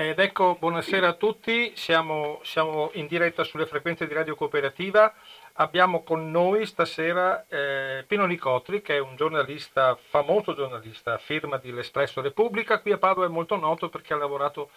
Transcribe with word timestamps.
Ed 0.00 0.20
ecco, 0.20 0.54
buonasera 0.60 1.08
a 1.08 1.12
tutti, 1.14 1.72
siamo, 1.74 2.38
siamo, 2.44 2.90
in 2.92 3.08
diretta 3.08 3.42
sulle 3.42 3.66
frequenze 3.66 4.06
di 4.06 4.14
Radio 4.14 4.36
Cooperativa. 4.36 5.12
Abbiamo 5.54 6.04
con 6.04 6.30
noi 6.30 6.66
stasera 6.66 7.44
eh, 7.48 8.04
Pino 8.06 8.24
Nicotri, 8.24 8.80
che 8.80 8.94
è 8.94 9.00
un 9.00 9.16
giornalista, 9.16 9.98
famoso 10.00 10.54
giornalista, 10.54 11.18
firma 11.18 11.56
di 11.56 11.72
L'Espresso 11.72 12.20
Repubblica. 12.20 12.78
Qui 12.78 12.92
a 12.92 12.98
Padova 12.98 13.26
è 13.26 13.28
molto 13.28 13.56
noto 13.56 13.88
perché 13.88 14.14
ha 14.14 14.18
lavorato, 14.18 14.70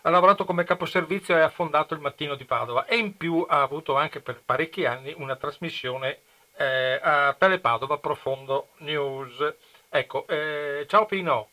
ha 0.00 0.08
lavorato 0.08 0.46
come 0.46 0.64
caposervizio 0.64 1.36
e 1.36 1.40
ha 1.40 1.50
fondato 1.50 1.92
il 1.92 2.00
Mattino 2.00 2.34
di 2.34 2.46
Padova 2.46 2.86
e 2.86 2.96
in 2.96 3.18
più 3.18 3.44
ha 3.46 3.60
avuto 3.60 3.96
anche 3.96 4.20
per 4.20 4.40
parecchi 4.42 4.86
anni 4.86 5.12
una 5.18 5.36
trasmissione 5.36 6.20
eh, 6.56 6.98
a 7.02 7.34
Telepadova 7.34 7.98
Profondo 7.98 8.68
News. 8.78 9.56
Ecco, 9.90 10.26
eh, 10.26 10.86
ciao 10.88 11.04
Pino, 11.04 11.48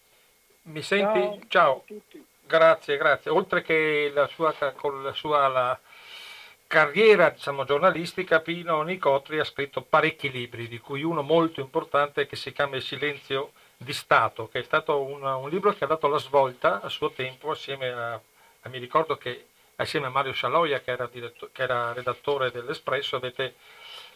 mi 0.62 0.82
senti? 0.82 1.20
Ciao, 1.20 1.40
ciao. 1.50 1.73
a 1.73 1.82
tutti. 1.86 2.30
Grazie, 2.52 2.98
grazie. 2.98 3.32
Oltre 3.32 3.62
che 3.62 4.12
la 4.14 4.28
sua, 4.28 4.54
con 4.76 5.02
la 5.02 5.14
sua 5.14 5.48
la 5.48 5.80
carriera 6.68 7.30
diciamo, 7.30 7.64
giornalistica, 7.64 8.42
Pino 8.42 8.82
Nicotri 8.82 9.40
ha 9.40 9.46
scritto 9.46 9.82
parecchi 9.82 10.30
libri, 10.30 10.68
di 10.68 10.78
cui 10.78 11.02
uno 11.02 11.22
molto 11.22 11.62
importante 11.62 12.28
che 12.28 12.36
si 12.36 12.52
chiama 12.52 12.76
Il 12.76 12.82
silenzio 12.82 13.54
di 13.78 13.94
Stato, 13.94 14.50
che 14.50 14.59
è 14.59 14.64
stato 14.64 15.02
una, 15.02 15.38
un 15.38 15.50
libro 15.50 15.72
che 15.72 15.86
ha 15.86 15.88
dato 15.88 16.09
la 16.09 16.18
svolta 16.18 16.82
a 16.82 16.90
suo 16.90 17.12
tempo 17.12 17.52
assieme 17.52 17.90
a, 17.90 18.20
a 18.62 18.70
mi 18.70 18.80
ricordo 18.80 19.16
che 19.16 19.45
assieme 19.78 20.08
a 20.08 20.09
Mario 20.09 20.34
Scialoia, 20.34 20.81
che 20.81 20.92
era, 20.92 21.08
diretto, 21.08 21.50
che 21.54 21.62
era 21.64 21.94
redattore 21.94 22.52
dell'Espresso, 22.52 23.16
avete, 23.16 23.56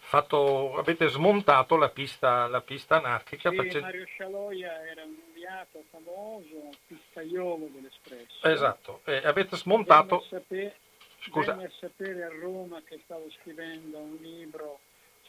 fatto, 0.02 0.76
avete 0.78 1.08
smontato 1.08 1.78
la 1.78 1.90
pista, 1.90 2.48
la 2.48 2.60
pista 2.60 2.98
anarchica. 2.98 3.50
Sì, 3.50 3.56
facendo... 3.56 3.86
Mario 3.86 4.06
Scialoia 4.06 4.86
era 4.86 5.04
un 5.04 5.25
inviato 5.36 5.84
famoso, 5.92 6.70
pistaiolo 6.88 7.68
dell'Espresso. 7.74 8.48
Esatto, 8.48 9.02
e 9.04 9.18
avete 9.18 9.58
smontato... 9.58 10.26
Venne 10.30 10.38
a, 10.38 10.40
sapere, 10.40 10.76
Scusa. 11.20 11.54
venne 11.54 11.66
a 11.66 11.72
sapere 11.78 12.24
a 12.24 12.30
Roma 12.30 12.82
che 12.84 13.02
stavo 13.04 13.30
scrivendo 13.42 13.98
un 13.98 14.18
libro 14.22 14.80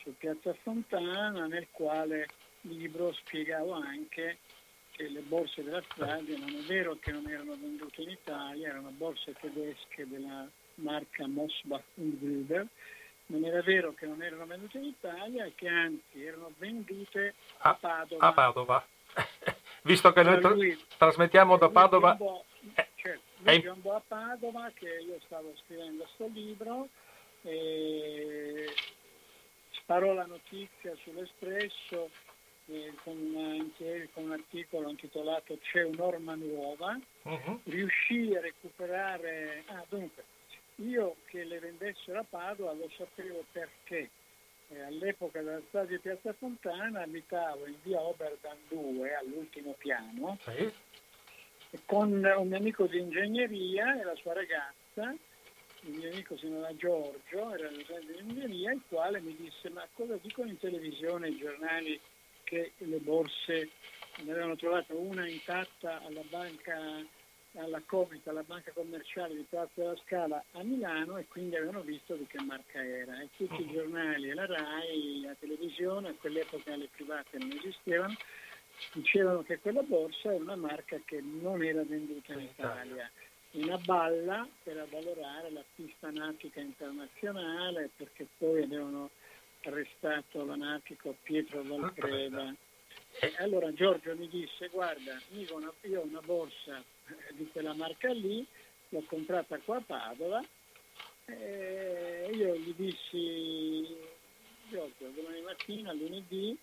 su 0.02 0.16
Piazza 0.16 0.54
Fontana 0.62 1.46
nel 1.46 1.66
quale 1.72 2.28
libro 2.62 3.12
spiegavo 3.12 3.72
anche 3.72 4.38
che 4.92 5.08
le 5.08 5.20
borse 5.20 5.62
della 5.62 5.82
strada 5.90 6.22
non 6.36 6.54
è 6.54 6.62
vero 6.66 6.96
che 6.98 7.10
non 7.10 7.28
erano 7.28 7.56
vendute 7.60 8.02
in 8.02 8.10
Italia, 8.10 8.68
erano 8.68 8.90
borse 8.90 9.34
tedesche 9.34 10.06
della 10.08 10.48
marca 10.76 11.26
Mosbach 11.26 11.82
und 11.96 12.18
Gruber, 12.18 12.66
non 13.26 13.44
era 13.44 13.60
vero 13.62 13.92
che 13.92 14.06
non 14.06 14.22
erano 14.22 14.46
vendute 14.46 14.78
in 14.78 14.84
Italia 14.84 15.44
e 15.44 15.54
che 15.54 15.68
anzi 15.68 16.24
erano 16.24 16.52
vendute 16.58 17.34
a, 17.58 17.70
a 17.70 17.74
Padova. 17.74 18.26
A 18.26 18.32
Padova. 18.32 18.86
visto 19.86 20.12
che 20.12 20.22
noi 20.22 20.40
lui, 20.42 20.84
trasmettiamo 20.98 21.56
da 21.56 21.70
Padova. 21.70 22.18
Eh, 22.74 22.88
certo, 22.96 23.22
lui 23.38 23.62
è... 23.62 23.88
a 23.88 24.02
Padova 24.06 24.70
che 24.74 24.88
io 24.88 25.18
stavo 25.24 25.54
scrivendo 25.64 26.02
questo 26.02 26.28
libro 26.34 26.88
e 27.42 28.66
sparò 29.70 30.12
la 30.12 30.26
notizia 30.26 30.92
sull'Espresso 31.02 32.10
eh, 32.66 32.92
con, 33.04 33.34
anche, 33.36 34.08
con, 34.12 34.24
un 34.24 34.32
articolo 34.32 34.90
intitolato 34.90 35.56
C'è 35.62 35.84
un'orma 35.84 36.34
nuova, 36.34 36.98
uh-huh. 37.22 37.60
riuscì 37.64 38.34
a 38.34 38.40
recuperare, 38.40 39.62
ah 39.66 39.84
dunque, 39.88 40.24
io 40.76 41.16
che 41.26 41.44
le 41.44 41.60
vendessero 41.60 42.18
a 42.18 42.26
Padova 42.28 42.72
lo 42.72 42.90
sapevo 42.96 43.44
perché 43.52 44.10
eh, 44.68 44.82
all'epoca 44.82 45.40
della 45.40 45.60
strada 45.68 45.86
di 45.86 45.98
Piazza 45.98 46.32
Fontana 46.32 47.02
abitavo 47.02 47.66
in 47.66 47.76
via 47.82 48.00
Oberdan 48.00 48.56
2 48.68 49.14
all'ultimo 49.14 49.74
piano 49.78 50.38
sì. 50.42 50.72
con 51.84 52.12
un 52.12 52.48
mio 52.48 52.56
amico 52.56 52.86
di 52.86 52.98
ingegneria 52.98 54.00
e 54.00 54.04
la 54.04 54.14
sua 54.16 54.34
ragazza, 54.34 55.14
il 55.82 55.98
mio 55.98 56.10
amico 56.10 56.36
si 56.36 56.46
chiamava 56.46 56.74
Giorgio, 56.74 57.54
era 57.54 57.68
docente 57.68 58.12
di 58.12 58.18
ingegneria, 58.18 58.72
il 58.72 58.82
quale 58.88 59.20
mi 59.20 59.36
disse 59.36 59.70
ma 59.70 59.86
cosa 59.94 60.18
dicono 60.20 60.48
in 60.48 60.58
televisione 60.58 61.28
i 61.28 61.36
giornali 61.36 62.00
che 62.42 62.72
le 62.78 62.98
borse 62.98 63.70
ne 64.22 64.30
avevano 64.30 64.56
trovato 64.56 64.98
una 64.98 65.28
intatta 65.28 66.02
alla 66.04 66.22
banca 66.28 67.04
alla 67.56 67.82
Comita, 67.84 68.30
alla 68.30 68.42
banca 68.42 68.70
commerciale 68.72 69.34
di 69.34 69.46
Piazza 69.48 69.70
della 69.74 69.96
Scala 70.04 70.44
a 70.52 70.62
Milano 70.62 71.16
e 71.16 71.26
quindi 71.26 71.56
avevano 71.56 71.80
visto 71.80 72.14
di 72.14 72.26
che 72.26 72.40
marca 72.40 72.84
era. 72.84 73.20
E 73.20 73.28
tutti 73.36 73.62
i 73.62 73.70
giornali, 73.72 74.32
la 74.32 74.46
RAI, 74.46 75.22
la 75.22 75.34
televisione, 75.38 76.10
a 76.10 76.14
quell'epoca 76.14 76.76
le 76.76 76.88
private 76.94 77.38
non 77.38 77.52
esistevano, 77.52 78.14
dicevano 78.92 79.42
che 79.42 79.58
quella 79.58 79.82
borsa 79.82 80.32
era 80.32 80.42
una 80.42 80.56
marca 80.56 81.00
che 81.04 81.20
non 81.20 81.62
era 81.62 81.82
venduta 81.84 82.34
in 82.34 82.40
Italia. 82.40 83.10
Una 83.52 83.78
balla 83.78 84.46
per 84.62 84.76
avvalorare 84.78 85.50
la 85.50 85.64
pista 85.74 86.08
anarchica 86.08 86.60
internazionale 86.60 87.90
perché 87.96 88.26
poi 88.36 88.64
avevano 88.64 89.10
arrestato 89.64 90.44
l'anarchico 90.44 91.16
Pietro 91.22 91.62
Valpreda. 91.62 92.54
Allora 93.38 93.72
Giorgio 93.72 94.14
mi 94.16 94.28
disse, 94.28 94.68
guarda, 94.68 95.20
io 95.32 95.54
ho 95.54 96.02
una 96.02 96.20
borsa 96.20 96.82
di 97.32 97.48
quella 97.50 97.72
marca 97.74 98.12
lì, 98.12 98.46
l'ho 98.90 99.02
comprata 99.06 99.58
qua 99.58 99.76
a 99.76 99.80
Padova 99.80 100.44
e 101.24 102.30
io 102.32 102.56
gli 102.56 102.74
dissi, 102.76 103.96
Giorgio, 104.68 105.08
domani 105.14 105.40
mattina, 105.40 105.92
lunedì, 105.92 106.56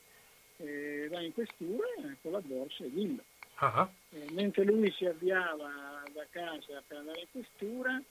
eh, 0.58 1.08
vai 1.10 1.26
in 1.26 1.34
questura 1.34 1.88
con 2.22 2.32
la 2.32 2.42
borsa 2.42 2.84
e 2.84 2.92
dillo. 2.92 3.24
Uh-huh. 3.60 3.88
Eh, 4.12 4.32
mentre 4.32 4.64
lui 4.64 4.92
si 4.92 5.06
avviava 5.06 6.04
da 6.14 6.26
casa 6.30 6.84
per 6.86 6.98
andare 6.98 7.22
in 7.22 7.28
questura, 7.32 8.02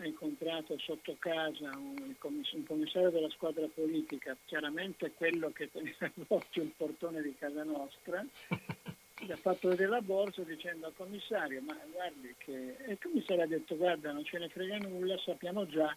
ha 0.00 0.06
incontrato 0.06 0.78
sotto 0.78 1.14
casa 1.18 1.70
un, 1.76 2.14
commissario 2.18 3.10
della 3.10 3.28
squadra 3.30 3.66
politica, 3.66 4.36
chiaramente 4.46 5.12
quello 5.12 5.50
che 5.50 5.70
teneva 5.70 6.10
d'occhio 6.14 6.62
il 6.62 6.72
portone 6.76 7.22
di 7.22 7.34
casa 7.38 7.62
nostra, 7.64 8.24
gli 9.20 9.30
ha 9.30 9.36
fatto 9.36 9.68
vedere 9.68 9.90
la 9.90 10.00
borsa 10.00 10.42
dicendo 10.42 10.86
al 10.86 10.94
commissario, 10.94 11.60
ma 11.60 11.78
guardi 11.92 12.34
che... 12.38 12.76
E 12.78 12.92
il 12.92 12.98
commissario 12.98 13.42
ha 13.42 13.46
detto, 13.46 13.76
guarda, 13.76 14.12
non 14.12 14.24
ce 14.24 14.38
ne 14.38 14.48
frega 14.48 14.78
nulla, 14.78 15.18
sappiamo 15.18 15.66
già 15.66 15.94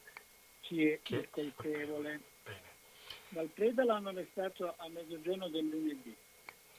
chi 0.59 0.85
è 0.89 0.99
il 1.07 1.27
colpevole. 1.31 2.21
Dal 3.29 3.47
Preda 3.47 3.83
l'hanno 3.83 4.09
arrestato 4.09 4.75
a 4.77 4.87
mezzogiorno 4.89 5.47
del 5.47 5.65
lunedì. 5.65 6.15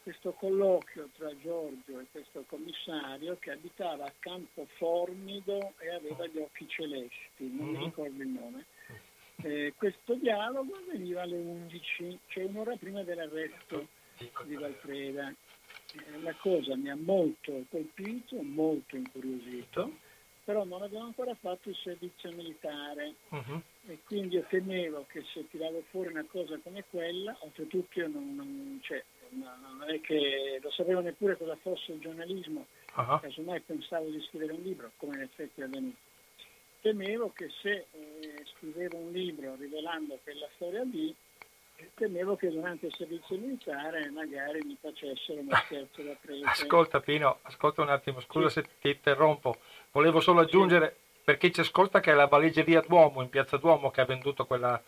Questo 0.04 0.32
colloquio 0.32 1.08
tra 1.16 1.34
Giorgio 1.40 1.98
e 1.98 2.06
questo 2.12 2.44
commissario 2.46 3.38
che 3.40 3.52
abitava 3.52 4.04
a 4.04 4.12
Campo 4.18 4.66
Formido 4.76 5.72
e 5.78 5.94
aveva 5.94 6.26
gli 6.26 6.36
occhi 6.36 6.68
celesti, 6.68 7.50
non 7.50 7.68
mi 7.68 7.78
mhm. 7.78 7.84
ricordo 7.84 8.22
il 8.22 8.28
nome. 8.28 8.66
Eh, 9.36 9.72
questo 9.78 10.14
dialogo 10.16 10.74
avveniva 10.76 11.22
alle 11.22 11.38
11, 11.38 12.18
cioè 12.26 12.44
un'ora 12.44 12.76
prima 12.76 13.02
dell'arresto 13.02 13.88
di 14.44 14.54
Valfreda 14.54 15.34
la 16.22 16.34
cosa 16.34 16.76
mi 16.76 16.90
ha 16.90 16.96
molto 16.96 17.64
colpito, 17.70 18.42
molto 18.42 18.96
incuriosito, 18.96 19.90
però 20.44 20.64
non 20.64 20.82
avevo 20.82 21.04
ancora 21.04 21.34
fatto 21.34 21.70
il 21.70 21.76
servizio 21.76 22.30
militare 22.32 23.14
uh-huh. 23.30 23.62
e 23.86 23.98
quindi 24.04 24.36
io 24.36 24.44
temevo 24.48 25.06
che 25.08 25.24
se 25.32 25.48
tiravo 25.48 25.82
fuori 25.90 26.10
una 26.10 26.26
cosa 26.28 26.58
come 26.62 26.84
quella, 26.90 27.34
oltretutto 27.40 27.98
io 27.98 28.08
non, 28.08 28.34
non, 28.34 28.80
cioè, 28.82 29.02
non 29.34 29.84
è 29.88 30.00
che 30.00 30.58
lo 30.62 30.70
sapevo 30.70 31.00
neppure 31.00 31.36
cosa 31.36 31.56
fosse 31.56 31.92
il 31.92 32.00
giornalismo, 32.00 32.66
uh-huh. 32.96 33.20
casomai 33.20 33.60
pensavo 33.60 34.08
di 34.08 34.20
scrivere 34.28 34.52
un 34.52 34.62
libro, 34.62 34.90
come 34.96 35.16
in 35.16 35.22
effetti 35.22 35.60
è 35.60 35.64
avvenuto. 35.64 35.96
Temevo 36.80 37.32
che 37.32 37.48
se 37.62 37.86
eh, 37.90 38.44
scrivevo 38.56 38.98
un 38.98 39.10
libro 39.10 39.54
rivelando 39.56 40.18
quella 40.22 40.46
storia 40.56 40.82
lì, 40.82 41.14
temevo 41.94 42.36
che 42.36 42.50
durante 42.50 42.86
il 42.86 42.94
servizio 42.94 43.36
militare 43.36 44.08
magari 44.10 44.60
mi 44.64 44.76
facessero 44.80 45.40
uno 45.40 45.54
scherzo 45.64 46.02
da 46.02 46.16
presa. 46.20 46.50
Ascolta 46.50 47.00
Pino, 47.00 47.38
ascolta 47.42 47.82
un 47.82 47.88
attimo, 47.88 48.20
scusa 48.20 48.48
sì. 48.48 48.60
se 48.60 48.68
ti 48.80 48.88
interrompo, 48.90 49.56
volevo 49.92 50.20
solo 50.20 50.40
aggiungere 50.40 50.96
sì. 50.96 51.20
per 51.24 51.38
chi 51.38 51.52
ci 51.52 51.60
ascolta 51.60 52.00
che 52.00 52.12
è 52.12 52.14
la 52.14 52.26
valigeria 52.26 52.82
Duomo 52.86 53.22
in 53.22 53.28
Piazza 53.28 53.56
Duomo 53.56 53.90
che 53.90 54.00
ha 54.00 54.06
venduto 54.06 54.46
quella, 54.46 54.80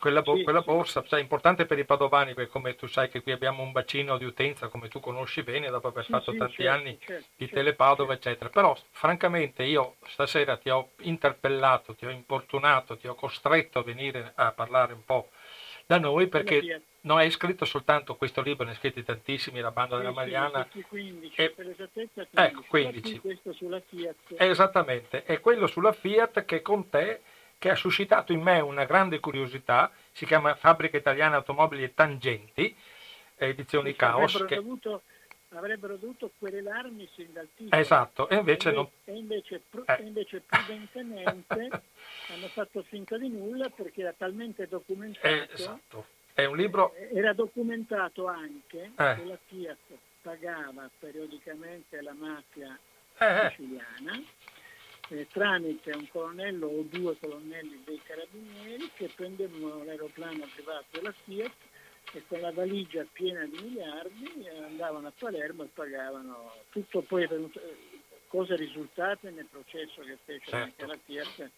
quella, 0.00 0.22
sì, 0.24 0.42
quella 0.42 0.62
borsa, 0.62 1.04
cioè, 1.06 1.18
è 1.18 1.22
importante 1.22 1.66
per 1.66 1.78
i 1.78 1.84
padovani 1.84 2.32
perché 2.32 2.50
come 2.50 2.74
tu 2.74 2.86
sai 2.86 3.10
che 3.10 3.22
qui 3.22 3.32
abbiamo 3.32 3.62
un 3.62 3.70
bacino 3.70 4.16
di 4.16 4.24
utenza 4.24 4.68
come 4.68 4.88
tu 4.88 4.98
conosci 4.98 5.42
bene 5.42 5.68
dopo 5.68 5.88
aver 5.88 6.06
fatto 6.06 6.34
tanti 6.34 6.62
certo, 6.62 6.72
anni 6.72 6.98
certo, 6.98 7.26
di 7.36 7.44
certo, 7.44 7.54
Telepadova 7.54 8.14
eccetera, 8.14 8.48
però 8.48 8.76
francamente 8.90 9.62
io 9.62 9.96
stasera 10.06 10.56
ti 10.56 10.70
ho 10.70 10.92
interpellato, 11.02 11.94
ti 11.94 12.06
ho 12.06 12.10
importunato, 12.10 12.96
ti 12.96 13.06
ho 13.08 13.14
costretto 13.14 13.80
a 13.80 13.82
venire 13.82 14.32
a 14.34 14.52
parlare 14.52 14.94
un 14.94 15.04
po' 15.04 15.28
da 15.84 15.98
noi 15.98 16.28
perché 16.28 16.82
non 17.02 17.18
hai 17.18 17.30
scritto 17.30 17.64
soltanto 17.64 18.14
questo 18.14 18.42
libro, 18.42 18.64
ne 18.64 18.70
hai 18.70 18.76
scritti 18.76 19.02
tantissimi, 19.02 19.60
La 19.60 19.70
banda 19.70 19.96
sì, 19.96 20.02
della 20.02 20.12
Mariana. 20.12 20.68
Sì, 20.70 20.82
15, 20.82 21.40
e, 21.40 21.50
per 21.50 21.68
esattezza 21.68 22.26
15. 22.30 22.30
Ecco, 22.34 22.64
15. 22.68 23.18
questo 23.18 23.52
sulla 23.52 23.80
Fiat. 23.80 24.14
Esattamente, 24.36 25.24
è 25.24 25.40
quello 25.40 25.66
sulla 25.66 25.92
Fiat 25.92 26.44
che 26.44 26.62
con 26.62 26.88
te, 26.88 27.20
che 27.60 27.68
ha 27.68 27.76
suscitato 27.76 28.32
in 28.32 28.40
me 28.40 28.58
una 28.58 28.86
grande 28.86 29.20
curiosità, 29.20 29.92
si 30.12 30.24
chiama 30.24 30.54
Fabbrica 30.54 30.96
Italiana 30.96 31.36
Automobili 31.36 31.82
e 31.82 31.92
Tangenti, 31.92 32.74
edizioni 33.36 33.90
sì, 33.90 33.96
Caos. 33.96 34.34
Avrebbero, 34.34 34.46
che... 34.46 34.54
dovuto, 34.54 35.02
avrebbero 35.50 35.96
dovuto 35.96 36.30
querelarmi 36.38 37.06
sin 37.14 37.34
dal 37.34 37.48
titolo. 37.54 37.78
Esatto, 37.78 38.30
e 38.30 38.36
invece, 38.36 38.70
e 38.70 38.72
non... 38.72 38.88
e 39.04 39.12
invece, 39.12 39.60
eh. 39.72 39.96
e 39.98 40.02
invece 40.02 40.40
prudentemente 40.40 41.68
hanno 42.32 42.48
fatto 42.48 42.82
finta 42.82 43.18
di 43.18 43.28
nulla 43.28 43.68
perché 43.68 44.00
era 44.00 44.14
talmente 44.16 44.66
documentato. 44.66 45.26
Eh, 45.26 45.48
esatto. 45.52 46.06
È 46.32 46.46
un 46.46 46.56
libro... 46.56 46.94
Eh, 46.94 47.10
era 47.12 47.34
documentato 47.34 48.26
anche 48.26 48.84
eh. 48.84 49.14
che 49.16 49.24
la 49.26 49.38
Fiat 49.48 49.76
pagava 50.22 50.88
periodicamente 50.98 52.00
la 52.00 52.14
mafia 52.14 52.78
eh, 53.18 53.48
siciliana 53.50 54.22
eh, 55.10 55.26
tramite 55.28 55.92
un 55.92 56.08
colonnello 56.08 56.66
o 56.66 56.82
due 56.82 57.16
colonnelli 57.18 57.82
dei 57.84 58.00
carabinieri 58.04 58.90
che 58.94 59.10
prendevano 59.14 59.84
l'aeroplano 59.84 60.46
privato 60.54 60.86
della 60.90 61.12
Fiat 61.24 61.52
e 62.12 62.22
con 62.26 62.40
la 62.40 62.52
valigia 62.52 63.06
piena 63.12 63.44
di 63.44 63.58
miliardi 63.62 64.48
andavano 64.64 65.08
a 65.08 65.12
Palermo 65.16 65.64
e 65.64 65.68
pagavano 65.72 66.54
tutto 66.70 67.02
poi 67.02 67.26
venuto, 67.26 67.60
cose 68.26 68.56
risultate 68.56 69.30
nel 69.30 69.46
processo 69.46 70.02
che 70.02 70.16
fece 70.24 70.50
certo. 70.50 70.56
anche 70.56 70.86
la 70.86 70.98
Fiat 71.04 71.50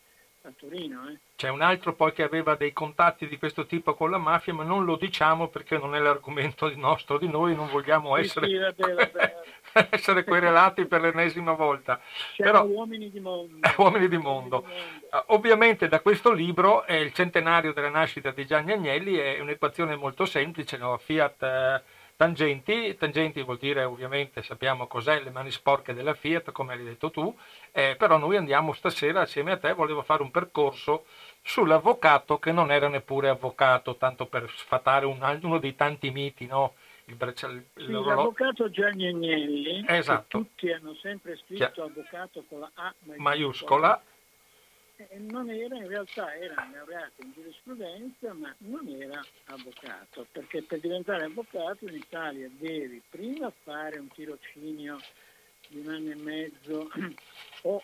a 0.44 0.52
Torino. 0.56 1.08
Eh. 1.08 1.18
C'è 1.36 1.48
un 1.48 1.60
altro 1.60 1.94
poi 1.94 2.12
che 2.12 2.22
aveva 2.22 2.54
dei 2.54 2.72
contatti 2.72 3.26
di 3.26 3.38
questo 3.38 3.66
tipo 3.66 3.94
con 3.94 4.10
la 4.10 4.18
mafia, 4.18 4.54
ma 4.54 4.64
non 4.64 4.84
lo 4.84 4.96
diciamo 4.96 5.48
perché 5.48 5.78
non 5.78 5.94
è 5.94 5.98
l'argomento 5.98 6.70
nostro 6.76 7.18
di 7.18 7.28
noi, 7.28 7.54
non 7.54 7.68
vogliamo 7.68 8.16
essere, 8.16 8.46
sì, 8.46 8.56
vabbè, 8.56 8.94
vabbè. 8.94 9.40
essere 9.90 10.24
querelati 10.24 10.86
per 10.86 11.00
l'ennesima 11.00 11.52
volta. 11.52 12.00
Siamo 12.34 12.50
Però, 12.50 12.64
uomini 12.64 13.10
di 13.10 13.20
mondo. 13.20 13.56
uomini 13.78 14.08
di 14.08 14.18
mondo. 14.18 14.56
Uomini 14.58 14.68
di 14.68 14.98
mondo. 14.98 15.10
Uh, 15.28 15.34
ovviamente 15.34 15.88
da 15.88 16.00
questo 16.00 16.32
libro, 16.32 16.84
è 16.84 16.94
il 16.94 17.12
centenario 17.12 17.72
della 17.72 17.90
nascita 17.90 18.30
di 18.30 18.46
Gianni 18.46 18.72
Agnelli, 18.72 19.16
è 19.16 19.40
un'equazione 19.40 19.96
molto 19.96 20.24
semplice, 20.24 20.76
no? 20.76 20.96
Fiat... 20.98 21.42
Eh, 21.42 21.91
Tangenti, 22.22 22.96
tangenti 22.96 23.42
vuol 23.42 23.58
dire 23.58 23.82
ovviamente 23.82 24.44
sappiamo 24.44 24.86
cos'è 24.86 25.20
le 25.20 25.30
mani 25.30 25.50
sporche 25.50 25.92
della 25.92 26.14
Fiat, 26.14 26.52
come 26.52 26.74
hai 26.74 26.84
detto 26.84 27.10
tu, 27.10 27.36
eh, 27.72 27.96
però 27.98 28.16
noi 28.16 28.36
andiamo 28.36 28.72
stasera 28.74 29.22
assieme 29.22 29.50
a 29.50 29.56
te, 29.56 29.72
volevo 29.72 30.02
fare 30.02 30.22
un 30.22 30.30
percorso 30.30 31.06
sull'avvocato 31.42 32.38
che 32.38 32.52
non 32.52 32.70
era 32.70 32.86
neppure 32.86 33.28
avvocato, 33.28 33.96
tanto 33.96 34.26
per 34.26 34.48
sfatare 34.54 35.04
un, 35.04 35.18
uno 35.42 35.58
dei 35.58 35.74
tanti 35.74 36.12
miti, 36.12 36.46
no? 36.46 36.74
Il 37.06 37.16
bracciale, 37.16 37.70
sì, 37.74 37.90
l'avvocato 37.90 38.70
Gianni 38.70 39.08
Agnelli, 39.08 39.84
esatto. 39.88 40.38
tutti 40.38 40.70
hanno 40.70 40.94
sempre 40.94 41.34
scritto 41.38 41.70
Chia. 41.72 41.82
avvocato 41.82 42.44
con 42.48 42.60
la 42.60 42.70
A 42.74 42.94
maiuscola, 43.00 43.18
maiuscola 43.18 44.02
non 45.18 45.50
era 45.50 45.76
in 45.76 45.88
realtà 45.88 46.34
era 46.34 46.68
laureato 46.72 47.22
in 47.22 47.32
giurisprudenza 47.32 48.32
ma 48.32 48.54
non 48.58 48.86
era 48.88 49.20
avvocato 49.46 50.26
perché 50.32 50.62
per 50.62 50.80
diventare 50.80 51.24
avvocato 51.24 51.86
in 51.86 51.94
Italia 51.94 52.48
devi 52.58 53.02
prima 53.08 53.52
fare 53.62 53.98
un 53.98 54.08
tirocinio 54.08 54.98
di 55.68 55.78
un 55.78 55.88
anno 55.88 56.10
e 56.10 56.14
mezzo 56.16 56.90
o 57.62 57.82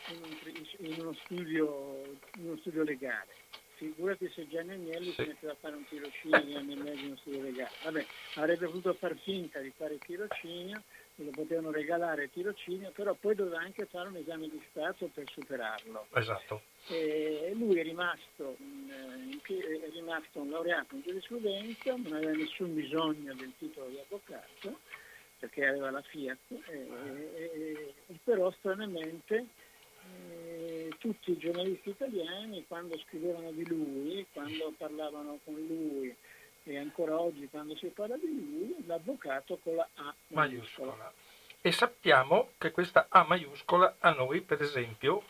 in, 0.79 0.95
uno, 1.01 1.15
studio, 1.25 2.05
in 2.37 2.47
uno 2.47 2.57
studio 2.59 2.83
legale. 2.83 3.47
Figurati 3.77 4.29
se 4.35 4.49
Gianni 4.49 4.73
Agnelli 4.73 5.13
si 5.13 5.23
metteva 5.23 5.53
a 5.53 5.57
fare 5.61 5.77
un 5.77 5.87
tirocinio 5.87 6.43
di 6.43 6.55
anno 6.55 6.73
e 6.73 6.77
mezzo 6.77 6.99
in 6.99 7.07
uno 7.07 7.17
studio 7.17 7.43
legale. 7.43 7.71
Vabbè 7.85 8.07
avrebbe 8.35 8.67
potuto 8.67 8.93
far 8.95 9.17
finta 9.17 9.61
di 9.61 9.73
fare 9.77 9.95
il 9.95 10.01
tirocinio 10.05 10.83
lo 11.25 11.31
potevano 11.31 11.71
regalare 11.71 12.31
tirocinio, 12.31 12.91
però 12.93 13.15
poi 13.15 13.35
doveva 13.35 13.59
anche 13.59 13.87
fare 13.87 14.09
un 14.09 14.17
esame 14.17 14.49
di 14.49 14.63
Stato 14.71 15.09
per 15.13 15.29
superarlo. 15.31 16.07
Esatto. 16.15 16.63
E 16.89 17.53
lui 17.55 17.79
è 17.79 17.83
rimasto, 17.83 18.57
eh, 18.59 19.85
è 19.85 19.91
rimasto 19.91 20.41
un 20.41 20.51
laureato 20.51 20.95
in 20.95 21.03
giurisprudenza, 21.03 21.95
non 21.97 22.13
aveva 22.13 22.33
nessun 22.33 22.75
bisogno 22.75 23.35
del 23.35 23.53
titolo 23.59 23.89
di 23.89 23.99
avvocato, 23.99 24.79
perché 25.39 25.67
aveva 25.67 25.91
la 25.91 26.03
Fiat, 26.03 26.39
e, 26.51 26.89
e, 27.35 27.95
e 28.07 28.19
però 28.25 28.51
stranamente 28.53 29.47
eh, 30.31 30.91
tutti 30.99 31.33
i 31.33 31.37
giornalisti 31.37 31.91
italiani 31.91 32.65
quando 32.67 32.99
scrivevano 32.99 33.51
di 33.53 33.67
lui, 33.67 34.27
quando 34.33 34.73
parlavano 34.77 35.39
con 35.45 35.55
lui, 35.55 36.15
e 36.73 36.79
ancora 36.79 37.19
oggi 37.19 37.49
quando 37.49 37.77
si 37.77 37.87
parla 37.87 38.17
di 38.17 38.27
lui, 38.27 38.85
l'avvocato 38.87 39.59
con 39.63 39.77
la 39.77 39.89
A 39.95 40.15
maiuscola. 40.29 41.13
E 41.61 41.73
sappiamo 41.73 42.51
che 42.59 42.71
questa 42.71 43.07
A 43.09 43.25
maiuscola 43.25 43.97
a 44.01 44.11
noi, 44.11 44.41
per 44.43 44.63
esempio, 44.63 45.23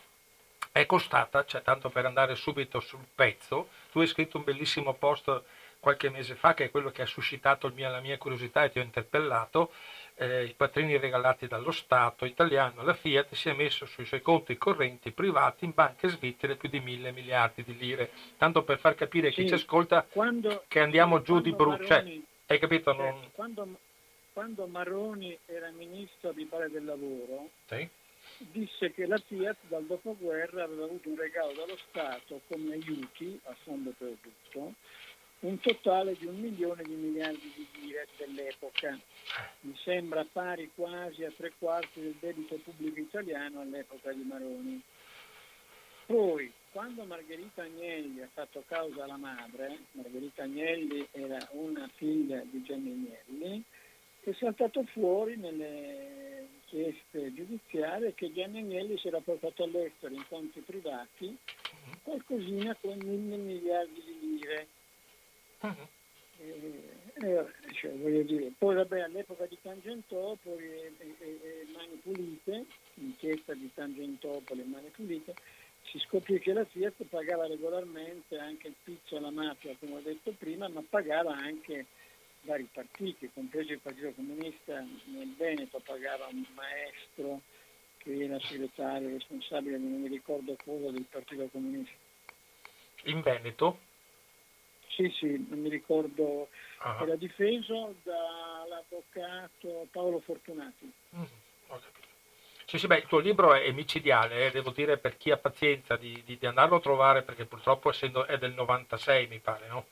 è 0.71 0.85
costata, 0.85 1.45
cioè 1.45 1.61
tanto 1.61 1.89
per 1.89 2.05
andare 2.05 2.35
subito 2.35 2.79
sul 2.79 3.05
pezzo, 3.15 3.69
tu 3.91 3.99
hai 3.99 4.07
scritto 4.07 4.37
un 4.37 4.43
bellissimo 4.43 4.93
post 4.93 5.43
qualche 5.79 6.09
mese 6.09 6.35
fa, 6.35 6.53
che 6.53 6.65
è 6.65 6.71
quello 6.71 6.91
che 6.91 7.01
ha 7.01 7.07
suscitato 7.07 7.69
mia, 7.69 7.89
la 7.89 8.01
mia 8.01 8.17
curiosità 8.17 8.63
e 8.63 8.71
ti 8.71 8.79
ho 8.79 8.83
interpellato, 8.83 9.71
eh, 10.19 10.43
i 10.43 10.55
quattrini 10.55 10.97
regalati 10.97 11.47
dallo 11.47 11.71
Stato 11.71 12.25
italiano 12.25 12.81
alla 12.81 12.93
Fiat 12.93 13.33
si 13.33 13.47
è 13.47 13.53
messo 13.53 13.85
sui 13.85 14.05
suoi 14.05 14.21
conti 14.21 14.57
correnti 14.57 15.11
privati 15.11 15.63
in 15.63 15.71
banche 15.73 16.09
svizzere 16.09 16.57
più 16.57 16.67
di 16.67 16.81
mille 16.81 17.13
miliardi 17.13 17.63
di 17.63 17.77
lire. 17.77 18.11
Tanto 18.37 18.63
per 18.63 18.79
far 18.79 18.95
capire 18.95 19.31
sì, 19.31 19.41
chi 19.41 19.47
ci 19.47 19.53
ascolta 19.53 20.05
quando, 20.09 20.65
che 20.67 20.81
andiamo 20.81 21.21
giù 21.21 21.39
di 21.39 21.53
brucio. 21.53 21.85
Cioè, 21.85 22.19
hai 22.47 22.59
capito? 22.59 22.93
Cioè, 22.93 23.01
non... 23.01 23.29
quando, 23.31 23.67
quando, 24.33 24.67
Maroni 24.67 25.37
era 25.45 25.69
ministro 25.71 26.33
di 26.33 26.43
Pare 26.43 26.69
del 26.69 26.83
Lavoro, 26.83 27.49
sì? 27.67 27.87
disse 28.39 28.91
che 28.91 29.05
la 29.05 29.17
Fiat 29.17 29.55
dal 29.69 29.85
dopoguerra 29.85 30.63
aveva 30.63 30.83
avuto 30.83 31.07
un 31.07 31.15
regalo 31.15 31.53
dallo 31.53 31.77
Stato 31.89 32.41
come 32.49 32.73
aiuti 32.73 33.39
a 33.45 33.55
fondo 33.63 33.93
perduto 33.97 34.73
un 35.41 35.59
totale 35.59 36.15
di 36.17 36.25
un 36.25 36.39
milione 36.39 36.83
di 36.83 36.95
miliardi 36.95 37.53
di 37.55 37.67
lire 37.79 38.07
dell'epoca. 38.17 38.99
Mi 39.61 39.75
sembra 39.83 40.25
pari 40.29 40.71
quasi 40.75 41.23
a 41.23 41.31
tre 41.31 41.53
quarti 41.57 42.01
del 42.01 42.15
debito 42.19 42.55
pubblico 42.63 42.99
italiano 42.99 43.61
all'epoca 43.61 44.11
di 44.11 44.23
Maroni. 44.23 44.81
Poi, 46.05 46.51
quando 46.71 47.03
Margherita 47.03 47.61
Agnelli 47.61 48.21
ha 48.21 48.29
fatto 48.33 48.63
causa 48.67 49.03
alla 49.03 49.17
madre, 49.17 49.77
Margherita 49.91 50.43
Agnelli 50.43 51.07
era 51.11 51.37
una 51.51 51.87
figlia 51.95 52.43
di 52.49 52.61
Gianni 52.63 52.91
Agnelli, 52.91 53.63
è 54.21 54.33
saltato 54.33 54.83
fuori 54.91 55.37
nelle 55.37 56.47
inchieste 56.71 57.33
giudiziarie 57.33 58.13
che 58.13 58.31
Gianni 58.33 58.59
Agnelli 58.59 58.97
si 58.97 59.07
era 59.07 59.19
portato 59.19 59.63
all'estero 59.63 60.13
in 60.13 60.23
conti 60.27 60.59
privati 60.59 61.35
qualcosina 62.03 62.75
con 62.79 62.97
mille 62.97 63.37
miliardi 63.37 64.03
di 64.05 64.19
lire 64.19 64.67
Uh-huh. 65.61 65.87
Cioè, 67.73 67.91
poi 68.57 68.75
vabbè 68.75 69.01
all'epoca 69.01 69.45
di 69.45 69.57
Tangentopoli 69.61 70.63
e, 70.63 70.93
e, 70.97 71.15
e 71.19 71.67
Mani 71.73 71.99
Pulite, 72.01 72.65
inchiesta 72.95 73.53
di 73.53 73.69
Tangentopoli 73.73 74.61
e 74.61 74.65
Mani 74.65 74.89
Pulite, 74.89 75.33
si 75.83 75.99
scoprì 75.99 76.39
che 76.39 76.53
la 76.53 76.65
Fiat 76.65 77.03
pagava 77.09 77.47
regolarmente 77.47 78.37
anche 78.37 78.67
il 78.67 78.75
pizzo 78.83 79.17
alla 79.17 79.31
mafia, 79.31 79.75
come 79.79 79.95
ho 79.95 80.01
detto 80.01 80.31
prima, 80.37 80.69
ma 80.69 80.83
pagava 80.87 81.35
anche 81.35 81.87
vari 82.41 82.67
partiti, 82.71 83.29
compreso 83.33 83.73
il 83.73 83.79
Partito 83.79 84.13
Comunista 84.13 84.79
nel 84.79 85.33
Veneto 85.37 85.81
pagava 85.83 86.27
un 86.27 86.45
maestro 86.53 87.41
che 87.97 88.23
era 88.23 88.39
segretario 88.39 89.09
responsabile 89.09 89.77
non 89.77 90.01
mi 90.01 90.07
ricordo 90.07 90.55
cosa 90.63 90.89
del 90.89 91.05
Partito 91.09 91.47
Comunista. 91.51 91.97
In 93.05 93.21
Veneto? 93.21 93.79
Sì, 94.99 95.09
sì, 95.17 95.45
non 95.47 95.59
mi 95.59 95.69
ricordo, 95.69 96.49
ah. 96.79 96.97
era 96.99 97.15
difeso 97.15 97.95
dall'avvocato 98.03 99.87
Paolo 99.91 100.19
Fortunati. 100.19 100.91
Mm, 101.15 101.23
sì, 102.65 102.77
sì, 102.77 102.85
beh, 102.85 102.97
il 102.97 103.05
tuo 103.05 103.19
libro 103.19 103.53
è 103.53 103.71
micidiale, 103.71 104.47
eh, 104.47 104.51
devo 104.51 104.71
dire 104.71 104.97
per 104.97 105.15
chi 105.15 105.31
ha 105.31 105.37
pazienza 105.37 105.95
di, 105.95 106.21
di, 106.25 106.37
di, 106.37 106.45
andarlo 106.45 106.75
a 106.75 106.81
trovare, 106.81 107.21
perché 107.21 107.45
purtroppo 107.45 107.89
essendo 107.89 108.25
è 108.25 108.37
del 108.37 108.51
96 108.51 109.27
mi 109.27 109.39
pare, 109.39 109.67
no? 109.69 109.85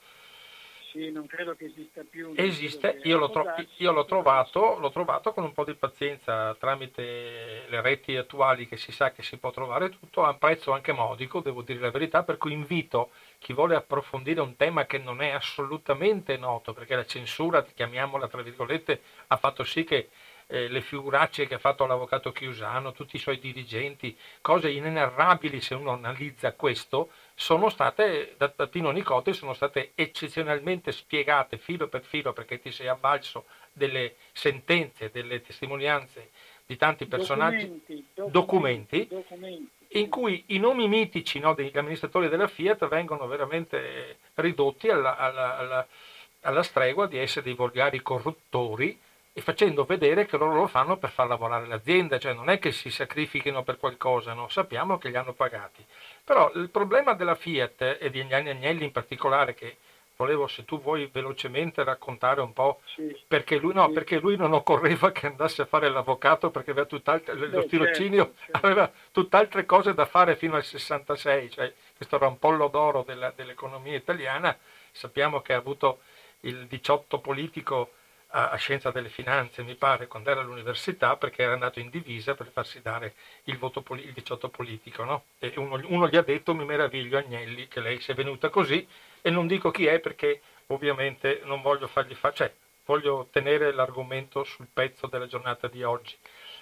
Sì, 0.91 1.09
non 1.09 1.25
credo 1.25 1.55
che 1.55 1.65
esista 1.65 2.03
più. 2.03 2.33
Esiste, 2.35 2.99
io 3.03 3.17
l'ho, 3.17 3.29
tro- 3.29 3.53
io 3.77 3.93
l'ho, 3.93 4.03
trovato, 4.03 4.77
l'ho 4.77 4.91
trovato 4.91 5.31
con 5.31 5.45
un 5.45 5.53
po' 5.53 5.63
di 5.63 5.75
pazienza 5.75 6.53
tramite 6.55 7.65
le 7.69 7.81
reti 7.81 8.17
attuali 8.17 8.67
che 8.67 8.75
si 8.75 8.91
sa 8.91 9.11
che 9.11 9.23
si 9.23 9.37
può 9.37 9.51
trovare 9.51 9.89
tutto 9.89 10.25
a 10.25 10.31
un 10.31 10.37
prezzo 10.37 10.73
anche 10.73 10.91
modico, 10.91 11.39
devo 11.39 11.61
dire 11.61 11.79
la 11.79 11.91
verità, 11.91 12.23
per 12.23 12.37
cui 12.37 12.51
invito 12.51 13.11
chi 13.39 13.53
vuole 13.53 13.75
approfondire 13.75 14.41
un 14.41 14.55
tema 14.55 14.85
che 14.85 14.97
non 14.97 15.21
è 15.21 15.29
assolutamente 15.29 16.37
noto, 16.37 16.73
perché 16.73 16.95
la 16.95 17.05
censura, 17.05 17.63
chiamiamola 17.63 18.27
tra 18.27 18.41
virgolette, 18.41 19.01
ha 19.27 19.37
fatto 19.37 19.63
sì 19.63 19.83
che 19.83 20.09
eh, 20.47 20.67
le 20.67 20.81
figuracce 20.81 21.45
che 21.45 21.55
ha 21.55 21.59
fatto 21.59 21.85
l'avvocato 21.85 22.31
Chiusano, 22.31 22.93
tutti 22.93 23.17
i 23.17 23.19
suoi 23.19 23.37
dirigenti, 23.37 24.17
cose 24.41 24.71
inenarrabili 24.71 25.61
se 25.61 25.75
uno 25.75 25.91
analizza 25.91 26.53
questo, 26.53 27.11
sono 27.35 27.69
state, 27.69 28.35
da, 28.37 28.51
da 28.55 28.67
Tino 28.67 28.91
Nicote, 28.91 29.33
sono 29.33 29.53
state 29.53 29.91
eccezionalmente 29.93 30.91
spiegate 30.91 31.57
filo 31.57 31.87
per 31.87 32.03
filo 32.03 32.33
perché 32.33 32.59
ti 32.59 32.71
sei 32.71 32.87
avvalso 32.87 33.45
delle 33.73 34.15
sentenze, 34.31 35.11
delle 35.11 35.41
testimonianze 35.41 36.31
di 36.65 36.75
tanti 36.75 37.05
personaggi, 37.05 37.65
documenti, 37.65 38.05
documenti, 38.31 39.07
documenti 39.07 39.76
in 39.89 40.09
cui 40.09 40.43
i 40.47 40.59
nomi 40.59 40.87
mitici 40.87 41.39
no, 41.39 41.53
degli 41.53 41.77
amministratori 41.77 42.29
della 42.29 42.47
Fiat 42.47 42.87
vengono 42.87 43.27
veramente 43.27 44.17
ridotti 44.35 44.89
alla, 44.89 45.17
alla, 45.17 45.57
alla, 45.57 45.87
alla, 46.41 46.63
stregua 46.63 47.07
di 47.07 47.17
essere 47.17 47.45
dei 47.45 47.53
volgari 47.53 48.01
corruttori 48.01 48.99
e 49.33 49.41
facendo 49.41 49.85
vedere 49.85 50.25
che 50.25 50.37
loro 50.37 50.55
lo 50.55 50.67
fanno 50.67 50.97
per 50.97 51.11
far 51.11 51.27
lavorare 51.27 51.67
l'azienda, 51.67 52.17
cioè 52.17 52.33
non 52.33 52.49
è 52.49 52.57
che 52.57 52.71
si 52.71 52.89
sacrifichino 52.89 53.63
per 53.63 53.77
qualcosa, 53.77 54.33
no? 54.33 54.47
sappiamo 54.49 54.97
che 54.97 55.09
li 55.09 55.15
hanno 55.15 55.33
pagati. 55.33 55.85
Però 56.23 56.51
il 56.55 56.69
problema 56.69 57.13
della 57.13 57.35
Fiat 57.35 57.97
e 57.99 58.09
di 58.09 58.19
Agnelli 58.21 58.83
in 58.83 58.91
particolare, 58.91 59.53
che 59.53 59.77
volevo 60.17 60.47
se 60.47 60.65
tu 60.65 60.81
vuoi 60.81 61.07
velocemente 61.11 61.83
raccontare 61.83 62.41
un 62.41 62.51
po' 62.51 62.81
sì. 62.95 63.15
perché, 63.27 63.57
lui, 63.57 63.73
no, 63.73 63.87
sì. 63.87 63.93
perché 63.93 64.19
lui 64.19 64.35
non 64.35 64.51
occorreva 64.51 65.11
che 65.11 65.27
andasse 65.27 65.61
a 65.61 65.65
fare 65.65 65.89
l'avvocato 65.89 66.49
perché 66.49 66.71
aveva 66.71 66.87
tutt'altre, 66.87 67.35
lo 67.35 67.61
Beh, 67.61 67.67
tirocinio 67.67 68.25
certo, 68.25 68.41
certo. 68.45 68.65
aveva 68.65 68.91
tutt'altre 69.11 69.65
cose 69.65 69.93
da 69.93 70.05
fare 70.05 70.35
fino 70.35 70.55
al 70.55 70.63
66, 70.63 71.51
cioè 71.51 71.73
questo 71.95 72.15
era 72.15 72.27
un 72.27 72.39
pollo 72.39 72.67
d'oro 72.67 73.03
della, 73.03 73.31
dell'economia 73.33 73.95
italiana, 73.95 74.57
sappiamo 74.91 75.41
che 75.41 75.53
ha 75.53 75.57
avuto 75.57 75.99
il 76.41 76.65
18 76.67 77.19
politico 77.19 77.91
a, 78.29 78.49
a, 78.49 78.55
Scienza 78.57 78.91
delle 78.91 79.09
Finanze, 79.09 79.63
mi 79.63 79.75
pare, 79.75 80.07
quando 80.07 80.31
era 80.31 80.41
all'università, 80.41 81.15
perché 81.15 81.43
era 81.43 81.53
andato 81.53 81.79
in 81.79 81.89
divisa 81.89 82.35
per 82.35 82.49
farsi 82.51 82.81
dare 82.81 83.13
il, 83.45 83.57
voto, 83.57 83.83
il 83.95 84.11
18 84.11 84.49
politico. 84.49 85.03
No? 85.03 85.25
E 85.39 85.53
uno, 85.55 85.79
uno, 85.85 86.07
gli 86.07 86.17
ha 86.17 86.21
detto, 86.21 86.53
mi 86.53 86.65
meraviglio 86.65 87.17
Agnelli, 87.17 87.67
che 87.67 87.79
lei 87.79 87.99
sia 88.01 88.13
venuta 88.13 88.49
così, 88.49 88.85
e 89.27 89.29
non 89.29 89.45
dico 89.45 89.71
chi 89.71 89.85
è 89.85 89.99
perché 89.99 90.39
ovviamente 90.67 91.41
non 91.43 91.61
voglio 91.61 91.87
fargli 91.87 92.15
fare, 92.15 92.33
cioè 92.33 92.53
voglio 92.85 93.27
tenere 93.29 93.73
l'argomento 93.73 94.45
sul 94.45 94.67
pezzo 94.71 95.07
della 95.07 95.27
giornata 95.27 95.67
di 95.67 95.83
oggi. 95.83 96.15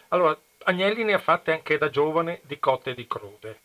Allora, 0.08 0.36
Agnelli 0.64 1.04
ne 1.04 1.14
ha 1.14 1.20
fatte 1.20 1.52
anche 1.52 1.78
da 1.78 1.92
giovane 1.92 2.40
di 2.42 2.58
cotte 2.58 2.90
e 2.90 2.96
di 2.96 3.06
crude. 3.06 3.60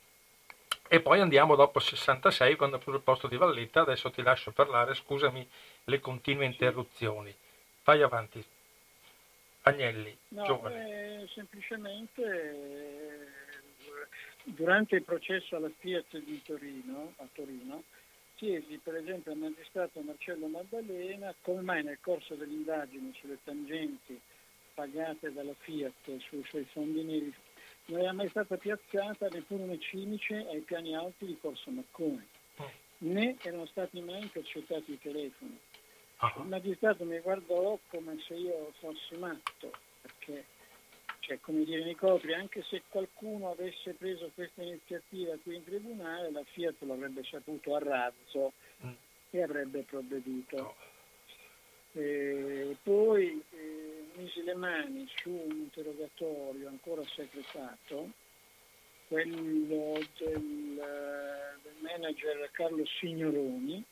E 0.87 1.00
poi 1.00 1.19
andiamo 1.21 1.57
dopo 1.57 1.78
66, 1.78 2.57
quando 2.57 2.76
ha 2.76 2.78
preso 2.78 2.99
il 2.99 3.02
posto 3.02 3.26
di 3.26 3.38
Valletta, 3.38 3.80
adesso 3.80 4.11
ti 4.11 4.21
lascio 4.21 4.50
parlare, 4.50 4.92
scusami 4.92 5.49
le 5.85 6.00
continue 6.00 6.45
interruzioni. 6.45 7.35
Vai 7.85 8.02
avanti. 8.02 8.45
Agnelli, 9.62 10.14
no, 10.28 10.45
giovane. 10.45 11.23
Eh, 11.23 11.28
semplicemente 11.28 12.23
eh, 12.23 13.28
durante 14.45 14.97
il 14.97 15.04
processo 15.04 15.57
alla 15.57 15.71
Fiat 15.78 16.19
di 16.19 16.42
Torino, 16.42 17.14
a 17.16 17.26
Torino, 17.33 17.85
chiesi 18.40 18.80
per 18.82 18.97
esempio 18.97 19.32
al 19.32 19.37
magistrato 19.37 20.00
Marcello 20.00 20.47
Maddalena 20.47 21.35
come 21.42 21.61
mai 21.61 21.82
nel 21.82 21.99
corso 22.00 22.35
dell'indagine 22.37 23.12
sulle 23.20 23.37
tangenti 23.44 24.18
pagate 24.73 25.30
dalla 25.30 25.52
Fiat 25.59 26.16
sui 26.20 26.42
suoi 26.49 26.64
fondi 26.73 27.02
neri 27.02 27.35
non 27.88 28.00
era 28.00 28.14
mai 28.14 28.30
stata 28.30 28.56
piazzata 28.56 29.28
neppure 29.28 29.64
una 29.64 29.78
cimice 29.78 30.47
ai 30.49 30.61
piani 30.61 30.97
alti 30.97 31.26
di 31.26 31.37
Corso 31.38 31.70
Maccone, 31.70 32.26
oh. 32.56 32.70
né 32.99 33.37
erano 33.42 33.66
stati 33.66 34.00
mai 34.00 34.23
intercettati 34.23 34.92
i 34.92 35.00
telefoni. 35.00 35.59
Il 36.37 36.44
magistrato 36.44 37.04
mi 37.04 37.18
guardò 37.18 37.78
come 37.88 38.16
se 38.26 38.35
io 38.35 38.73
fossi 38.78 39.16
matto, 39.16 39.73
perché, 40.02 40.44
cioè, 41.21 41.39
come 41.41 41.65
dire 41.65 41.85
Nicotri, 41.85 42.35
anche 42.35 42.62
se 42.62 42.83
qualcuno 42.89 43.50
avesse 43.50 43.93
preso 43.93 44.31
questa 44.35 44.62
iniziativa 44.62 45.37
qui 45.43 45.57
in 45.57 45.65
tribunale, 45.65 46.31
la 46.31 46.43
Fiat 46.45 46.77
l'avrebbe 46.81 47.23
saputo 47.25 47.75
a 47.75 47.79
razzo 47.79 48.53
mm. 48.85 48.93
e 49.31 49.43
avrebbe 49.43 49.83
provveduto. 49.83 50.57
No. 50.57 50.75
E 51.93 52.77
poi 52.83 53.43
eh, 53.50 54.05
misi 54.15 54.43
le 54.43 54.55
mani 54.55 55.07
su 55.17 55.31
un 55.31 55.57
interrogatorio 55.57 56.69
ancora 56.69 57.03
segretato, 57.05 58.11
quello 59.09 59.99
del, 60.19 61.59
del 61.62 61.75
manager 61.81 62.49
Carlo 62.53 62.87
Signoroni, 62.87 63.85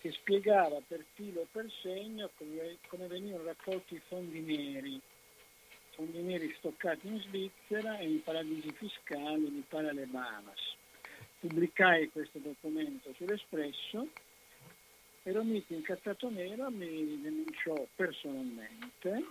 che 0.00 0.12
spiegava 0.12 0.80
per 0.86 1.04
filo 1.14 1.42
e 1.42 1.46
per 1.50 1.70
segno 1.80 2.30
come, 2.36 2.78
come 2.88 3.06
venivano 3.06 3.44
raccolti 3.44 3.94
i 3.94 4.02
fondi 4.08 4.40
neri, 4.40 5.00
fondi 5.94 6.22
neri 6.22 6.54
stoccati 6.58 7.06
in 7.06 7.20
Svizzera 7.20 7.98
e 7.98 8.08
in 8.08 8.22
paradisi 8.22 8.72
fiscali, 8.72 9.50
mi 9.50 9.62
pare 9.68 9.92
Bahamas. 10.06 10.76
Pubblicai 11.40 12.10
questo 12.10 12.38
documento 12.38 13.12
sull'Espresso 13.14 14.08
e 15.24 15.32
Romiti 15.32 15.74
incazzato 15.74 16.30
nero 16.30 16.70
mi 16.70 17.20
denunciò 17.20 17.86
personalmente 17.94 19.24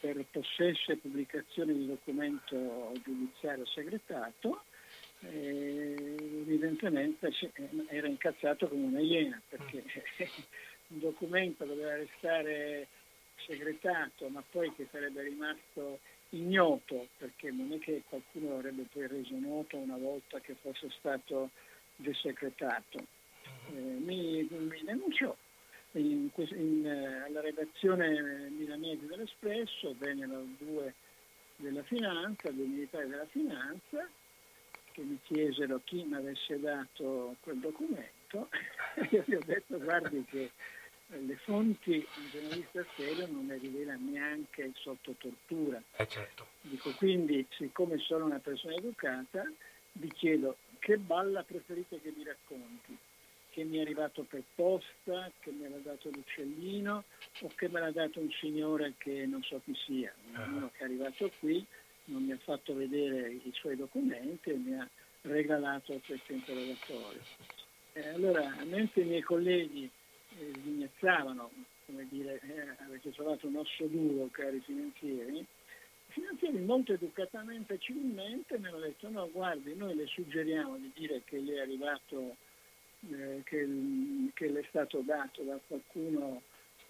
per 0.00 0.24
possesso 0.30 0.92
e 0.92 0.96
pubblicazione 0.96 1.74
di 1.74 1.86
documento 1.86 2.92
giudiziario 3.02 3.66
segretato 3.66 4.62
evidentemente 5.20 7.30
era 7.88 8.06
incazzato 8.06 8.68
come 8.68 8.86
una 8.86 9.00
iena 9.00 9.40
perché 9.48 9.82
un 10.88 11.00
documento 11.00 11.64
doveva 11.64 11.96
restare 11.96 12.86
segretato 13.44 14.28
ma 14.28 14.42
poi 14.48 14.72
che 14.74 14.88
sarebbe 14.90 15.22
rimasto 15.22 16.00
ignoto 16.30 17.08
perché 17.18 17.50
non 17.50 17.72
è 17.72 17.78
che 17.78 18.02
qualcuno 18.08 18.50
l'avrebbe 18.50 18.86
poi 18.92 19.06
reso 19.06 19.36
noto 19.38 19.76
una 19.76 19.96
volta 19.96 20.40
che 20.40 20.54
fosse 20.60 20.90
stato 20.98 21.50
desecretato. 21.96 22.98
Eh, 23.70 23.72
mi, 23.72 24.46
mi 24.50 24.82
denunciò 24.84 25.34
in, 25.92 26.30
in, 26.36 27.22
alla 27.24 27.40
redazione 27.40 28.50
milanese 28.50 29.06
dell'Espresso, 29.06 29.94
vennero 29.98 30.44
due 30.58 30.94
della 31.56 31.82
finanza, 31.84 32.50
due 32.50 32.66
militari 32.66 33.08
della 33.08 33.26
finanza 33.26 34.08
che 34.92 35.02
mi 35.02 35.18
chiesero 35.24 35.80
chi 35.84 36.04
mi 36.04 36.14
avesse 36.14 36.58
dato 36.58 37.36
quel 37.40 37.58
documento, 37.58 38.48
io 39.10 39.22
gli 39.26 39.34
ho 39.34 39.42
detto 39.44 39.78
guardi 39.78 40.24
che 40.24 40.50
le 41.08 41.36
fonti 41.36 41.94
un 42.16 42.28
giornalista 42.30 42.84
serio 42.96 43.26
non 43.28 43.46
le 43.46 43.58
rivela 43.58 43.94
neanche 43.94 44.72
sotto 44.74 45.14
tortura. 45.18 45.82
Eh 45.96 46.08
certo. 46.08 46.46
Dico 46.62 46.92
quindi, 46.94 47.46
siccome 47.50 47.98
sono 47.98 48.24
una 48.24 48.40
persona 48.40 48.74
educata, 48.74 49.44
vi 49.92 50.10
chiedo 50.12 50.56
che 50.78 50.98
balla 50.98 51.42
preferite 51.42 52.00
che 52.00 52.12
mi 52.16 52.24
racconti? 52.24 52.96
Che 53.50 53.64
mi 53.64 53.78
è 53.78 53.80
arrivato 53.80 54.22
per 54.24 54.42
posta, 54.54 55.30
che 55.40 55.50
me 55.50 55.68
l'ha 55.68 55.78
dato 55.78 56.10
l'uccellino 56.10 57.04
o 57.40 57.52
che 57.54 57.68
me 57.68 57.80
l'ha 57.80 57.92
dato 57.92 58.20
un 58.20 58.30
signore 58.32 58.94
che 58.98 59.24
non 59.26 59.42
so 59.42 59.60
chi 59.64 59.74
sia, 59.74 60.12
uno 60.34 60.56
uh-huh. 60.58 60.70
che 60.72 60.78
è 60.80 60.84
arrivato 60.84 61.30
qui 61.38 61.64
non 62.06 62.24
mi 62.24 62.32
ha 62.32 62.38
fatto 62.38 62.74
vedere 62.74 63.30
i 63.30 63.50
suoi 63.54 63.76
documenti 63.76 64.50
e 64.50 64.56
mi 64.56 64.78
ha 64.78 64.88
regalato 65.22 66.00
questo 66.04 66.32
interrogatorio. 66.32 67.20
Eh, 67.94 68.08
allora, 68.08 68.54
mentre 68.64 69.02
i 69.02 69.06
miei 69.06 69.22
colleghi 69.22 69.90
eh, 70.38 70.52
sghignazzavano, 70.52 71.50
come 71.86 72.06
dire, 72.08 72.40
eh, 72.42 72.84
avete 72.84 73.10
trovato 73.12 73.46
un 73.46 73.56
osso 73.56 73.86
duro, 73.86 74.28
cari 74.30 74.60
finanzieri, 74.60 75.38
i 75.38 76.12
finanzieri 76.12 76.58
molto 76.60 76.92
educatamente 76.92 77.74
e 77.74 77.78
civilmente 77.78 78.58
mi 78.58 78.66
hanno 78.68 78.78
detto 78.78 79.08
no, 79.08 79.30
guardi, 79.30 79.74
noi 79.74 79.94
le 79.94 80.06
suggeriamo 80.06 80.76
di 80.76 80.90
dire 80.94 81.22
che 81.24 81.40
gli 81.40 81.50
è 81.50 81.60
arrivato, 81.60 82.36
eh, 83.10 83.42
che, 83.44 83.68
che 84.34 84.48
le 84.48 84.60
è 84.60 84.66
stato 84.68 85.00
dato 85.04 85.42
da 85.42 85.58
qualcuno 85.66 86.42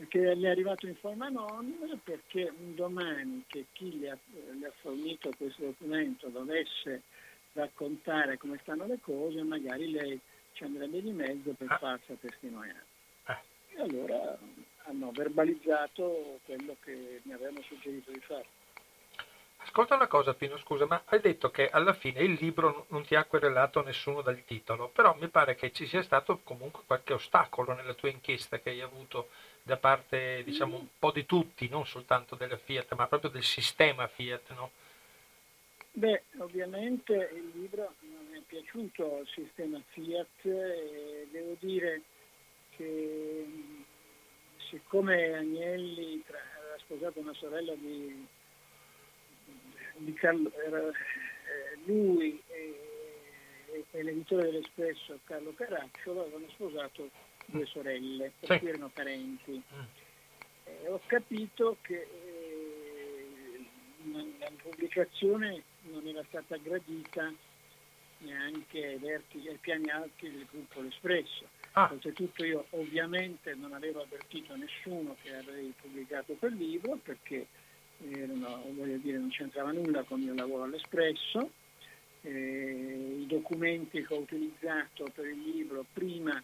che 0.09 0.37
gli 0.37 0.45
è 0.45 0.51
arrivato 0.51 0.87
in 0.87 0.95
forma 0.97 1.27
anonima 1.27 1.99
perché 2.05 2.53
un 2.55 2.75
domani 2.75 3.45
che 3.47 3.67
chi 3.73 3.87
gli 3.87 4.07
ha, 4.07 4.13
ha 4.13 4.73
fornito 4.83 5.31
questo 5.39 5.65
documento 5.65 6.29
dovesse 6.29 7.03
raccontare 7.55 8.37
come 8.37 8.59
stanno 8.61 8.87
le 8.87 8.99
cose, 9.01 9.43
magari 9.43 9.91
lei 9.91 10.21
ci 10.53 10.65
andrebbe 10.65 11.01
di 11.01 11.13
mezzo 11.13 11.53
per 11.53 11.71
ah. 11.71 11.79
farsi 11.79 12.17
testimonianza. 12.21 12.96
E 13.77 13.83
allora 13.83 14.39
hanno 14.85 15.11
verbalizzato 15.13 16.41
quello 16.45 16.77
che 16.83 17.21
mi 17.25 17.33
avevano 17.33 17.61
suggerito 17.63 18.11
di 18.11 18.21
fare. 18.21 18.47
Ascolta 19.59 19.97
una 19.97 20.07
cosa 20.07 20.33
Pino, 20.33 20.57
scusa, 20.59 20.87
ma 20.87 21.03
hai 21.07 21.21
detto 21.21 21.51
che 21.51 21.69
alla 21.69 21.93
fine 21.93 22.23
il 22.23 22.39
libro 22.41 22.87
non 22.91 23.05
ti 23.05 23.15
ha 23.17 23.25
querelato 23.25 23.83
nessuno 23.83 24.23
dal 24.23 24.45
titolo, 24.45 24.89
però 24.89 25.15
mi 25.19 25.29
pare 25.29 25.57
che 25.57 25.73
ci 25.73 25.87
sia 25.87 26.03
stato 26.03 26.41
comunque 26.45 26.85
qualche 26.87 27.13
ostacolo 27.13 27.75
nella 27.75 27.93
tua 27.95 28.09
inchiesta 28.09 28.61
che 28.61 28.71
hai 28.71 28.81
avuto 28.81 29.29
da 29.63 29.77
parte, 29.77 30.43
diciamo, 30.45 30.77
un 30.77 30.87
po' 30.99 31.11
di 31.11 31.27
tutti, 31.27 31.69
non 31.69 31.85
soltanto 31.85 32.37
della 32.37 32.57
Fiat, 32.57 32.95
ma 32.95 33.09
proprio 33.09 33.29
del 33.29 33.43
sistema 33.43 34.07
Fiat, 34.07 34.53
no? 34.55 34.71
Beh, 35.91 36.23
ovviamente 36.39 37.31
il 37.35 37.51
libro 37.61 37.95
non 38.01 38.35
è 38.35 38.41
piaciuto 38.47 39.17
al 39.17 39.27
sistema 39.27 39.83
Fiat 39.89 40.45
e 40.45 41.27
devo 41.31 41.57
dire 41.59 42.03
che 42.77 43.47
siccome 44.69 45.33
Agnelli 45.35 46.23
aveva 46.27 46.79
sposato 46.79 47.21
una 47.21 47.35
sorella 47.35 47.75
di, 47.75 48.27
di 49.97 50.13
Carlo, 50.15 50.53
era, 50.53 50.89
eh, 50.89 50.93
lui 51.85 52.41
e, 52.49 53.85
e 53.91 54.03
l'editore 54.03 54.51
dell'Espresso 54.51 55.19
Carlo 55.25 55.55
Caracciolo 55.55 56.23
avevano 56.23 56.49
sposato 56.51 57.11
due 57.47 57.67
sorelle, 57.67 58.33
per 58.39 58.51
sì. 58.53 58.59
cui 58.59 58.69
erano 58.69 58.91
parenti. 58.93 59.63
Mm. 59.75 59.81
Eh, 60.65 60.89
ho 60.89 61.01
capito 61.07 61.77
che 61.83 62.01
eh, 62.01 63.67
la 64.39 64.51
pubblicazione 64.63 65.63
non 65.83 66.07
era 66.07 66.25
stata 66.29 66.57
gradita 66.57 67.33
neanche 68.19 68.85
ai, 68.85 68.97
vertici, 68.97 69.49
ai 69.49 69.59
piani 69.59 69.91
alti 69.91 70.31
del 70.31 70.47
gruppo 70.51 70.81
L'Espresso. 70.81 71.49
Ah. 71.79 71.91
Oltretutto 71.93 72.43
io 72.43 72.67
ovviamente 72.71 73.55
non 73.55 73.75
avevo 73.75 74.01
avvertito 74.01 74.57
nessuno 74.57 75.15
che 75.21 75.35
avrei 75.37 75.75
pubblicato 75.79 76.33
quel 76.39 76.55
libro 76.55 76.97
perché 77.03 77.47
erano, 77.99 78.63
dire, 79.03 79.19
non 79.19 79.29
c'entrava 79.29 79.73
nulla 79.73 80.03
con 80.05 80.19
il 80.21 80.25
mio 80.25 80.35
lavoro 80.35 80.63
all'Espresso. 80.63 81.51
Eh, 82.23 83.19
I 83.21 83.27
documenti 83.27 84.03
che 84.07 84.15
ho 84.15 84.21
utilizzato 84.21 85.11
per 85.15 85.27
il 85.27 85.39
libro 85.39 85.85
prima 85.93 86.43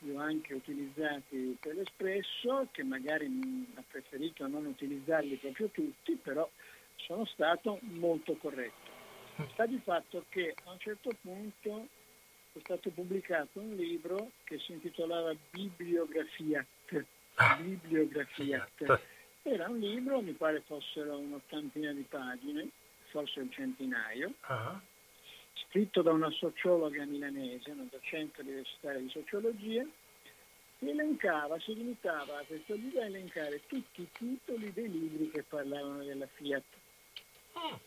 li 0.00 0.12
ho 0.12 0.20
anche 0.20 0.54
utilizzati 0.54 1.56
per 1.58 1.74
l'Espresso, 1.74 2.68
che 2.70 2.84
magari 2.84 3.26
ha 3.74 3.82
preferito 3.90 4.46
non 4.46 4.64
utilizzarli 4.64 5.34
proprio 5.36 5.70
tutti, 5.70 6.14
però 6.22 6.48
sono 6.94 7.24
stato 7.24 7.80
molto 7.82 8.36
corretto. 8.36 8.96
Sta 9.54 9.66
di 9.66 9.80
fatto 9.82 10.24
che 10.28 10.54
a 10.66 10.70
un 10.70 10.78
certo 10.78 11.10
punto 11.20 11.88
è 12.58 12.60
stato 12.62 12.90
pubblicato 12.90 13.60
un 13.60 13.74
libro 13.74 14.32
che 14.44 14.58
si 14.58 14.72
intitolava 14.72 15.34
Bibliografiat. 15.50 17.04
Ah. 17.36 17.56
Bibliografiat. 17.56 19.00
Era 19.42 19.68
un 19.68 19.78
libro, 19.78 20.20
mi 20.20 20.32
pare 20.32 20.62
fossero 20.66 21.18
un'ottantina 21.18 21.92
di 21.92 22.04
pagine, 22.08 22.68
forse 23.10 23.40
un 23.40 23.50
centinaio, 23.50 24.34
uh-huh. 24.48 24.80
scritto 25.68 26.02
da 26.02 26.10
una 26.10 26.30
sociologa 26.30 27.04
milanese, 27.04 27.70
una 27.70 27.86
docente 27.88 28.40
universitaria 28.40 29.00
di 29.00 29.08
sociologia, 29.08 29.86
si 30.78 30.88
elencava, 30.88 31.58
si 31.60 31.74
limitava 31.74 32.38
a 32.38 32.44
questo 32.44 32.74
libro 32.74 33.00
a 33.00 33.06
elencare 33.06 33.62
tutti 33.66 34.02
i 34.02 34.08
titoli 34.12 34.72
dei 34.72 34.90
libri 34.90 35.30
che 35.30 35.44
parlavano 35.44 36.02
della 36.02 36.26
Fiat. 36.26 36.64
Uh-huh. 37.54 37.78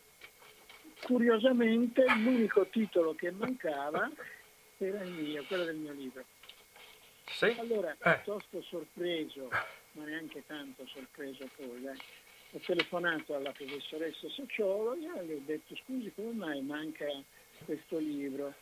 Curiosamente 1.02 2.06
l'unico 2.06 2.66
titolo 2.68 3.14
che 3.14 3.32
mancava 3.32 4.10
era 4.86 5.04
il 5.04 5.12
mio, 5.12 5.44
quello 5.46 5.66
del 5.66 5.76
mio 5.76 5.94
libro. 5.94 6.24
Sì? 7.28 7.56
Allora, 7.58 7.92
eh. 7.92 7.98
piuttosto 7.98 8.62
sorpreso, 8.64 9.50
ma 9.94 10.04
neanche 10.06 10.44
tanto 10.46 10.86
sorpreso 10.88 11.50
poi, 11.56 11.86
eh, 11.86 11.96
ho 12.54 12.60
telefonato 12.60 13.36
alla 13.36 13.52
professoressa 13.52 14.28
sociologa 14.30 15.20
e 15.20 15.26
le 15.26 15.34
ho 15.36 15.42
detto 15.46 15.76
scusi 15.84 16.12
come 16.14 16.34
mai 16.34 16.62
manca 16.62 17.06
questo 17.66 17.98
libro? 17.98 18.54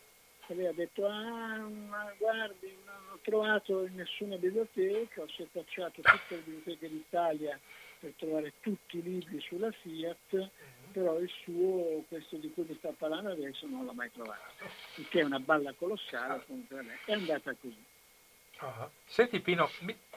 E 0.47 0.55
lei 0.55 0.67
ha 0.67 0.73
detto 0.73 1.05
ah 1.07 1.57
ma 1.57 2.13
guardi 2.17 2.75
non 2.85 3.13
ho 3.13 3.19
trovato 3.21 3.85
in 3.85 3.95
nessuna 3.95 4.35
biblioteca, 4.37 5.21
ho 5.21 5.27
setacciato 5.29 6.01
tutte 6.01 6.35
le 6.35 6.41
biblioteche 6.41 6.89
d'Italia 6.89 7.59
per 7.99 8.13
trovare 8.17 8.53
tutti 8.61 8.97
i 8.97 9.01
libri 9.01 9.39
sulla 9.41 9.71
Fiat 9.71 10.49
però 10.91 11.17
il 11.19 11.29
suo, 11.43 12.03
questo 12.07 12.37
di 12.37 12.51
cui 12.51 12.65
mi 12.67 12.75
sta 12.75 12.89
parlando 12.97 13.31
adesso, 13.31 13.67
non 13.67 13.85
l'ho 13.85 13.93
mai 13.93 14.11
trovato, 14.11 14.41
il 14.95 15.07
che 15.07 15.21
è 15.21 15.23
una 15.23 15.39
balla 15.39 15.73
colossale, 15.73 16.43
comunque 16.45 16.99
è 17.05 17.13
andata 17.13 17.53
così. 17.59 17.83
Uh-huh. 18.61 18.89
Senti 19.05 19.39
Pino, 19.39 19.69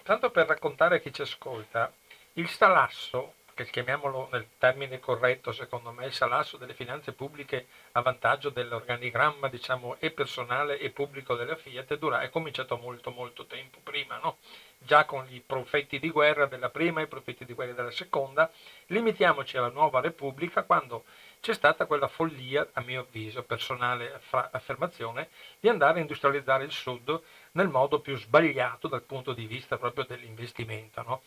tanto 0.02 0.30
per 0.30 0.46
raccontare 0.46 0.96
a 0.96 0.98
chi 0.98 1.12
ci 1.12 1.22
ascolta, 1.22 1.92
il 2.34 2.48
salasso 2.48 3.34
che 3.54 3.66
chiamiamolo 3.66 4.28
nel 4.32 4.46
termine 4.58 4.98
corretto, 4.98 5.52
secondo 5.52 5.92
me, 5.92 6.06
il 6.06 6.12
salasso 6.12 6.56
delle 6.56 6.74
finanze 6.74 7.12
pubbliche 7.12 7.66
a 7.92 8.00
vantaggio 8.00 8.48
dell'organigramma, 8.48 9.48
diciamo, 9.48 9.96
e 9.98 10.10
personale 10.10 10.78
e 10.78 10.90
pubblico 10.90 11.36
della 11.36 11.56
Fiat, 11.56 11.96
dura, 11.98 12.22
è 12.22 12.30
cominciato 12.30 12.76
molto 12.78 13.10
molto 13.10 13.44
tempo 13.44 13.78
prima, 13.82 14.18
no? 14.18 14.38
Già 14.84 15.04
con 15.04 15.26
i 15.30 15.40
profeti 15.44 15.98
di 15.98 16.10
guerra 16.10 16.46
della 16.46 16.70
prima 16.70 17.00
e 17.00 17.04
i 17.04 17.08
profeti 17.08 17.44
di 17.44 17.54
guerra 17.54 17.72
della 17.72 17.90
seconda, 17.90 18.50
limitiamoci 18.86 19.56
alla 19.56 19.68
nuova 19.68 20.00
Repubblica 20.00 20.62
quando 20.62 21.04
c'è 21.40 21.54
stata 21.54 21.86
quella 21.86 22.06
follia, 22.06 22.68
a 22.72 22.80
mio 22.82 23.00
avviso, 23.00 23.42
personale 23.42 24.20
affermazione, 24.30 25.28
di 25.58 25.68
andare 25.68 25.98
a 25.98 26.02
industrializzare 26.02 26.64
il 26.64 26.70
Sud 26.70 27.20
nel 27.52 27.68
modo 27.68 28.00
più 28.00 28.16
sbagliato 28.16 28.86
dal 28.86 29.02
punto 29.02 29.32
di 29.32 29.46
vista 29.46 29.76
proprio 29.76 30.04
dell'investimento. 30.04 31.02
No? 31.02 31.22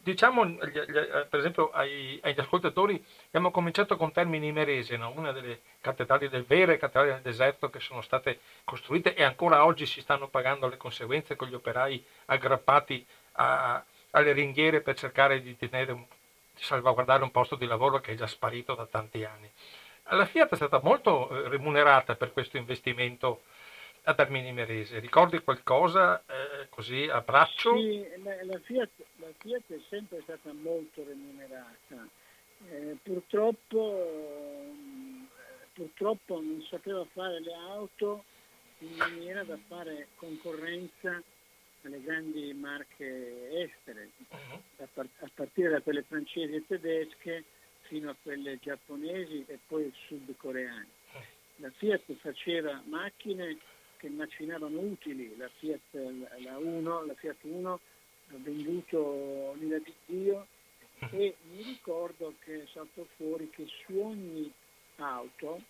Diciamo 0.00 0.58
eh, 0.58 1.26
per 1.28 1.38
esempio 1.38 1.70
ai, 1.70 2.18
agli 2.22 2.40
ascoltatori 2.40 3.04
abbiamo 3.26 3.50
cominciato 3.50 3.98
con 3.98 4.10
Termini 4.10 4.52
Merese 4.52 4.96
no? 4.96 5.12
una 5.14 5.32
delle 5.32 5.60
cattedrali 5.82 6.28
del 6.28 6.44
vere 6.44 6.78
cattedrali 6.78 7.12
del 7.12 7.20
deserto 7.20 7.68
che 7.68 7.78
sono 7.78 8.00
state 8.00 8.40
costruite 8.64 9.14
e 9.14 9.22
ancora 9.22 9.66
oggi 9.66 9.84
si 9.84 10.00
stanno 10.00 10.28
pagando 10.28 10.66
le 10.66 10.78
conseguenze 10.78 11.36
con 11.36 11.48
gli 11.48 11.54
operai 11.54 12.02
aggrappati 12.26 13.06
a, 13.32 13.84
alle 14.12 14.32
ringhiere 14.32 14.80
per 14.80 14.96
cercare 14.96 15.42
di, 15.42 15.54
tenere, 15.58 15.92
di 15.92 16.62
salvaguardare 16.62 17.22
un 17.22 17.30
posto 17.30 17.54
di 17.54 17.66
lavoro 17.66 18.00
che 18.00 18.12
è 18.12 18.16
già 18.16 18.26
sparito 18.26 18.74
da 18.74 18.86
tanti 18.86 19.24
anni 19.24 19.50
la 20.08 20.24
Fiat 20.24 20.52
è 20.52 20.56
stata 20.56 20.80
molto 20.82 21.28
eh, 21.28 21.48
remunerata 21.48 22.14
per 22.14 22.32
questo 22.32 22.56
investimento 22.56 23.42
a 24.04 24.14
Termini 24.14 24.52
Merese. 24.52 24.98
Ricordi 24.98 25.38
qualcosa 25.40 26.20
eh, 26.20 26.68
così 26.68 27.04
a 27.04 27.20
braccio? 27.20 27.76
Sì, 27.76 28.06
la, 28.22 28.44
la, 28.44 28.58
Fiat, 28.58 28.90
la, 29.16 29.28
Fiat, 29.36 29.62
è 29.68 29.80
sempre 29.88 30.20
stata 30.22 30.52
molto 30.52 31.04
remunerata. 31.04 32.08
Eh, 32.70 32.96
purtroppo, 33.02 33.96
eh, 33.96 35.26
purtroppo 35.72 36.40
non 36.40 36.64
sapeva 36.68 37.04
fare 37.12 37.40
le 37.40 37.54
auto 37.54 38.24
in 38.78 38.94
maniera 38.96 39.44
da 39.44 39.58
fare 39.68 40.08
concorrenza 40.16 41.22
alle 41.82 42.02
grandi 42.02 42.52
marche 42.52 43.70
estere, 43.70 44.10
uh-huh. 44.28 44.82
a, 44.82 44.88
part- 44.92 45.22
a 45.22 45.30
partire 45.32 45.70
da 45.70 45.80
quelle 45.80 46.02
francesi 46.02 46.54
e 46.54 46.64
tedesche 46.66 47.44
fino 47.82 48.10
a 48.10 48.16
quelle 48.22 48.58
giapponesi 48.60 49.44
e 49.46 49.58
poi 49.66 49.92
sudcoreane. 50.06 50.88
Uh-huh. 51.12 51.20
La 51.56 51.70
Fiat 51.70 52.12
faceva 52.20 52.82
macchine 52.86 53.58
che 54.00 54.08
macinavano 54.08 54.80
utili, 54.80 55.36
la 55.36 55.48
Fiat, 55.58 55.92
la 56.42 56.56
1, 56.56 57.04
la 57.04 57.14
Fiat 57.14 57.36
1 57.42 57.72
ha 57.72 58.36
venduto 58.38 59.54
l'ira 59.58 59.78
di 59.78 59.92
Dio 60.06 60.46
e 61.12 61.36
mi 61.50 61.62
ricordo 61.62 62.32
che 62.40 62.62
è 62.62 62.66
salto 62.72 63.06
fuori 63.16 63.50
che 63.50 63.66
su 63.66 63.98
ogni 63.98 64.50
auto 64.96 65.60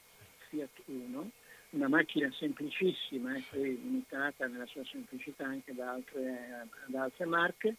Fiat 0.49 0.83
1, 0.85 1.31
una 1.71 1.89
macchina 1.89 2.31
semplicissima 2.33 3.37
e 3.37 3.43
poi 3.51 3.81
imitata 3.83 4.47
nella 4.47 4.67
sua 4.67 4.85
semplicità 4.85 5.45
anche 5.47 5.75
da 5.75 5.91
altre, 5.91 6.69
da 6.87 7.03
altre 7.03 7.25
marche, 7.25 7.77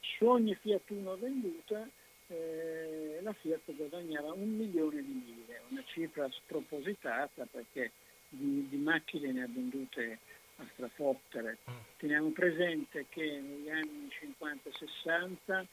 su 0.00 0.26
ogni 0.26 0.54
Fiat 0.54 0.88
1 0.90 1.16
venduta 1.16 1.88
eh, 2.28 3.18
la 3.20 3.32
Fiat 3.32 3.74
guadagnava 3.74 4.32
un 4.32 4.48
milione 4.48 5.02
di 5.02 5.24
lire, 5.24 5.62
una 5.70 5.82
cifra 5.86 6.28
spropositata 6.30 7.46
perché 7.50 7.90
di, 8.32 8.66
di 8.68 8.76
macchine 8.76 9.32
ne 9.32 9.42
ha 9.42 9.48
vendute 9.48 10.18
a 10.56 10.66
strafottere. 10.72 11.58
Mm. 11.70 11.74
Teniamo 11.98 12.30
presente 12.30 13.06
che 13.08 13.40
negli 13.40 13.70
anni 13.70 14.08
50-60 15.06 15.64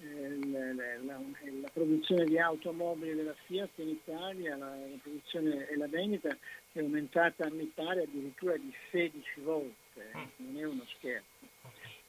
eh, 0.00 0.38
la, 0.50 0.72
la, 1.04 1.20
la, 1.60 1.68
produzione 1.72 2.24
di 2.24 2.38
automobili 2.38 3.14
della 3.14 3.34
Fiat 3.46 3.78
in 3.78 3.88
Italia, 3.88 4.56
la, 4.56 4.70
la, 4.70 4.96
produzione 5.02 5.68
e 5.68 5.76
la 5.76 5.88
vendita 5.88 6.36
è 6.72 6.78
aumentata 6.78 7.50
mi 7.50 7.70
pare 7.74 8.02
addirittura 8.02 8.56
di 8.56 8.72
16 8.90 9.40
volte, 9.40 10.10
mm. 10.16 10.24
non 10.36 10.58
è 10.58 10.64
uno 10.64 10.84
scherzo. 10.96 11.26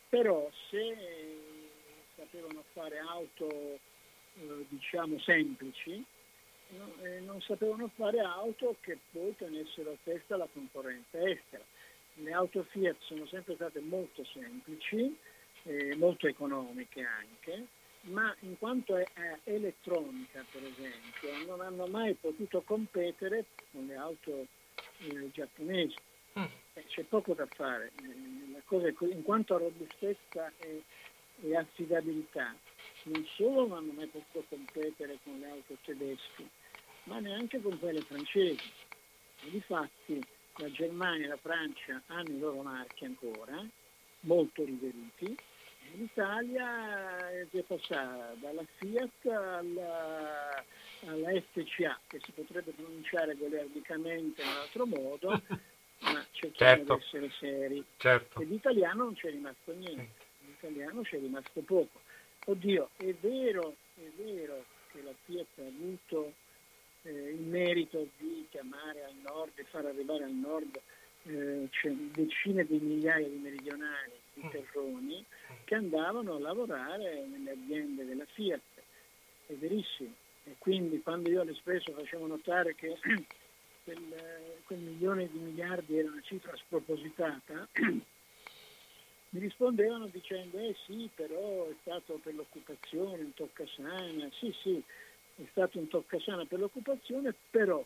Però 0.10 0.50
se 0.70 0.96
sapevano 2.16 2.64
fare 2.74 3.00
auto 3.00 3.50
eh, 3.50 4.66
diciamo 4.70 5.20
semplici, 5.20 6.04
no, 6.78 6.94
eh, 7.04 7.20
non 7.20 7.42
sapevano 7.42 7.90
fare 7.96 8.20
auto 8.20 8.76
che 8.82 8.98
poi 9.12 9.36
tenessero 9.36 9.92
a 9.92 9.98
testa 10.04 10.38
la 10.38 10.48
concorrenza 10.52 11.20
estera. 11.28 11.64
Le 12.16 12.32
auto 12.32 12.64
Fiat 12.64 12.98
sono 13.00 13.26
sempre 13.26 13.56
state 13.56 13.80
molto 13.80 14.24
semplici, 14.26 15.16
eh, 15.64 15.96
molto 15.96 16.28
economiche 16.28 17.04
anche, 17.04 17.68
ma 18.02 18.36
in 18.42 18.58
quanto 18.58 18.98
è, 18.98 19.08
è 19.14 19.40
elettronica 19.46 20.46
per 20.52 20.64
esempio 20.64 21.46
non 21.48 21.62
hanno 21.62 21.88
mai 21.88 22.14
potuto 22.16 22.62
competere 22.62 23.46
con 23.72 23.86
le 23.86 23.96
auto 23.96 24.48
eh, 25.00 25.30
giapponesi. 25.32 25.96
Mm. 26.38 26.46
Eh, 26.74 26.86
c'è 26.88 27.04
poco 27.04 27.34
da 27.34 27.46
fare, 27.46 27.92
eh, 28.02 29.06
in 29.06 29.22
quanto 29.24 29.56
a 29.56 29.60
robustezza 29.60 30.52
e, 30.58 30.84
e 31.42 31.56
affidabilità, 31.56 32.56
non 33.04 33.26
solo 33.36 33.68
non 33.68 33.78
hanno 33.78 33.92
mai 33.94 34.08
potuto 34.08 34.44
competere 34.50 35.20
con 35.24 35.40
le 35.40 35.50
auto 35.50 35.78
tedesche, 35.84 36.50
ma 37.04 37.20
neanche 37.20 37.62
con 37.62 37.78
quelle 37.80 38.02
francesi. 38.02 38.72
E 39.46 39.50
difatti 39.50 40.22
la 40.58 40.72
Germania 40.72 41.26
e 41.26 41.30
la 41.30 41.38
Francia 41.38 42.02
hanno 42.08 42.30
i 42.30 42.40
loro 42.40 42.62
marchi 42.62 43.06
ancora, 43.06 43.66
molto 44.22 44.64
riveruti, 44.64 45.36
e 45.92 45.98
l'Italia 45.98 47.30
è 47.30 47.46
passata 47.68 48.36
dalla 48.40 48.64
Fiat 48.78 49.26
alla, 49.26 50.64
alla 51.06 51.42
FCA, 51.52 52.00
che 52.08 52.20
si 52.24 52.32
potrebbe 52.32 52.72
pronunciare 52.72 53.36
goliardicamente 53.36 54.42
in 54.42 54.48
un 54.48 54.56
altro 54.56 54.86
modo, 54.86 55.30
ma 56.02 56.26
cerchiamo 56.32 56.86
certo. 56.86 56.96
di 56.96 57.02
essere 57.02 57.32
seri. 57.40 57.86
Certo. 57.98 58.40
E 58.40 58.46
l'italiano 58.46 59.04
non 59.04 59.16
c'è 59.16 59.30
rimasto 59.32 59.74
niente, 59.74 60.14
l'italiano 60.46 61.02
c'è 61.02 61.20
rimasto 61.20 61.62
poco. 61.62 62.02
Oddio, 62.46 62.90
è 62.98 63.14
vero, 63.20 63.76
è 63.96 64.10
vero 64.18 64.66
che 64.92 65.02
la 65.02 65.14
Fiat 65.26 65.48
ha 65.58 65.66
avuto 65.66 66.34
eh, 67.04 67.12
il 67.12 67.42
merito 67.42 68.08
di 68.18 68.46
chiamare 68.50 69.04
al 69.04 69.16
nord 69.22 69.52
e 69.56 69.64
far 69.64 69.86
arrivare 69.86 70.24
al 70.24 70.34
nord 70.34 70.80
eh, 71.24 71.70
decine 72.14 72.66
di 72.66 72.80
migliaia 72.80 73.28
di 73.28 73.38
meridionali, 73.38 74.12
di 74.34 74.46
mm. 74.46 74.50
terroni, 74.50 75.26
che 75.64 75.76
andavano 75.76 76.36
a 76.36 76.40
lavorare 76.40 77.26
nelle 77.26 77.52
aziende 77.52 78.06
della 78.06 78.26
Fiat. 78.26 78.62
È 79.48 79.54
verissimo. 79.54 80.14
E 80.46 80.56
quindi 80.58 81.02
quando 81.02 81.30
io 81.30 81.42
all'Espresso 81.42 81.94
facevo 81.94 82.28
notare 82.28 82.76
che 82.76 82.98
quel, 83.84 84.62
quel 84.66 84.80
milione 84.80 85.30
di 85.32 85.40
miliardi 85.40 85.98
era 85.98 86.10
una 86.10 86.22
cifra 86.22 86.56
spropositata, 86.56 87.68
mi 89.30 89.40
rispondevano 89.40 90.08
dicendo 90.08 90.60
eh 90.60 90.76
sì, 90.86 91.10
però 91.14 91.70
è 91.70 91.76
stato 91.82 92.20
per 92.22 92.36
l'occupazione 92.36 93.24
un 93.24 93.34
toccasana, 93.34 94.30
sì 94.34 94.54
sì, 94.62 94.84
è 95.36 95.44
stato 95.52 95.80
un 95.80 95.88
toccasana 95.88 96.46
per 96.46 96.60
l'occupazione, 96.60 97.34
però 97.50 97.84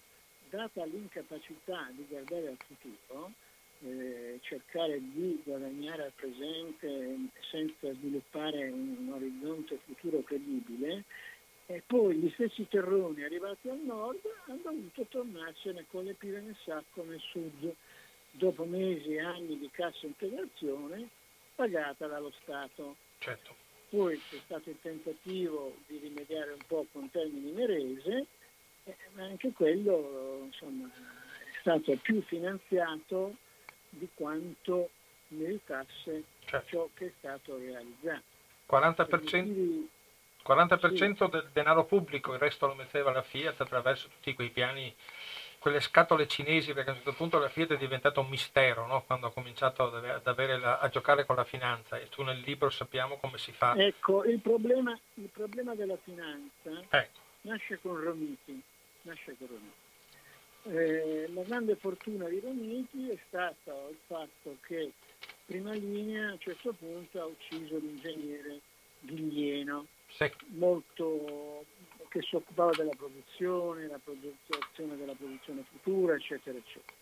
data 0.50 0.86
l'incapacità 0.86 1.90
di 1.92 2.06
guardare 2.08 2.48
al 2.48 2.58
futuro, 2.66 3.32
eh, 3.82 4.40
cercare 4.42 5.00
di 5.00 5.42
guadagnare 5.44 6.06
al 6.06 6.14
presente 6.16 7.18
senza 7.50 7.92
sviluppare 7.94 8.70
un 8.70 9.12
orizzonte 9.14 9.80
futuro 9.86 10.22
credibile, 10.24 11.04
e 11.70 11.84
poi 11.86 12.16
gli 12.16 12.30
stessi 12.32 12.68
terroni 12.68 13.24
arrivati 13.24 13.68
al 13.70 13.80
nord 13.80 14.22
hanno 14.46 14.62
dovuto 14.64 15.06
tornarsene 15.10 15.86
con 15.90 16.06
le 16.06 16.14
pive 16.14 16.40
nel 16.40 16.56
sacco 16.64 17.04
nel 17.04 17.20
sud, 17.20 17.74
dopo 18.32 18.64
mesi 18.64 19.16
e 19.16 19.20
anni 19.20 19.58
di 19.58 19.70
cassa 19.72 20.06
integrazione 20.06 21.10
pagata 21.56 22.08
dallo 22.08 22.32
Stato. 22.42 22.96
Certo. 23.18 23.67
Poi 23.90 24.22
c'è 24.30 24.38
stato 24.44 24.70
il 24.70 24.78
tentativo 24.82 25.76
di 25.88 25.98
rimediare 25.98 26.52
un 26.52 26.66
po' 26.68 26.86
con 26.92 27.10
termini 27.10 27.52
merese, 27.52 28.26
eh, 28.84 28.96
ma 29.14 29.24
anche 29.24 29.52
quello 29.54 30.42
insomma, 30.44 30.88
è 30.88 31.60
stato 31.62 31.96
più 32.02 32.22
finanziato 32.24 33.36
di 33.90 34.08
quanto 34.14 34.90
meritasse 35.30 36.24
certo. 36.46 36.68
ciò 36.68 36.90
che 36.94 37.08
è 37.08 37.12
stato 37.18 37.58
realizzato. 37.58 38.36
40%, 38.70 39.88
40% 40.46 41.24
sì. 41.24 41.30
del 41.30 41.50
denaro 41.54 41.86
pubblico, 41.86 42.34
il 42.34 42.40
resto 42.40 42.68
lo 42.68 42.76
metteva 42.76 43.12
la 43.12 43.22
Fiat 43.22 43.62
attraverso 43.62 44.10
tutti 44.10 44.34
quei 44.34 44.50
piani, 44.50 44.94
quelle 45.60 45.80
scatole 45.80 46.28
cinesi, 46.28 46.74
perché 46.74 46.90
a 46.90 46.94
un 46.94 47.00
certo 47.00 47.14
punto 47.14 47.40
la 47.40 47.50
Fiat 47.50 47.74
è 47.74 47.78
diventata 47.78 48.20
un 48.20 48.28
mistero 48.28 48.86
no? 48.86 49.04
quando 49.06 49.28
ha 49.28 49.32
cominciato 49.32 49.84
ad 49.84 50.28
avere 50.28 50.58
la, 50.58 50.80
a 50.80 50.90
giocare 50.90 51.26
con 51.26 51.36
la 51.36 51.44
finanza 51.44 51.98
e 51.98 52.10
tu 52.10 52.24
nel 52.24 52.40
libro 52.40 52.70
sappiamo 52.70 53.18
come 53.18 53.38
si 53.38 53.52
fa. 53.52 53.76
Ecco, 53.76 54.24
il 54.24 54.40
problema, 54.40 54.98
il 55.16 55.30
problema 55.30 55.76
della 55.76 55.98
finanza 56.04 56.70
ecco. 56.90 57.20
nasce 57.42 57.80
con 57.82 58.00
Romiti. 58.00 58.62
Nasce 59.04 59.36
con 59.38 59.48
Romiti. 59.48 59.86
Eh, 60.64 61.30
la 61.34 61.44
grande 61.44 61.76
fortuna 61.76 62.28
di 62.28 62.40
Romiti 62.40 63.10
è 63.10 63.18
stata 63.28 63.72
il 63.90 63.98
fatto 64.06 64.58
che 64.66 64.92
prima 65.46 65.72
linea 65.72 66.30
a 66.30 66.32
un 66.34 66.40
certo 66.40 66.74
punto 66.74 67.22
ha 67.22 67.26
ucciso 67.26 67.78
l'ingegnere 67.78 68.60
Ghiglieno, 69.00 69.86
sì. 70.10 70.30
molto, 70.48 71.66
che 72.10 72.22
si 72.22 72.36
occupava 72.36 72.72
della 72.72 72.96
produzione, 72.96 73.88
la 73.88 74.00
progettazione 74.04 74.96
della 74.96 75.14
produzione 75.14 75.64
futura, 75.70 76.16
eccetera, 76.16 76.58
eccetera. 76.58 76.96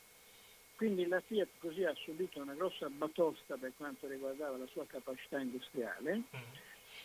Quindi 0.75 1.07
la 1.07 1.21
Fiat 1.21 1.47
così 1.59 1.83
ha 1.85 1.93
subito 1.95 2.41
una 2.41 2.53
grossa 2.53 2.89
batosta 2.89 3.55
per 3.55 3.71
quanto 3.77 4.07
riguardava 4.07 4.57
la 4.57 4.67
sua 4.67 4.85
capacità 4.85 5.39
industriale. 5.39 6.15
Mm. 6.15 6.21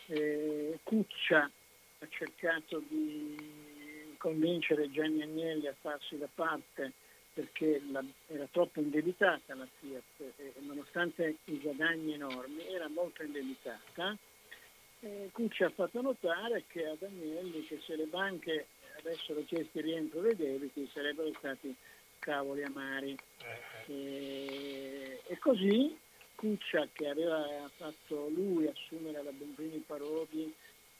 Eh, 0.07 0.79
Cuccia 0.83 1.49
ha 1.99 2.07
cercato 2.09 2.81
di 2.89 4.15
convincere 4.17 4.91
Gianni 4.91 5.21
Agnelli 5.21 5.67
a 5.67 5.75
farsi 5.79 6.17
da 6.17 6.27
parte 6.33 6.91
perché 7.33 7.81
la, 7.89 8.03
era 8.27 8.45
troppo 8.51 8.81
indebitata 8.81 9.55
la 9.55 9.67
Fiat 9.79 10.33
e 10.37 10.53
nonostante 10.59 11.37
i 11.45 11.59
guadagni 11.59 12.13
enormi 12.13 12.67
era 12.67 12.89
molto 12.89 13.23
indebitata. 13.23 14.17
Eh, 15.01 15.29
Cucci 15.31 15.63
ha 15.63 15.69
fatto 15.69 16.01
notare 16.01 16.65
che 16.67 16.85
ad 16.85 17.01
Agnelli 17.01 17.65
che 17.65 17.79
se 17.85 17.95
le 17.95 18.05
banche 18.05 18.67
avessero 18.99 19.43
chiesto 19.45 19.79
il 19.79 19.83
rientro 19.83 20.21
dei 20.21 20.35
debiti 20.35 20.87
sarebbero 20.93 21.31
stati 21.37 21.75
cavoli 22.19 22.63
amari. 22.63 23.17
Eh. 23.87 23.93
E, 23.93 25.21
e 25.25 25.37
così 25.39 25.97
Cuccia 26.35 26.87
che 26.93 27.07
aveva 27.07 27.69
fatto 27.75 28.29
lui 28.29 28.67
assumere 28.67 29.23
la 29.23 29.31
Bombrini 29.31 29.83
Parodi 29.85 30.53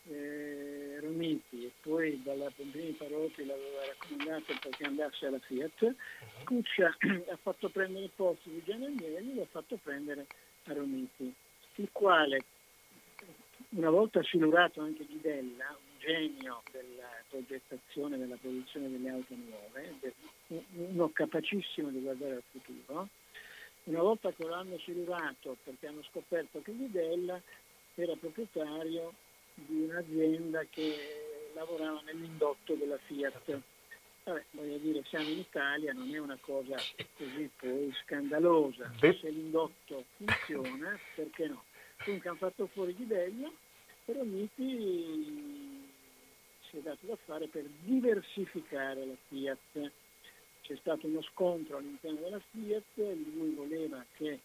eh, 0.09 0.99
Romiti 0.99 1.65
e 1.65 1.71
poi 1.81 2.21
dalla 2.23 2.51
Pompini 2.55 2.91
Parotti 2.91 3.45
l'aveva 3.45 3.85
raccomandato 3.85 4.53
perché 4.59 4.83
andasse 4.85 5.27
alla 5.27 5.39
Fiat, 5.39 5.81
uh-huh. 5.81 6.43
Cuccia 6.45 6.95
ha 7.29 7.37
fatto 7.41 7.69
prendere 7.69 8.05
il 8.05 8.11
posto 8.15 8.49
di 8.49 8.63
Gianni 8.65 8.85
Agnelli 8.85 9.31
e 9.33 9.35
l'ha 9.35 9.45
fatto 9.45 9.77
prendere 9.81 10.25
a 10.65 10.73
Romiti, 10.73 11.31
il 11.75 11.89
quale 11.91 12.43
una 13.71 13.89
volta 13.89 14.21
silurato 14.23 14.81
anche 14.81 15.05
Ghidella, 15.05 15.69
un 15.69 15.99
genio 15.99 16.63
della 16.71 17.10
progettazione 17.29 18.17
della 18.17 18.36
produzione 18.36 18.89
delle 18.89 19.10
auto 19.10 19.36
nuove, 19.36 19.95
uno 20.75 21.10
capacissimo 21.10 21.89
di 21.89 22.01
guardare 22.01 22.36
al 22.36 22.43
futuro, 22.51 23.07
una 23.84 24.01
volta 24.01 24.31
che 24.31 24.45
l'hanno 24.45 24.77
silurato 24.79 25.57
perché 25.63 25.88
hanno 25.88 26.03
scoperto 26.03 26.62
che 26.62 26.75
Ghidella 26.75 27.41
era 27.95 28.15
proprietario 28.15 29.13
di 29.53 29.84
un'azienda 29.84 30.65
che 30.69 31.51
lavorava 31.53 32.01
nell'indotto 32.01 32.73
della 32.73 32.97
Fiat. 32.97 33.60
Vabbè, 34.23 34.43
voglio 34.51 34.77
dire, 34.77 35.03
siamo 35.05 35.29
in 35.29 35.39
Italia, 35.39 35.93
non 35.93 36.13
è 36.13 36.17
una 36.19 36.38
cosa 36.41 36.75
così 37.17 37.49
poi 37.55 37.91
scandalosa. 38.03 38.91
Se 38.99 39.29
l'indotto 39.29 40.05
funziona, 40.17 40.97
perché 41.15 41.47
no? 41.47 41.63
Comunque 42.03 42.29
hanno 42.29 42.37
fatto 42.37 42.67
fuori 42.67 42.95
di 42.95 43.03
Bello, 43.03 43.53
però 44.05 44.23
Miti 44.23 45.89
si 46.69 46.77
è 46.77 46.79
dato 46.81 47.05
da 47.05 47.15
fare 47.25 47.47
per 47.47 47.65
diversificare 47.81 49.05
la 49.05 49.15
Fiat. 49.27 49.91
C'è 50.61 50.75
stato 50.77 51.07
uno 51.07 51.21
scontro 51.21 51.77
all'interno 51.77 52.19
della 52.21 52.41
Fiat, 52.51 52.83
lui 53.33 53.53
voleva 53.53 54.03
che 54.15 54.39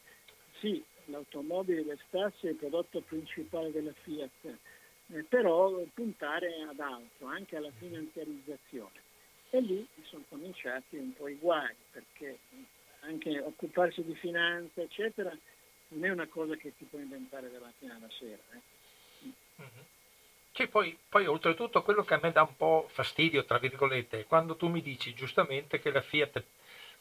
sì, 0.60 0.82
l'automobile 1.06 1.82
restasse 1.82 2.48
il 2.48 2.56
prodotto 2.56 3.00
principale 3.00 3.70
della 3.70 3.92
Fiat, 4.02 4.58
eh, 5.08 5.22
però 5.24 5.82
puntare 5.94 6.62
ad 6.68 6.80
altro, 6.80 7.26
anche 7.26 7.56
alla 7.56 7.70
finanziarizzazione. 7.78 9.04
E 9.50 9.60
lì 9.60 9.86
sono 10.02 10.24
cominciati 10.28 10.96
un 10.96 11.14
po' 11.14 11.28
i 11.28 11.36
guai, 11.36 11.74
perché 11.90 12.38
anche 13.00 13.40
occuparsi 13.40 14.02
di 14.02 14.14
finanza, 14.14 14.82
eccetera, 14.82 15.36
non 15.96 16.04
è 16.04 16.12
una 16.12 16.26
cosa 16.26 16.54
che 16.56 16.74
ti 16.76 16.84
puoi 16.84 17.02
inventare 17.02 17.50
dalla 17.50 17.66
mattina 17.66 17.96
alla 17.96 18.10
sera. 18.10 18.42
Eh. 18.52 19.30
Mm-hmm. 19.60 19.84
Che 20.52 20.68
poi, 20.68 20.96
poi, 21.08 21.26
oltretutto 21.26 21.82
quello 21.82 22.04
che 22.04 22.14
a 22.14 22.20
me 22.22 22.32
dà 22.32 22.42
un 22.42 22.56
po' 22.56 22.88
fastidio, 22.90 23.44
tra 23.44 23.58
virgolette, 23.58 24.20
è 24.20 24.26
quando 24.26 24.56
tu 24.56 24.68
mi 24.68 24.82
dici 24.82 25.14
giustamente 25.14 25.80
che 25.80 25.90
la 25.90 26.00
Fiat 26.00 26.42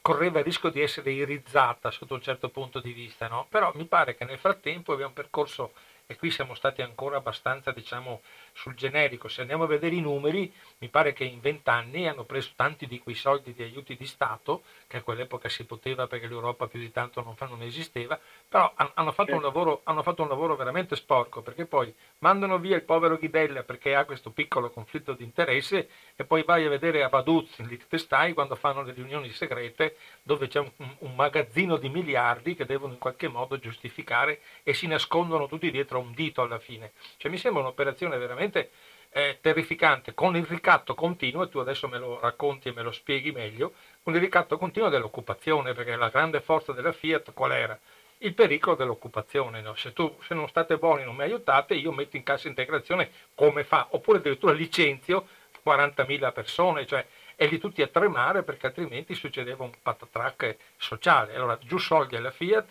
correva 0.00 0.38
il 0.38 0.44
rischio 0.44 0.70
di 0.70 0.80
essere 0.80 1.12
irizzata 1.12 1.90
sotto 1.90 2.14
un 2.14 2.22
certo 2.22 2.48
punto 2.48 2.80
di 2.80 2.92
vista, 2.92 3.28
no? 3.28 3.46
però 3.48 3.72
mi 3.74 3.86
pare 3.86 4.14
che 4.14 4.24
nel 4.24 4.38
frattempo 4.38 4.92
abbiamo 4.92 5.12
percorso 5.12 5.72
e 6.08 6.16
qui 6.16 6.30
siamo 6.30 6.54
stati 6.54 6.82
ancora 6.82 7.16
abbastanza 7.16 7.72
diciamo 7.72 8.22
sul 8.52 8.76
generico. 8.76 9.26
Se 9.26 9.40
andiamo 9.40 9.64
a 9.64 9.66
vedere 9.66 9.96
i 9.96 10.00
numeri, 10.00 10.52
mi 10.78 10.88
pare 10.88 11.12
che 11.12 11.24
in 11.24 11.40
vent'anni 11.40 12.06
hanno 12.06 12.22
preso 12.22 12.52
tanti 12.54 12.86
di 12.86 13.00
quei 13.00 13.16
soldi 13.16 13.52
di 13.52 13.64
aiuti 13.64 13.96
di 13.96 14.06
Stato, 14.06 14.62
che 14.86 14.98
a 14.98 15.02
quell'epoca 15.02 15.48
si 15.48 15.64
poteva 15.64 16.06
perché 16.06 16.28
l'Europa 16.28 16.68
più 16.68 16.78
di 16.78 16.92
tanto 16.92 17.22
non, 17.22 17.34
non 17.40 17.62
esisteva, 17.62 18.18
però 18.48 18.72
hanno 18.74 19.12
fatto, 19.12 19.32
certo. 19.32 19.40
lavoro, 19.40 19.80
hanno 19.84 20.02
fatto, 20.02 20.22
un 20.22 20.28
lavoro, 20.28 20.56
veramente 20.56 20.96
sporco, 20.96 21.42
perché 21.42 21.66
poi 21.66 21.92
mandano 22.18 22.58
via 22.58 22.76
il 22.76 22.82
povero 22.82 23.16
Ghidella 23.16 23.64
perché 23.64 23.94
ha 23.94 24.04
questo 24.04 24.30
piccolo 24.30 24.70
conflitto 24.70 25.12
di 25.12 25.24
interesse 25.24 25.88
e 26.14 26.24
poi 26.24 26.42
vai 26.44 26.64
a 26.64 26.68
vedere 26.68 27.02
a 27.02 27.08
Vaduz 27.08 27.58
in 27.58 27.66
Liechtenstein 27.66 28.34
quando 28.34 28.54
fanno 28.54 28.82
le 28.82 28.92
riunioni 28.92 29.30
segrete 29.30 29.96
dove 30.22 30.48
c'è 30.48 30.60
un, 30.60 30.70
un 30.98 31.14
magazzino 31.14 31.76
di 31.76 31.88
miliardi 31.88 32.54
che 32.54 32.64
devono 32.64 32.92
in 32.92 32.98
qualche 32.98 33.28
modo 33.28 33.58
giustificare 33.58 34.40
e 34.62 34.72
si 34.72 34.86
nascondono 34.86 35.46
tutti 35.46 35.70
dietro 35.70 35.98
a 35.98 36.02
un 36.02 36.12
dito 36.14 36.42
alla 36.42 36.58
fine. 36.58 36.92
Cioè 37.16 37.30
mi 37.30 37.38
sembra 37.38 37.62
un'operazione 37.62 38.16
veramente 38.16 38.34
veramente 38.46 38.70
eh, 39.10 39.38
terrificante, 39.40 40.12
con 40.14 40.36
il 40.36 40.44
ricatto 40.44 40.94
continuo, 40.94 41.44
e 41.44 41.48
tu 41.48 41.58
adesso 41.58 41.88
me 41.88 41.98
lo 41.98 42.18
racconti 42.20 42.68
e 42.68 42.72
me 42.72 42.82
lo 42.82 42.92
spieghi 42.92 43.32
meglio, 43.32 43.72
con 44.02 44.14
il 44.14 44.20
ricatto 44.20 44.58
continuo 44.58 44.88
dell'occupazione, 44.88 45.72
perché 45.72 45.96
la 45.96 46.10
grande 46.10 46.40
forza 46.40 46.72
della 46.72 46.92
Fiat 46.92 47.32
qual 47.32 47.52
era? 47.52 47.78
Il 48.18 48.34
pericolo 48.34 48.76
dell'occupazione, 48.76 49.60
no? 49.60 49.74
se, 49.74 49.92
tu, 49.92 50.16
se 50.26 50.34
non 50.34 50.48
state 50.48 50.78
buoni 50.78 51.04
non 51.04 51.14
mi 51.14 51.22
aiutate, 51.22 51.74
io 51.74 51.92
metto 51.92 52.16
in 52.16 52.22
cassa 52.22 52.48
integrazione 52.48 53.10
come 53.34 53.62
fa, 53.64 53.88
oppure 53.90 54.18
addirittura 54.18 54.52
licenzio 54.52 55.26
40.000 55.64 56.32
persone, 56.32 56.86
cioè 56.86 57.04
e 57.36 57.46
lì 57.46 57.58
tutti 57.58 57.82
a 57.82 57.86
tremare 57.86 58.42
perché 58.42 58.66
altrimenti 58.66 59.14
succedeva 59.14 59.62
un 59.62 59.72
patatrack 59.82 60.56
sociale. 60.76 61.34
Allora 61.34 61.58
giù 61.62 61.76
soldi 61.76 62.16
alla 62.16 62.30
Fiat 62.30 62.68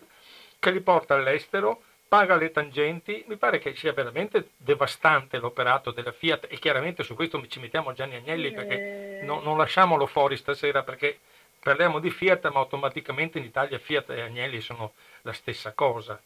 che 0.57 0.71
li 0.71 0.81
porta 0.81 1.13
all'estero, 1.13 1.83
paga 2.07 2.35
le 2.35 2.49
tangenti, 2.49 3.23
mi 3.27 3.37
pare 3.37 3.59
che 3.59 3.75
sia 3.75 3.93
veramente 3.93 4.49
devastante 4.57 5.37
l'operato 5.37 5.91
della 5.91 6.11
Fiat 6.11 6.47
e 6.49 6.57
chiaramente 6.57 7.03
su 7.03 7.13
questo 7.13 7.45
ci 7.47 7.59
mettiamo 7.59 7.93
Gianni 7.93 8.15
Agnelli 8.15 8.51
perché 8.51 9.19
eh... 9.19 9.23
non, 9.23 9.43
non 9.43 9.57
lasciamolo 9.57 10.07
fuori 10.07 10.35
stasera 10.35 10.81
perché 10.81 11.19
parliamo 11.65 11.97
di 11.97 12.11
Fiat, 12.11 12.47
ma 12.51 12.59
automaticamente 12.59 13.39
in 13.39 13.45
Italia 13.45 13.79
Fiat 13.79 14.11
e 14.11 14.21
Agnelli 14.21 14.61
sono 14.61 14.93
la 15.23 15.33
stessa 15.33 15.71
cosa. 15.71 16.21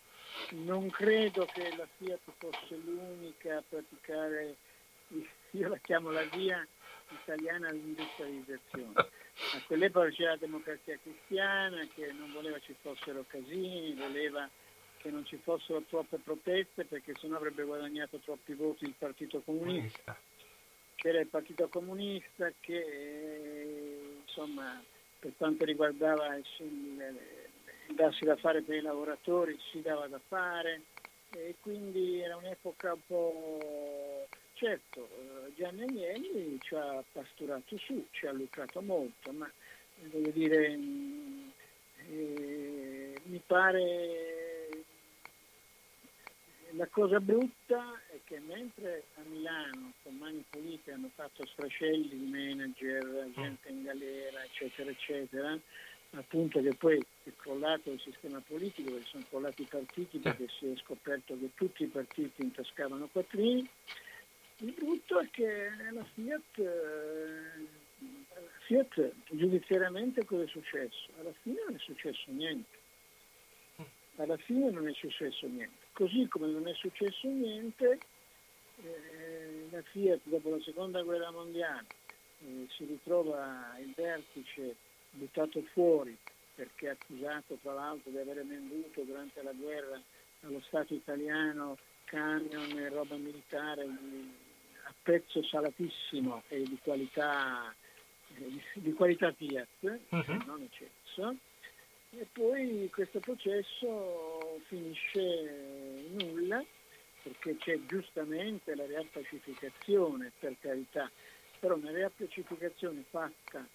Non 0.49 0.89
credo 0.89 1.45
che 1.45 1.73
la 1.77 1.87
Fiat 1.95 2.19
fosse 2.37 2.75
l'unica 2.75 3.55
a 3.55 3.63
praticare, 3.67 4.55
io 5.51 5.69
la 5.69 5.77
chiamo 5.77 6.11
la 6.11 6.23
via 6.23 6.67
italiana 7.21 7.69
all'industrializzazione. 7.69 8.93
A 9.55 9.61
quell'epoca 9.65 10.09
c'era 10.09 10.31
la 10.31 10.35
democrazia 10.35 10.99
cristiana 11.01 11.87
che 11.95 12.11
non 12.11 12.33
voleva 12.33 12.59
ci 12.59 12.75
fossero 12.81 13.23
casini, 13.25 13.95
voleva 13.95 14.49
che 14.97 15.09
non 15.09 15.25
ci 15.25 15.39
fossero 15.41 15.81
troppe 15.87 16.17
proteste 16.17 16.83
perché 16.83 17.13
sennò 17.17 17.37
avrebbe 17.37 17.63
guadagnato 17.63 18.17
troppi 18.17 18.53
voti 18.53 18.83
il 18.83 18.95
Partito 18.97 19.39
Comunista. 19.39 20.19
C'era 20.95 21.21
il 21.21 21.27
Partito 21.27 21.69
Comunista 21.69 22.51
che 22.59 22.75
eh, 22.75 24.17
insomma 24.25 24.83
per 25.19 25.33
quanto 25.37 25.65
riguardava 25.65 26.35
il, 26.35 26.45
il 26.59 27.95
darsi 27.95 28.25
da 28.25 28.35
fare 28.37 28.61
per 28.61 28.75
i 28.75 28.81
lavoratori 28.81 29.57
si 29.71 29.81
dava 29.81 30.07
da 30.07 30.19
fare 30.27 30.83
e 31.31 31.55
quindi 31.59 32.19
era 32.21 32.37
un'epoca 32.37 32.93
un 32.93 33.01
po' 33.05 34.27
certo 34.53 35.09
eh, 35.19 35.53
Gianni 35.55 35.83
Agnelli 35.83 36.57
ci 36.61 36.75
ha 36.75 37.03
pasturato 37.11 37.77
su, 37.77 38.05
ci 38.11 38.27
ha 38.27 38.31
lucrato 38.31 38.81
molto, 38.81 39.31
ma 39.31 39.49
voglio 40.11 40.31
dire 40.31 40.77
eh, 42.09 43.13
mi 43.23 43.41
pare 43.45 44.28
la 46.79 46.87
cosa 46.87 47.19
brutta 47.19 47.99
è 48.07 48.21
che 48.23 48.39
mentre 48.39 49.03
a 49.15 49.21
Milano 49.27 49.91
con 50.01 50.15
mani 50.15 50.45
pulite 50.49 50.93
hanno 50.93 51.11
fatto 51.13 51.45
strascelli 51.45 52.07
di 52.07 52.29
manager, 52.31 53.29
gente 53.35 53.67
in 53.67 53.83
galera, 53.83 54.41
eccetera, 54.45 54.89
eccetera, 54.89 55.59
appunto 56.11 56.61
che 56.61 56.73
poi 56.75 57.05
è 57.25 57.31
crollato 57.35 57.91
il 57.91 57.99
sistema 57.99 58.41
politico, 58.47 58.91
perché 58.91 59.07
sono 59.09 59.25
crollati 59.27 59.63
i 59.63 59.67
partiti 59.69 60.19
perché 60.19 60.47
si 60.57 60.71
è 60.71 60.75
scoperto 60.77 61.37
che 61.37 61.49
tutti 61.53 61.83
i 61.83 61.87
partiti 61.87 62.43
intascavano 62.43 63.09
quattrini, 63.11 63.69
il 64.59 64.71
brutto 64.71 65.19
è 65.19 65.29
che 65.31 65.69
la 65.91 66.05
Fiat, 66.13 66.59
eh, 66.59 67.67
Fiat 68.67 69.11
giudiziariamente 69.31 70.23
cosa 70.23 70.43
è 70.43 70.47
successo? 70.47 71.09
Alla 71.19 71.33
fine 71.41 71.61
non 71.65 71.75
è 71.75 71.79
successo 71.79 72.31
niente. 72.31 72.77
Alla 74.15 74.37
fine 74.37 74.69
non 74.69 74.87
è 74.87 74.93
successo 74.93 75.45
niente. 75.47 75.87
Così 75.99 76.29
come 76.29 76.47
non 76.47 76.65
è 76.65 76.73
successo 76.75 77.27
niente, 77.27 77.99
eh, 78.77 79.67
la 79.69 79.81
Fiat 79.81 80.21
dopo 80.23 80.49
la 80.49 80.61
seconda 80.61 81.03
guerra 81.03 81.29
mondiale 81.29 81.87
eh, 82.39 82.67
si 82.69 82.85
ritrova 82.85 83.75
il 83.79 83.91
vertice 83.93 84.77
buttato 85.09 85.61
fuori 85.73 86.17
perché 86.55 86.87
accusato 86.87 87.57
tra 87.61 87.73
l'altro 87.73 88.11
di 88.11 88.17
aver 88.17 88.45
venduto 88.45 89.01
durante 89.01 89.43
la 89.43 89.51
guerra 89.51 90.01
allo 90.43 90.61
Stato 90.67 90.93
italiano 90.93 91.77
camion 92.05 92.79
e 92.79 92.87
roba 92.87 93.17
militare 93.17 93.81
a 93.81 94.93
prezzo 95.03 95.43
salatissimo 95.43 96.43
e 96.47 96.63
di 96.63 96.79
qualità, 96.81 97.75
eh, 98.37 98.47
di, 98.47 98.61
di 98.75 98.93
qualità 98.93 99.33
Fiat, 99.33 99.67
uh-huh. 99.81 100.43
non 100.45 100.61
eccesso 100.61 101.35
e 102.11 102.27
poi 102.31 102.89
questo 102.91 103.19
processo 103.19 104.59
finisce 104.67 105.19
in 105.19 106.15
nulla 106.17 106.63
perché 107.21 107.57
c'è 107.57 107.79
giustamente 107.85 108.75
la 108.75 108.85
riappacificazione, 108.85 110.31
per 110.39 110.55
carità, 110.59 111.09
però 111.59 111.75
una 111.75 111.91
riappacificazione 111.91 113.03
fatta 113.09 113.67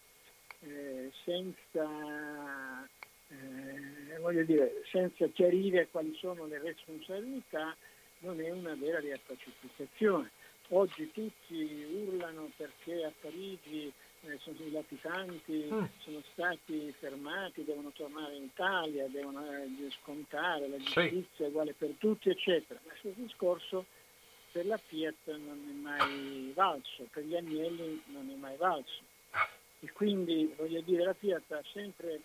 eh, 0.60 1.12
senza, 1.24 2.88
eh, 3.28 4.44
dire, 4.44 4.82
senza 4.90 5.28
chiarire 5.28 5.88
quali 5.90 6.14
sono 6.18 6.46
le 6.46 6.58
responsabilità 6.58 7.76
non 8.20 8.40
è 8.40 8.50
una 8.50 8.74
vera 8.74 8.98
riappacificazione. 8.98 10.30
Oggi 10.68 11.10
tutti 11.12 11.84
urlano 12.06 12.50
perché 12.56 13.04
a 13.04 13.12
Parigi 13.20 13.92
eh, 14.26 14.38
sono, 14.38 14.56
i 14.60 14.70
latitanti 14.70 15.68
mm. 15.70 15.84
sono 15.98 16.22
stati 16.32 16.94
fermati, 16.98 17.64
devono 17.64 17.90
tornare 17.90 18.36
in 18.36 18.44
Italia, 18.44 19.06
devono 19.08 19.44
eh, 19.44 19.90
scontare 20.02 20.68
la 20.68 20.78
giustizia 20.78 21.22
sì. 21.36 21.42
uguale 21.42 21.74
per 21.74 21.94
tutti, 21.98 22.30
eccetera. 22.30 22.80
Ma 22.84 22.90
questo 22.90 23.20
discorso 23.20 23.84
per 24.52 24.66
la 24.66 24.78
Fiat 24.78 25.26
non 25.26 25.66
è 25.68 25.72
mai 25.72 26.52
valso, 26.54 27.06
per 27.10 27.24
gli 27.24 27.36
Agnelli 27.36 28.02
non 28.06 28.30
è 28.30 28.34
mai 28.34 28.56
valso. 28.56 29.02
E 29.80 29.92
quindi 29.92 30.52
voglio 30.56 30.80
dire 30.80 31.04
la 31.04 31.14
Fiat 31.14 31.52
ha 31.52 31.62
sempre 31.72 32.20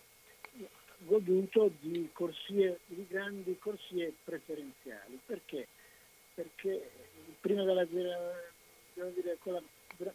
goduto 0.98 1.70
di, 1.80 2.08
corsie, 2.12 2.80
di 2.86 3.06
grandi 3.08 3.58
corsie 3.58 4.14
preferenziali. 4.24 5.18
Perché? 5.24 5.66
Perché 6.34 6.90
prima 7.40 7.64
della 7.64 7.84
guerra, 7.84 8.32
dire, 8.94 9.36
con 9.40 9.54
la 9.54 9.62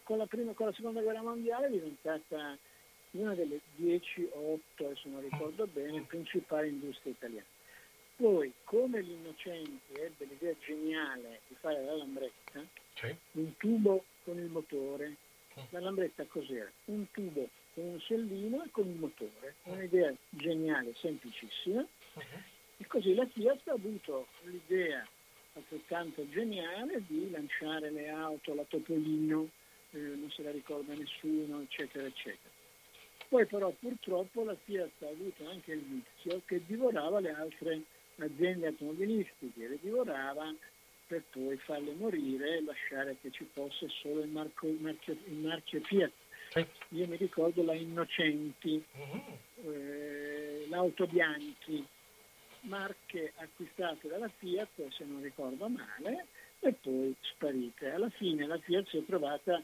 con 0.03 0.17
la, 0.17 0.25
prima, 0.25 0.53
con 0.53 0.67
la 0.67 0.73
seconda 0.73 1.01
guerra 1.01 1.21
mondiale 1.21 1.67
è 1.67 1.71
diventata 1.71 2.57
una 3.11 3.33
delle 3.33 3.59
10 3.75 4.29
o 4.33 4.53
8, 4.53 4.85
adesso 4.85 5.09
non 5.09 5.21
ricordo 5.21 5.67
bene, 5.67 6.01
principali 6.01 6.69
industrie 6.69 7.13
italiane. 7.13 7.45
Poi, 8.15 8.51
come 8.63 9.03
gli 9.03 9.11
innocenti 9.11 9.93
ebbe 9.93 10.25
l'idea 10.25 10.53
geniale 10.65 11.41
di 11.47 11.55
fare 11.59 11.83
la 11.83 11.95
lambretta, 11.95 12.65
sì. 12.93 13.15
un 13.33 13.55
tubo 13.57 14.03
con 14.23 14.37
il 14.37 14.49
motore. 14.49 15.15
La 15.69 15.79
lambretta 15.79 16.25
cos'era? 16.25 16.69
Un 16.85 17.09
tubo 17.11 17.47
con 17.73 17.85
un 17.85 17.99
sellino 18.01 18.63
e 18.63 18.71
con 18.71 18.87
il 18.87 18.95
motore. 18.95 19.55
Un'idea 19.63 20.13
geniale, 20.29 20.93
semplicissima. 20.95 21.79
Uh-huh. 21.79 22.23
E 22.77 22.87
così 22.87 23.13
la 23.13 23.25
Fiat 23.25 23.67
ha 23.69 23.73
avuto 23.73 24.27
l'idea 24.43 25.07
altrettanto 25.53 26.27
geniale 26.29 27.01
di 27.07 27.29
lanciare 27.31 27.89
le 27.89 28.09
auto, 28.09 28.53
la 28.53 28.65
Topolino, 28.67 29.49
eh, 29.95 30.15
non 30.15 30.29
se 30.31 30.43
la 30.43 30.51
ricorda 30.51 30.93
nessuno, 30.93 31.61
eccetera, 31.61 32.05
eccetera. 32.05 32.53
Poi 33.29 33.45
però 33.45 33.71
purtroppo 33.71 34.43
la 34.43 34.55
Fiat 34.55 35.01
ha 35.01 35.07
avuto 35.07 35.49
anche 35.49 35.71
il 35.71 35.81
vizio 35.81 36.41
che 36.45 36.61
divorava 36.65 37.19
le 37.19 37.31
altre 37.31 37.81
aziende 38.17 38.67
automobilistiche, 38.67 39.67
le 39.67 39.79
divorava 39.81 40.53
per 41.07 41.23
poi 41.31 41.57
farle 41.57 41.93
morire 41.93 42.57
e 42.57 42.63
lasciare 42.63 43.17
che 43.21 43.31
ci 43.31 43.47
fosse 43.51 43.87
solo 43.89 44.21
il, 44.21 44.29
marco, 44.29 44.67
il, 44.67 44.79
marchio, 44.79 45.15
il 45.25 45.37
marchio, 45.37 45.81
Fiat. 45.81 46.11
Io 46.89 47.07
mi 47.07 47.15
ricordo 47.15 47.63
la 47.63 47.73
Innocenti, 47.73 48.83
uh-huh. 48.91 49.71
eh, 49.71 50.65
l'Auto 50.69 51.07
Bianchi, 51.07 51.85
marche 52.61 53.33
acquistate 53.37 54.07
dalla 54.07 54.29
Fiat, 54.29 54.87
se 54.89 55.03
non 55.03 55.21
ricordo 55.21 55.67
male, 55.67 56.27
e 56.59 56.73
poi 56.73 57.15
sparite. 57.21 57.91
Alla 57.91 58.09
fine 58.09 58.45
la 58.45 58.57
Fiat 58.59 58.87
si 58.87 58.97
è 58.97 59.05
trovata 59.05 59.61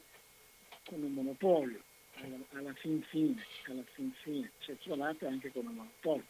con 0.85 1.01
un 1.01 1.13
monopolio, 1.13 1.81
alla, 2.15 2.37
alla, 2.53 2.73
fin 2.73 3.01
fine, 3.03 3.43
alla 3.67 3.83
fin 3.93 4.11
fine, 4.21 4.51
si 4.59 4.71
è 4.71 4.77
trovata 4.77 5.27
anche 5.27 5.51
con 5.51 5.65
un 5.65 5.75
monopolio. 5.75 6.25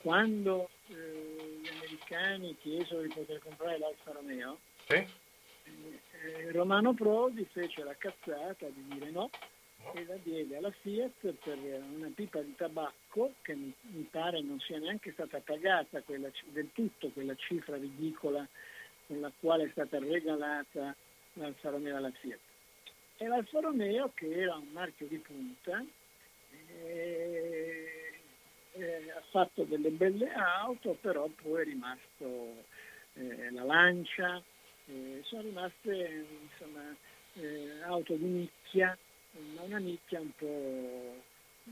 Quando 0.00 0.70
eh, 0.88 1.60
gli 1.62 1.68
americani 1.68 2.56
chiesero 2.60 3.02
di 3.02 3.08
poter 3.08 3.38
comprare 3.38 3.78
l'Alfa 3.78 4.12
Romeo, 4.12 4.58
sì. 4.86 4.94
eh, 4.94 6.50
Romano 6.50 6.92
Prodi 6.92 7.46
fece 7.52 7.84
la 7.84 7.94
cazzata 7.96 8.66
di 8.68 8.84
dire 8.88 9.10
no, 9.10 9.30
no, 9.76 9.92
e 9.92 10.04
la 10.04 10.16
diede 10.22 10.56
alla 10.56 10.72
Fiat 10.72 11.32
per 11.44 11.58
una 11.58 12.10
pipa 12.12 12.40
di 12.40 12.54
tabacco 12.56 13.34
che 13.42 13.54
mi, 13.54 13.72
mi 13.80 14.08
pare 14.10 14.40
non 14.40 14.58
sia 14.58 14.78
neanche 14.78 15.12
stata 15.12 15.38
pagata 15.38 16.00
quella, 16.02 16.30
del 16.46 16.70
tutto 16.72 17.10
quella 17.10 17.36
cifra 17.36 17.76
ridicola 17.76 18.46
con 19.06 19.20
la 19.20 19.30
quale 19.38 19.64
è 19.64 19.68
stata 19.70 19.98
regalata 19.98 20.94
l'Alfa 21.34 21.70
Romeo 21.70 21.96
alla 21.96 22.10
Fiat 22.10 22.51
e 23.22 23.28
l'Alfa 23.28 23.60
Romeo 23.60 24.10
che 24.14 24.28
era 24.28 24.56
un 24.56 24.66
marchio 24.72 25.06
di 25.06 25.18
punta 25.18 25.84
eh, 26.50 28.20
eh, 28.72 29.10
ha 29.16 29.22
fatto 29.30 29.62
delle 29.62 29.90
belle 29.90 30.32
auto 30.32 30.96
però 31.00 31.28
poi 31.40 31.60
è 31.60 31.64
rimasto 31.64 32.64
eh, 33.14 33.50
la 33.52 33.62
Lancia 33.62 34.42
eh, 34.86 35.20
sono 35.22 35.42
rimaste 35.42 36.26
insomma, 36.50 36.96
auto 37.86 38.14
di 38.14 38.24
nicchia 38.24 38.98
ma 39.54 39.62
una 39.62 39.78
nicchia 39.78 40.20
un 40.20 40.34
po', 40.36 41.22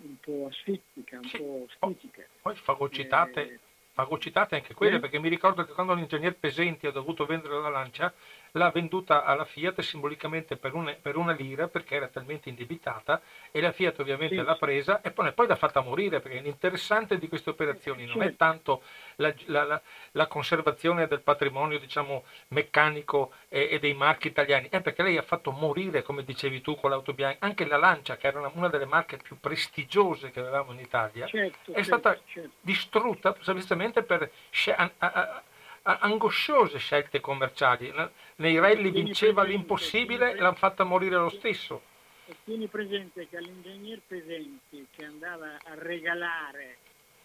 un 0.03 0.17
po 0.21 0.47
asfittica 0.47 1.17
un 1.17 1.25
sì. 1.25 1.39
po' 1.39 1.67
stitica 1.69 2.25
poi 2.43 2.55
fagocitate, 2.55 3.59
fagocitate 3.91 4.55
anche 4.55 4.75
quelle 4.75 5.01
perché 5.01 5.19
mi 5.19 5.29
ricordo 5.29 5.65
che 5.65 5.73
quando 5.73 5.95
l'ingegner 5.95 6.37
Pesenti 6.37 6.87
ha 6.87 6.93
dovuto 6.93 7.27
vendere 7.27 7.61
la 7.61 7.71
Lancia 7.71 8.15
l'ha 8.53 8.71
venduta 8.71 9.25
alla 9.25 9.45
Fiat 9.45 9.81
simbolicamente 9.81 10.57
per 10.57 10.75
una, 10.75 10.95
per 11.01 11.17
una 11.17 11.33
lira 11.33 11.69
perché 11.69 11.97
era 11.97 12.09
talmente 12.09 12.49
indebitata 12.49 13.21
e 13.51 13.61
la 13.61 13.73
Fiat 13.73 13.99
ovviamente 13.99 14.37
sì. 14.37 14.43
l'ha 14.43 14.57
presa 14.57 15.01
e 15.01 15.11
poi, 15.11 15.33
poi 15.33 15.47
l'ha 15.47 15.57
fatta 15.57 15.81
morire 15.81 16.21
perché 16.21 16.41
l'interessante 16.41 17.19
di 17.19 17.29
queste 17.29 17.51
operazioni 17.51 18.07
non 18.07 18.23
è 18.23 18.37
tanto 18.37 18.83
la, 19.17 19.33
la, 19.47 19.65
la, 19.65 19.83
la 20.13 20.27
conservazione 20.27 21.07
del 21.07 21.21
patrimonio 21.21 21.79
diciamo 21.79 22.25
meccanico 22.49 23.33
e, 23.49 23.69
e, 23.71 23.79
dei 23.79 23.95
marchi 23.95 24.29
italiani, 24.29 24.69
è 24.71 24.81
perché 24.81 25.03
lei 25.03 25.17
ha 25.17 25.23
fatto 25.23 25.51
morire, 25.51 26.03
come 26.03 26.25
dicevi 26.25 26.61
tu, 26.61 26.77
con 26.77 26.91
l'auto 26.91 27.13
bianca, 27.13 27.45
anche 27.45 27.67
la 27.67 27.77
Lancia 27.77 28.17
che 28.17 28.27
era 28.27 28.39
una, 28.39 28.51
una 28.55 28.69
delle 28.69 28.87
marche 28.87 29.17
più 29.17 29.39
prestigiose 29.39 30.31
che 30.31 30.41
avevamo 30.41 30.73
in 30.73 30.81
Italia, 30.81 31.27
certo, 31.27 31.73
è 31.73 31.75
certo, 31.75 31.83
stata 31.83 32.21
certo. 32.27 32.51
distrutta 32.61 33.37
semplicemente 33.41 34.03
per 34.03 34.31
a, 34.77 34.91
a, 34.99 35.43
angosciose 35.83 36.79
scelte 36.79 37.21
commerciali. 37.21 37.93
Nei 38.37 38.59
rally 38.59 38.91
vinceva 38.91 39.43
l'impossibile 39.43 40.33
e 40.33 40.37
l'hanno 40.37 40.55
fatta 40.55 40.85
morire 40.85 41.17
lo 41.17 41.31
stesso. 41.31 41.83
E 42.27 42.37
tieni 42.45 42.67
presente 42.69 43.29
che 43.29 43.37
all'ingegner 43.37 44.01
Pesenti 44.07 44.87
che 44.91 45.05
andava 45.05 45.59
a 45.65 45.75
regalare 45.75 46.77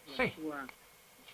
la 0.05 0.13
sì. 0.13 0.31
sua 0.35 0.65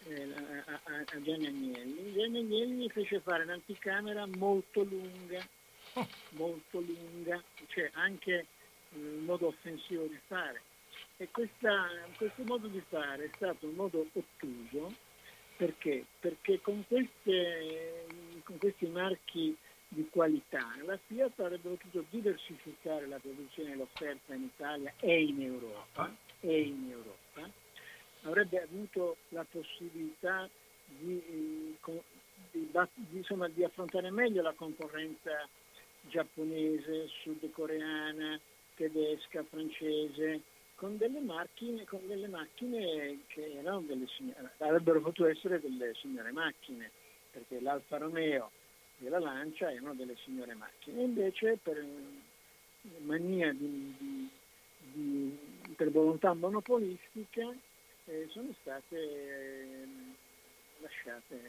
eh, 0.08 0.34
a, 0.66 0.80
a, 0.84 1.04
a, 1.06 1.22
Gianni 1.22 1.48
Agnelli, 1.48 2.14
Gianni 2.14 2.40
Agnelli 2.40 2.86
gli 2.86 2.90
fece 2.90 3.20
fare 3.20 3.44
un'anticamera 3.44 4.26
molto 4.38 4.84
lunga, 4.84 5.48
oh. 5.94 6.08
molto 6.32 6.80
lunga, 6.80 7.42
cioè 7.68 7.90
anche 7.94 8.46
il 8.90 9.22
modo 9.24 9.48
offensivo 9.48 10.04
di 10.06 10.20
fare. 10.28 10.62
E 11.18 11.30
questa, 11.30 11.88
questo 12.18 12.44
modo 12.44 12.68
di 12.68 12.82
fare 12.90 13.26
è 13.26 13.30
stato 13.36 13.68
un 13.68 13.76
modo 13.76 14.06
ottuso 14.12 14.94
perché? 15.62 16.06
Perché 16.20 16.60
con, 16.60 16.84
queste, 16.88 18.06
con 18.44 18.58
questi 18.58 18.88
marchi 18.88 19.56
di 19.90 20.08
qualità 20.10 20.74
la 20.84 20.98
Fiat 21.06 21.40
avrebbe 21.40 21.70
potuto 21.70 22.04
diversificare 22.10 23.06
la 23.06 23.20
produzione 23.20 23.74
e 23.74 23.76
l'offerta 23.76 24.34
in 24.34 24.44
Italia 24.44 24.92
e 25.00 25.22
in 25.22 25.40
Europa, 25.40 26.12
e 26.40 26.62
in 26.62 26.90
Europa. 26.90 27.48
avrebbe 28.24 28.64
avuto 28.64 29.18
la 29.30 29.46
possibilità 29.52 30.50
di, 30.88 31.22
di, 31.30 31.78
di, 32.50 32.70
insomma, 33.12 33.48
di 33.48 33.64
affrontare 33.64 34.10
meglio 34.10 34.42
la 34.42 34.54
concorrenza 34.54 35.48
giapponese, 36.10 37.08
sudcoreana, 37.22 38.40
tedesca, 38.74 39.44
francese, 39.44 40.42
con 40.82 40.98
delle 40.98 41.20
macchine, 41.20 41.86
con 41.86 42.00
delle 42.08 42.28
macchine 42.28 43.20
che 43.28 43.54
erano 43.60 43.82
delle 43.82 44.08
signore, 44.18 44.52
avrebbero 44.58 45.00
potuto 45.00 45.28
essere 45.28 45.60
delle 45.60 45.94
signore 45.94 46.32
macchine, 46.32 46.90
perché 47.30 47.62
l'Alfa 47.62 47.98
Romeo 47.98 48.50
e 49.00 49.08
la 49.08 49.20
Lancia 49.20 49.72
erano 49.72 49.94
delle 49.94 50.16
signore 50.26 50.56
macchine. 50.56 51.04
Invece 51.04 51.60
per 51.62 51.86
mania 53.02 53.54
di, 53.54 53.96
di, 54.00 55.38
di 55.66 55.74
per 55.76 55.92
volontà 55.92 56.34
monopolistica 56.34 57.54
eh, 58.06 58.28
sono 58.32 58.52
state 58.62 58.98
eh, 58.98 59.88
lasciate 60.80 61.42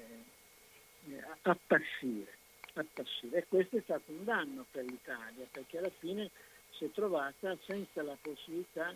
eh, 1.08 1.24
appassire, 1.40 2.36
appassire. 2.74 3.38
E 3.38 3.46
questo 3.48 3.78
è 3.78 3.80
stato 3.80 4.12
un 4.12 4.24
danno 4.24 4.66
per 4.70 4.84
l'Italia, 4.84 5.46
perché 5.50 5.78
alla 5.78 5.90
fine 6.00 6.28
si 6.72 6.84
è 6.84 6.90
trovata 6.90 7.56
senza 7.64 8.02
la 8.02 8.16
possibilità 8.20 8.94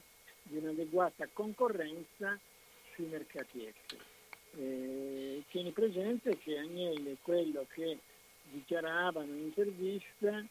di 0.48 0.58
un'adeguata 0.58 1.28
concorrenza 1.32 2.38
sui 2.94 3.06
mercati 3.06 3.66
esteri. 3.66 4.02
Eh, 4.58 5.44
tieni 5.48 5.70
presente 5.70 6.38
che 6.38 6.58
Agnelli 6.58 7.12
è 7.12 7.16
quello 7.20 7.66
che 7.72 7.98
dichiarava 8.50 9.22
in 9.22 9.30
un'intervista 9.30 10.44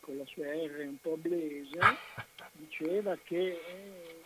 con 0.00 0.16
la 0.16 0.24
sua 0.26 0.46
R 0.46 0.86
un 0.86 0.98
po' 1.00 1.16
blesa, 1.16 1.96
diceva 2.52 3.16
che 3.22 3.60
eh, 3.66 4.22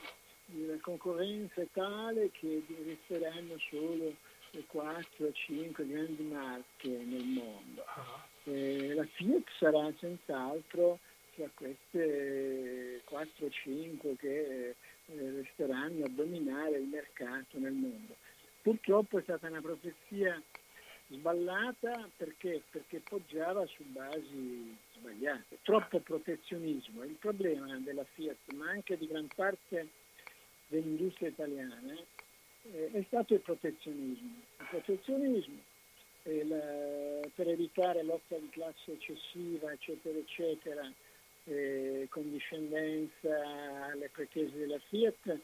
la 0.67 0.77
concorrenza 0.81 1.63
è 1.63 1.67
tale 1.73 2.31
che 2.31 2.63
resteranno 2.85 3.59
solo 3.71 4.15
le 4.51 4.65
4-5 4.73 5.89
grandi 5.89 6.23
marche 6.23 6.89
nel 6.89 7.25
mondo. 7.25 7.85
Ah. 7.87 8.27
Eh, 8.45 8.95
la 8.95 9.05
Fiat 9.05 9.49
sarà 9.59 9.93
senz'altro 9.99 10.99
tra 11.35 11.49
queste 11.55 13.03
4-5 13.11 14.17
che 14.17 14.77
eh, 15.07 15.31
resteranno 15.31 16.05
a 16.05 16.09
dominare 16.09 16.79
il 16.79 16.87
mercato 16.87 17.59
nel 17.59 17.73
mondo. 17.73 18.17
Purtroppo 18.62 19.19
è 19.19 19.23
stata 19.23 19.49
una 19.49 19.61
profezia 19.61 20.40
sballata 21.09 22.09
perché? 22.17 22.62
perché 22.71 23.01
poggiava 23.01 23.67
su 23.67 23.85
basi 23.85 24.75
sbagliate, 24.97 25.59
troppo 25.62 26.01
protezionismo. 26.01 27.05
Il 27.05 27.17
problema 27.19 27.79
della 27.79 28.05
Fiat, 28.14 28.53
ma 28.55 28.71
anche 28.71 28.97
di 28.97 29.07
gran 29.07 29.29
parte 29.35 29.88
dell'industria 30.69 31.29
italiana, 31.29 31.95
eh, 32.73 32.90
è 32.93 33.05
stato 33.07 33.35
il 33.35 33.40
protezionismo. 33.40 34.40
Il 34.59 34.67
protezionismo 34.71 35.59
eh, 36.25 37.31
per 37.35 37.49
evitare 37.49 38.03
lotta 38.03 38.37
di 38.37 38.49
classe 38.49 38.93
eccessiva, 38.93 39.71
eccetera, 39.73 40.19
eccetera, 40.19 40.90
eh, 41.45 42.07
condiscendenza 42.11 43.89
alle 43.91 44.09
pretese 44.09 44.57
della 44.57 44.79
Fiat 44.89 45.39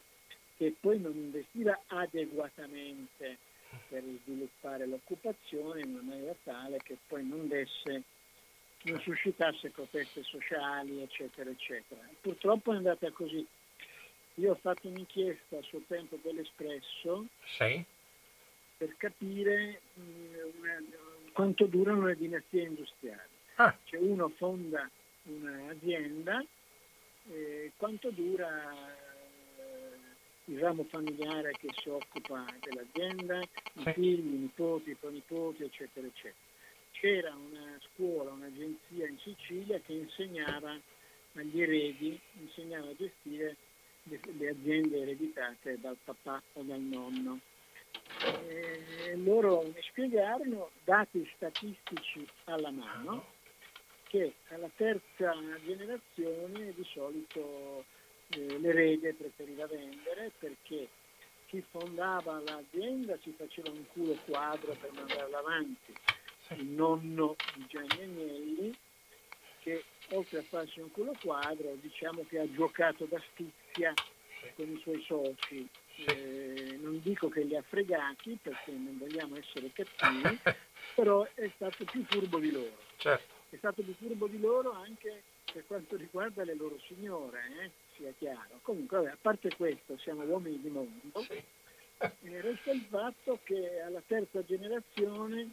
che 0.57 0.75
poi 0.79 0.99
non 0.99 1.15
investiva 1.15 1.79
adeguatamente 1.87 3.37
per 3.87 4.03
sviluppare 4.23 4.85
l'occupazione 4.85 5.81
in 5.81 5.93
una 5.93 6.01
maniera 6.01 6.35
tale 6.43 6.77
che 6.83 6.97
poi 7.07 7.25
non 7.25 7.47
desse 7.47 8.03
non 8.83 8.99
suscitasse 8.99 9.69
proteste 9.69 10.23
sociali, 10.23 11.01
eccetera, 11.01 11.49
eccetera. 11.49 12.01
Purtroppo 12.19 12.73
è 12.73 12.77
andata 12.77 13.11
così. 13.11 13.45
Io 14.35 14.51
ho 14.51 14.55
fatto 14.55 14.87
un'inchiesta 14.87 15.57
a 15.57 15.61
suo 15.61 15.81
tempo 15.87 16.17
dell'Espresso 16.23 17.25
sì. 17.57 17.83
per 18.77 18.95
capire 18.97 19.81
mh, 19.93 20.01
una, 20.57 20.81
quanto 21.33 21.65
durano 21.65 22.07
le 22.07 22.15
dinastie 22.15 22.63
industriali. 22.63 23.29
Ah. 23.55 23.77
Cioè 23.83 23.99
uno 23.99 24.29
fonda 24.29 24.89
un'azienda, 25.23 26.43
eh, 27.29 27.71
quanto 27.77 28.09
dura 28.11 28.71
eh, 28.71 30.51
il 30.51 30.59
ramo 30.59 30.83
familiare 30.85 31.51
che 31.51 31.69
si 31.81 31.89
occupa 31.89 32.45
dell'azienda, 32.59 33.39
i 33.39 33.93
figli, 33.93 34.33
i 34.33 34.37
nipoti, 34.39 34.91
i 34.91 34.95
pronipoti, 34.95 35.63
eccetera, 35.63 36.07
eccetera. 36.07 36.49
C'era 36.91 37.33
una 37.35 37.79
scuola, 37.93 38.31
un'agenzia 38.31 39.07
in 39.07 39.17
Sicilia 39.19 39.79
che 39.79 39.93
insegnava 39.93 40.77
agli 41.33 41.61
eredi, 41.61 42.19
insegnava 42.39 42.89
a 42.89 42.95
gestire 42.95 43.55
le, 44.03 44.19
le 44.37 44.49
aziende 44.49 45.01
ereditate 45.01 45.79
dal 45.79 45.97
papà 46.03 46.41
o 46.53 46.63
dal 46.63 46.81
nonno. 46.81 47.39
E 48.47 49.15
loro 49.15 49.63
mi 49.63 49.81
spiegarono 49.81 50.71
dati 50.83 51.27
statistici 51.35 52.27
alla 52.45 52.71
mano 52.71 53.39
che 54.11 54.33
alla 54.49 54.69
terza 54.75 55.33
generazione 55.63 56.73
di 56.75 56.85
solito 56.91 57.85
eh, 58.27 58.59
l'erede 58.59 59.13
preferiva 59.13 59.65
vendere 59.67 60.33
perché 60.37 60.89
chi 61.45 61.63
fondava 61.71 62.41
l'azienda 62.41 63.17
si 63.21 63.33
faceva 63.37 63.69
un 63.69 63.85
culo 63.93 64.17
quadro 64.25 64.75
per 64.81 64.91
mandarla 64.91 65.37
avanti. 65.37 65.93
Il 66.57 66.65
nonno 66.65 67.37
di 67.55 67.65
Gianni 67.69 68.01
Agnelli, 68.01 68.77
che 69.61 69.81
oltre 70.09 70.39
a 70.39 70.43
farsi 70.43 70.81
un 70.81 70.91
culo 70.91 71.13
quadro, 71.21 71.77
diciamo 71.79 72.25
che 72.27 72.39
ha 72.39 72.51
giocato 72.51 73.05
d'astuzia 73.05 73.93
con 74.55 74.69
i 74.69 74.79
suoi 74.81 75.01
soci. 75.03 75.65
Eh, 76.07 76.77
non 76.81 76.99
dico 77.01 77.29
che 77.29 77.43
li 77.43 77.55
ha 77.55 77.61
fregati 77.61 78.37
perché 78.41 78.71
non 78.71 78.97
vogliamo 78.97 79.37
essere 79.37 79.71
cattivi, 79.71 80.37
però 80.95 81.25
è 81.33 81.49
stato 81.55 81.85
più 81.85 82.03
furbo 82.09 82.39
di 82.39 82.51
loro. 82.51 82.75
Certo 82.97 83.30
è 83.51 83.57
stato 83.57 83.81
più 83.81 83.93
furbo 83.95 84.27
di 84.27 84.39
loro 84.39 84.71
anche 84.71 85.23
per 85.51 85.65
quanto 85.67 85.97
riguarda 85.97 86.43
le 86.43 86.55
loro 86.55 86.79
signore, 86.87 87.39
eh? 87.59 87.71
sia 87.95 88.13
chiaro. 88.17 88.59
Comunque, 88.61 88.97
vabbè, 88.97 89.11
a 89.11 89.17
parte 89.21 89.53
questo, 89.55 89.97
siamo 89.97 90.23
uomini 90.23 90.61
di 90.61 90.69
mondo, 90.69 91.19
sì. 91.19 91.33
eh, 91.33 92.41
resta 92.41 92.71
il 92.71 92.85
fatto 92.89 93.39
che 93.43 93.81
alla 93.81 94.01
terza 94.07 94.43
generazione 94.45 95.49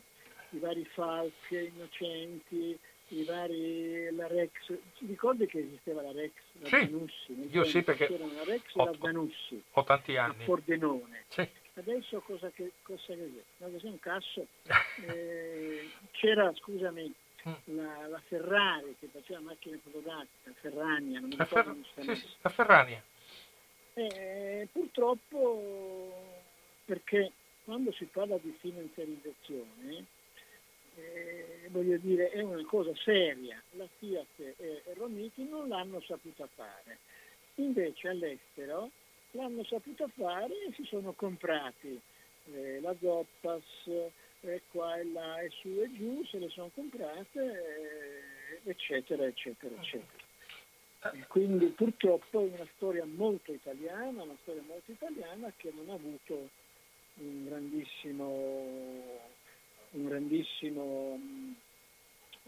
i 0.50 0.58
vari 0.58 0.84
Falk, 0.84 1.50
Innocenti, 1.50 2.78
i 3.08 3.24
vari, 3.24 4.14
la 4.14 4.28
Rex, 4.28 4.52
ti 4.98 5.06
ricordi 5.06 5.46
che 5.46 5.58
esisteva 5.58 6.00
la 6.00 6.12
Rex, 6.12 6.32
la 6.60 6.68
sì, 6.68 6.90
Danussi? 6.90 7.48
Io 7.50 7.64
sì, 7.64 7.82
perché 7.82 8.06
c'era 8.06 8.26
la 8.26 8.44
Rex 8.44 8.62
e 8.74 8.84
la 8.84 8.96
Danussi. 8.96 9.62
Ho 9.72 9.84
tanti 9.84 10.16
anni. 10.16 10.42
A 10.42 10.46
Pordenone. 10.46 11.24
Sì. 11.28 11.48
Adesso 11.74 12.20
cosa 12.20 12.50
che, 12.50 12.72
cosa 12.82 13.14
che 13.14 13.24
è? 13.24 13.64
No, 13.64 13.78
sei 13.78 13.90
un 13.90 13.98
casso. 13.98 14.46
Eh, 15.00 15.88
c'era, 16.10 16.52
scusami. 16.56 17.14
La, 17.64 18.06
la, 18.08 18.20
Ferrari 18.26 18.96
che 18.98 19.08
faceva 19.08 19.40
macchine 19.40 19.78
fotografiche, 19.82 20.52
Ferrania, 20.60 21.20
non 21.20 21.28
mi 21.28 21.36
ricordo 21.38 21.70
la, 21.70 22.02
Fer- 22.04 22.16
sì, 22.16 22.28
la 22.42 22.50
Ferrania. 22.50 23.02
Eh, 23.94 24.68
purtroppo 24.70 26.36
perché 26.84 27.32
quando 27.64 27.92
si 27.92 28.04
parla 28.06 28.38
di 28.38 28.56
finanziarizzazione 28.60 30.06
eh, 30.98 31.68
voglio 31.70 31.96
dire, 31.98 32.30
è 32.30 32.40
una 32.40 32.64
cosa 32.64 32.92
seria. 32.96 33.60
La 33.72 33.88
Fiat 33.98 34.54
e 34.56 34.82
Romiti 34.94 35.46
non 35.48 35.68
l'hanno 35.68 36.00
saputa 36.00 36.48
fare. 36.54 36.98
Invece 37.56 38.08
all'estero 38.08 38.90
l'hanno 39.32 39.64
saputa 39.64 40.08
fare 40.08 40.52
e 40.68 40.72
si 40.74 40.84
sono 40.84 41.12
comprati 41.12 42.00
eh, 42.52 42.80
la 42.80 42.94
Zoppas, 43.00 43.62
eh, 44.40 44.62
qua 44.70 44.96
e 44.96 45.04
là 45.04 45.40
e 45.40 45.50
su 45.50 45.68
e 45.68 45.90
giù, 45.92 46.24
se 46.24 46.38
le 46.38 46.48
sono 46.48 46.70
comprate, 46.74 47.40
eh, 48.64 48.70
eccetera, 48.70 49.24
eccetera, 49.26 49.74
eccetera. 49.74 50.26
E 51.12 51.26
quindi 51.28 51.66
purtroppo 51.66 52.40
è 52.40 52.50
una 52.52 52.66
storia 52.74 53.04
molto 53.04 53.52
italiana, 53.52 54.22
una 54.22 54.36
storia 54.42 54.62
molto 54.66 54.90
italiana 54.90 55.52
che 55.56 55.72
non 55.74 55.90
ha 55.90 55.94
avuto 55.94 56.48
un 57.14 57.44
grandissimo, 57.46 58.24
un 59.90 60.04
grandissimo 60.06 61.16
mm, 61.16 61.52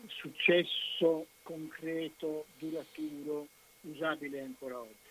successo 0.06 1.26
concreto, 1.42 2.46
duraturo, 2.58 3.46
usabile 3.82 4.40
ancora 4.40 4.80
oggi. 4.80 5.08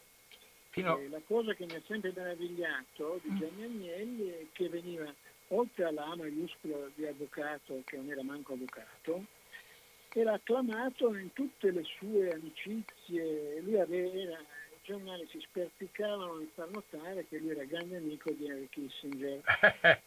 Fino... 0.71 1.01
la 1.09 1.21
cosa 1.25 1.53
che 1.53 1.65
mi 1.65 1.75
ha 1.75 1.81
sempre 1.87 2.13
meravigliato 2.15 3.19
di 3.23 3.37
Gianni 3.37 3.63
Agnelli 3.63 4.29
è 4.29 4.45
che 4.51 4.69
veniva, 4.69 5.11
oltre 5.49 5.85
alla 5.85 6.15
maiuscola 6.15 6.89
di 6.95 7.05
avvocato, 7.05 7.81
che 7.85 7.97
non 7.97 8.09
era 8.09 8.23
manco 8.23 8.53
avvocato, 8.53 9.25
era 10.13 10.33
acclamato 10.33 11.15
in 11.15 11.31
tutte 11.33 11.71
le 11.71 11.83
sue 11.83 12.31
amicizie, 12.33 13.59
lui 13.61 13.79
aveva, 13.79 14.39
i 14.39 14.77
giornali 14.83 15.27
si 15.29 15.39
sperticavano 15.39 16.37
nel 16.37 16.49
far 16.53 16.69
notare 16.69 17.25
che 17.27 17.37
lui 17.37 17.51
era 17.51 17.63
grande 17.63 17.97
amico 17.97 18.31
di 18.31 18.47
Henry 18.47 18.67
Kissinger. 18.69 19.41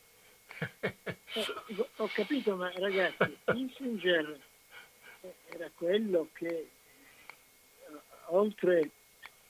eh, 0.83 1.89
ho 1.97 2.07
capito, 2.09 2.57
ma 2.57 2.71
ragazzi, 2.75 3.37
Kissinger 3.45 4.39
era 5.51 5.71
quello 5.75 6.29
che 6.33 6.47
eh, 6.47 6.69
oltre 8.27 8.91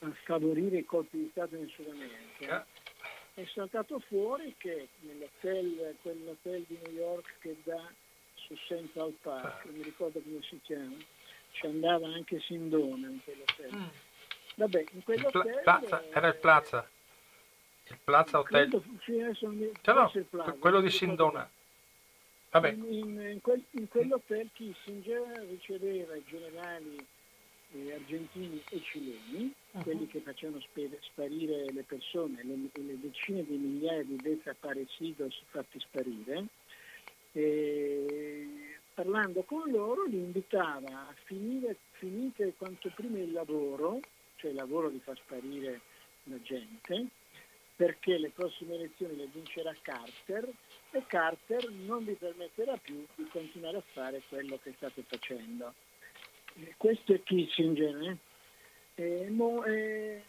a 0.00 0.12
favorire 0.24 0.78
i 0.78 0.84
colpi 0.84 1.18
di 1.18 1.28
Stato 1.30 1.56
in 1.56 1.68
Sud 1.68 1.88
America, 1.88 2.66
è 3.34 3.44
saltato 3.54 3.98
fuori 4.00 4.54
che 4.58 4.88
nell'hotel, 5.00 5.96
quell'hotel 6.02 6.64
di 6.66 6.78
New 6.84 6.92
York 6.92 7.38
che 7.40 7.56
dà 7.64 7.90
su 8.34 8.54
Central 8.66 9.12
Park, 9.22 9.64
non 9.64 9.76
mi 9.76 9.82
ricordo 9.82 10.20
come 10.20 10.42
si 10.42 10.60
chiama, 10.62 10.96
ci 11.52 11.66
andava 11.66 12.08
anche 12.08 12.40
Sindona 12.40 13.08
in 13.08 13.20
quell'hotel. 13.22 13.74
Mm. 13.74 13.88
Vabbè, 14.56 14.84
in 14.92 15.02
quell'hotel... 15.02 15.46
Il 15.46 15.60
plaza, 15.62 16.04
era 16.10 16.28
il 16.28 16.36
Plaza. 16.36 16.90
Il 17.88 17.98
Plaza 18.04 18.38
Hotel. 18.38 18.68
Credo, 18.68 18.84
cioè 19.04 19.94
no, 19.94 20.10
il 20.14 20.24
plaza, 20.24 20.52
quello 20.52 20.80
di 20.80 20.90
Sindona. 20.90 21.48
Vabbè. 22.50 22.70
In, 22.70 22.92
in, 22.92 23.20
in, 23.20 23.40
quel, 23.40 23.64
in 23.70 23.88
quell'hotel 23.88 24.50
Kissinger 24.52 25.46
riceveva 25.48 26.14
i 26.14 26.24
generali 26.26 27.06
eh, 27.74 27.94
argentini 27.94 28.62
e 28.70 28.80
cileni, 28.82 29.52
uh-huh. 29.72 29.82
quelli 29.82 30.06
che 30.06 30.20
facevano 30.20 30.62
sparire 31.00 31.72
le 31.72 31.82
persone, 31.82 32.42
le, 32.42 32.70
le, 32.72 33.00
decine 33.00 33.44
di 33.44 33.56
migliaia 33.56 34.02
di 34.04 34.16
desaparecidos 34.16 35.42
fatti 35.50 35.80
sparire, 35.80 36.46
e 37.32 38.76
parlando 38.94 39.42
con 39.42 39.70
loro 39.70 40.04
li 40.04 40.18
invitava 40.18 41.08
a 41.08 41.14
finire, 41.24 41.76
finite 41.92 42.54
quanto 42.56 42.90
prima 42.94 43.18
il 43.18 43.32
lavoro, 43.32 44.00
cioè 44.36 44.50
il 44.50 44.56
lavoro 44.56 44.90
di 44.90 45.00
far 45.00 45.16
sparire 45.16 45.80
la 46.24 46.40
gente, 46.42 47.06
perché 47.74 48.18
le 48.18 48.30
prossime 48.30 48.74
elezioni 48.74 49.16
le 49.16 49.28
vincerà 49.32 49.74
Carter 49.80 50.48
e 50.90 51.02
Carter 51.06 51.70
non 51.70 52.04
vi 52.04 52.12
permetterà 52.12 52.76
più 52.76 53.04
di 53.14 53.26
continuare 53.28 53.78
a 53.78 53.84
fare 53.92 54.22
quello 54.28 54.58
che 54.62 54.74
state 54.76 55.02
facendo 55.02 55.72
questo 56.76 57.14
è 57.14 57.22
Kissinger, 57.22 58.02
eh? 58.02 58.16
E, 58.94 59.30
mo, 59.30 59.64
eh, 59.64 60.22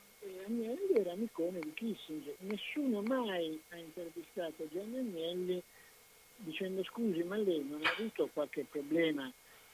Agnelli 0.46 0.94
era 0.96 1.12
amicone 1.12 1.60
di 1.60 1.74
Kissinger, 1.74 2.36
nessuno 2.40 3.02
mai 3.02 3.62
ha 3.70 3.78
intervistato 3.78 4.68
Gianni 4.72 4.98
Agnelli 4.98 5.62
dicendo 6.38 6.84
scusi 6.84 7.24
ma 7.24 7.38
lei 7.38 7.66
non 7.68 7.84
ha 7.86 7.92
avuto 7.98 8.30
qualche 8.34 8.66
problema 8.70 9.32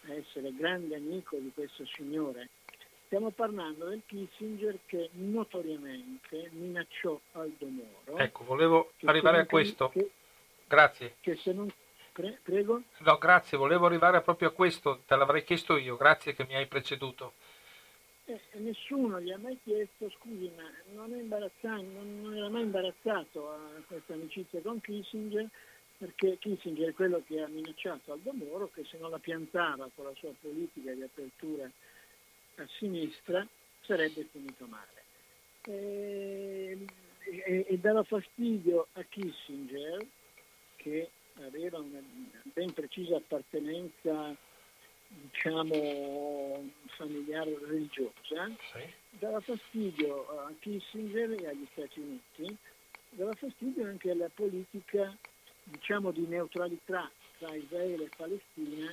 a 0.08 0.14
essere 0.14 0.54
grande 0.54 0.96
amico 0.96 1.38
di 1.38 1.52
questo 1.54 1.86
signore. 1.86 2.50
Stiamo 3.06 3.32
parlando 3.32 3.88
del 3.88 4.02
Kissinger 4.06 4.80
che 4.86 5.10
notoriamente 5.14 6.50
minacciò 6.52 7.20
Aldo 7.32 7.68
Moro. 7.68 8.18
Ecco, 8.18 8.44
volevo 8.44 8.92
arrivare 9.02 9.40
a 9.40 9.46
questo. 9.46 9.90
Che, 9.90 10.12
Grazie. 10.68 11.16
Che 11.20 11.36
se 11.38 11.52
non 11.52 11.72
Pre- 12.20 12.38
prego? 12.44 12.84
No, 12.98 13.18
grazie, 13.18 13.58
volevo 13.58 13.86
arrivare 13.86 14.20
proprio 14.20 14.50
a 14.50 14.52
questo, 14.52 15.04
te 15.08 15.16
l'avrei 15.16 15.42
chiesto 15.42 15.78
io, 15.78 15.96
grazie 15.96 16.34
che 16.34 16.46
mi 16.46 16.54
hai 16.54 16.68
preceduto. 16.68 17.32
Eh, 18.26 18.42
nessuno 18.56 19.22
gli 19.22 19.32
ha 19.32 19.38
mai 19.38 19.58
chiesto, 19.64 20.10
scusi, 20.10 20.52
ma 20.54 20.70
non, 20.94 21.14
è 21.14 21.22
non, 21.22 22.22
non 22.22 22.36
era 22.36 22.50
mai 22.50 22.64
imbarazzato 22.64 23.50
a 23.50 23.60
questa 23.88 24.16
amicizia 24.16 24.60
con 24.60 24.82
Kissinger, 24.82 25.48
perché 25.98 26.38
Kissinger 26.40 26.90
è 26.90 26.94
quello 26.94 27.24
che 27.26 27.42
ha 27.42 27.48
minacciato 27.48 28.12
Aldo 28.12 28.34
Moro 28.34 28.70
che 28.74 28.84
se 28.84 28.98
non 28.98 29.12
la 29.12 29.20
piantava 29.20 29.90
con 29.96 30.04
la 30.04 30.14
sua 30.16 30.34
politica 30.42 30.92
di 30.92 31.04
apertura 31.04 31.72
a 32.56 32.68
sinistra 32.78 33.48
sarebbe 33.86 34.28
finito 34.30 34.66
male. 34.66 35.06
E, 35.62 36.86
e, 37.46 37.66
e 37.66 37.78
dava 37.78 38.04
fastidio 38.04 38.88
a 38.92 39.04
Kissinger 39.04 40.06
che 40.76 41.12
aveva 41.46 41.80
una 41.80 42.02
ben 42.44 42.74
precisa 42.74 43.18
appartenenza 43.18 44.36
diciamo 45.10 46.70
familiare 46.98 47.58
religiosa, 47.66 48.48
sì. 48.72 48.94
dava 49.18 49.40
fastidio 49.40 50.28
a 50.46 50.54
Kissinger 50.60 51.32
e 51.32 51.48
agli 51.48 51.68
Stati 51.72 52.00
Uniti, 52.00 52.56
dava 53.10 53.34
fastidio 53.34 53.86
anche 53.86 54.12
alla 54.12 54.30
politica 54.34 55.16
diciamo 55.64 56.12
di 56.12 56.26
neutralità 56.28 57.10
tra 57.40 57.56
Israele 57.56 58.06
e 58.06 58.10
Palestina 58.16 58.92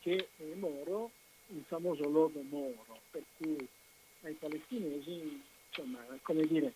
che 0.00 0.28
è 0.36 0.54
Moro, 0.54 1.10
il 1.48 1.64
famoso 1.66 2.08
lodo 2.08 2.42
Moro, 2.42 3.00
per 3.10 3.22
cui 3.36 3.66
ai 4.22 4.34
palestinesi, 4.34 5.42
insomma, 5.68 5.98
come 6.22 6.46
dire, 6.46 6.74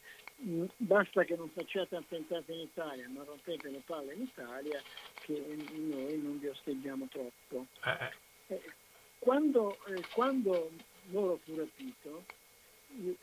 basta 0.76 1.24
che 1.24 1.36
non 1.36 1.48
facciate 1.50 1.96
attentati 1.96 2.52
in 2.52 2.60
Italia, 2.60 3.08
ma 3.08 3.22
rompete 3.24 3.70
le 3.70 3.82
palle 3.84 4.14
in 4.14 4.22
Italia, 4.22 4.80
che 5.22 5.56
noi 5.70 6.18
non 6.20 6.38
vi 6.38 6.48
osteggiamo 6.48 7.06
troppo. 7.06 7.66
Eh. 7.84 8.10
eh, 8.48 8.54
eh 8.54 8.72
quando, 9.18 9.78
eh, 9.86 10.02
quando 10.12 10.70
Moro 11.10 11.38
fu 11.44 11.54
rapito, 11.54 12.24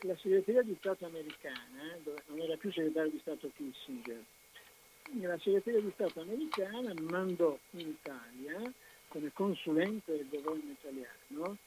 la 0.00 0.16
segreteria 0.16 0.62
di 0.62 0.74
Stato 0.78 1.04
americana, 1.04 1.96
dove 2.02 2.22
non 2.26 2.40
era 2.40 2.56
più 2.56 2.72
segretario 2.72 3.10
di 3.10 3.18
Stato 3.20 3.50
Kissinger, 3.54 4.22
la 5.20 5.38
segreteria 5.38 5.80
di 5.80 5.90
Stato 5.94 6.20
americana 6.20 6.94
mandò 7.00 7.58
in 7.72 7.88
Italia, 7.88 8.72
come 9.08 9.30
consulente 9.32 10.16
del 10.16 10.28
governo 10.28 10.70
italiano, 10.70 11.58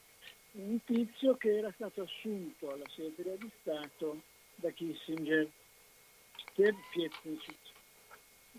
un 0.52 0.78
tizio 0.84 1.36
che 1.36 1.58
era 1.58 1.72
stato 1.74 2.02
assunto 2.02 2.72
alla 2.72 2.88
segreteria 2.90 3.36
di 3.36 3.50
Stato 3.60 4.22
da 4.56 4.70
Kissinger, 4.70 5.48
Ted 6.54 6.74
Pietnicik, 6.92 7.58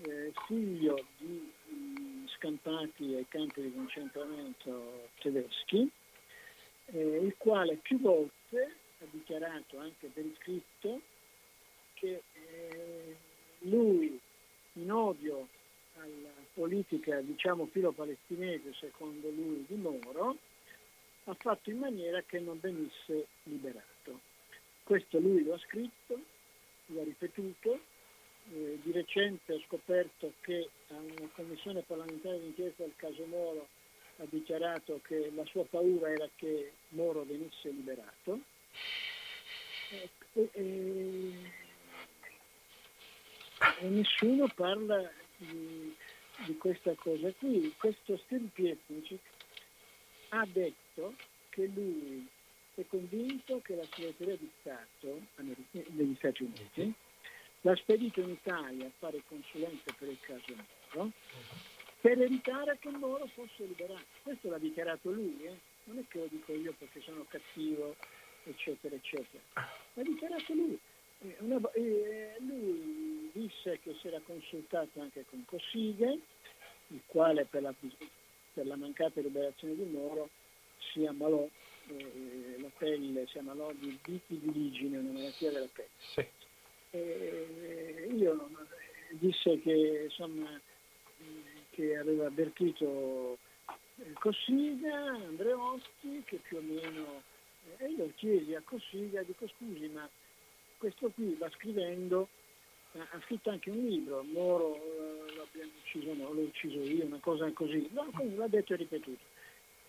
eh, 0.04 0.32
figlio 0.48 1.06
di 1.18 1.52
mh, 1.68 2.28
scampati 2.38 3.16
ai 3.16 3.26
campi 3.28 3.62
di 3.62 3.74
concentramento 3.74 5.10
tedeschi, 5.20 5.90
eh, 6.88 7.18
il 7.18 7.36
quale 7.38 7.76
più 7.78 8.00
volte 8.00 8.76
ha 9.00 9.06
dichiarato 9.10 9.80
anche 9.80 10.08
per 10.08 10.26
iscritto 10.26 11.02
che 11.94 12.24
eh, 12.34 13.18
lui 13.60 14.20
in 14.74 14.92
odio 14.92 15.48
alla 15.96 16.34
politica 16.54 17.22
diciamo 17.22 17.68
filo-palestinese 17.68 18.74
secondo 18.80 19.30
lui 19.30 19.66
di 19.68 19.76
Moro 19.76 20.38
ha 21.26 21.34
fatto 21.34 21.70
in 21.70 21.80
maniera 21.80 22.22
che 22.22 22.40
non 22.40 22.60
venisse 22.60 23.28
liberato. 23.44 24.34
Questo 24.86 25.18
lui 25.20 25.44
lo 25.44 25.56
ha 25.56 25.58
scritto, 25.58 26.20
lo 26.86 27.02
ha 27.02 27.04
ripetuto, 27.04 27.80
eh, 28.54 28.78
di 28.84 28.92
recente 28.92 29.54
ho 29.54 29.60
scoperto 29.62 30.34
che 30.42 30.70
una 30.90 31.28
commissione 31.34 31.82
parlamentare 31.82 32.40
d'inchiesta 32.40 32.84
del 32.84 32.94
caso 32.96 33.26
Moro 33.26 33.68
ha 34.18 34.26
dichiarato 34.30 35.02
che 35.04 35.32
la 35.34 35.44
sua 35.46 35.66
paura 35.66 36.12
era 36.12 36.30
che 36.36 36.74
Moro 36.90 37.24
venisse 37.24 37.70
liberato. 37.70 38.42
E, 39.90 40.10
e, 40.52 41.34
e 43.80 43.88
nessuno 43.88 44.48
parla 44.54 45.12
di, 45.38 45.96
di, 46.46 46.58
questa 46.58 46.94
cosa 46.94 47.32
qui. 47.40 47.74
Questo 47.76 48.18
Steve 48.26 48.50
Pietnicik 48.54 49.20
ha 50.30 50.46
detto 50.46 51.16
che 51.50 51.66
lui 51.74 52.28
è 52.76 52.86
convinto 52.88 53.62
che 53.62 53.76
la 53.76 53.86
segreteria 53.94 54.36
di 54.38 54.52
Stato 54.60 55.22
degli 55.72 56.16
Stati 56.18 56.44
Uniti 56.44 56.94
l'ha 57.62 57.76
spedito 57.76 58.22
in 58.22 58.30
Italia 58.30 58.86
a 58.86 58.92
fare 59.00 59.24
consulenza 59.28 59.94
per 59.98 60.10
il 60.10 60.20
caso 60.20 60.56
Moro 60.94 61.12
per 62.06 62.22
evitare 62.22 62.78
che 62.80 62.90
Moro 62.92 63.26
fosse 63.34 63.66
liberato. 63.66 64.06
Questo 64.22 64.52
l'ha 64.52 64.60
dichiarato 64.60 65.10
lui, 65.10 65.44
eh? 65.44 65.58
non 65.86 65.98
è 65.98 66.04
che 66.08 66.20
lo 66.20 66.28
dico 66.30 66.54
io 66.54 66.72
perché 66.78 67.02
sono 67.02 67.26
cattivo, 67.28 67.96
eccetera, 68.44 68.94
eccetera. 68.94 69.42
L'ha 69.94 70.04
dichiarato 70.04 70.54
lui. 70.54 70.80
Eh, 71.22 71.36
una, 71.40 71.60
eh, 71.72 72.36
lui 72.42 73.32
disse 73.34 73.80
che 73.82 73.96
si 74.00 74.08
era 74.08 74.20
consultato 74.24 75.02
anche 75.02 75.26
con 75.28 75.44
Cossiga, 75.46 76.12
il 76.12 77.02
quale 77.08 77.46
per 77.46 77.64
la, 77.64 77.74
per 78.54 78.68
la 78.68 78.76
mancata 78.76 79.20
liberazione 79.20 79.74
di 79.74 79.86
Moro 79.86 80.30
si 80.92 81.08
ammalò, 81.08 81.50
eh, 81.88 82.56
la 82.60 82.70
pelle 82.78 83.28
si 83.28 83.38
ammalò 83.38 83.72
di 83.74 83.98
vitiligine, 84.04 84.98
una 84.98 85.12
malattia 85.12 85.52
della 85.52 85.70
pelle. 85.72 85.90
Sì. 85.98 86.28
io 88.16 88.50
disse 89.12 89.60
che, 89.62 90.04
insomma, 90.06 90.60
che 91.72 91.98
aveva 91.98 92.28
avvertito 92.28 93.38
Cossiga, 94.14 94.96
Andreotti, 94.96 96.24
che 96.26 96.38
più 96.38 96.58
o 96.58 96.62
meno... 96.62 97.24
E 97.78 97.88
io 97.88 98.12
chiesi 98.16 98.54
a 98.54 98.62
Cossiga, 98.64 99.24
dico 99.24 99.48
scusi, 99.48 99.88
ma 99.88 100.08
questo 100.78 101.10
qui 101.10 101.34
va 101.34 101.50
scrivendo, 101.50 102.28
ha 102.92 103.22
scritto 103.24 103.50
anche 103.50 103.72
un 103.72 103.84
libro, 103.84 104.24
Moro 104.24 104.76
eh, 104.76 105.36
l'abbiamo 105.36 105.72
ucciso, 105.82 106.14
no, 106.14 106.32
l'ho 106.32 106.42
ucciso 106.42 106.80
io, 106.82 107.06
una 107.06 107.20
cosa 107.20 107.52
così, 107.52 107.90
no, 107.92 108.12
l'ha 108.36 108.48
detto 108.48 108.74
e 108.74 108.78
ripetuto. 108.78 109.24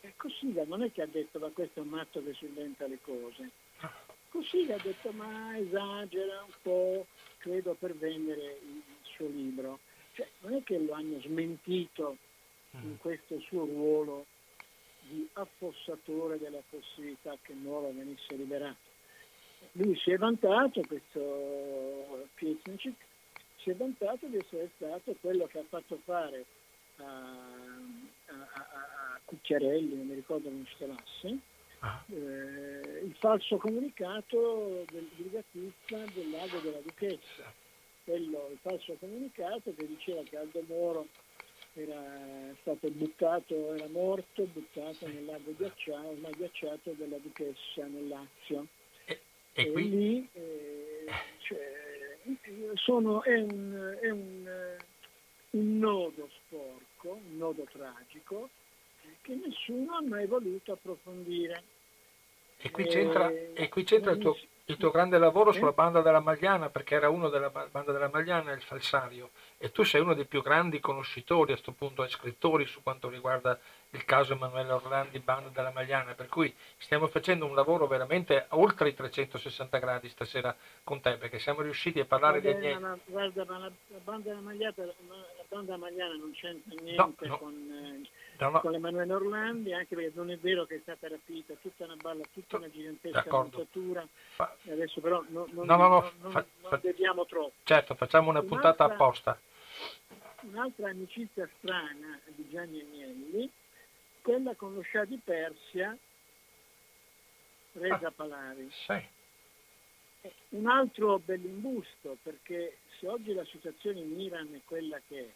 E 0.06 0.12
Cossiga 0.16 0.64
non 0.64 0.82
è 0.82 0.92
che 0.92 1.02
ha 1.02 1.06
detto 1.06 1.38
ma 1.38 1.48
questo 1.50 1.80
è 1.80 1.82
un 1.82 1.88
matto 1.88 2.22
che 2.22 2.34
si 2.34 2.46
inventa 2.46 2.86
le 2.86 2.98
cose. 3.02 3.50
Cossiga 4.28 4.76
ha 4.76 4.82
detto 4.82 5.10
ma 5.12 5.56
esagera 5.58 6.42
un 6.42 6.54
po', 6.62 7.06
credo 7.38 7.74
per 7.74 7.94
vendere 7.96 8.58
il 8.62 8.82
suo 9.02 9.26
libro. 9.26 9.80
Cioè, 10.14 10.28
non 10.40 10.54
è 10.54 10.62
che 10.62 10.78
lo 10.78 10.92
hanno 10.92 11.20
smentito 11.20 12.16
in 12.70 12.92
mm. 12.92 12.96
questo 12.96 13.38
suo 13.40 13.64
ruolo 13.64 14.26
di 15.00 15.28
affossatore 15.34 16.38
della 16.38 16.62
possibilità 16.68 17.36
che 17.42 17.52
Moro 17.54 17.92
venisse 17.92 18.34
liberato 18.34 18.94
lui 19.72 19.96
si 19.98 20.10
è 20.10 20.16
vantato, 20.16 20.80
questo 20.86 22.28
Pietnicik, 22.34 22.94
si 23.58 23.70
è 23.70 23.74
vantato 23.74 24.26
di 24.26 24.36
essere 24.36 24.70
stato 24.76 25.14
quello 25.20 25.46
che 25.46 25.58
ha 25.58 25.64
fatto 25.68 25.98
fare 26.04 26.44
a 26.96 27.65
Cucchiarelli, 29.26 29.94
non 29.94 30.06
mi 30.06 30.14
ricordo 30.14 30.48
come 30.48 30.64
si 30.66 30.74
chiamasse, 30.76 31.38
ah. 31.80 32.02
eh, 32.08 33.00
il 33.04 33.14
falso 33.18 33.58
comunicato 33.58 34.84
del 34.90 35.06
brigatista 35.14 35.98
del 36.14 36.30
lago 36.30 36.58
della 36.60 36.80
Duchessa, 36.80 37.52
quello, 38.04 38.48
il 38.50 38.58
falso 38.62 38.96
comunicato 38.98 39.74
che 39.76 39.86
diceva 39.86 40.22
che 40.22 40.38
Aldo 40.38 40.62
Moro 40.66 41.06
era 41.74 42.54
stato 42.60 42.88
buttato, 42.88 43.74
era 43.74 43.86
morto, 43.88 44.44
buttato 44.44 45.06
nel 45.06 45.26
lago 45.26 45.54
ghiacciato, 45.54 46.08
ormai 46.08 46.32
ghiacciato 46.32 46.92
della 46.92 47.18
Duchessa 47.18 47.84
nel 47.84 48.08
Lazio. 48.08 48.66
E, 49.52 49.72
qui? 49.72 49.88
lì 49.88 50.28
eh, 50.32 51.04
cioè, 51.38 52.18
sono, 52.74 53.22
è, 53.22 53.40
un, 53.40 53.96
è 54.00 54.10
un, 54.10 54.76
un, 55.50 55.78
nodo 55.78 56.28
sporco, 56.36 57.20
un 57.24 57.36
nodo 57.36 57.64
tragico, 57.64 58.50
che 59.26 59.34
nessuno 59.34 59.96
ha 59.96 60.02
mai 60.02 60.24
voluto 60.26 60.72
approfondire. 60.72 61.62
E 62.58 62.70
qui 62.70 62.86
c'entra, 62.86 63.28
eh, 63.28 63.50
e 63.54 63.68
qui 63.68 63.82
c'entra 63.82 64.12
il, 64.12 64.18
tuo, 64.18 64.36
il, 64.66 64.76
tuo, 64.76 64.90
grande 64.90 65.18
lavoro 65.18 65.52
sulla 65.52 65.72
banda 65.72 66.00
della 66.00 66.20
Magliana, 66.20 66.70
perché 66.70 66.94
era 66.94 67.10
uno 67.10 67.28
della 67.28 67.50
banda 67.50 67.92
della 67.92 68.08
Magliana, 68.08 68.52
il 68.52 68.62
falsario, 68.62 69.30
e 69.58 69.72
tu 69.72 69.82
sei 69.82 70.00
uno 70.00 70.14
dei 70.14 70.24
più 70.26 70.42
grandi 70.42 70.80
conoscitori 70.80 71.52
a 71.52 71.54
questo 71.54 71.72
punto 71.72 72.04
e 72.04 72.08
scrittori 72.08 72.64
su 72.66 72.82
quanto 72.82 73.08
riguarda 73.08 73.58
il 73.90 74.04
caso 74.04 74.32
Emanuele 74.32 74.72
Orlandi, 74.72 75.18
banda 75.18 75.50
della 75.50 75.70
Magliana, 75.70 76.14
per 76.14 76.28
cui 76.28 76.54
stiamo 76.78 77.08
facendo 77.08 77.46
un 77.46 77.54
lavoro 77.54 77.86
veramente 77.86 78.46
oltre 78.50 78.88
i 78.88 78.94
360 78.94 79.78
gradi 79.78 80.08
stasera 80.08 80.54
con 80.82 81.00
te, 81.00 81.16
perché 81.16 81.38
siamo 81.38 81.62
riusciti 81.62 82.00
a 82.00 82.04
parlare 82.04 82.40
guarda, 82.40 82.58
di 82.58 82.66
agnelli. 82.66 83.00
Guarda, 83.04 83.44
ma 83.44 83.58
la, 83.58 83.72
la, 83.88 83.98
banda 84.02 84.28
della 84.30 84.40
Magliana, 84.40 84.74
la 84.76 85.44
banda 85.48 85.76
Magliana 85.76 86.14
non 86.14 86.32
c'entra 86.32 86.74
niente 86.80 87.26
no, 87.26 87.32
no. 87.32 87.38
con, 87.38 88.02
eh, 88.02 88.08
no. 88.38 88.60
con 88.60 88.74
Emanuele 88.74 89.12
Orlandi, 89.12 89.72
anche 89.72 89.94
perché 89.94 90.12
non 90.14 90.30
è 90.30 90.38
vero 90.38 90.64
che 90.66 90.76
è 90.76 90.80
stata 90.82 91.08
rapita, 91.08 91.54
tutta 91.60 91.84
una 91.84 91.96
balla, 91.96 92.22
tutta 92.32 92.56
una 92.56 92.70
gigantesca 92.70 93.24
montatura, 93.30 94.06
Fa... 94.34 94.54
adesso 94.70 95.00
però 95.00 95.24
no, 95.28 95.46
non, 95.50 95.66
no, 95.66 95.76
no, 95.76 95.88
no, 95.88 96.12
non, 96.20 96.32
fa, 96.32 96.44
non 96.62 96.80
vediamo 96.82 97.26
troppo. 97.26 97.54
Certo, 97.64 97.94
facciamo 97.94 98.30
una 98.30 98.42
puntata 98.42 98.84
apposta. 98.84 99.38
Un'altra 100.40 100.90
amicizia 100.90 101.48
strana 101.58 102.20
di 102.26 102.48
Gianni 102.48 102.80
Agnelli 102.80 103.50
quella 104.26 104.56
con 104.56 104.74
lo 104.74 104.82
Shah 104.82 105.04
di 105.04 105.20
Persia, 105.22 105.96
Reza 107.74 108.08
ah, 108.08 108.10
Pahlavi. 108.10 108.68
Sì. 108.72 109.14
Un 110.48 110.66
altro 110.66 111.20
bell'imbusto, 111.20 112.16
perché 112.24 112.78
se 112.98 113.06
oggi 113.06 113.32
la 113.32 113.44
situazione 113.44 114.00
in 114.00 114.18
Iran 114.18 114.52
è 114.52 114.60
quella 114.64 115.00
che 115.06 115.20
è, 115.20 115.28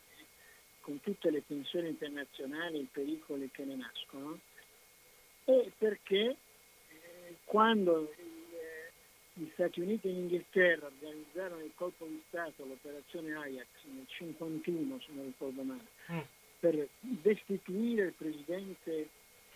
con 0.81 1.01
tutte 1.01 1.31
le 1.31 1.45
tensioni 1.47 1.89
internazionali 1.89 2.78
e 2.78 2.81
i 2.81 2.89
pericoli 2.91 3.51
che 3.51 3.64
ne 3.64 3.76
nascono, 3.76 4.39
è 5.45 5.70
perché 5.78 6.37
eh, 6.89 7.37
quando 7.45 8.12
gli 9.35 9.49
Stati 9.53 9.81
Uniti 9.81 10.09
e 10.09 10.12
l'Inghilterra 10.12 10.87
organizzarono 10.87 11.64
il 11.64 11.72
colpo 11.74 12.07
di 12.07 12.22
Stato, 12.28 12.66
l'operazione 12.66 13.35
Ajax 13.35 13.66
nel 13.85 14.07
1951, 14.18 15.01
se 15.01 15.12
non 15.12 15.24
ricordo 15.26 15.62
male, 15.62 15.87
mm 16.12 16.39
per 16.61 16.89
destituire 17.01 18.05
il 18.05 18.12
presidente, 18.12 19.09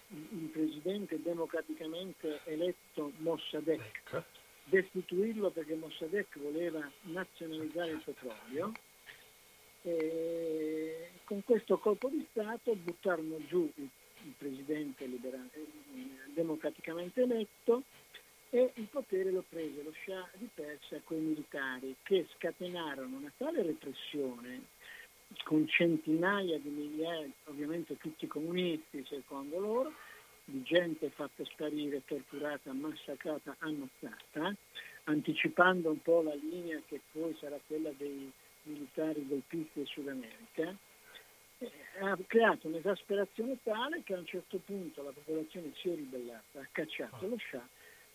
il 0.09 0.49
presidente 0.51 1.21
democraticamente 1.23 2.41
eletto 2.45 3.13
Mossadegh, 3.19 3.81
ecco. 3.81 4.25
destituirlo 4.65 5.51
perché 5.51 5.75
Mossadegh 5.75 6.39
voleva 6.39 6.91
nazionalizzare 7.03 7.91
il 7.93 8.03
petrolio. 8.03 8.73
Con 11.25 11.45
questo 11.45 11.77
colpo 11.77 12.09
di 12.09 12.27
Stato 12.31 12.75
buttarono 12.75 13.37
giù 13.47 13.71
il, 13.75 13.89
presidente 14.39 15.05
liberale, 15.05 15.51
democraticamente 16.33 17.21
eletto 17.21 17.83
e 18.49 18.73
il 18.77 18.87
potere 18.87 19.31
lo 19.31 19.45
prese 19.47 19.83
lo 19.83 19.93
Shah 20.05 20.27
di 20.39 20.49
Persia 20.55 21.03
con 21.05 21.19
i 21.19 21.21
militari 21.21 21.95
che 22.03 22.27
scatenarono 22.35 23.19
una 23.19 23.33
tale 23.37 23.63
repressione 23.63 24.63
con 25.43 25.69
centinaia 25.69 26.59
di 26.59 26.71
migliaia, 26.71 27.29
ovviamente 27.45 27.99
tutti 27.99 28.27
comunisti 28.27 29.05
secondo 29.07 29.59
loro, 29.59 29.93
di 30.47 30.63
gente 30.63 31.11
fatta 31.11 31.45
sparire, 31.45 32.03
torturata, 32.07 32.73
massacrata, 32.73 33.57
ammazzata, 33.59 34.55
anticipando 35.05 35.91
un 35.91 36.01
po' 36.01 36.23
la 36.23 36.35
linea 36.35 36.81
che 36.87 37.03
poi 37.13 37.37
sarà 37.39 37.59
quella 37.67 37.91
dei 37.99 38.33
militari 38.65 39.27
golpisti 39.27 39.71
del 39.75 39.87
Sud 39.87 40.09
America, 40.09 40.77
eh, 41.59 41.73
ha 42.01 42.19
creato 42.27 42.69
un'esasperazione 42.69 43.59
tale 43.63 44.03
che 44.03 44.15
a 44.15 44.19
un 44.19 44.27
certo 44.27 44.59
punto 44.65 45.03
la 45.03 45.11
popolazione 45.11 45.73
si 45.77 45.89
è 45.91 45.95
ribellata, 45.95 46.61
ha 46.61 46.69
cacciato 46.71 47.27
lo 47.27 47.39
Shah 47.39 47.67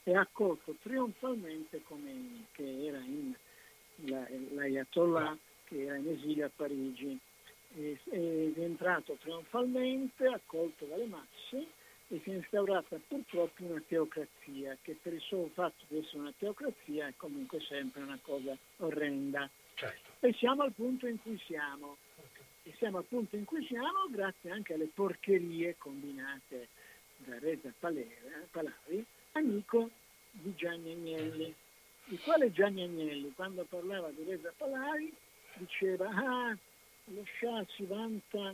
e 0.04 0.16
ha 0.16 0.22
accolto 0.22 0.76
trionfalmente 0.82 1.82
Khomeini, 1.84 2.46
che 2.52 2.86
era 2.86 3.00
in 3.00 3.34
la, 4.06 4.26
l'Ayatollah 4.30 5.38
che 5.66 5.84
era 5.84 5.96
in 5.96 6.08
esilio 6.10 6.46
a 6.46 6.52
Parigi. 6.54 7.18
È, 7.72 7.98
è 8.10 8.52
rientrato 8.56 9.14
trionfalmente, 9.20 10.26
accolto 10.26 10.86
dalle 10.86 11.06
masse 11.06 11.68
e 12.08 12.20
si 12.24 12.32
è 12.32 12.36
instaurata 12.36 13.00
purtroppo 13.08 13.64
una 13.64 13.82
teocrazia 13.88 14.76
che 14.82 14.98
per 15.00 15.14
il 15.14 15.22
solo 15.22 15.50
fatto 15.54 15.86
di 15.88 16.00
essere 16.00 16.18
una 16.18 16.34
teocrazia 16.36 17.08
è 17.08 17.14
comunque 17.16 17.60
sempre 17.62 18.02
una 18.02 18.18
cosa 18.22 18.58
orrenda. 18.78 19.48
Certo. 19.76 20.09
E 20.22 20.34
siamo 20.34 20.64
al 20.64 20.74
punto 20.74 21.08
in 21.08 21.22
cui 21.22 21.40
siamo. 21.46 21.98
E 22.64 22.74
siamo 22.78 22.98
al 22.98 23.06
punto 23.06 23.38
in 23.38 23.46
cui 23.46 23.66
siamo 23.66 24.08
grazie 24.10 24.52
anche 24.52 24.74
alle 24.74 24.90
porcherie 24.94 25.76
combinate 25.78 26.68
da 27.18 27.40
Reza 27.40 27.74
Palavi, 27.80 29.06
amico 29.34 29.90
di 30.32 30.54
Gianni 30.56 30.92
Agnelli, 30.92 31.54
il 32.08 32.20
quale 32.22 32.52
Gianni 32.52 32.84
Agnelli, 32.84 33.32
quando 33.34 33.64
parlava 33.64 34.10
di 34.10 34.24
Reza 34.24 34.54
Palavi, 34.56 35.14
diceva, 35.56 36.10
ah, 36.10 36.58
lo 37.06 37.26
Shah 37.40 37.66
si 37.70 37.86
vanta, 37.86 38.54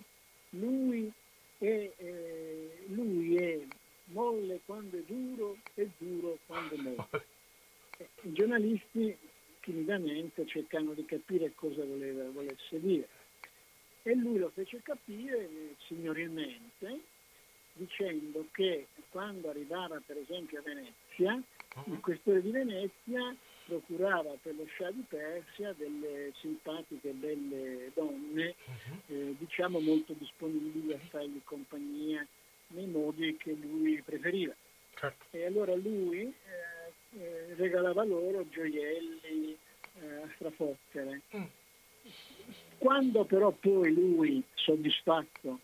lui 0.51 1.11
è, 1.57 1.91
eh, 1.97 2.83
lui 2.87 3.37
è 3.37 3.59
molle 4.05 4.61
quando 4.65 4.97
è 4.97 5.01
duro 5.01 5.57
e 5.73 5.89
duro 5.97 6.37
quando 6.45 6.75
è 6.75 6.77
molle. 6.77 7.25
I 8.21 8.33
giornalisti 8.33 9.17
timidamente 9.65 10.45
cercano 10.45 10.93
di 10.93 11.03
capire 11.03 11.51
cosa 11.55 11.83
voleva, 11.83 12.29
volesse 12.29 12.79
dire 12.79 13.09
e 14.07 14.15
lui 14.15 14.37
lo 14.37 14.51
fece 14.53 14.81
capire 14.83 15.49
signorilmente 15.87 17.01
dicendo 17.73 18.45
che 18.51 18.87
quando 19.09 19.49
arrivava 19.49 19.99
per 20.05 20.17
esempio 20.17 20.59
a 20.59 20.61
Venezia, 20.61 21.41
il 21.85 21.99
questore 22.01 22.41
di 22.43 22.51
Venezia 22.51 23.35
procurava 23.65 24.37
per 24.39 24.55
lo 24.55 24.67
Shah 24.77 24.91
di 24.91 25.03
Persia 25.09 25.73
delle 25.73 26.31
simpatiche 26.39 27.11
belle 27.11 27.91
donne, 27.95 28.53
uh-huh. 28.65 28.99
eh, 29.07 29.35
diciamo 29.39 29.79
molto 29.79 30.13
disponibili 30.13 30.93
a 30.93 30.99
fargli 31.09 31.41
compagnia 31.43 32.25
nei 32.67 32.85
modi 32.85 33.35
che 33.37 33.53
lui 33.53 34.01
preferiva. 34.03 34.53
Certo. 34.93 35.25
E 35.31 35.45
allora 35.45 35.73
lui 35.73 36.21
eh, 36.21 36.33
eh, 37.17 37.53
regalava 37.55 38.03
loro 38.03 38.47
gioielli 38.49 39.57
eh, 40.01 40.15
a 40.23 40.29
strafottere. 40.35 41.21
Mm. 41.35 41.43
Quando 42.77 43.25
però 43.25 43.51
poi 43.51 43.93
lui, 43.93 44.43
soddisfatto, 44.53 45.59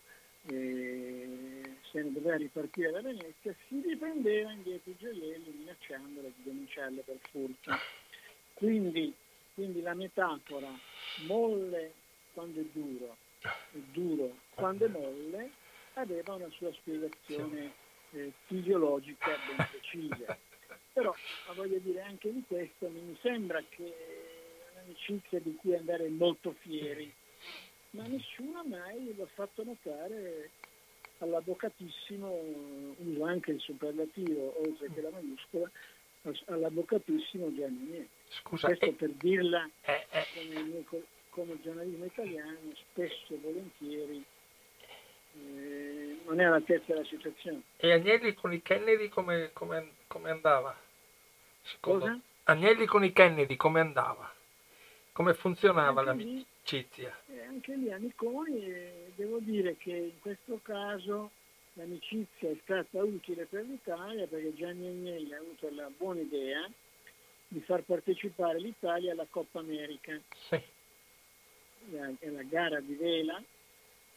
eh, 0.46 1.76
se 1.90 2.02
ne 2.02 2.12
doveva 2.12 2.36
ripartire 2.36 2.90
da 2.90 3.00
Venezia, 3.00 3.54
si 3.68 3.80
riprendeva 3.80 4.50
indietro 4.50 4.90
i 4.90 4.96
gioielli 4.98 5.54
minacciandole 5.58 6.32
di 6.36 6.42
denunciarle 6.42 7.02
per 7.02 7.18
furto. 7.30 7.70
Quindi, 8.54 9.12
quindi 9.54 9.82
la 9.82 9.94
metafora 9.94 10.70
molle 11.26 11.92
quando 12.32 12.60
è 12.60 12.64
duro 12.72 13.16
e 13.72 13.82
duro 13.92 14.36
quando 14.54 14.86
è 14.86 14.88
molle 14.88 15.50
aveva 15.94 16.34
una 16.34 16.48
sua 16.50 16.72
spiegazione 16.72 17.72
eh, 18.12 18.32
fisiologica 18.46 19.36
ben 19.46 19.66
precisa. 19.70 20.38
Dire 21.82 22.02
anche 22.02 22.32
di 22.32 22.44
questo 22.46 22.88
mi 22.88 23.16
sembra 23.22 23.60
che 23.68 23.92
un'amicizia 24.74 25.40
di 25.40 25.56
cui 25.56 25.74
andare 25.74 26.08
molto 26.08 26.54
fieri, 26.60 27.12
ma 27.90 28.06
nessuno 28.06 28.62
mai 28.64 29.14
l'ha 29.16 29.26
fatto 29.26 29.64
notare 29.64 30.50
all'avvocatissimo, 31.18 32.94
uso 32.98 33.24
anche 33.24 33.52
il 33.52 33.60
superlativo 33.60 34.60
oltre 34.64 34.90
che 34.92 35.00
la 35.00 35.10
maiuscola, 35.10 35.70
all'avvocatissimo 36.46 37.52
Gianni 37.54 37.84
Miei. 37.90 38.08
Scusa, 38.28 38.68
Questo 38.68 38.86
eh, 38.86 38.92
per 38.92 39.10
dirla 39.10 39.68
eh, 39.82 40.06
eh, 40.10 40.84
come, 40.84 41.02
come 41.30 41.60
giornalismo 41.62 42.04
italiano, 42.04 42.58
spesso 42.90 43.34
e 43.34 43.38
volentieri 43.38 44.24
eh, 45.34 46.18
non 46.26 46.40
è 46.40 46.44
all'altezza 46.44 46.92
della 46.92 47.04
situazione. 47.04 47.62
E 47.76 47.92
Agnelli 47.92 48.34
con 48.34 48.52
i 48.52 48.62
Kennedy 48.62 49.08
come, 49.08 49.50
come, 49.52 49.92
come 50.06 50.30
andava? 50.30 50.81
Cosa? 51.80 52.18
Agnelli 52.44 52.86
con 52.86 53.04
i 53.04 53.12
Kennedy 53.12 53.56
come 53.56 53.80
andava? 53.80 54.32
Come 55.12 55.34
funzionava 55.34 56.00
anche 56.00 56.04
l'amicizia? 56.04 57.16
Lì, 57.26 57.38
eh, 57.38 57.44
anche 57.44 57.76
lì 57.76 57.92
Amiconi, 57.92 59.12
devo 59.14 59.38
dire 59.40 59.76
che 59.76 59.90
in 59.90 60.20
questo 60.20 60.58
caso 60.62 61.30
l'amicizia 61.74 62.50
è 62.50 62.56
stata 62.62 63.02
utile 63.02 63.44
per 63.44 63.64
l'Italia 63.64 64.26
perché 64.26 64.54
Gianni 64.54 64.86
Agnelli 64.86 65.34
ha 65.34 65.38
avuto 65.38 65.68
la 65.70 65.90
buona 65.96 66.20
idea 66.20 66.68
di 67.48 67.60
far 67.60 67.82
partecipare 67.82 68.58
l'Italia 68.58 69.12
alla 69.12 69.26
Coppa 69.28 69.58
America. 69.58 70.18
Sì. 70.48 70.60
È 72.18 72.28
la 72.28 72.42
gara 72.42 72.80
di 72.80 72.94
vela 72.94 73.42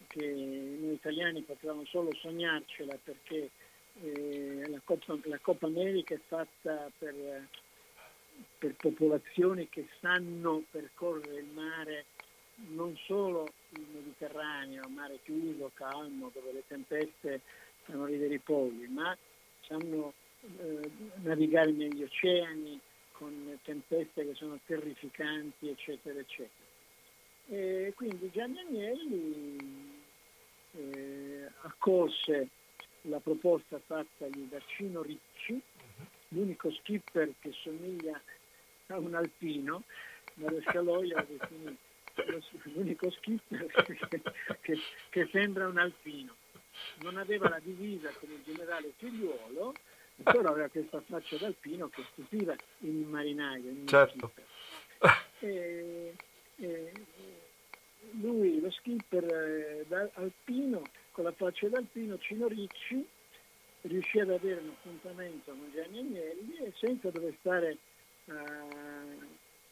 che 0.07 0.25
noi 0.25 0.93
italiani 0.93 1.41
potevamo 1.41 1.83
solo 1.85 2.13
sognarcela 2.15 2.97
perché 3.03 3.49
eh, 4.03 4.67
la, 4.67 4.81
Coppa, 4.83 5.17
la, 5.23 5.39
Coppa, 5.39 5.67
America 5.67 6.13
è 6.13 6.19
fatta 6.27 6.91
per, 6.97 7.47
per 8.57 8.75
popolazioni 8.75 9.69
che 9.69 9.87
sanno 9.99 10.63
percorrere 10.69 11.39
il 11.39 11.49
mare, 11.53 12.05
non 12.73 12.95
solo 13.05 13.47
il 13.69 13.85
Mediterraneo, 13.93 14.87
mare 14.89 15.19
chiuso, 15.23 15.71
calmo, 15.73 16.31
dove 16.33 16.51
le 16.51 16.63
tempeste 16.67 17.41
fanno 17.83 18.05
ridere 18.05 18.35
i 18.35 18.39
polli, 18.39 18.87
ma 18.87 19.15
sanno 19.61 20.13
eh, 20.41 20.89
navigare 21.21 21.71
negli 21.71 22.03
oceani 22.03 22.79
con 23.11 23.57
tempeste 23.63 24.25
che 24.25 24.33
sono 24.35 24.59
terrificanti, 24.65 25.69
eccetera, 25.69 26.19
eccetera. 26.19 26.63
E 27.47 27.93
quindi 27.95 28.29
Gianni 28.31 28.59
Agnelli 28.59 30.03
eh, 30.71 31.49
accolse 31.61 32.49
la 33.08 33.20
proposta 33.20 33.80
fattagli 33.86 34.47
da 34.49 34.60
Cino 34.66 35.01
Ricci, 35.01 35.62
l'unico 36.30 36.72
skipper 36.72 37.34
che 37.39 37.51
somiglia 37.51 38.20
a 38.88 38.99
un 38.99 39.16
alpino, 39.16 39.84
ma 40.36 40.51
lo 40.51 40.62
lo 40.62 41.26
definì 41.28 41.78
l'unico 42.74 43.12
skipper 43.12 43.66
che, 43.66 44.22
che, 44.62 44.80
che, 45.10 45.30
sembra 45.32 45.68
un 45.68 45.78
alpino. 45.78 46.36
Non 47.01 47.18
aveva 47.18 47.49
la 47.49 47.60
divisa 47.60 48.10
come 48.20 48.36
il 48.36 48.43
generale 48.43 48.93
figliuolo, 48.97 49.74
però 50.24 50.51
aveva 50.51 50.68
questa 50.70 51.01
faccia 51.01 51.38
d'alpino 51.38 51.89
che 51.89 52.03
stupiva 52.12 52.56
in 52.80 53.03
un 53.03 53.10
marinaio. 53.10 53.70
In 53.70 53.88
certo. 53.88 54.32
E, 55.39 56.16
e, 56.58 56.91
lui, 58.12 58.60
lo 58.60 58.72
skipper 58.72 59.24
eh, 59.24 60.10
alpino, 60.14 60.84
con 61.16 61.24
la 61.24 61.32
faccia 61.32 61.70
d'alpino, 61.70 62.18
Cino 62.18 62.45
Ricci, 62.49 63.07
riuscì 63.84 64.20
ad 64.20 64.32
avere 64.32 64.59
un 64.59 64.68
appuntamento 64.68 65.51
con 65.51 65.72
Gianni 65.74 65.99
Agnelli 65.99 66.57
e 66.57 66.74
senza 66.76 67.09
dover 67.09 67.34
stare 67.39 67.78
a, 68.26 69.03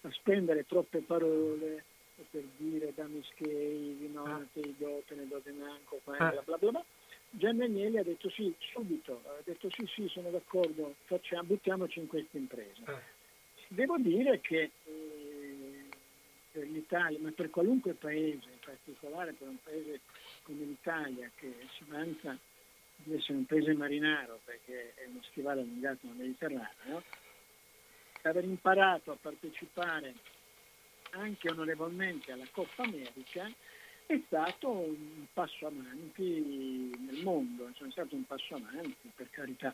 a 0.02 0.12
spendere 0.12 0.66
troppe 0.66 1.00
parole 1.00 1.84
per 2.32 2.44
dire 2.56 2.94
dammi 2.96 3.22
schei, 3.32 3.92
vinonate, 4.00 4.62
idotene, 4.62 5.28
dodenanco, 5.28 6.00
bla 6.06 6.42
bla 6.46 6.58
bla 6.58 6.72
bla. 6.72 6.86
Gianni 7.32 7.64
Agnelli 7.64 7.98
ha 7.98 8.04
detto 8.04 8.30
sì, 8.30 8.54
subito, 8.60 9.22
ha 9.26 9.42
detto 9.44 9.70
sì, 9.72 9.86
sì, 9.94 10.08
sono 10.08 10.30
d'accordo, 10.30 10.96
facciamo, 11.04 11.44
buttiamoci 11.44 12.00
in 12.00 12.08
questa 12.08 12.38
impresa. 12.38 12.84
Eh. 12.86 13.02
Devo 13.68 13.98
dire 13.98 14.40
che 14.40 14.72
eh, 14.86 15.86
per 16.52 16.68
l'Italia, 16.68 17.20
ma 17.20 17.32
per 17.32 17.50
qualunque 17.50 17.96
paese, 17.96 18.48
in 18.50 18.60
particolare 18.64 19.34
per 19.34 19.50
un 19.50 19.58
paese 19.62 20.00
come 20.44 20.66
l'Italia 20.66 21.30
che 21.36 21.54
si 21.76 21.84
vanta 21.88 22.38
di 22.96 23.16
essere 23.16 23.38
un 23.40 23.46
paese 23.46 23.74
marinaro 23.74 24.40
perché 24.44 24.94
è 24.96 25.06
uno 25.08 25.22
stivale 25.24 25.62
allungato 25.62 26.06
nel 26.08 26.16
Mediterraneo, 26.16 27.04
aver 28.22 28.44
imparato 28.44 29.12
a 29.12 29.18
partecipare 29.20 30.14
anche 31.12 31.50
onorevolmente 31.50 32.32
alla 32.32 32.48
Coppa 32.52 32.84
America 32.84 33.50
è 34.06 34.20
stato 34.26 34.70
un 34.70 35.26
passo 35.32 35.68
avanti 35.68 36.94
nel 37.00 37.24
mondo, 37.24 37.68
è 37.68 37.92
stato 37.92 38.16
un 38.16 38.26
passo 38.26 38.56
avanti 38.56 39.12
per 39.16 39.30
carità. 39.30 39.74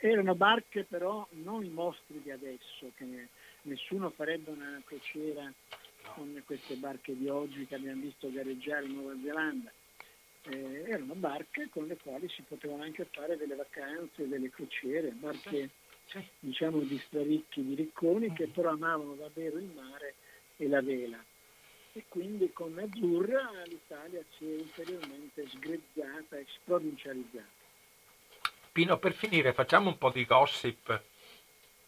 Erano 0.00 0.34
barche 0.34 0.84
però 0.84 1.26
non 1.32 1.64
i 1.64 1.68
mostri 1.68 2.20
di 2.22 2.30
adesso, 2.30 2.90
che 2.96 3.28
nessuno 3.62 4.10
farebbe 4.10 4.50
una 4.50 4.80
crociera 4.84 5.52
con 6.14 6.42
queste 6.44 6.74
barche 6.74 7.16
di 7.16 7.28
oggi 7.28 7.66
che 7.66 7.74
abbiamo 7.74 8.02
visto 8.02 8.30
gareggiare 8.30 8.86
in 8.86 8.94
Nuova 8.94 9.14
Zelanda. 9.22 9.72
Eh, 10.42 10.84
erano 10.86 11.14
barche 11.14 11.68
con 11.68 11.86
le 11.86 11.96
quali 11.96 12.28
si 12.28 12.42
potevano 12.42 12.82
anche 12.82 13.06
fare 13.10 13.36
delle 13.36 13.54
vacanze, 13.54 14.26
delle 14.26 14.48
crociere, 14.50 15.10
barche 15.10 15.70
diciamo 16.40 16.80
di 16.80 16.98
straricchi, 16.98 17.64
di 17.64 17.74
ricconi 17.74 18.32
che 18.32 18.48
però 18.48 18.70
amavano 18.70 19.14
davvero 19.14 19.58
il 19.58 19.70
mare 19.74 20.14
e 20.56 20.68
la 20.68 20.80
vela. 20.80 21.22
E 21.92 22.04
quindi 22.08 22.52
con 22.52 22.78
Azzurra 22.78 23.50
l'Italia 23.64 24.22
si 24.36 24.44
è 24.44 24.54
ulteriormente 24.54 25.48
sgrezzata 25.48 26.38
e 26.38 26.46
sprovincializzata. 26.48 27.58
Pino, 28.72 28.98
per 28.98 29.12
finire 29.12 29.52
facciamo 29.52 29.88
un 29.88 29.98
po' 29.98 30.10
di 30.10 30.24
gossip. 30.24 31.02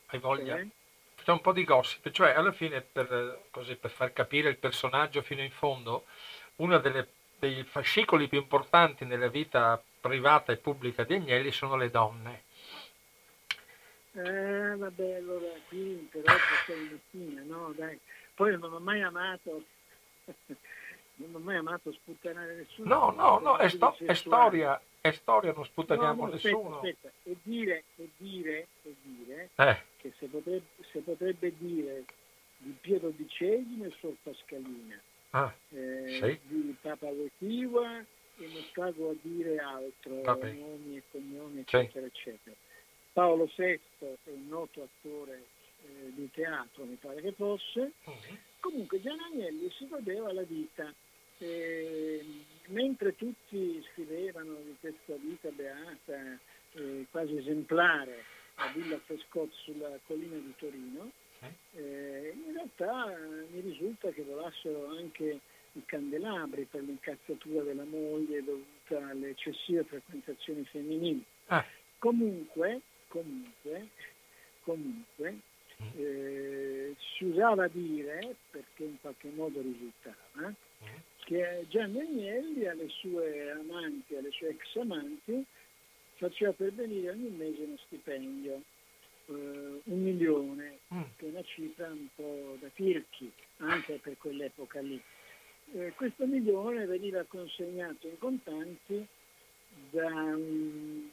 Hai 0.07 0.19
voglia? 0.19 0.59
Sì. 0.59 0.71
Facciamo 1.23 1.39
un 1.39 1.45
po' 1.45 1.53
di 1.53 1.63
gossip, 1.63 2.11
cioè 2.11 2.33
alla 2.33 2.51
fine 2.51 2.81
per, 2.81 3.43
così, 3.53 3.77
per 3.77 3.93
far 3.93 4.13
capire 4.13 4.49
il 4.49 4.57
personaggio 4.57 5.23
fino 5.23 5.41
in 5.41 5.53
fondo, 5.53 6.07
uno 6.57 6.79
delle, 6.79 7.07
dei 7.39 7.63
fascicoli 7.63 8.27
più 8.27 8.41
importanti 8.41 9.05
nella 9.05 9.29
vita 9.29 9.81
privata 10.01 10.51
e 10.51 10.57
pubblica 10.57 11.05
di 11.05 11.15
Agnelli 11.15 11.53
sono 11.53 11.77
le 11.77 11.91
donne. 11.91 12.43
Eh, 14.15 14.75
vabbè, 14.77 15.15
allora 15.15 15.47
qui 15.69 16.09
però 16.11 16.35
c'è 16.67 16.75
mattina, 16.91 17.43
no? 17.43 17.73
Dai. 17.77 17.97
Poi 18.35 18.59
non 18.59 18.73
ho 18.73 18.81
mai 18.81 19.03
amato, 19.03 19.63
non 21.15 21.35
ho 21.35 21.39
mai 21.39 21.55
amato 21.55 21.93
sputtanare 21.93 22.53
nessuno. 22.57 22.89
No, 22.93 23.11
no, 23.13 23.39
no, 23.39 23.57
è, 23.59 23.69
sto- 23.69 23.97
è 24.05 24.15
storia, 24.15 24.83
è 25.01 25.13
storia, 25.13 25.53
non 25.53 25.65
sputtaniamo 25.65 26.23
no, 26.23 26.27
no, 26.27 26.33
nessuno. 26.33 26.75
Aspetta, 26.79 27.13
e 27.23 27.37
dire, 27.43 27.85
e 27.95 28.11
dire, 28.17 28.67
e 28.83 28.97
dire 29.03 29.51
eh. 29.55 29.91
Che 30.03 30.13
se 30.19 30.27
potrebbe, 30.27 30.67
se 30.91 30.99
potrebbe 31.01 31.53
dire 31.57 32.05
di 32.59 32.75
Piero 32.81 33.11
XII 33.17 33.85
e 33.85 33.93
Sor 34.01 34.15
Pascalina, 34.23 35.01
ah, 35.31 35.55
eh, 35.71 36.19
sì. 36.21 36.39
di 36.49 36.77
Papa 36.81 37.11
Votiva 37.11 37.99
e 38.01 38.47
non 38.47 38.63
stavo 38.71 39.11
a 39.11 39.15
dire 39.23 39.57
altro, 39.59 40.21
nomi 40.23 40.97
e 40.97 41.03
cognomi, 41.11 41.61
eccetera, 41.61 42.07
sì. 42.13 42.29
eccetera 42.29 42.57
Paolo 43.13 43.51
VI 43.57 43.79
è 43.99 44.17
un 44.31 44.49
noto 44.49 44.83
attore 44.83 45.45
eh, 45.85 46.13
di 46.15 46.31
teatro, 46.31 46.85
mi 46.85 46.97
pare 46.97 47.21
che 47.21 47.33
fosse. 47.33 47.93
Uh-huh. 48.05 48.37
Comunque 48.61 49.01
Gian 49.01 49.19
Agnelli 49.21 49.71
si 49.77 49.87
godeva 49.87 50.33
la 50.33 50.43
vita. 50.43 50.93
Eh, 51.39 52.25
mentre 52.69 53.17
tutti 53.17 53.85
scrivevano 53.93 54.55
di 54.63 54.77
questa 54.81 55.15
vita 55.17 55.51
beata, 55.51 56.39
eh, 56.73 57.07
quasi 57.11 57.37
esemplare, 57.37 58.25
a 58.63 58.73
Villa 58.73 58.99
Frescot 58.99 59.51
sulla 59.65 59.99
collina 60.07 60.37
di 60.37 60.55
Torino. 60.57 61.11
Eh, 61.75 62.37
in 62.47 62.53
realtà 62.53 63.13
mi 63.51 63.61
risulta 63.61 64.11
che 64.11 64.23
volassero 64.23 64.87
anche 64.91 65.41
i 65.73 65.83
candelabri 65.85 66.69
per 66.71 66.83
l'incazzatura 66.83 67.63
della 67.63 67.85
moglie 67.85 68.45
dovuta 68.45 69.09
alle 69.09 69.31
eccessive 69.31 69.83
frequentazioni 69.85 70.65
femminili. 70.65 71.25
Ah. 71.47 71.65
Comunque, 71.99 72.81
comunque, 73.09 73.89
comunque, 74.63 75.33
mm. 75.83 75.87
eh, 75.97 76.95
si 77.17 77.25
usava 77.25 77.67
dire, 77.69 78.37
perché 78.51 78.85
in 78.85 79.01
qualche 79.01 79.31
modo 79.35 79.61
risultava, 79.61 80.49
mm. 80.49 80.95
che 81.25 81.67
Gianni 81.69 82.01
Agnelli 82.01 82.67
alle 82.67 82.89
sue 82.89 83.51
amanti, 83.51 84.15
alle 84.15 84.31
sue 84.31 84.51
ex 84.51 84.77
amanti, 84.77 85.45
faceva 86.23 86.53
pervenire 86.53 87.11
ogni 87.11 87.31
mese 87.31 87.63
uno 87.63 87.77
stipendio, 87.87 88.63
eh, 89.27 89.81
un 89.83 90.03
milione, 90.03 90.79
mm. 90.95 91.03
che 91.17 91.27
è 91.27 91.31
una 91.31 91.43
cifra 91.43 91.89
un 91.89 92.07
po' 92.15 92.57
da 92.61 92.69
tirchi, 92.69 93.31
anche 93.57 93.99
per 94.01 94.17
quell'epoca 94.19 94.81
lì. 94.81 95.03
Eh, 95.75 95.93
questo 95.97 96.27
milione 96.27 96.87
veniva 96.87 97.25
consegnato 97.25 98.07
in 98.07 98.19
contanti 98.19 99.05
da 99.91 100.07
un, 100.07 101.09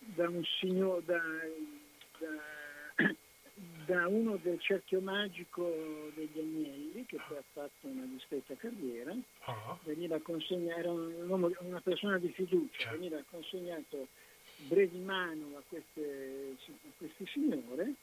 da 0.00 0.28
un 0.28 0.44
signor, 0.60 1.02
da, 1.04 1.22
da, 2.18 3.06
da, 3.86 4.06
uno 4.06 4.38
del 4.42 4.60
cerchio 4.60 5.00
magico 5.00 6.12
degli 6.14 6.38
Agnelli, 6.38 7.06
che 7.06 7.18
poi 7.26 7.38
ha 7.38 7.44
fatto 7.54 7.86
una 7.86 8.04
discreta 8.04 8.54
carriera, 8.54 9.12
uh-huh. 9.12 9.78
veniva 9.84 10.18
consegnato, 10.20 10.78
era 10.78 10.92
un 10.92 11.54
una 11.60 11.80
persona 11.80 12.18
di 12.18 12.28
fiducia, 12.32 12.80
certo. 12.80 12.98
veniva 12.98 13.22
consegnato 13.30 14.08
brevi 14.68 14.98
mano 14.98 15.56
a 15.56 15.62
queste, 15.68 16.56
a 16.68 16.90
queste 16.96 17.26
signore, 17.26 17.94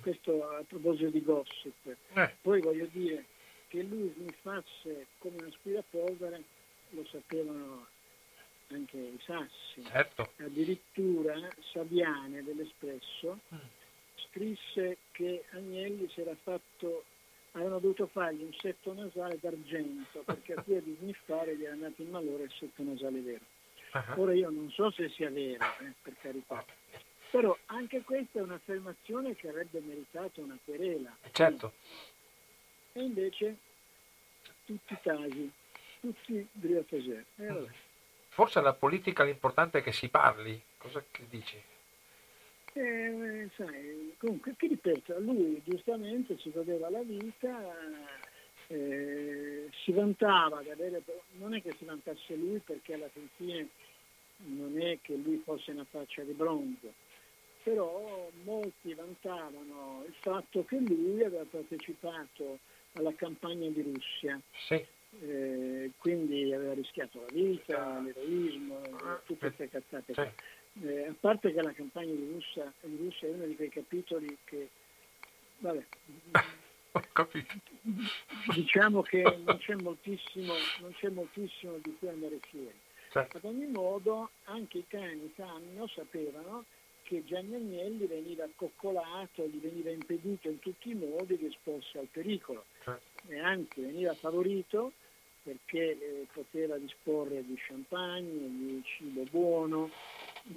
questo 0.00 0.48
a 0.48 0.62
proposito 0.66 1.10
di 1.10 1.22
gossip. 1.22 1.96
Eh. 2.14 2.34
Poi 2.40 2.60
voglio 2.60 2.86
dire 2.92 3.24
che 3.68 3.82
lui 3.82 4.12
sniffasse 4.16 5.06
come 5.18 5.36
un 5.38 5.46
aspirapolvere 5.46 6.42
lo 6.90 7.04
sapevano 7.06 7.86
anche 8.68 8.96
i 8.96 9.18
sassi. 9.24 9.82
Certo. 9.84 10.32
Addirittura 10.38 11.34
Saviane 11.72 12.42
dell'Espresso 12.42 13.40
mm. 13.54 13.58
scrisse 14.26 14.98
che 15.12 15.44
Agnelli 15.50 16.08
si 16.10 16.20
era 16.20 16.36
fatto 16.42 17.04
avevano 17.52 17.80
dovuto 17.80 18.06
fargli 18.06 18.42
un 18.42 18.52
setto 18.54 18.94
nasale 18.94 19.38
d'argento 19.40 20.20
perché 20.24 20.54
a 20.54 20.62
via 20.66 20.80
di 20.80 20.96
sniffare 21.00 21.56
gli 21.56 21.64
era 21.64 21.72
andato 21.72 22.02
in 22.02 22.10
malore 22.10 22.44
il 22.44 22.52
setto 22.58 22.82
nasale 22.82 23.20
vero. 23.20 23.44
Uh-huh. 23.92 24.22
Ora 24.22 24.34
io 24.34 24.48
non 24.50 24.70
so 24.70 24.90
se 24.90 25.10
sia 25.10 25.30
vero, 25.30 25.64
eh, 25.80 25.92
per 26.00 26.14
carità, 26.20 26.64
però 27.30 27.56
anche 27.66 28.00
questa 28.02 28.38
è 28.38 28.42
un'affermazione 28.42 29.34
che 29.36 29.48
avrebbe 29.48 29.80
meritato 29.80 30.40
una 30.40 30.58
querela. 30.64 31.14
Certo. 31.30 31.72
E 32.92 33.02
invece 33.02 33.56
tutti 34.64 34.96
tagi, 35.02 35.52
tutti 36.00 36.46
driatesè. 36.52 37.24
Eh, 37.36 37.90
Forse 38.28 38.62
la 38.62 38.72
politica 38.72 39.24
l'importante 39.24 39.78
è 39.78 39.82
che 39.82 39.92
si 39.92 40.08
parli, 40.08 40.58
cosa 40.78 41.04
che 41.10 41.26
dici? 41.28 41.62
Eh, 42.72 43.50
sai, 43.54 44.14
comunque, 44.16 44.54
ti 44.56 44.68
ripeto, 44.68 45.20
lui 45.20 45.60
giustamente 45.66 46.38
si 46.38 46.50
godeva 46.50 46.88
la 46.88 47.02
vita, 47.02 47.76
eh, 48.72 49.68
si 49.84 49.92
vantava 49.92 50.62
di 50.62 50.70
avere, 50.70 51.02
non 51.32 51.54
è 51.54 51.60
che 51.60 51.74
si 51.78 51.84
vantasse 51.84 52.34
lui 52.34 52.58
perché 52.58 52.94
alla 52.94 53.10
fine 53.36 53.68
non 54.44 54.80
è 54.80 54.98
che 55.02 55.14
lui 55.14 55.40
fosse 55.44 55.72
una 55.72 55.84
faccia 55.84 56.22
di 56.22 56.32
bronzo, 56.32 56.92
però 57.62 58.28
molti 58.44 58.94
vantavano 58.94 60.04
il 60.06 60.14
fatto 60.20 60.64
che 60.64 60.78
lui 60.78 61.22
aveva 61.22 61.44
partecipato 61.44 62.58
alla 62.94 63.12
campagna 63.14 63.68
di 63.68 63.82
Russia. 63.82 64.40
Sì. 64.66 64.84
Eh, 65.20 65.90
quindi 65.98 66.54
aveva 66.54 66.72
rischiato 66.72 67.20
la 67.20 67.32
vita, 67.32 68.00
l'eroismo, 68.00 68.80
tutte 69.26 69.52
queste 69.52 69.68
cazzate. 69.68 70.14
Sì. 70.14 70.86
Eh, 70.86 71.08
a 71.08 71.14
parte 71.20 71.52
che 71.52 71.60
la 71.60 71.72
campagna 71.72 72.14
di 72.14 72.30
Russia, 72.32 72.72
di 72.80 72.96
Russia, 72.96 73.28
è 73.28 73.32
uno 73.32 73.44
di 73.44 73.54
quei 73.54 73.68
capitoli 73.68 74.38
che, 74.44 74.70
vabbè, 75.58 75.84
Ho 76.94 77.02
capito. 77.12 77.54
diciamo 78.54 79.02
che 79.02 79.22
non 79.44 79.58
c'è 79.58 79.74
moltissimo, 79.76 80.52
non 80.80 80.92
c'è 80.94 81.08
moltissimo 81.08 81.78
di 81.82 81.94
cui 81.98 82.08
andare 82.08 82.38
fieri. 82.48 82.78
Certo. 83.10 83.36
Ad 83.38 83.44
ogni 83.44 83.66
modo 83.66 84.30
anche 84.44 84.78
i 84.78 84.84
cani 84.86 85.32
sanno, 85.36 85.86
sapevano 85.88 86.64
che 87.02 87.24
Gianni 87.24 87.54
Agnelli 87.56 88.06
veniva 88.06 88.46
coccolato, 88.54 89.46
gli 89.46 89.58
veniva 89.58 89.90
impedito 89.90 90.48
in 90.48 90.58
tutti 90.60 90.90
i 90.90 90.94
modi 90.94 91.36
di 91.36 91.46
esporsi 91.46 91.98
al 91.98 92.08
pericolo 92.10 92.64
certo. 92.82 93.28
e 93.28 93.38
anzi 93.38 93.80
veniva 93.80 94.14
favorito 94.14 94.92
perché 95.42 95.98
eh, 95.98 96.26
poteva 96.32 96.78
disporre 96.78 97.44
di 97.44 97.56
champagne, 97.56 98.48
di 98.48 98.82
cibo 98.84 99.24
buono, 99.30 99.90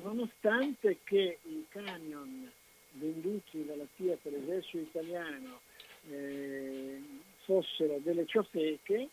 nonostante 0.04 1.00
che 1.04 1.40
i 1.42 1.66
camion 1.70 2.52
venduti 2.92 3.66
dalla 3.66 3.88
Fiat 3.96 4.26
all'esercito 4.28 4.84
italiano 4.84 5.60
eh, 6.10 7.02
fossero 7.44 8.00
delle 8.04 8.26
ciofeche, 8.26 9.10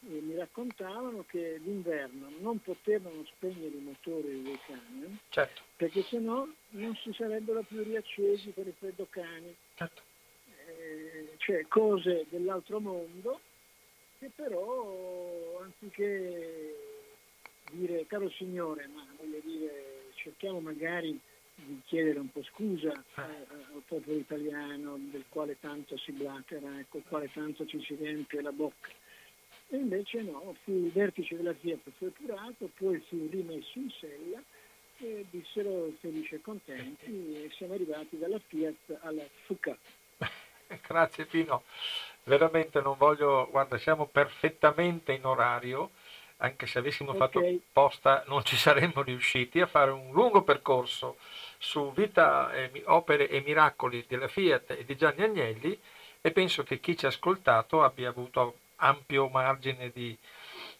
e 0.00 0.20
mi 0.20 0.36
raccontavano 0.36 1.24
che 1.26 1.58
d'inverno 1.60 2.30
non 2.38 2.60
potevano 2.60 3.24
spegnere 3.24 3.74
i 3.74 3.80
motori 3.80 4.42
dei 4.42 4.58
camion 4.64 5.18
certo. 5.28 5.62
perché 5.74 6.02
sennò 6.02 6.46
non 6.70 6.94
si 6.96 7.12
sarebbero 7.12 7.62
più 7.62 7.82
riaccesi 7.82 8.50
per 8.50 8.68
i 8.68 8.74
freddocani. 8.78 9.56
Certo. 9.74 10.02
Eh, 10.66 11.32
cioè 11.38 11.66
cose 11.66 12.26
dell'altro 12.28 12.78
mondo 12.78 13.40
che 14.18 14.30
però 14.34 15.60
anziché 15.62 16.76
dire 17.72 18.06
caro 18.06 18.30
signore, 18.30 18.86
ma 18.86 19.04
voglio 19.16 19.40
dire 19.42 20.10
cerchiamo 20.14 20.60
magari 20.60 21.18
di 21.64 21.80
chiedere 21.86 22.18
un 22.18 22.30
po' 22.30 22.42
scusa 22.44 22.92
eh, 22.92 23.20
al 23.20 23.82
popolo 23.86 24.16
italiano 24.16 24.96
del 24.98 25.24
quale 25.28 25.58
tanto 25.60 25.96
si 25.98 26.12
blatera 26.12 26.78
e 26.78 26.86
col 26.88 27.02
quale 27.08 27.30
tanto 27.32 27.66
ci 27.66 27.80
si 27.82 27.94
riempie 27.94 28.40
la 28.40 28.52
bocca 28.52 28.90
e 29.70 29.76
invece 29.76 30.22
no, 30.22 30.54
fu 30.64 30.72
il 30.72 30.90
vertice 30.92 31.36
della 31.36 31.52
Fiat 31.52 31.90
fu 31.98 32.06
epurato, 32.06 32.70
poi 32.78 32.98
fu 33.06 33.28
rimesso 33.30 33.78
in 33.78 33.90
sella 34.00 34.42
e 34.98 35.26
dissero 35.30 35.92
felici 36.00 36.36
e 36.36 36.40
contenti 36.40 37.34
e 37.34 37.50
siamo 37.54 37.74
arrivati 37.74 38.18
dalla 38.18 38.38
Fiat 38.38 38.98
alla 39.02 39.24
FUCA. 39.44 39.76
Grazie 40.86 41.26
Pino, 41.26 41.64
veramente 42.24 42.80
non 42.80 42.96
voglio, 42.96 43.48
guarda 43.50 43.76
siamo 43.76 44.06
perfettamente 44.06 45.12
in 45.12 45.26
orario, 45.26 45.90
anche 46.38 46.66
se 46.66 46.78
avessimo 46.78 47.10
okay. 47.10 47.20
fatto 47.20 47.64
posta 47.70 48.24
non 48.26 48.42
ci 48.44 48.56
saremmo 48.56 49.02
riusciti 49.02 49.60
a 49.60 49.66
fare 49.66 49.90
un 49.90 50.12
lungo 50.12 50.42
percorso 50.42 51.18
su 51.58 51.92
vita, 51.92 52.52
eh, 52.52 52.82
opere 52.86 53.28
e 53.28 53.42
miracoli 53.44 54.04
della 54.06 54.28
Fiat 54.28 54.70
e 54.70 54.84
di 54.84 54.96
Gianni 54.96 55.22
Agnelli 55.22 55.78
e 56.20 56.30
penso 56.30 56.62
che 56.62 56.80
chi 56.80 56.96
ci 56.96 57.04
ha 57.04 57.08
ascoltato 57.08 57.82
abbia 57.82 58.08
avuto 58.08 58.58
ampio 58.76 59.28
margine 59.28 59.90
di, 59.92 60.16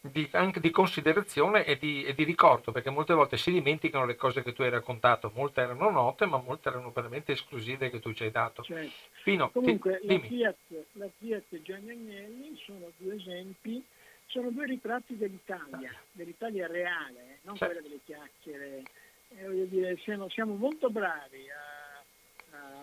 di, 0.01 0.29
anche 0.33 0.61
di 0.61 0.71
considerazione 0.71 1.65
e 1.65 1.79
di, 1.79 2.05
e 2.05 2.15
di, 2.15 2.25
ricordo, 2.25 2.73
perché 2.73 2.91
molte 2.91 3.15
volte 3.15 3.37
si 3.37 3.51
dimenticano 3.51 4.07
le 4.07 4.17
cose 4.17 4.43
che 4.43 4.53
tu 4.53 4.63
hai 4.63 4.71
raccontato, 4.71 5.33
molte 5.35 5.61
erano 5.61 5.91
note, 5.91 6.27
ma 6.27 6.39
molte 6.39 6.69
erano 6.69 6.91
veramente 6.91 7.33
esclusive 7.33 7.91
che 7.91 8.01
tu 8.01 8.13
ci 8.13 8.25
hai 8.25 8.31
dato. 8.31 8.63
Certo. 8.63 8.93
Pino, 9.25 9.51
Comunque 9.51 10.01
ti, 10.01 10.07
la, 10.07 10.21
Fiat, 10.21 10.57
la 10.93 11.09
Fiat 11.19 11.45
e 11.51 11.63
Gianni 11.63 11.91
Agnelli 11.91 12.57
sono 12.65 12.91
due 12.97 13.17
esempi, 13.17 13.85
sono 14.27 14.51
due 14.51 14.67
ritratti 14.67 15.17
dell'Italia, 15.17 15.93
dell'Italia 16.13 16.67
reale, 16.67 17.39
non 17.43 17.57
certo. 17.57 17.75
quella 17.75 17.81
delle 17.81 18.01
chiacchiere. 18.05 18.83
Eh, 19.31 19.69
dire, 19.69 19.97
siamo, 19.99 20.29
siamo 20.31 20.55
molto 20.55 20.91
bravi 20.91 21.51
a 21.51 21.79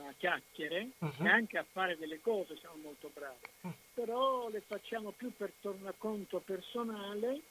a 0.07 0.13
chiacchiere 0.17 0.89
uh-huh. 0.99 1.25
e 1.25 1.29
anche 1.29 1.57
a 1.57 1.65
fare 1.69 1.97
delle 1.97 2.21
cose 2.21 2.57
siamo 2.57 2.75
molto 2.81 3.09
bravi, 3.13 3.37
uh-huh. 3.61 3.73
però 3.93 4.49
le 4.49 4.61
facciamo 4.65 5.11
più 5.11 5.31
per 5.35 5.51
tornaconto 5.61 6.39
personale, 6.39 7.41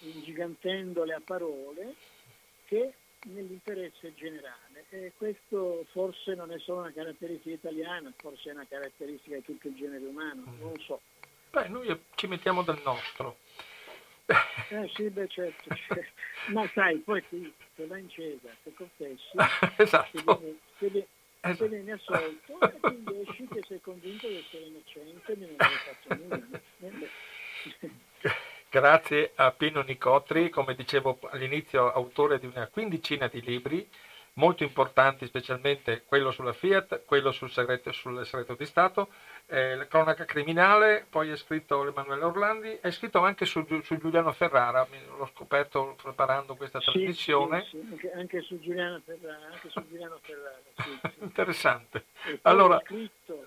ingigantendole 0.00 1.14
a 1.14 1.20
parole, 1.24 1.94
che 2.66 2.94
nell'interesse 3.24 4.14
generale. 4.14 4.86
E 4.90 5.12
questo 5.16 5.84
forse 5.90 6.34
non 6.34 6.50
è 6.52 6.58
solo 6.58 6.80
una 6.80 6.92
caratteristica 6.92 7.54
italiana, 7.54 8.12
forse 8.16 8.50
è 8.50 8.52
una 8.52 8.66
caratteristica 8.68 9.36
di 9.36 9.42
tutto 9.42 9.68
il 9.68 9.74
genere 9.74 10.04
umano, 10.04 10.42
uh-huh. 10.44 10.66
non 10.68 10.80
so. 10.80 11.00
Beh, 11.50 11.68
noi 11.68 12.00
ci 12.14 12.28
mettiamo 12.28 12.62
del 12.62 12.80
nostro. 12.84 13.38
Eh 14.30 14.88
sì, 14.94 15.10
beh 15.10 15.28
certo, 15.28 15.68
ma 16.48 16.68
sai, 16.72 16.98
poi 16.98 17.22
qui 17.28 17.52
se 17.74 17.86
va 17.86 17.98
in 17.98 18.08
Cesa, 18.08 18.48
se 18.62 18.72
confessi, 18.74 19.30
esatto. 19.76 20.56
se 20.78 20.88
viene, 20.88 21.06
se 21.40 21.48
eh, 21.48 21.54
se 21.54 21.68
viene 21.68 21.92
assolto 21.92 22.60
e 22.60 22.80
quindi 22.80 23.26
esci 23.26 23.48
che 23.48 23.62
sei 23.66 23.80
convinto 23.80 24.28
di 24.28 24.36
essere 24.36 24.64
innocente 24.64 25.32
e 25.32 25.36
non 25.36 25.54
hai 25.56 25.68
fatto 25.68 26.14
nulla. 26.14 26.46
Grazie 28.70 29.32
a 29.34 29.50
Pino 29.50 29.82
Nicotri, 29.82 30.48
come 30.48 30.76
dicevo 30.76 31.18
all'inizio, 31.30 31.90
autore 31.90 32.38
di 32.38 32.46
una 32.46 32.68
quindicina 32.68 33.26
di 33.26 33.40
libri, 33.40 33.88
molto 34.40 34.62
importanti, 34.62 35.26
specialmente 35.26 36.02
quello 36.06 36.30
sulla 36.30 36.54
Fiat, 36.54 37.04
quello 37.04 37.30
sul 37.30 37.50
segreto, 37.50 37.92
sul 37.92 38.24
segreto 38.24 38.54
di 38.54 38.64
Stato, 38.64 39.08
eh, 39.46 39.76
la 39.76 39.86
cronaca 39.86 40.24
criminale, 40.24 41.06
poi 41.08 41.30
è 41.30 41.36
scritto 41.36 41.86
Emanuele 41.86 42.24
Orlandi, 42.24 42.78
è 42.80 42.90
scritto 42.90 43.20
anche 43.20 43.44
su, 43.44 43.64
su, 43.82 43.98
Giuliano 43.98 44.32
Ferrara, 44.32 44.86
l'ho 45.18 45.30
scoperto 45.34 45.94
preparando 46.02 46.56
questa 46.56 46.80
sì, 46.80 46.90
trasmissione. 46.90 47.66
Sì, 47.68 47.98
sì, 48.00 48.08
anche, 48.14 48.40
su 48.40 48.58
Giuliano 48.58 49.02
Ferrara. 49.04 49.46
Anche 49.52 49.68
su 49.68 49.86
Giuliano 49.86 50.18
Ferrara 50.22 50.58
Interessante. 51.20 52.06
Allora... 52.42 52.76
Ho 52.76 52.80
scritto, 52.80 53.46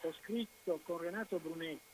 ho 0.00 0.14
scritto 0.22 0.80
con 0.82 0.98
Renato 0.98 1.38
Brunetti 1.38 1.89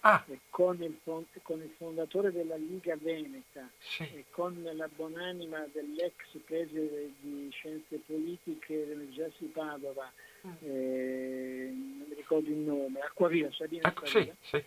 ah. 0.00 0.24
con, 0.50 0.82
il, 0.82 0.98
con, 1.02 1.60
il, 1.60 1.74
fondatore 1.76 2.32
della 2.32 2.56
Liga 2.56 2.96
Veneta 2.96 3.68
sì. 3.78 4.02
e 4.02 4.24
con 4.30 4.60
la 4.74 4.88
buonanima 4.88 5.66
dell'ex 5.72 6.14
preside 6.44 7.12
di 7.20 7.48
scienze 7.50 8.00
politiche 8.06 8.86
dell'Università 8.86 9.34
di 9.38 9.46
Padova, 9.46 10.12
mm. 10.46 10.52
eh, 10.60 11.70
non 11.72 12.06
mi 12.08 12.14
ricordo 12.14 12.48
il 12.48 12.56
nome, 12.56 13.00
Acquavia, 13.00 13.50
Sabina 13.52 13.88
ecco, 13.88 14.06
Sì, 14.06 14.32
sì. 14.40 14.62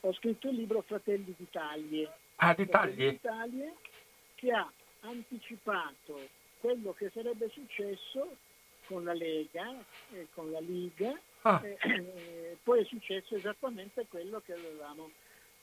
Ho 0.00 0.12
scritto 0.14 0.48
il 0.48 0.56
libro 0.56 0.82
Fratelli 0.82 1.34
d'Italia. 1.36 2.16
Ah, 2.36 2.54
d'Italia. 2.54 3.10
d'Italia 3.10 3.72
che 4.36 4.52
ha 4.52 4.70
anticipato 5.00 6.28
quello 6.60 6.92
che 6.92 7.10
sarebbe 7.12 7.48
successo 7.48 8.36
con 8.86 9.04
la 9.04 9.14
Lega 9.14 9.84
e 10.12 10.28
con 10.32 10.50
la 10.50 10.60
Liga 10.60 11.18
Ah. 11.42 11.60
Eh, 11.62 11.76
eh, 11.80 12.56
poi 12.62 12.80
è 12.80 12.84
successo 12.84 13.36
esattamente 13.36 14.06
quello 14.08 14.42
che 14.44 14.52
avevamo 14.52 15.10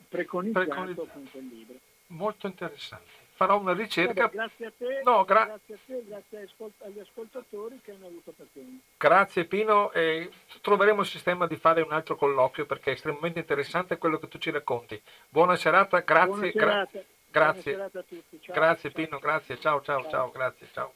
preconizzato, 0.08 0.64
preconizzato. 0.66 1.08
con 1.12 1.28
quel 1.30 1.46
libro. 1.46 1.74
Molto 2.08 2.46
interessante. 2.46 3.22
Farò 3.34 3.58
una 3.58 3.72
ricerca. 3.72 4.22
Vabbè, 4.22 4.34
grazie 4.34 4.66
a 4.66 4.72
te, 4.76 5.00
no, 5.02 5.24
gra- 5.24 5.44
grazie 5.44 5.74
a 5.74 5.78
te, 5.84 6.04
grazie 6.06 6.48
agli 6.84 7.00
ascoltatori 7.00 7.80
che 7.82 7.90
hanno 7.90 8.06
avuto 8.06 8.30
pazienza. 8.30 8.84
Grazie 8.96 9.44
Pino, 9.46 9.90
eh, 9.90 10.30
troveremo 10.60 11.00
il 11.00 11.06
sistema 11.06 11.48
di 11.48 11.56
fare 11.56 11.82
un 11.82 11.90
altro 11.90 12.14
colloquio 12.14 12.64
perché 12.64 12.90
è 12.90 12.94
estremamente 12.94 13.40
interessante 13.40 13.98
quello 13.98 14.18
che 14.18 14.28
tu 14.28 14.38
ci 14.38 14.50
racconti. 14.52 15.00
Buona 15.28 15.56
serata, 15.56 15.98
grazie. 16.00 16.26
Buona 16.28 16.50
serata. 16.52 16.90
Gra- 16.92 17.04
grazie. 17.30 17.72
Buona 17.72 17.90
serata 17.90 17.98
a 17.98 18.02
tutti. 18.02 18.40
Ciao, 18.40 18.54
grazie 18.54 18.90
ciao. 18.90 19.04
Pino, 19.04 19.18
grazie. 19.18 19.58
Ciao, 19.58 19.82
ciao, 19.82 20.00
ciao, 20.02 20.10
ciao 20.10 20.30
grazie, 20.30 20.68
ciao. 20.72 20.94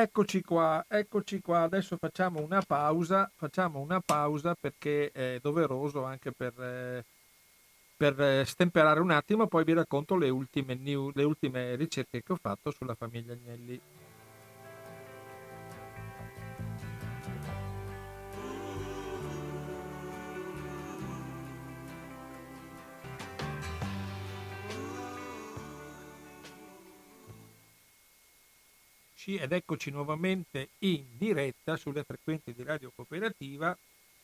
Eccoci 0.00 0.42
qua, 0.42 0.84
eccoci 0.86 1.40
qua. 1.40 1.62
Adesso 1.62 1.96
facciamo 1.96 2.40
una 2.40 2.62
pausa, 2.62 3.28
facciamo 3.34 3.80
una 3.80 3.98
pausa 4.00 4.54
perché 4.54 5.10
è 5.10 5.40
doveroso 5.42 6.04
anche 6.04 6.30
per, 6.30 6.52
eh, 6.60 7.04
per 7.96 8.20
eh, 8.20 8.44
stemperare 8.44 9.00
un 9.00 9.10
attimo, 9.10 9.48
poi 9.48 9.64
vi 9.64 9.72
racconto 9.72 10.14
le 10.14 10.28
ultime, 10.28 10.74
new, 10.76 11.10
le 11.14 11.24
ultime 11.24 11.74
ricerche 11.74 12.22
che 12.22 12.32
ho 12.32 12.38
fatto 12.40 12.70
sulla 12.70 12.94
famiglia 12.94 13.32
Agnelli. 13.32 13.80
Eccoci 29.28 29.44
ed 29.44 29.52
eccoci 29.52 29.90
nuovamente 29.90 30.68
in 30.78 31.04
diretta 31.18 31.76
sulle 31.76 32.02
frequenze 32.02 32.54
di 32.54 32.62
Radio 32.62 32.90
Cooperativa 32.94 33.76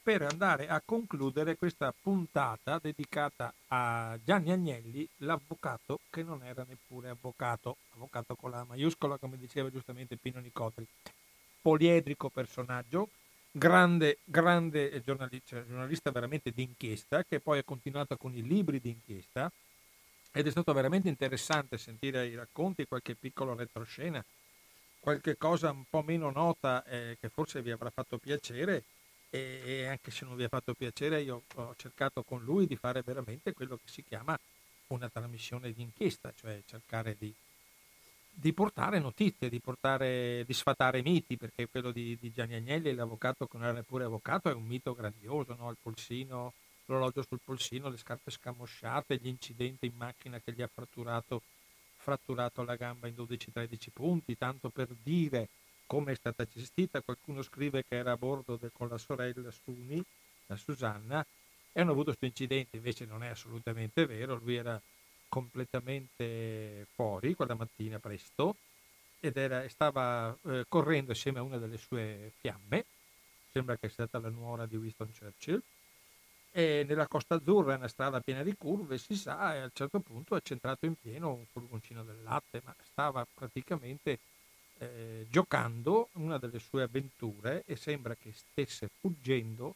per 0.02 0.22
andare 0.22 0.66
a 0.66 0.80
concludere 0.82 1.58
questa 1.58 1.92
puntata 1.92 2.78
dedicata 2.78 3.52
a 3.68 4.18
Gianni 4.24 4.50
Agnelli, 4.50 5.06
l'avvocato 5.18 6.00
che 6.08 6.22
non 6.22 6.42
era 6.42 6.64
neppure 6.66 7.10
avvocato, 7.10 7.76
avvocato 7.94 8.34
con 8.34 8.50
la 8.50 8.64
maiuscola 8.64 9.18
come 9.18 9.36
diceva 9.36 9.70
giustamente 9.70 10.16
Pino 10.16 10.40
Nicotri, 10.40 10.86
poliedrico 11.60 12.30
personaggio, 12.30 13.10
grande, 13.50 14.20
grande 14.24 15.02
giornalista, 15.04 15.62
giornalista 15.66 16.10
veramente 16.12 16.50
d'inchiesta 16.50 17.24
che 17.24 17.40
poi 17.40 17.58
ha 17.58 17.62
continuato 17.62 18.16
con 18.16 18.34
i 18.34 18.42
libri 18.42 18.80
d'inchiesta. 18.80 19.52
Ed 20.32 20.46
è 20.46 20.50
stato 20.50 20.72
veramente 20.72 21.08
interessante 21.08 21.76
sentire 21.76 22.26
i 22.26 22.34
racconti, 22.34 22.86
qualche 22.86 23.14
piccolo 23.14 23.54
retroscena 23.54 24.24
qualche 25.04 25.36
cosa 25.36 25.70
un 25.70 25.84
po' 25.90 26.00
meno 26.00 26.30
nota 26.30 26.82
eh, 26.86 27.18
che 27.20 27.28
forse 27.28 27.60
vi 27.60 27.70
avrà 27.70 27.90
fatto 27.90 28.16
piacere 28.16 28.84
e, 29.28 29.60
e, 29.62 29.86
anche 29.86 30.10
se 30.10 30.24
non 30.24 30.34
vi 30.34 30.44
ha 30.44 30.48
fatto 30.48 30.72
piacere 30.72 31.20
io 31.20 31.42
ho 31.56 31.74
cercato 31.76 32.22
con 32.22 32.42
lui 32.42 32.66
di 32.66 32.74
fare 32.74 33.02
veramente 33.02 33.52
quello 33.52 33.76
che 33.76 33.82
si 33.84 34.02
chiama 34.02 34.34
una 34.86 35.10
trasmissione 35.10 35.74
di 35.74 35.82
inchiesta, 35.82 36.32
cioè 36.34 36.62
cercare 36.64 37.16
di, 37.18 37.30
di 38.30 38.54
portare 38.54 38.98
notizie, 38.98 39.50
di, 39.50 39.60
portare, 39.60 40.42
di 40.46 40.52
sfatare 40.54 41.02
miti, 41.02 41.36
perché 41.36 41.68
quello 41.68 41.90
di, 41.90 42.16
di 42.18 42.32
Gianni 42.32 42.54
Agnelli, 42.54 42.94
l'avvocato 42.94 43.46
che 43.46 43.58
non 43.58 43.66
era 43.66 43.76
neppure 43.76 44.04
avvocato, 44.04 44.48
è 44.48 44.54
un 44.54 44.64
mito 44.64 44.94
grandioso, 44.94 45.54
no? 45.54 45.68
il 45.68 45.76
polsino, 45.82 46.54
l'orologio 46.86 47.22
sul 47.28 47.40
polsino, 47.44 47.90
le 47.90 47.98
scarpe 47.98 48.30
scamosciate, 48.30 49.18
gli 49.18 49.28
incidenti 49.28 49.84
in 49.84 49.96
macchina 49.96 50.40
che 50.40 50.52
gli 50.52 50.62
ha 50.62 50.70
fratturato 50.72 51.42
fratturato 52.04 52.62
la 52.62 52.76
gamba 52.76 53.08
in 53.08 53.14
12-13 53.14 53.88
punti, 53.90 54.36
tanto 54.36 54.68
per 54.68 54.88
dire 55.02 55.48
come 55.86 56.12
è 56.12 56.14
stata 56.14 56.44
gestita. 56.44 57.00
Qualcuno 57.00 57.40
scrive 57.40 57.82
che 57.88 57.96
era 57.96 58.12
a 58.12 58.16
bordo 58.18 58.56
de, 58.56 58.70
con 58.70 58.88
la 58.88 58.98
sorella 58.98 59.50
Suni, 59.50 60.04
la 60.46 60.56
Susanna, 60.56 61.24
e 61.72 61.80
hanno 61.80 61.92
avuto 61.92 62.14
questo 62.14 62.26
incidente, 62.26 62.76
invece 62.76 63.06
non 63.06 63.22
è 63.22 63.28
assolutamente 63.28 64.04
vero, 64.04 64.36
lui 64.36 64.54
era 64.56 64.80
completamente 65.28 66.86
fuori 66.94 67.34
quella 67.34 67.54
mattina 67.54 67.98
presto 67.98 68.54
ed 69.18 69.36
era, 69.38 69.66
stava 69.68 70.36
eh, 70.44 70.66
correndo 70.68 71.12
assieme 71.12 71.38
a 71.38 71.42
una 71.42 71.56
delle 71.56 71.78
sue 71.78 72.32
fiamme, 72.38 72.84
sembra 73.50 73.76
che 73.76 73.88
sia 73.88 74.06
stata 74.06 74.18
la 74.18 74.28
nuora 74.28 74.66
di 74.66 74.76
Winston 74.76 75.10
Churchill, 75.18 75.62
e 76.56 76.84
nella 76.86 77.08
Costa 77.08 77.34
Azzurra 77.34 77.74
è 77.74 77.76
una 77.76 77.88
strada 77.88 78.20
piena 78.20 78.44
di 78.44 78.54
curve, 78.56 78.96
si 78.96 79.16
sa, 79.16 79.56
e 79.56 79.58
a 79.58 79.64
un 79.64 79.70
certo 79.72 79.98
punto 79.98 80.36
è 80.36 80.40
centrato 80.40 80.86
in 80.86 80.94
pieno 80.94 81.32
un 81.32 81.44
furgoncino 81.50 82.04
del 82.04 82.22
latte, 82.22 82.62
ma 82.64 82.72
stava 82.80 83.26
praticamente 83.34 84.20
eh, 84.78 85.26
giocando 85.28 86.10
una 86.12 86.38
delle 86.38 86.60
sue 86.60 86.82
avventure 86.82 87.64
e 87.66 87.74
sembra 87.74 88.14
che 88.14 88.32
stesse 88.32 88.88
fuggendo 89.00 89.74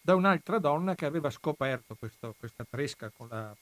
da 0.00 0.14
un'altra 0.14 0.60
donna 0.60 0.94
che 0.94 1.06
aveva 1.06 1.28
scoperto 1.28 1.96
questo, 1.96 2.36
questa 2.38 2.64
tresca 2.64 3.10
con 3.10 3.26
la, 3.26 3.52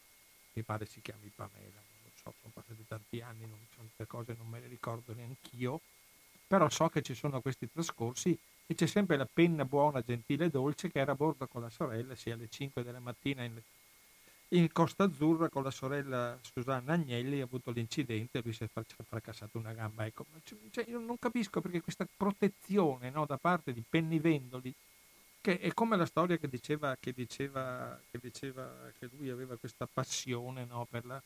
mi 0.53 0.63
pare 0.63 0.85
si 0.85 1.01
chiami 1.01 1.33
Pamela, 1.35 1.81
non 2.03 2.13
so, 2.15 2.35
sono 2.41 2.53
passati 2.53 2.85
tanti 2.87 3.23
anni, 3.23 3.47
non, 3.47 3.59
certe 3.75 4.07
cose 4.07 4.35
non 4.37 4.49
me 4.49 4.61
le 4.61 4.67
ricordo 4.67 5.15
neanch'io, 5.15 5.81
però 6.47 6.69
so 6.69 6.91
che 6.91 7.01
ci 7.01 7.15
sono 7.15 7.41
questi 7.41 7.71
trascorsi 7.73 8.39
e 8.67 8.75
c'è 8.75 8.87
sempre 8.87 9.17
la 9.17 9.29
penna 9.31 9.65
buona, 9.65 10.01
gentile 10.01 10.47
e 10.47 10.51
dolce 10.51 10.91
che 10.91 10.99
era 10.99 11.13
a 11.13 11.15
bordo 11.15 11.47
con 11.47 11.61
la 11.61 11.71
sorella, 11.71 12.15
sia 12.15 12.35
alle 12.35 12.49
5 12.49 12.83
della 12.83 13.01
mattina 13.01 13.45
in, 13.45 13.61
in 14.49 14.73
Costa 14.73 15.05
Azzurra 15.05 15.49
con 15.49 15.63
la 15.63 15.71
sorella 15.71 16.39
Susanna 16.41 16.95
Agnelli 16.95 17.41
ha 17.41 17.45
avuto 17.45 17.71
l'incidente 17.71 18.39
e 18.39 18.43
lui 18.43 18.53
si 18.53 18.65
è 18.65 18.69
fracassato 18.69 19.59
una 19.59 19.73
gamba. 19.73 20.07
Ecco, 20.07 20.25
cioè, 20.71 20.85
io 20.89 20.99
non 20.99 21.19
capisco 21.19 21.61
perché 21.61 21.83
questa 21.83 22.07
protezione 22.17 23.11
no, 23.11 23.27
da 23.27 23.37
parte 23.37 23.73
di 23.73 23.83
pennivendoli, 23.87 24.73
che 25.43 25.59
è 25.59 25.75
come 25.75 25.97
la 25.97 26.07
storia 26.07 26.39
che 26.39 26.49
diceva 26.49 26.97
che, 26.99 27.13
diceva, 27.13 28.01
che, 28.11 28.19
diceva 28.19 28.91
che 28.99 29.11
lui 29.19 29.29
aveva 29.29 29.57
questa 29.57 29.87
passione 29.87 30.65
no, 30.65 30.87
per 30.89 31.05
la 31.05 31.23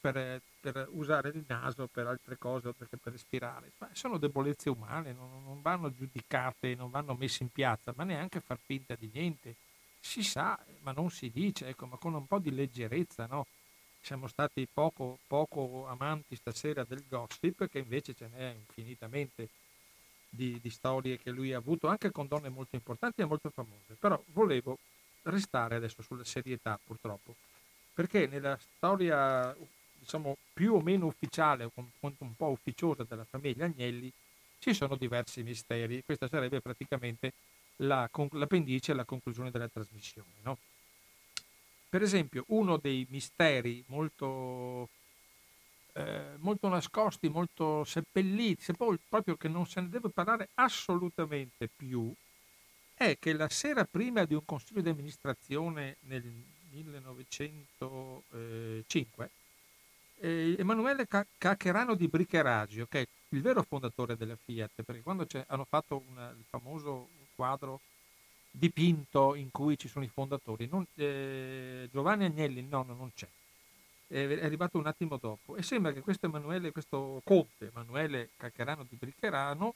per, 0.00 0.42
per, 0.60 0.88
usare 0.90 1.30
il 1.30 1.44
naso 1.46 1.86
per 1.86 2.06
altre 2.06 2.36
cose 2.36 2.68
oltre 2.68 2.86
che 2.88 2.96
per 2.96 3.12
respirare. 3.12 3.72
Ma 3.78 3.88
sono 3.92 4.18
debolezze 4.18 4.68
umane, 4.68 5.12
non, 5.12 5.42
non, 5.44 5.62
vanno 5.62 5.90
giudicate, 5.94 6.74
non 6.74 6.90
vanno 6.90 7.14
messe 7.14 7.42
in 7.42 7.50
piazza, 7.50 7.92
ma 7.96 8.04
neanche 8.04 8.40
far 8.40 8.58
finta 8.58 8.94
di 8.94 9.10
niente. 9.12 9.54
Si 10.00 10.22
sa, 10.22 10.58
ma 10.80 10.92
non 10.92 11.10
si 11.10 11.30
dice, 11.30 11.68
ecco, 11.68 11.86
ma 11.86 11.96
con 11.96 12.12
un 12.12 12.26
po' 12.26 12.38
di 12.38 12.50
leggerezza, 12.50 13.26
no? 13.26 13.46
Siamo 14.02 14.26
stati 14.26 14.68
poco, 14.70 15.18
poco 15.26 15.86
amanti 15.86 16.36
stasera 16.36 16.84
del 16.84 17.04
gossip, 17.08 17.68
che 17.70 17.78
invece 17.78 18.14
ce 18.14 18.28
n'è 18.28 18.50
infinitamente 18.50 19.48
di, 20.28 20.60
di 20.60 20.68
storie 20.68 21.18
che 21.18 21.30
lui 21.30 21.54
ha 21.54 21.58
avuto, 21.58 21.88
anche 21.88 22.10
con 22.10 22.26
donne 22.26 22.50
molto 22.50 22.76
importanti 22.76 23.22
e 23.22 23.24
molto 23.24 23.48
famose. 23.48 23.94
Però 23.98 24.22
volevo 24.34 24.78
restare 25.22 25.76
adesso 25.76 26.02
sulla 26.02 26.24
serietà, 26.24 26.78
purtroppo 26.84 27.34
perché 27.94 28.26
nella 28.26 28.58
storia 28.58 29.56
diciamo 29.98 30.36
più 30.52 30.74
o 30.74 30.80
meno 30.80 31.06
ufficiale 31.06 31.64
o 31.64 31.72
un 31.74 32.36
po' 32.36 32.48
ufficiosa 32.48 33.04
della 33.08 33.24
famiglia 33.24 33.64
Agnelli 33.64 34.12
ci 34.58 34.74
sono 34.74 34.96
diversi 34.96 35.42
misteri. 35.42 36.02
Questa 36.04 36.28
sarebbe 36.28 36.60
praticamente 36.60 37.32
la, 37.76 38.08
l'appendice 38.32 38.92
alla 38.92 39.04
conclusione 39.04 39.50
della 39.50 39.68
trasmissione. 39.68 40.28
No? 40.42 40.58
Per 41.88 42.02
esempio, 42.02 42.44
uno 42.48 42.76
dei 42.76 43.06
misteri 43.10 43.84
molto, 43.86 44.88
eh, 45.92 46.34
molto 46.38 46.68
nascosti, 46.68 47.28
molto 47.28 47.84
seppelliti, 47.84 48.62
sepolti, 48.62 49.04
proprio 49.08 49.36
che 49.36 49.48
non 49.48 49.66
se 49.66 49.80
ne 49.80 49.88
deve 49.88 50.08
parlare 50.08 50.48
assolutamente 50.54 51.68
più, 51.68 52.12
è 52.94 53.16
che 53.18 53.32
la 53.32 53.48
sera 53.48 53.84
prima 53.84 54.24
di 54.24 54.34
un 54.34 54.44
consiglio 54.44 54.80
di 54.80 54.88
amministrazione 54.88 55.96
nel 56.00 56.22
1905, 56.74 59.30
eh, 60.20 60.56
Emanuele 60.58 61.06
Caccherano 61.38 61.94
di 61.94 62.08
Bricheragio, 62.08 62.86
che 62.86 63.02
è 63.02 63.06
il 63.30 63.42
vero 63.42 63.62
fondatore 63.62 64.16
della 64.16 64.36
Fiat, 64.36 64.82
perché 64.82 65.02
quando 65.02 65.26
hanno 65.46 65.64
fatto 65.64 66.02
una, 66.10 66.30
il 66.30 66.44
famoso 66.48 67.08
quadro 67.34 67.80
dipinto 68.50 69.34
in 69.34 69.50
cui 69.50 69.76
ci 69.76 69.88
sono 69.88 70.04
i 70.04 70.08
fondatori, 70.08 70.68
non, 70.70 70.86
eh, 70.94 71.88
Giovanni 71.90 72.24
Agnelli, 72.24 72.62
nonno, 72.62 72.94
non 72.94 73.10
c'è, 73.14 73.26
è 74.06 74.44
arrivato 74.44 74.78
un 74.78 74.86
attimo 74.86 75.16
dopo 75.16 75.56
e 75.56 75.62
sembra 75.62 75.92
che 75.92 76.00
questo 76.00 76.26
Emanuele, 76.26 76.72
questo 76.72 77.20
conte 77.24 77.70
Emanuele 77.72 78.30
Caccherano 78.36 78.86
di 78.88 78.96
Briccherano 78.96 79.74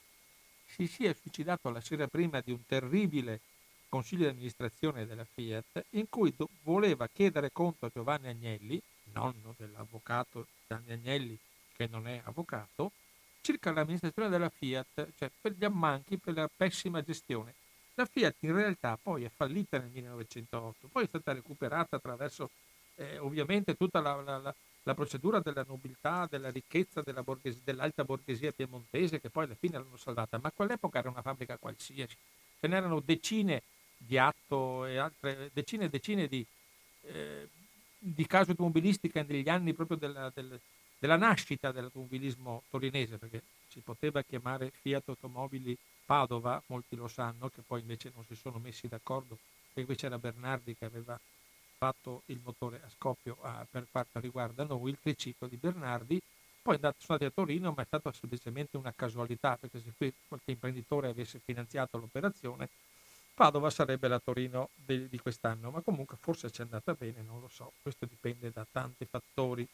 si 0.66 0.86
sia 0.86 1.14
suicidato 1.14 1.70
la 1.70 1.80
sera 1.80 2.06
prima 2.06 2.40
di 2.40 2.52
un 2.52 2.64
terribile 2.66 3.40
consiglio 3.88 4.24
di 4.24 4.30
amministrazione 4.30 5.06
della 5.06 5.24
Fiat 5.24 5.84
in 5.90 6.08
cui 6.08 6.32
do- 6.36 6.48
voleva 6.62 7.08
chiedere 7.08 7.50
conto 7.52 7.86
a 7.86 7.90
Giovanni 7.92 8.28
Agnelli, 8.28 8.80
nonno 9.12 9.54
dell'avvocato 9.56 10.46
Gianni 10.66 10.92
Agnelli 10.92 11.38
che 11.74 11.86
non 11.90 12.06
è 12.06 12.20
avvocato, 12.24 12.92
circa 13.40 13.72
l'amministrazione 13.72 14.28
della 14.28 14.50
Fiat, 14.50 15.12
cioè 15.16 15.30
per 15.40 15.52
gli 15.52 15.64
ammanchi, 15.64 16.18
per 16.18 16.34
la 16.34 16.50
pessima 16.54 17.02
gestione. 17.02 17.54
La 17.94 18.04
Fiat 18.04 18.34
in 18.40 18.54
realtà 18.54 18.98
poi 19.00 19.24
è 19.24 19.30
fallita 19.34 19.78
nel 19.78 19.90
1908, 19.92 20.88
poi 20.88 21.04
è 21.04 21.06
stata 21.06 21.32
recuperata 21.32 21.96
attraverso 21.96 22.50
eh, 22.96 23.18
ovviamente 23.18 23.76
tutta 23.76 24.00
la, 24.00 24.20
la, 24.22 24.38
la, 24.38 24.54
la, 24.82 24.94
procedura 24.94 25.40
della 25.40 25.64
nobiltà, 25.66 26.26
della 26.28 26.50
ricchezza 26.50 27.00
della 27.00 27.22
borghesi, 27.22 27.60
dell'alta 27.64 28.04
borghesia 28.04 28.52
piemontese 28.52 29.20
che 29.20 29.30
poi 29.30 29.44
alla 29.44 29.54
fine 29.54 29.78
l'hanno 29.78 29.96
salvata, 29.96 30.38
ma 30.42 30.48
a 30.48 30.52
quell'epoca 30.54 30.98
era 30.98 31.08
una 31.08 31.22
fabbrica 31.22 31.56
qualsiasi, 31.56 32.16
ce 32.60 32.66
n'erano 32.66 33.00
decine 33.00 33.62
di 33.98 34.16
atto 34.16 34.86
e 34.86 34.96
altre 34.96 35.50
decine 35.52 35.84
e 35.84 35.88
decine 35.90 36.26
di, 36.28 36.44
eh, 37.02 37.48
di 37.98 38.26
case 38.26 38.52
automobilistiche 38.52 39.24
negli 39.28 39.48
anni 39.48 39.74
proprio 39.74 39.96
della, 39.96 40.30
del, 40.32 40.58
della 40.98 41.16
nascita 41.16 41.72
dell'automobilismo 41.72 42.62
torinese, 42.70 43.18
perché 43.18 43.42
si 43.68 43.80
poteva 43.80 44.22
chiamare 44.22 44.70
Fiat 44.80 45.08
Automobili 45.08 45.76
Padova, 46.06 46.62
molti 46.66 46.96
lo 46.96 47.08
sanno, 47.08 47.48
che 47.48 47.60
poi 47.66 47.80
invece 47.80 48.10
non 48.14 48.24
si 48.24 48.34
sono 48.34 48.58
messi 48.58 48.88
d'accordo, 48.88 49.38
perché 49.72 49.84
qui 49.84 49.96
c'era 49.96 50.18
Bernardi 50.18 50.74
che 50.74 50.86
aveva 50.86 51.18
fatto 51.76 52.22
il 52.26 52.40
motore 52.42 52.80
a 52.84 52.88
scoppio 52.88 53.36
a, 53.42 53.66
per 53.70 53.86
quanto 53.90 54.18
riguarda 54.20 54.64
noi, 54.64 54.90
il 54.90 54.98
triciclo 55.00 55.46
di 55.48 55.56
Bernardi, 55.56 56.20
poi 56.62 56.74
andato, 56.74 56.96
sono 56.98 57.18
andati 57.18 57.32
a 57.32 57.42
Torino, 57.42 57.72
ma 57.76 57.82
è 57.82 57.86
stata 57.86 58.12
semplicemente 58.12 58.76
una 58.76 58.92
casualità, 58.94 59.56
perché 59.56 59.80
se 59.80 59.92
qui 59.96 60.12
qualche 60.26 60.50
imprenditore 60.50 61.08
avesse 61.08 61.40
finanziato 61.44 61.98
l'operazione, 61.98 62.68
Padova 63.38 63.70
sarebbe 63.70 64.08
la 64.08 64.18
Torino 64.18 64.70
di, 64.74 65.08
di 65.08 65.20
quest'anno, 65.20 65.70
ma 65.70 65.80
comunque 65.80 66.16
forse 66.18 66.50
ci 66.50 66.60
è 66.60 66.64
andata 66.64 66.92
bene, 66.94 67.22
non 67.22 67.38
lo 67.38 67.46
so, 67.46 67.70
questo 67.80 68.04
dipende 68.04 68.50
da 68.50 68.66
tanti 68.68 69.04
fattori. 69.04 69.64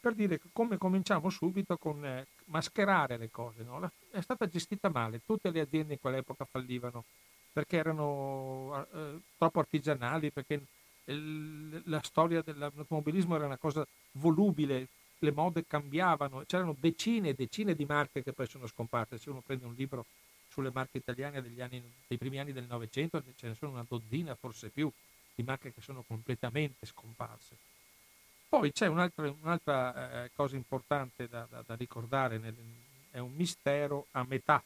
Per 0.00 0.14
dire 0.14 0.40
come 0.54 0.78
cominciamo 0.78 1.28
subito 1.28 1.76
con 1.76 2.02
eh, 2.02 2.26
mascherare 2.46 3.18
le 3.18 3.30
cose, 3.30 3.62
no? 3.62 3.78
la, 3.78 3.92
è 4.10 4.22
stata 4.22 4.48
gestita 4.48 4.88
male, 4.88 5.20
tutte 5.22 5.50
le 5.50 5.60
aziende 5.60 5.92
in 5.92 6.00
quell'epoca 6.00 6.46
fallivano 6.46 7.04
perché 7.52 7.76
erano 7.76 8.86
eh, 8.94 9.20
troppo 9.36 9.58
artigianali, 9.58 10.30
perché 10.30 10.64
la 11.04 12.00
storia 12.02 12.40
dell'automobilismo 12.40 13.36
era 13.36 13.44
una 13.44 13.58
cosa 13.58 13.86
volubile, 14.12 14.88
le 15.18 15.30
mode 15.30 15.66
cambiavano, 15.66 16.44
c'erano 16.46 16.74
decine 16.80 17.28
e 17.28 17.34
decine 17.34 17.74
di 17.74 17.84
marche 17.84 18.22
che 18.22 18.32
poi 18.32 18.46
sono 18.46 18.66
scomparse. 18.66 19.18
Se 19.18 19.28
uno 19.28 19.42
prende 19.44 19.66
un 19.66 19.74
libro 19.74 20.06
sulle 20.54 20.70
marche 20.72 20.98
italiane 20.98 21.38
anni, 21.38 21.82
dei 22.06 22.16
primi 22.16 22.38
anni 22.38 22.52
del 22.52 22.66
Novecento, 22.68 23.20
ce 23.34 23.48
ne 23.48 23.54
sono 23.56 23.72
una 23.72 23.84
dozzina, 23.88 24.36
forse 24.36 24.68
più, 24.68 24.88
di 25.34 25.42
marche 25.42 25.72
che 25.72 25.80
sono 25.80 26.04
completamente 26.06 26.86
scomparse. 26.86 27.56
Poi 28.48 28.70
c'è 28.70 28.86
un'altra, 28.86 29.28
un'altra 29.28 30.22
eh, 30.22 30.30
cosa 30.32 30.54
importante 30.54 31.26
da, 31.26 31.44
da, 31.50 31.64
da 31.66 31.74
ricordare, 31.74 32.38
nel, 32.38 32.54
è 33.10 33.18
un 33.18 33.32
mistero 33.34 34.06
a 34.12 34.24
metà, 34.28 34.62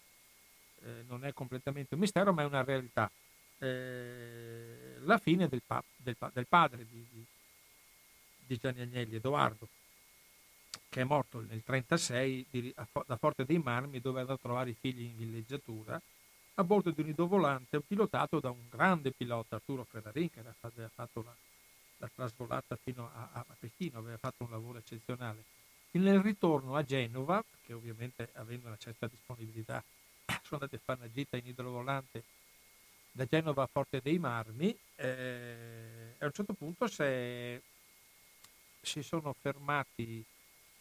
eh, 0.83 1.05
non 1.09 1.25
è 1.25 1.33
completamente 1.33 1.95
un 1.95 2.01
mistero, 2.01 2.35
ma 2.35 2.43
è 2.43 2.45
una 2.45 2.63
realtà. 2.63 3.11
Eh, 3.61 4.99
la 5.05 5.17
fine 5.17 5.49
del, 5.49 5.63
pa- 5.67 5.83
del, 5.97 6.17
del 6.35 6.47
padre 6.47 6.85
di, 6.85 7.07
di, 7.11 7.25
di, 8.47 8.59
Gianni 8.59 8.83
Agnelli, 8.83 9.15
Edoardo, 9.15 9.67
che 10.89 11.01
è 11.03 11.05
morto 11.05 11.39
nel 11.39 11.63
1936 11.65 12.75
da 13.07 13.17
Forte 13.17 13.45
dei 13.45 13.59
Marmi 13.59 14.01
dove 14.01 14.21
andò 14.21 14.35
a 14.35 14.39
trovare 14.39 14.71
i 14.71 14.77
figli 14.79 15.03
in 15.03 15.17
villeggiatura 15.17 16.01
a 16.55 16.65
bordo 16.65 16.91
di 16.91 17.01
un 17.03 17.09
idovolante 17.09 17.81
pilotato 17.81 18.41
da 18.41 18.51
un 18.51 18.69
grande 18.69 19.13
pilota, 19.13 19.57
Arturo 19.57 19.85
Ferrarin, 19.85 20.29
che 20.31 20.43
aveva 20.61 20.91
fatto 20.93 21.23
la, 21.23 21.33
la 21.99 22.11
trasvolata 22.13 22.77
fino 22.77 23.09
a, 23.15 23.31
a, 23.33 23.45
Pechino, 23.57 23.99
aveva 23.99 24.17
fatto 24.17 24.43
un 24.43 24.51
lavoro 24.51 24.79
eccezionale. 24.79 25.45
E 25.93 26.01
nel 26.01 26.21
ritorno 26.21 26.75
a 26.75 26.83
Genova, 26.83 27.45
che 27.65 27.73
ovviamente 27.73 28.31
avendo 28.35 28.67
una 28.67 28.77
certa 28.77 29.07
disponibilità 29.07 29.83
sono 30.43 30.61
andati 30.61 30.75
a 30.75 30.81
fare 30.83 30.99
una 31.03 31.13
gita 31.13 31.37
in 31.37 31.47
idrovolante 31.47 32.25
da 33.13 33.25
Genova 33.25 33.63
a 33.63 33.69
Forte 33.71 34.01
dei 34.03 34.19
Marmi 34.19 34.77
eh, 34.97 36.15
a 36.19 36.27
un 36.27 36.33
certo 36.33 36.53
punto 36.53 36.89
si 36.89 37.63
sono 39.03 39.33
fermati 39.33 40.25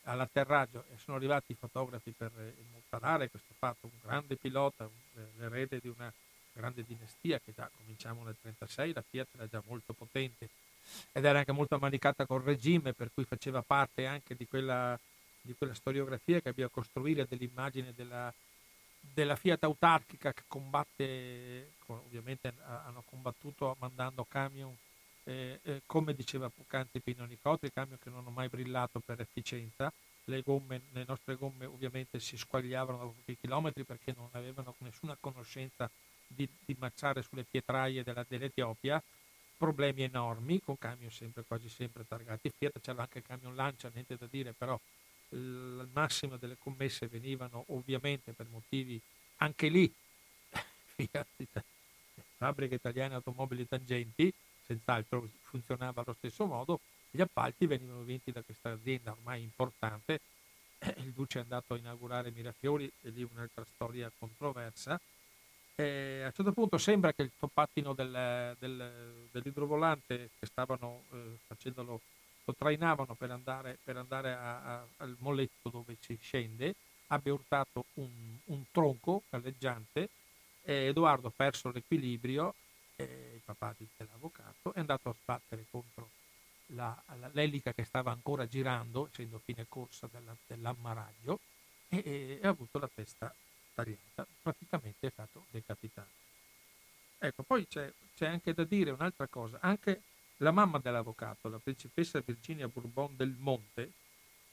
all'atterraggio 0.08 0.86
e 0.94 0.98
sono 0.98 1.18
arrivati 1.18 1.52
i 1.52 1.56
fotografi 1.56 2.12
per 2.12 2.32
immortalare 2.36 3.30
questo 3.30 3.54
fatto, 3.58 3.88
un 3.88 4.00
grande 4.02 4.36
pilota, 4.36 4.90
l'erede 5.38 5.80
di 5.80 5.88
una 5.88 6.12
grande 6.54 6.84
dinastia 6.84 7.40
che 7.40 7.54
già 7.54 7.70
cominciamo 7.76 8.24
nel 8.24 8.36
1936, 8.42 8.94
la 8.94 9.04
Fiat 9.08 9.28
era 9.36 9.48
già 9.48 9.62
molto 9.68 9.94
potente 9.94 10.50
ed 11.12 11.26
era 11.26 11.40
anche 11.40 11.52
molto 11.52 11.76
ammanicata 11.76 12.26
col 12.26 12.42
regime 12.42 12.94
per 12.94 13.12
cui 13.14 13.26
faceva 13.26 13.62
parte 13.62 14.06
anche 14.06 14.36
di 14.36 14.48
quella, 14.48 14.98
di 15.42 15.54
quella 15.56 15.74
storiografia 15.74 16.40
che 16.40 16.50
abbia 16.50 16.70
costruire 16.70 17.26
dell'immagine 17.28 17.94
della, 17.94 18.34
della 19.00 19.36
Fiat 19.36 19.64
autarchica 19.64 20.34
che 20.34 20.44
combatte, 20.48 21.74
ovviamente 21.88 22.54
hanno 22.64 23.04
combattuto 23.06 23.76
mandando 23.80 24.26
camion, 24.28 24.76
eh, 25.28 25.60
eh, 25.64 25.82
come 25.86 26.14
diceva 26.14 26.50
poc'anzi 26.50 27.02
Pino 27.02 27.26
Nicotri, 27.26 27.72
camion 27.74 28.00
che 28.02 28.10
non 28.10 28.20
hanno 28.20 28.30
mai 28.30 28.48
brillato 28.48 29.02
per 29.02 29.20
efficienza, 29.20 29.92
le, 30.26 30.42
gomme, 30.42 30.84
le 30.94 31.04
nostre 31.06 31.36
gomme 31.36 31.66
ovviamente 31.66 32.20
si 32.20 32.38
squagliavano 32.38 32.98
dopo 32.98 33.14
pochi 33.18 33.38
chilometri 33.40 33.84
perché 33.84 34.14
non 34.16 34.30
avevano 34.32 34.74
nessuna 34.80 35.18
conoscenza 35.20 35.90
di, 36.26 36.48
di 36.66 36.76
marciare 36.80 37.22
sulle 37.24 37.44
pietraie 37.44 38.04
della, 38.04 38.26
dell'Etiopia, 38.28 39.04
problemi 39.58 40.04
enormi 40.04 40.62
con 40.62 40.78
camion 40.78 41.12
sempre, 41.12 41.44
quasi 41.46 41.68
sempre 41.68 42.06
targati 42.08 42.50
Fiat, 42.50 42.80
c'era 42.80 43.02
anche 43.02 43.18
il 43.18 43.26
camion 43.26 43.54
Lancia, 43.54 43.92
niente 43.94 44.16
da 44.16 44.28
dire, 44.30 44.54
però 44.54 44.80
il 45.30 45.90
massimo 45.92 46.38
delle 46.38 46.56
commesse 46.58 47.08
venivano 47.08 47.66
ovviamente 47.68 48.32
per 48.32 48.46
motivi 48.50 48.98
anche 49.38 49.68
lì 49.68 49.94
fabbriche 52.38 52.76
italiane 52.76 53.16
automobili 53.16 53.68
tangenti 53.68 54.34
senz'altro 54.68 55.28
funzionava 55.44 56.02
allo 56.02 56.14
stesso 56.14 56.46
modo 56.46 56.80
gli 57.10 57.22
appalti 57.22 57.66
venivano 57.66 58.04
vinti 58.04 58.32
da 58.32 58.42
questa 58.42 58.72
azienda 58.72 59.12
ormai 59.12 59.42
importante. 59.42 60.20
Il 60.98 61.12
Duce 61.14 61.40
è 61.40 61.42
andato 61.42 61.74
a 61.74 61.78
inaugurare 61.78 62.32
Mirafiori 62.32 62.92
e 63.02 63.10
lì 63.10 63.28
un'altra 63.30 63.66
storia 63.74 64.12
controversa. 64.20 65.00
E 65.74 66.22
a 66.22 66.26
un 66.26 66.34
certo 66.34 66.52
punto 66.52 66.78
sembra 66.78 67.14
che 67.14 67.24
il 67.24 67.32
topattino 67.38 67.94
del, 67.94 68.56
del, 68.60 69.28
dell'idrovolante 69.32 70.30
che 70.38 70.46
stavano 70.46 71.04
eh, 71.12 71.38
facendolo 71.48 72.02
lo 72.48 72.56
trainavano 72.58 73.14
per 73.14 73.32
andare, 73.32 73.78
per 73.84 73.98
andare 73.98 74.32
a, 74.32 74.62
a, 74.62 74.86
al 74.98 75.16
moletto 75.20 75.70
dove 75.70 75.98
si 76.00 76.18
scende, 76.22 76.76
abbia 77.08 77.34
urtato 77.34 77.86
un, 77.96 78.10
un 78.46 78.64
tronco 78.72 79.24
galleggiante, 79.30 80.10
Edoardo 80.64 81.28
ha 81.28 81.34
perso 81.36 81.72
l'equilibrio, 81.72 82.54
eh, 82.98 83.32
il 83.36 83.42
papà 83.44 83.76
dell'avvocato, 83.78 84.74
è 84.74 84.80
andato 84.80 85.10
a 85.10 85.16
sbattere 85.22 85.66
contro 85.70 86.10
la, 86.68 87.02
la, 87.20 87.30
l'elica 87.34 87.74
che 87.74 87.84
stava 87.84 88.12
ancora 88.12 88.48
girando, 88.48 89.08
essendo 89.12 89.40
fine 89.40 89.66
corsa 89.70 90.08
della, 90.12 90.36
dell'ammaraglio, 90.46 91.40
e, 91.88 92.00
e, 92.06 92.40
ha 92.44 92.50
avuto 92.50 92.80
la 92.80 92.90
testa 92.94 93.34
tagliata, 93.74 94.28
praticamente 94.42 95.08
è 95.08 95.12
stato 95.12 95.46
decapitato. 95.52 96.26
Ecco, 97.20 97.44
poi 97.44 97.68
c'è, 97.68 97.92
c'è 98.16 98.28
anche 98.28 98.54
da 98.54 98.64
dire 98.64 98.92
un'altra 98.92 99.28
cosa, 99.28 99.60
anche 99.62 100.02
la 100.38 100.52
mamma 100.52 100.80
dell'avvocato, 100.80 101.50
la 101.50 101.60
principessa 101.60 102.22
Virginia 102.26 102.68
Bourbon 102.68 103.16
del 103.16 103.36
Monte, 103.38 103.92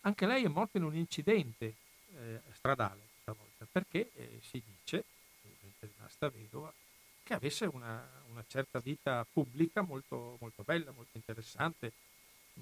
anche 0.03 0.27
lei 0.27 0.45
è 0.45 0.49
morta 0.49 0.79
in 0.79 0.85
un 0.85 0.95
incidente 0.95 1.75
eh, 2.17 2.41
stradale 2.53 3.01
stavolta, 3.21 3.67
perché 3.71 4.11
eh, 4.15 4.41
si 4.43 4.63
dice, 4.65 5.05
è 5.43 5.87
rimasta 5.87 6.29
vedova, 6.29 6.73
che 7.25 7.35
avesse 7.35 7.65
una, 7.65 8.07
una 8.31 8.45
certa 8.47 8.79
vita 8.79 9.27
pubblica 9.31 9.81
molto, 9.81 10.37
molto, 10.41 10.63
bella, 10.63 10.93
molto 10.93 11.17
interessante, 11.17 11.93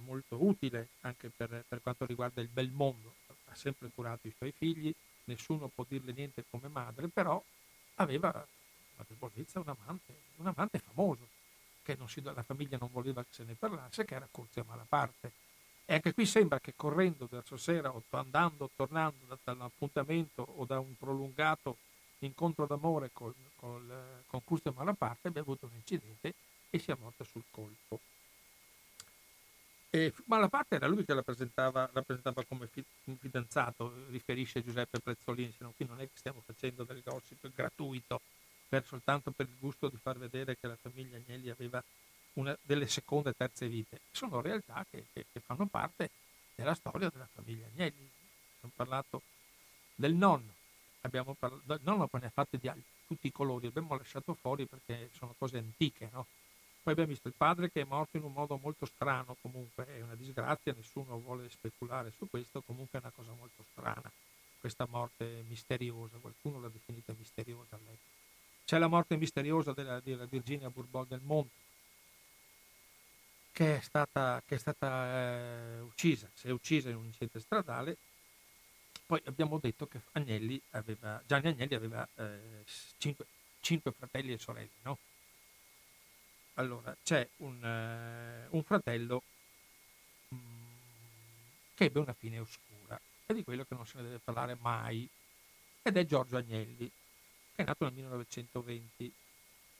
molto 0.04 0.42
utile 0.42 0.90
anche 1.00 1.28
per, 1.28 1.64
per 1.68 1.82
quanto 1.82 2.06
riguarda 2.06 2.40
il 2.40 2.48
bel 2.48 2.70
mondo. 2.70 3.14
Ha 3.46 3.54
sempre 3.54 3.90
curato 3.94 4.28
i 4.28 4.34
suoi 4.34 4.52
figli, 4.52 4.94
nessuno 5.24 5.68
può 5.68 5.84
dirle 5.86 6.12
niente 6.12 6.44
come 6.48 6.68
madre, 6.68 7.08
però 7.08 7.42
aveva 7.96 8.30
una 8.30 9.06
debolezza, 9.06 9.60
un 9.60 9.68
amante, 9.68 10.14
un 10.36 10.46
amante 10.46 10.78
famoso 10.78 11.28
che 11.82 11.98
si, 12.06 12.22
la 12.22 12.42
famiglia 12.42 12.78
non 12.78 12.90
voleva 12.92 13.22
che 13.22 13.32
se 13.32 13.44
ne 13.44 13.54
parlasse, 13.54 14.04
che 14.04 14.14
era 14.14 14.28
Curzio 14.30 14.64
Malaparte. 14.66 15.32
E 15.84 15.94
anche 15.94 16.14
qui 16.14 16.24
sembra 16.24 16.60
che 16.60 16.74
correndo 16.76 17.26
verso 17.28 17.56
sera 17.56 17.92
o 17.92 18.02
andando, 18.10 18.70
tornando 18.76 19.38
da, 19.42 19.52
un 19.52 19.62
appuntamento 19.62 20.42
o 20.56 20.64
da 20.64 20.78
un 20.78 20.96
prolungato 20.96 21.76
incontro 22.26 22.66
d'amore 22.66 23.10
col, 23.12 23.34
col, 23.56 24.22
con 24.26 24.44
Custo 24.44 24.72
Malaparte 24.72 25.28
abbia 25.28 25.40
avuto 25.40 25.66
un 25.66 25.74
incidente 25.74 26.34
e 26.70 26.78
sia 26.78 26.96
morta 26.98 27.24
sul 27.24 27.44
colpo. 27.50 28.00
E 29.90 30.12
Malaparte 30.24 30.76
era 30.76 30.86
lui 30.86 31.04
che 31.04 31.12
la 31.12 31.22
presentava, 31.22 31.90
la 31.92 32.02
come 32.48 32.68
fidanzato, 33.18 33.92
riferisce 34.08 34.64
Giuseppe 34.64 35.00
Prezzolini, 35.00 35.52
se 35.52 35.64
no 35.64 35.74
qui 35.76 35.84
non 35.84 36.00
è 36.00 36.04
che 36.04 36.14
stiamo 36.14 36.40
facendo 36.44 36.84
del 36.84 37.02
gossip 37.04 37.46
gratuito 37.54 38.22
per, 38.68 38.86
soltanto 38.86 39.32
per 39.32 39.46
il 39.46 39.58
gusto 39.58 39.88
di 39.88 39.98
far 39.98 40.16
vedere 40.16 40.56
che 40.56 40.66
la 40.66 40.78
famiglia 40.80 41.18
Agnelli 41.18 41.50
aveva 41.50 41.84
una, 42.34 42.56
delle 42.62 42.86
seconde 42.86 43.30
e 43.30 43.34
terze 43.36 43.68
vite. 43.68 44.00
Sono 44.10 44.40
realtà 44.40 44.86
che, 44.90 45.04
che, 45.12 45.26
che 45.30 45.40
fanno 45.40 45.66
parte 45.66 46.08
della 46.54 46.74
storia 46.74 47.10
della 47.10 47.28
famiglia 47.30 47.66
Agnelli. 47.66 48.10
Abbiamo 48.56 48.74
parlato 48.74 49.22
del 49.94 50.14
nonno, 50.14 50.54
abbiamo 51.02 51.34
parlato, 51.34 52.18
ne 52.18 52.26
ha 52.26 52.30
fatte 52.30 52.58
di 52.58 52.70
tutti 53.06 53.26
i 53.26 53.32
colori, 53.32 53.66
abbiamo 53.66 53.96
lasciato 53.96 54.34
fuori 54.34 54.66
perché 54.66 55.10
sono 55.12 55.34
cose 55.38 55.58
antiche, 55.58 56.08
no? 56.12 56.26
Poi 56.82 56.94
abbiamo 56.94 57.10
visto 57.10 57.28
il 57.28 57.34
padre 57.36 57.70
che 57.70 57.82
è 57.82 57.84
morto 57.84 58.16
in 58.16 58.24
un 58.24 58.32
modo 58.32 58.58
molto 58.60 58.86
strano, 58.86 59.36
comunque 59.40 59.86
è 59.86 60.00
una 60.00 60.16
disgrazia, 60.16 60.74
nessuno 60.76 61.20
vuole 61.20 61.48
speculare 61.48 62.12
su 62.16 62.28
questo, 62.28 62.60
comunque 62.62 62.98
è 62.98 63.02
una 63.02 63.12
cosa 63.14 63.30
molto 63.38 63.64
strana, 63.70 64.10
questa 64.58 64.86
morte 64.90 65.44
misteriosa, 65.48 66.16
qualcuno 66.18 66.60
l'ha 66.60 66.68
definita 66.68 67.14
misteriosa 67.16 67.76
all'epoca. 67.76 68.10
C'è 68.64 68.78
la 68.78 68.88
morte 68.88 69.16
misteriosa 69.16 69.72
della, 69.72 70.00
della 70.00 70.24
Virginia 70.24 70.70
Bourbon 70.70 71.06
del 71.08 71.20
Monte, 71.22 71.60
che 73.52 73.76
è 73.76 73.80
stata, 73.80 74.42
che 74.44 74.54
è 74.56 74.58
stata 74.58 75.76
eh, 75.76 75.80
uccisa, 75.80 76.28
si 76.34 76.48
è 76.48 76.50
uccisa 76.50 76.88
in 76.88 76.96
un 76.96 77.04
incidente 77.04 77.38
stradale. 77.38 77.96
Poi 79.12 79.20
abbiamo 79.26 79.58
detto 79.58 79.86
che 79.86 80.00
Agnelli 80.12 80.58
aveva, 80.70 81.22
Gianni 81.26 81.48
Agnelli 81.48 81.74
aveva 81.74 82.08
eh, 82.14 82.64
cinque, 82.96 83.26
cinque, 83.60 83.92
fratelli 83.92 84.32
e 84.32 84.38
sorelle, 84.38 84.70
no? 84.84 84.96
Allora, 86.54 86.96
c'è 87.02 87.28
un, 87.36 87.62
uh, 87.62 88.56
un 88.56 88.62
fratello 88.62 89.22
mm, 90.34 90.72
che 91.74 91.84
ebbe 91.84 91.98
una 91.98 92.14
fine 92.14 92.38
oscura, 92.38 92.98
e 93.26 93.34
di 93.34 93.44
quello 93.44 93.64
che 93.64 93.74
non 93.74 93.84
se 93.84 93.98
ne 93.98 94.04
deve 94.04 94.18
parlare 94.18 94.56
mai, 94.62 95.06
ed 95.82 95.94
è 95.94 96.06
Giorgio 96.06 96.38
Agnelli, 96.38 96.90
che 97.54 97.62
è 97.62 97.64
nato 97.66 97.84
nel 97.84 97.92
1920. 97.92 99.12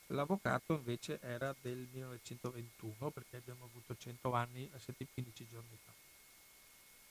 L'avvocato 0.09 0.75
invece 0.75 1.19
era 1.23 1.57
del 1.59 1.89
1921 1.91 3.09
perché 3.09 3.39
abbiamo 3.39 3.65
avuto 3.65 3.97
100 3.97 4.35
anni 4.35 4.69
a 4.75 4.79
15 4.79 5.49
giorni 5.49 5.79
fa. 5.83 6.02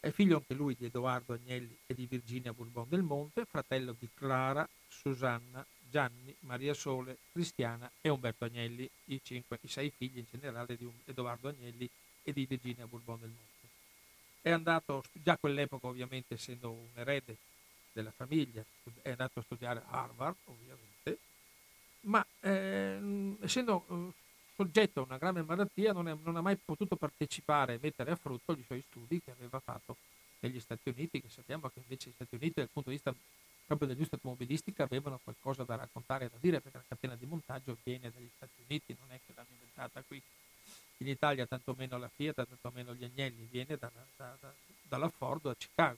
È 0.04 0.10
figlio 0.10 0.38
anche 0.38 0.56
lui 0.56 0.76
di 0.76 0.86
Edoardo 0.86 1.34
Agnelli 1.34 1.78
e 1.86 1.93
di 1.93 2.08
Virginia 2.08 2.52
Bourbon 2.54 2.89
del 2.89 3.04
Monte, 3.04 3.45
fratello 3.45 3.95
di 3.99 4.10
Clara, 4.16 4.68
Susanna, 4.88 5.64
Gianni, 5.91 6.36
Maria 6.39 6.74
Sole, 6.74 7.20
Cristiana 7.32 7.88
e 8.02 8.10
Umberto 8.10 8.45
Agnelli, 8.45 8.89
i, 9.06 9.22
cinque, 9.24 9.60
i 9.62 9.68
sei 9.68 9.91
figli 9.95 10.18
in 10.18 10.26
generale 10.32 10.76
di 10.76 10.91
Edoardo 11.06 11.49
Agnelli 11.49 11.88
e 12.24 12.34
di 12.34 12.47
Virginia 12.47 12.88
Bourbon 12.88 13.20
del 13.20 13.30
Monte. 13.30 13.68
È 14.41 14.49
andato, 14.49 15.04
già 15.12 15.34
a 15.34 15.38
quell'epoca 15.38 15.86
ovviamente 15.86 16.34
essendo 16.34 16.72
un 16.72 16.89
erede 16.95 17.38
della 17.93 18.10
famiglia, 18.10 18.66
è 19.04 19.12
andato 19.12 19.38
a 19.38 19.43
studiare 19.43 19.84
a 19.86 20.02
Harvard 20.02 20.36
ovviamente, 20.45 21.20
ma 22.02 22.26
eh, 22.39 23.38
essendo 23.39 23.86
soggetto 24.62 24.99
a 24.99 25.03
una 25.03 25.18
grave 25.18 25.41
malattia 25.41 25.91
non, 25.91 26.07
è, 26.07 26.16
non, 26.22 26.36
ha 26.36 26.41
mai 26.41 26.55
potuto 26.55 26.95
partecipare 26.95 27.74
e 27.74 27.80
mettere 27.82 28.12
a 28.12 28.16
frutto 28.16 28.51
i 28.51 28.64
suoi 28.64 28.84
studi 28.88 29.20
che 29.20 29.32
aveva 29.32 29.59
fatto 29.59 29.97
negli 30.39 30.59
Stati 30.59 30.89
Uniti, 30.89 31.20
che 31.20 31.30
sappiamo 31.30 31.70
che 31.70 31.80
invece 31.80 32.09
gli 32.09 32.14
Stati 32.14 32.36
Uniti 32.36 32.59
dal 32.59 32.70
punto 32.72 32.89
di 32.89 32.95
vista 32.95 33.14
proprio 33.66 33.88
dell'industria 33.88 34.20
automobilistica 34.22 34.84
avevano 34.84 35.20
qualcosa 35.24 35.64
da 35.64 35.76
raccontare 35.76 36.26
e 36.26 36.30
da 36.30 36.38
dire 36.39 36.59
perché 36.62 36.78
la 36.78 36.84
catena 36.88 37.16
di 37.16 37.26
montaggio 37.26 37.76
viene 37.84 38.12
dagli 38.12 38.30
Stati 38.36 38.62
Uniti, 38.68 38.95
non 38.99 39.12
è 39.12 39.20
che 39.26 39.34
l'hanno 39.36 39.49
inventata 39.51 40.03
qui 40.05 40.22
in 40.97 41.07
Italia, 41.07 41.47
tantomeno 41.47 41.97
la 41.97 42.09
Fiat, 42.14 42.36
tantomeno 42.36 42.93
gli 42.93 43.03
Agnelli, 43.03 43.47
viene 43.49 43.78
da, 43.78 43.89
da, 44.16 44.38
da, 44.39 44.53
dalla 44.84 45.09
Ford 45.09 45.47
a 45.47 45.55
Chicago. 45.55 45.97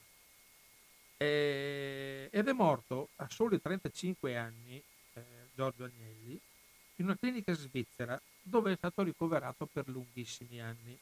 Eh, 1.18 2.30
ed 2.32 2.48
è 2.48 2.54
morto 2.54 3.10
a 3.18 3.28
soli 3.30 3.62
35 3.62 4.38
anni 4.38 4.82
eh, 5.14 5.24
Giorgio 5.54 5.84
Agnelli 5.84 6.40
in 6.98 7.06
una 7.06 7.18
clinica 7.18 7.54
svizzera 7.54 8.20
dove 8.42 8.74
è 8.74 8.76
stato 8.76 9.02
ricoverato 9.04 9.66
per 9.66 9.88
lunghissimi 9.88 10.62
anni. 10.62 10.98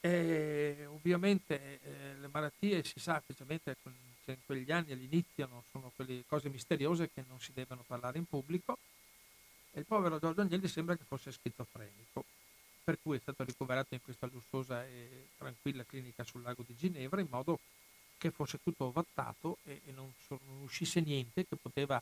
E 0.00 0.86
ovviamente 0.86 1.80
eh, 1.82 2.14
le 2.20 2.28
malattie 2.28 2.84
si 2.84 3.00
sa, 3.00 3.20
specialmente 3.22 3.76
in 4.26 4.36
quegli 4.44 4.70
anni 4.70 4.92
all'inizio, 4.92 5.48
sono 5.70 5.92
quelle 5.94 6.24
cose 6.26 6.48
misteriose 6.48 7.10
che 7.12 7.24
non 7.28 7.40
si 7.40 7.52
devono 7.52 7.82
parlare 7.86 8.18
in 8.18 8.26
pubblico. 8.26 8.78
E 9.72 9.80
il 9.80 9.86
povero 9.86 10.18
Giorgio 10.18 10.42
Agnelli 10.42 10.68
sembra 10.68 10.96
che 10.96 11.04
fosse 11.06 11.32
schizofrenico, 11.32 12.24
per 12.84 12.98
cui 13.02 13.16
è 13.16 13.20
stato 13.20 13.44
ricoverato 13.44 13.94
in 13.94 14.02
questa 14.02 14.28
lussuosa 14.30 14.84
e 14.84 15.28
tranquilla 15.36 15.84
clinica 15.84 16.22
sul 16.22 16.42
lago 16.42 16.62
di 16.66 16.76
Ginevra 16.76 17.20
in 17.20 17.28
modo 17.30 17.58
che 18.18 18.30
fosse 18.30 18.58
tutto 18.62 18.84
ovattato 18.84 19.58
e, 19.64 19.80
e 19.86 19.92
non, 19.92 20.12
non, 20.28 20.38
uscisse 20.62 21.00
niente 21.00 21.46
che 21.46 21.56
poteva 21.56 22.00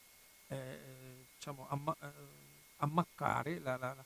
eh, 0.49 1.22
diciamo, 1.43 1.67
amma, 1.69 1.97
eh, 2.01 2.07
ammaccare 2.77 3.59
la, 3.59 3.77
la, 3.77 3.97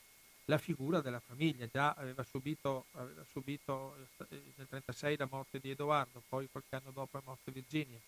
la, 0.47 0.59
figura 0.59 1.03
della 1.03 1.21
famiglia. 1.21 1.69
Già 1.71 1.93
aveva 1.93 2.25
subito, 2.25 2.87
aveva 2.93 3.25
subito 3.31 3.95
eh, 3.97 4.27
nel 4.57 4.67
1936 4.71 5.17
la 5.19 5.29
morte 5.31 5.61
di 5.61 5.71
Edoardo, 5.71 6.23
poi 6.27 6.49
qualche 6.51 6.77
anno 6.77 6.91
dopo 6.93 7.19
la 7.19 7.23
morte 7.27 7.53
di 7.53 7.61
Virginia. 7.61 7.99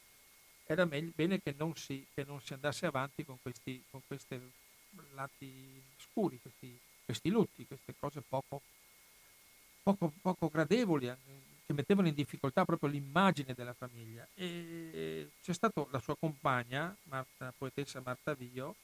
Era 0.64 0.87
meglio, 0.87 1.12
bene 1.14 1.43
che 1.43 1.55
non, 1.57 1.76
si, 1.76 2.07
che 2.14 2.24
non 2.24 2.41
si 2.41 2.55
andasse 2.55 2.87
avanti 2.87 3.24
con 3.24 3.39
questi 3.41 3.83
con 3.91 4.01
questi 4.07 4.41
lati 5.12 5.83
scuri, 5.99 6.39
questi, 6.41 6.79
questi 7.05 7.29
lutti, 7.29 7.66
queste 7.66 7.95
cose 7.99 8.22
poco, 8.26 8.62
poco, 9.83 10.12
poco 10.20 10.49
gradevoli 10.49 11.07
che 11.66 11.72
mettevano 11.74 12.09
in 12.09 12.14
difficoltà 12.14 12.64
proprio 12.64 12.89
l'immagine 12.89 13.53
della 13.55 13.74
famiglia. 13.74 14.26
E 14.35 15.31
c'è 15.43 15.53
stata 15.53 15.87
la 15.91 16.01
sua 16.01 16.16
compagna, 16.16 16.95
Marta, 17.05 17.47
la 17.47 17.55
poetessa 17.57 18.01
Marta 18.03 18.35
Vio, 18.35 18.74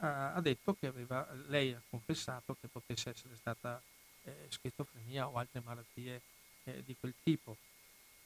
ha, 0.00 0.40
detto 0.40 0.74
che 0.74 0.86
aveva, 0.86 1.26
lei 1.46 1.72
ha 1.72 1.82
confessato 1.88 2.56
che 2.60 2.68
potesse 2.68 3.10
essere 3.10 3.36
stata 3.36 3.80
eh, 4.24 4.46
schizofrenia 4.48 5.28
o 5.28 5.36
altre 5.36 5.60
malattie 5.64 6.20
eh, 6.64 6.82
di 6.84 6.96
quel 6.98 7.14
tipo. 7.22 7.56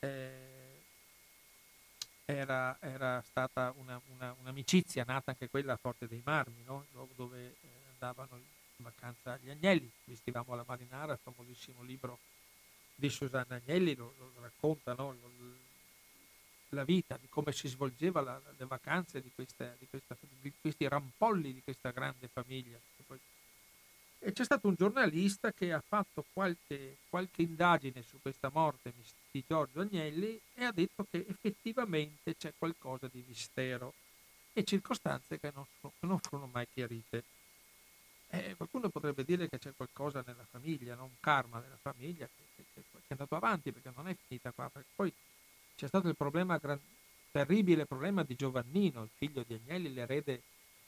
Eh, 0.01 0.81
era, 2.25 2.77
era, 2.81 3.23
stata 3.23 3.73
una, 3.77 4.01
una, 4.15 4.35
un'amicizia 4.41 5.05
nata 5.07 5.33
anche 5.33 5.49
quella 5.49 5.75
a 5.75 5.77
Forte 5.77 6.07
dei 6.07 6.23
Marmi, 6.25 6.63
no? 6.65 6.87
dove 7.15 7.57
eh, 7.61 7.69
andavano 7.93 8.37
in 8.37 8.85
vacanza 8.85 9.37
gli 9.39 9.51
agnelli, 9.51 9.91
vestivamo 10.05 10.55
la 10.55 10.65
marinara, 10.67 11.13
il 11.13 11.19
famosissimo 11.23 11.83
libro 11.83 12.19
di 12.95 13.09
Susanna 13.09 13.57
Agnelli 13.57 13.95
lo, 13.95 14.15
lo 14.19 14.33
racconta 14.41 14.95
no? 14.95 15.13
lo, 15.13 15.31
la 16.75 16.85
vita, 16.85 17.19
di 17.21 17.29
come 17.29 17.53
si 17.53 17.69
svolgeva 17.69 18.41
le 18.57 18.65
vacanze 18.65 19.21
di, 19.21 19.31
questa, 19.35 19.75
di, 19.79 19.87
questa, 19.89 20.17
di, 20.41 20.53
questi 20.61 20.89
rampolli 20.89 21.53
di 21.53 21.63
questa 21.63 21.91
grande 21.91 22.29
famiglia. 22.29 22.79
E 24.25 24.33
c'è 24.33 24.45
stato 24.45 24.69
un 24.69 24.77
giornalista 24.77 25.51
che 25.51 25.73
ha 25.73 25.83
fatto 25.85 26.25
qualche, 26.33 26.99
qualche 27.09 27.43
indagine 27.43 28.03
su 28.03 28.21
questa 28.23 28.51
morte 28.53 28.93
di 29.33 29.43
Giorgio 29.45 29.81
Agnelli 29.81 30.41
e 30.55 30.65
ha 30.65 30.71
detto 30.71 31.05
che 31.11 31.27
effettivamente 31.29 32.37
c'è 32.37 32.53
qualcosa 32.57 33.09
di 33.11 33.25
mistero 33.27 33.95
e 34.53 34.63
circostanze 34.63 35.41
che 35.41 35.51
non, 35.53 35.67
sono, 35.81 35.93
non 36.01 36.21
furono 36.21 36.49
mai 36.53 36.69
chiarite. 36.73 37.25
Eh, 38.29 38.55
qualcuno 38.57 38.89
potrebbe 38.91 39.25
dire 39.25 39.49
che 39.49 39.59
c'è 39.59 39.73
qualcosa 39.77 40.23
nella 40.25 40.47
famiglia, 40.49 40.95
no? 40.95 41.05
un 41.05 41.19
karma 41.19 41.59
nella 41.59 41.79
famiglia 41.83 42.27
che, 42.27 42.43
che, 42.55 42.65
che, 42.75 42.99
è 43.09 43.13
andato 43.13 43.35
avanti 43.35 43.73
perché 43.73 43.91
non 43.95 44.07
è 44.07 44.17
finita 44.27 44.53
qua. 44.53 44.71
Perché 44.71 44.89
poi 44.95 45.13
c'è 45.83 45.89
stato 45.89 46.07
il 46.07 46.15
problema, 46.15 46.59
gran, 46.59 46.79
terribile 47.33 47.87
problema 47.87 48.23
di 48.23 48.37
Giovannino, 48.37 49.03
il 49.03 49.11
figlio 49.17 49.43
di 49.45 49.55
Agnelli, 49.55 49.93
l'erede, 49.93 50.43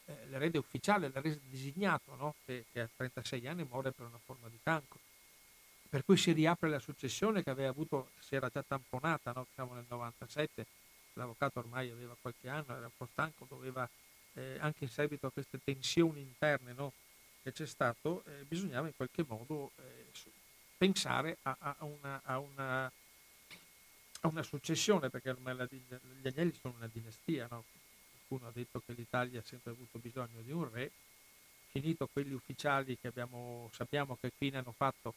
eh, 0.04 0.26
l'erede 0.28 0.58
ufficiale, 0.58 1.10
l'erede 1.12 1.40
designato, 1.50 2.14
no? 2.14 2.36
che, 2.46 2.66
che 2.70 2.82
a 2.82 2.88
36 2.94 3.44
anni 3.48 3.66
muore 3.68 3.90
per 3.90 4.06
una 4.06 4.20
forma 4.24 4.46
di 4.48 4.58
cancro. 4.62 5.00
Per 5.88 6.04
cui 6.04 6.16
si 6.16 6.30
riapre 6.30 6.68
la 6.68 6.78
successione 6.78 7.42
che 7.42 7.50
aveva 7.50 7.70
avuto, 7.70 8.10
si 8.20 8.36
era 8.36 8.48
già 8.48 8.62
tamponata, 8.62 9.32
no? 9.34 9.48
siamo 9.52 9.74
nel 9.74 9.84
97, 9.88 10.64
l'avvocato 11.14 11.58
ormai 11.58 11.90
aveva 11.90 12.14
qualche 12.20 12.48
anno, 12.48 12.76
era 12.76 12.86
un 12.86 12.92
po' 12.96 13.08
stanco, 13.10 13.46
doveva 13.48 13.88
eh, 14.34 14.58
anche 14.60 14.84
in 14.84 14.90
seguito 14.90 15.26
a 15.26 15.32
queste 15.32 15.58
tensioni 15.64 16.20
interne 16.20 16.72
no? 16.72 16.92
che 17.42 17.50
c'è 17.50 17.66
stato, 17.66 18.22
eh, 18.26 18.44
bisognava 18.44 18.86
in 18.86 18.94
qualche 18.94 19.24
modo 19.26 19.72
eh, 19.78 20.06
pensare 20.76 21.38
a, 21.42 21.56
a, 21.58 21.76
una, 21.80 22.20
a, 22.22 22.38
una, 22.38 22.92
a, 24.24 24.28
una, 24.28 24.42
successione, 24.42 25.10
perché 25.10 25.30
ormai 25.30 25.56
gli 25.56 26.26
agnelli 26.26 26.54
sono 26.60 26.74
una 26.76 26.88
dinastia, 26.92 27.46
no? 27.50 27.64
qualcuno 28.26 28.48
ha 28.48 28.52
detto 28.52 28.82
che 28.84 28.92
l'Italia 28.92 29.40
ha 29.40 29.44
sempre 29.44 29.72
avuto 29.72 29.98
bisogno 29.98 30.40
di 30.42 30.50
un 30.50 30.70
re, 30.70 30.90
finito 31.70 32.08
quelli 32.12 32.32
ufficiali 32.32 32.96
che 32.98 33.08
abbiamo, 33.08 33.68
sappiamo 33.72 34.16
che 34.20 34.30
fine 34.36 34.58
hanno 34.58 34.72
fatto 34.72 35.14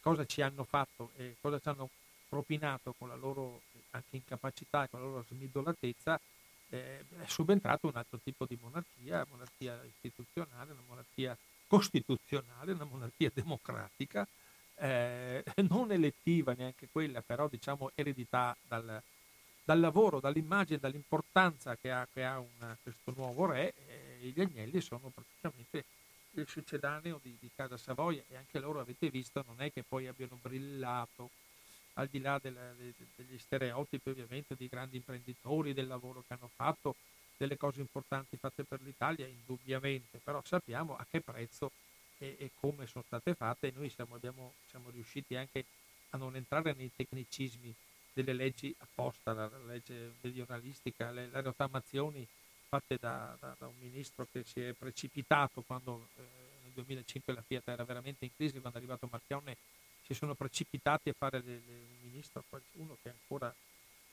cosa 0.00 0.26
ci 0.26 0.42
hanno 0.42 0.64
fatto 0.64 1.12
e 1.16 1.36
cosa 1.40 1.58
ci 1.58 1.68
hanno 1.68 1.88
propinato 2.28 2.94
con 2.98 3.08
la 3.08 3.14
loro 3.14 3.62
anche 3.92 4.16
incapacità 4.16 4.84
e 4.84 4.90
con 4.90 5.00
la 5.00 5.06
loro 5.06 5.24
smidolatezza, 5.28 6.20
eh, 6.68 7.04
è 7.22 7.26
subentrato 7.26 7.86
un 7.86 7.96
altro 7.96 8.18
tipo 8.22 8.44
di 8.44 8.58
monarchia, 8.60 9.24
monarchia 9.30 9.80
istituzionale, 9.84 10.72
una 10.72 10.82
monarchia 10.86 11.36
costituzionale, 11.66 12.72
una 12.72 12.84
monarchia 12.84 13.30
democratica, 13.32 14.26
eh, 14.76 15.44
non 15.68 15.92
elettiva 15.92 16.54
neanche 16.54 16.88
quella, 16.90 17.22
però 17.22 17.48
diciamo 17.48 17.90
eredità 17.94 18.56
dal, 18.66 19.02
dal 19.64 19.80
lavoro, 19.80 20.20
dall'immagine, 20.20 20.78
dall'importanza 20.78 21.76
che 21.76 21.90
ha, 21.90 22.06
che 22.12 22.24
ha 22.24 22.38
una, 22.38 22.76
questo 22.82 23.12
nuovo 23.16 23.46
re, 23.46 23.74
eh, 23.86 24.32
gli 24.34 24.40
Agnelli 24.40 24.80
sono 24.80 25.10
praticamente 25.10 25.84
il 26.36 26.48
succedaneo 26.48 27.20
di, 27.22 27.36
di, 27.38 27.50
Casa 27.54 27.76
Savoia 27.76 28.22
e 28.28 28.36
anche 28.36 28.58
loro 28.58 28.80
avete 28.80 29.08
visto 29.08 29.44
non 29.46 29.60
è 29.60 29.72
che 29.72 29.84
poi 29.84 30.08
abbiano 30.08 30.36
brillato 30.42 31.30
al 31.94 32.08
di 32.08 32.20
là 32.20 32.38
della, 32.42 32.72
de, 32.72 32.92
degli 33.14 33.38
stereotipi 33.38 34.10
ovviamente 34.10 34.56
di 34.56 34.68
grandi 34.68 34.96
imprenditori, 34.96 35.72
del 35.72 35.86
lavoro 35.86 36.24
che 36.26 36.34
hanno 36.34 36.50
fatto, 36.52 36.96
delle 37.36 37.56
cose 37.56 37.80
importanti 37.80 38.36
fatte 38.36 38.64
per 38.64 38.80
l'Italia, 38.82 39.26
indubbiamente, 39.26 40.18
però 40.22 40.42
sappiamo 40.44 40.96
a 40.96 41.06
che 41.08 41.20
prezzo 41.20 41.70
e, 42.24 42.36
e 42.38 42.50
come 42.58 42.86
sono 42.86 43.04
state 43.06 43.34
fatte 43.34 43.72
noi 43.74 43.90
siamo, 43.90 44.14
abbiamo, 44.14 44.54
siamo 44.70 44.90
riusciti 44.90 45.36
anche 45.36 45.64
a 46.10 46.16
non 46.16 46.36
entrare 46.36 46.72
nei 46.72 46.90
tecnicismi 46.94 47.74
delle 48.12 48.32
leggi 48.32 48.74
apposta, 48.78 49.32
la, 49.32 49.48
la 49.48 49.72
legge 49.72 50.14
meridionalistica, 50.20 51.10
le, 51.10 51.28
le 51.28 51.40
rottamazioni 51.40 52.26
fatte 52.68 52.96
da, 52.98 53.36
da, 53.40 53.54
da, 53.58 53.66
un 53.66 53.74
ministro 53.80 54.26
che 54.30 54.44
si 54.44 54.60
è 54.60 54.72
precipitato 54.72 55.62
quando 55.62 56.08
eh, 56.16 56.22
nel 56.62 56.72
2005 56.72 57.32
la 57.32 57.42
Fiat 57.42 57.68
era 57.68 57.84
veramente 57.84 58.24
in 58.24 58.30
crisi, 58.34 58.60
quando 58.60 58.78
è 58.78 58.80
arrivato 58.80 59.08
Marchione 59.10 59.56
si 60.02 60.14
sono 60.14 60.34
precipitati 60.34 61.08
a 61.08 61.14
fare 61.16 61.40
le, 61.44 61.60
le, 61.66 61.72
un 61.72 62.10
ministro, 62.10 62.44
uno 62.74 62.96
che 63.02 63.10
ancora 63.10 63.52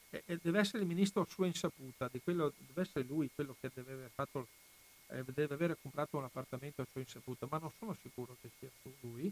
eh, 0.09 0.39
deve 0.41 0.59
essere 0.59 0.79
il 0.79 0.87
ministro 0.87 1.21
a 1.21 1.27
sua 1.29 1.45
insaputa, 1.45 2.09
quello, 2.23 2.51
deve 2.57 2.81
essere 2.81 3.05
lui 3.05 3.29
quello 3.33 3.55
che 3.59 3.69
deve 3.73 3.93
aver, 3.93 4.09
fatto, 4.13 4.47
eh, 5.11 5.23
deve 5.33 5.53
aver 5.53 5.77
comprato 5.81 6.17
un 6.17 6.23
appartamento 6.23 6.81
a 6.81 6.87
sua 6.91 7.01
insaputa, 7.01 7.47
ma 7.49 7.57
non 7.57 7.71
sono 7.77 7.95
sicuro 8.01 8.35
che 8.41 8.49
sia 8.57 8.69
lui. 9.01 9.31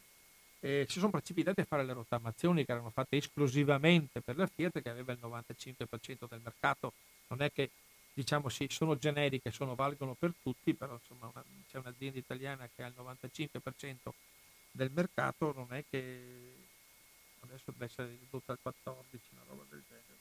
Eh, 0.62 0.86
si 0.90 1.00
sono 1.00 1.12
precipitati 1.12 1.62
a 1.62 1.66
fare 1.66 1.86
le 1.86 1.94
rottamazioni 1.94 2.66
che 2.66 2.72
erano 2.72 2.90
fatte 2.90 3.16
esclusivamente 3.16 4.20
per 4.20 4.36
la 4.36 4.46
Fiat 4.48 4.82
che 4.82 4.90
aveva 4.90 5.14
il 5.14 5.20
95% 5.22 6.28
del 6.28 6.42
mercato, 6.44 6.94
non 7.28 7.42
è 7.42 7.52
che 7.52 7.70
diciamo 8.14 8.50
sì, 8.50 8.68
sono 8.70 8.98
generiche, 8.98 9.52
sono, 9.52 9.76
valgono 9.76 10.16
per 10.16 10.34
tutti, 10.42 10.74
però 10.74 10.94
insomma 10.94 11.32
una, 11.34 11.44
c'è 11.70 11.78
un'azienda 11.78 12.18
italiana 12.18 12.70
che 12.76 12.84
ha 12.84 12.88
il 12.88 12.96
95% 12.98 14.12
del 14.72 14.92
mercato, 14.92 15.54
non 15.56 15.68
è 15.70 15.84
che 15.90 16.54
adesso 17.40 17.72
deve 17.72 17.86
essere 17.86 18.10
ridotta 18.20 18.52
al 18.52 18.60
14, 18.62 19.24
una 19.32 19.44
roba 19.48 19.64
del 19.70 19.84
genere. 19.88 20.18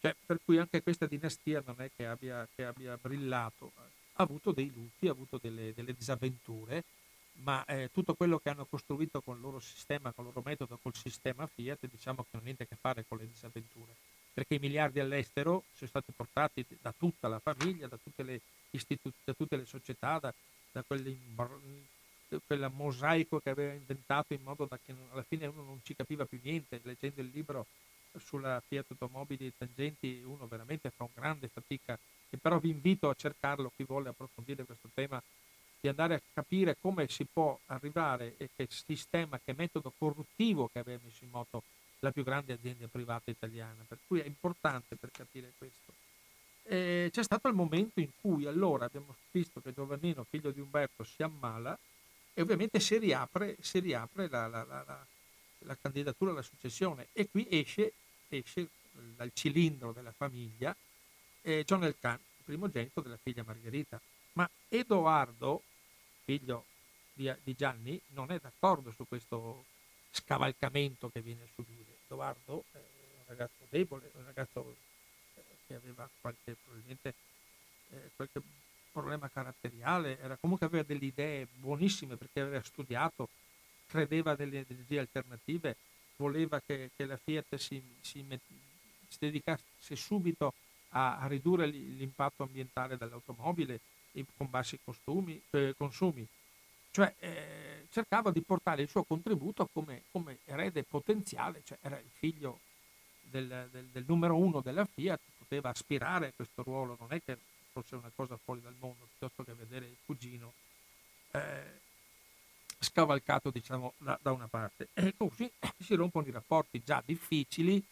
Cioè, 0.00 0.16
per 0.24 0.40
cui 0.42 0.58
anche 0.58 0.82
questa 0.82 1.06
dinastia 1.06 1.62
non 1.66 1.76
è 1.78 1.90
che 1.94 2.06
abbia, 2.06 2.48
che 2.54 2.64
abbia 2.64 2.96
brillato, 2.96 3.72
ha 4.14 4.22
avuto 4.22 4.52
dei 4.52 4.70
lutti, 4.72 5.08
ha 5.08 5.12
avuto 5.12 5.38
delle, 5.40 5.72
delle 5.74 5.92
disavventure, 5.92 6.84
ma 7.42 7.64
eh, 7.64 7.90
tutto 7.92 8.14
quello 8.14 8.38
che 8.38 8.50
hanno 8.50 8.64
costruito 8.64 9.20
con 9.20 9.36
il 9.36 9.42
loro 9.42 9.60
sistema, 9.60 10.12
con 10.12 10.26
il 10.26 10.32
loro 10.32 10.46
metodo, 10.48 10.78
col 10.80 10.94
sistema 10.94 11.46
Fiat, 11.46 11.86
diciamo 11.90 12.22
che 12.22 12.28
non 12.32 12.42
ha 12.42 12.44
niente 12.44 12.62
a 12.64 12.66
che 12.66 12.76
fare 12.76 13.04
con 13.06 13.18
le 13.18 13.26
disavventure 13.26 13.94
perché 14.34 14.56
i 14.56 14.58
miliardi 14.58 14.98
all'estero 14.98 15.62
sono 15.74 15.88
stati 15.88 16.10
portati 16.10 16.66
da 16.80 16.92
tutta 16.96 17.28
la 17.28 17.38
famiglia, 17.38 17.86
da 17.86 17.96
tutte 18.02 18.24
le, 18.24 18.40
istitu- 18.70 19.14
da 19.22 19.32
tutte 19.32 19.56
le 19.56 19.64
società, 19.64 20.18
da, 20.18 20.34
da 20.72 20.82
quel 20.82 21.16
mosaico 22.72 23.38
che 23.38 23.50
aveva 23.50 23.72
inventato 23.72 24.34
in 24.34 24.42
modo 24.42 24.66
da 24.68 24.76
che 24.84 24.92
alla 25.12 25.22
fine 25.22 25.46
uno 25.46 25.62
non 25.62 25.80
ci 25.84 25.94
capiva 25.94 26.24
più 26.24 26.40
niente. 26.42 26.80
Leggendo 26.82 27.20
il 27.20 27.30
libro 27.32 27.66
sulla 28.18 28.60
Fiat 28.66 28.90
Automobili 28.90 29.46
e 29.46 29.52
Tangenti 29.56 30.20
uno 30.24 30.48
veramente 30.48 30.90
fa 30.90 31.04
un 31.04 31.10
grande 31.14 31.46
fatica 31.46 31.96
e 32.34 32.36
però 32.36 32.58
vi 32.58 32.70
invito 32.70 33.08
a 33.08 33.14
cercarlo 33.14 33.70
chi 33.76 33.84
vuole 33.84 34.08
approfondire 34.08 34.64
questo 34.64 34.88
tema 34.92 35.22
di 35.80 35.86
andare 35.86 36.14
a 36.14 36.20
capire 36.32 36.76
come 36.80 37.06
si 37.06 37.24
può 37.24 37.56
arrivare 37.66 38.34
e 38.38 38.50
che 38.56 38.66
sistema, 38.68 39.38
che 39.38 39.54
metodo 39.56 39.92
corruttivo 39.96 40.68
che 40.72 40.80
aveva 40.80 41.00
messo 41.04 41.22
in 41.22 41.30
moto 41.30 41.62
la 42.00 42.10
più 42.10 42.24
grande 42.24 42.54
azienda 42.54 42.88
privata 42.88 43.30
italiana, 43.30 43.84
per 43.86 43.98
cui 44.06 44.18
è 44.18 44.26
importante 44.26 44.96
per 44.96 45.10
capire 45.12 45.52
questo. 45.56 45.92
E 46.64 47.08
c'è 47.12 47.22
stato 47.22 47.46
il 47.46 47.54
momento 47.54 48.00
in 48.00 48.10
cui 48.20 48.46
allora 48.46 48.86
abbiamo 48.86 49.14
visto 49.30 49.60
che 49.60 49.72
Giovannino, 49.72 50.26
figlio 50.28 50.50
di 50.50 50.60
Umberto, 50.60 51.04
si 51.04 51.22
ammala 51.22 51.78
e 52.32 52.42
ovviamente 52.42 52.80
si 52.80 52.98
riapre, 52.98 53.56
si 53.60 53.78
riapre 53.78 54.28
la, 54.28 54.48
la, 54.48 54.64
la, 54.64 55.06
la, 55.58 55.76
candidatura 55.80 56.32
alla 56.32 56.42
successione 56.42 57.08
e 57.12 57.28
qui 57.30 57.46
esce, 57.48 57.92
esce 58.28 58.68
dal 59.14 59.30
cilindro 59.32 59.92
della 59.92 60.12
famiglia 60.12 60.74
eh, 61.44 61.64
John 61.64 61.84
Elkan, 61.84 62.18
primogenito 62.44 63.00
della 63.00 63.18
figlia 63.22 63.44
Margherita. 63.44 64.00
Ma 64.32 64.48
Edoardo, 64.68 65.62
figlio 66.24 66.64
di, 67.12 67.32
di 67.42 67.54
Gianni, 67.54 68.00
non 68.08 68.30
è 68.30 68.38
d'accordo 68.38 68.90
su 68.90 69.06
questo 69.06 69.64
scavalcamento 70.10 71.10
che 71.10 71.20
viene 71.20 71.42
a 71.42 71.48
subire. 71.54 71.98
Edoardo 72.06 72.64
è 72.72 72.78
un 72.78 73.24
ragazzo 73.26 73.66
debole, 73.68 74.10
un 74.14 74.24
ragazzo 74.24 74.76
eh, 75.34 75.42
che 75.66 75.74
aveva 75.74 76.08
qualche, 76.20 76.56
probabilmente, 76.62 77.14
eh, 77.90 78.10
qualche 78.16 78.40
problema 78.90 79.28
caratteriale, 79.28 80.18
era 80.20 80.36
comunque 80.36 80.66
aveva 80.66 80.84
delle 80.84 81.04
idee 81.04 81.48
buonissime 81.52 82.16
perché 82.16 82.40
aveva 82.40 82.62
studiato, 82.62 83.28
credeva 83.88 84.34
nelle 84.38 84.64
energie 84.66 85.00
alternative, 85.00 85.76
voleva 86.16 86.60
che, 86.60 86.90
che 86.96 87.04
la 87.04 87.16
Fiat 87.16 87.56
si, 87.56 87.82
si, 88.00 88.22
met, 88.22 88.40
si, 89.08 89.18
dedicasse 89.18 89.96
subito 89.96 90.54
a, 90.96 91.26
ridurre 91.26 91.66
l'impatto 91.66 92.42
ambientale 92.42 92.96
dell'automobile 92.96 93.80
con 94.36 94.48
bassi 94.48 94.78
costumi, 94.82 95.40
eh, 95.50 95.74
consumi. 95.76 96.26
Cioè 96.90 97.14
eh, 97.18 97.86
cercava 97.90 98.30
di 98.30 98.40
portare 98.40 98.82
il 98.82 98.88
suo 98.88 99.02
contributo 99.02 99.68
come, 99.72 100.02
come 100.12 100.38
erede 100.44 100.84
potenziale, 100.84 101.62
cioè 101.64 101.78
era 101.80 101.98
il 101.98 102.10
figlio 102.18 102.60
del, 103.22 103.68
del, 103.72 103.86
del, 103.86 104.04
numero 104.06 104.36
uno 104.36 104.60
della 104.60 104.84
Fiat, 104.84 105.20
poteva 105.38 105.70
aspirare 105.70 106.28
a 106.28 106.32
questo 106.34 106.62
ruolo, 106.62 106.96
non 107.00 107.12
è 107.12 107.20
che 107.24 107.36
fosse 107.72 107.96
una 107.96 108.12
cosa 108.14 108.36
fuori 108.36 108.60
dal 108.60 108.76
mondo, 108.78 109.08
piuttosto 109.08 109.42
che 109.42 109.52
vedere 109.54 109.86
il 109.86 109.96
cugino 110.06 110.52
eh, 111.32 111.80
scavalcato 112.78 113.50
diciamo 113.50 113.94
da, 113.98 114.16
da, 114.22 114.30
una 114.30 114.46
parte. 114.46 114.90
E 114.94 115.14
così 115.16 115.50
si 115.80 115.96
rompono 115.96 116.28
i 116.28 116.30
rapporti 116.30 116.80
già 116.84 117.02
difficili, 117.04 117.84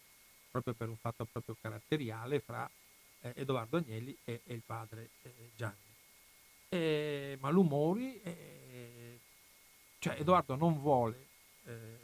proprio 0.48 0.74
per 0.74 0.88
un 0.88 0.96
fatto 0.96 1.24
proprio 1.24 1.56
caratteriale, 1.60 2.38
fra 2.38 2.70
eh, 3.22 3.32
Edoardo 3.36 3.78
Agnelli 3.78 4.16
e, 4.24 4.42
e 4.44 4.54
il 4.54 4.62
padre 4.64 5.10
eh, 5.22 5.50
Gianni. 5.56 5.76
Eh, 6.68 7.38
malumori, 7.40 8.20
eh, 8.22 9.18
cioè 9.98 10.18
Edoardo 10.18 10.56
non 10.56 10.80
vuole, 10.80 11.26
eh, 11.66 11.98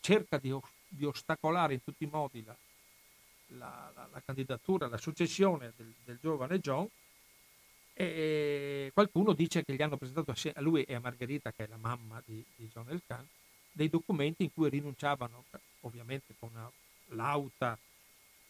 cerca 0.00 0.38
di, 0.38 0.56
di, 0.88 1.04
ostacolare 1.04 1.74
in 1.74 1.82
tutti 1.82 2.04
i 2.04 2.08
modi 2.10 2.44
la, 2.44 2.56
la, 3.58 3.92
la, 3.94 4.08
la 4.12 4.22
candidatura, 4.24 4.88
la 4.88 4.98
successione 4.98 5.72
del, 5.76 5.92
del, 6.04 6.18
giovane 6.20 6.58
John 6.58 6.88
e 7.94 8.90
qualcuno 8.94 9.32
dice 9.32 9.64
che 9.64 9.74
gli 9.74 9.82
hanno 9.82 9.98
presentato 9.98 10.32
a 10.54 10.60
lui 10.60 10.82
e 10.84 10.94
a 10.94 11.00
Margherita, 11.00 11.52
che 11.52 11.64
è 11.64 11.66
la 11.68 11.76
mamma 11.76 12.22
di, 12.24 12.42
di 12.56 12.70
John 12.72 12.88
Elkan, 12.88 13.26
dei 13.70 13.88
documenti 13.88 14.44
in 14.44 14.52
cui 14.52 14.70
rinunciavano, 14.70 15.44
ovviamente 15.80 16.34
con 16.38 16.50
una 16.52 16.70
lauta, 17.08 17.78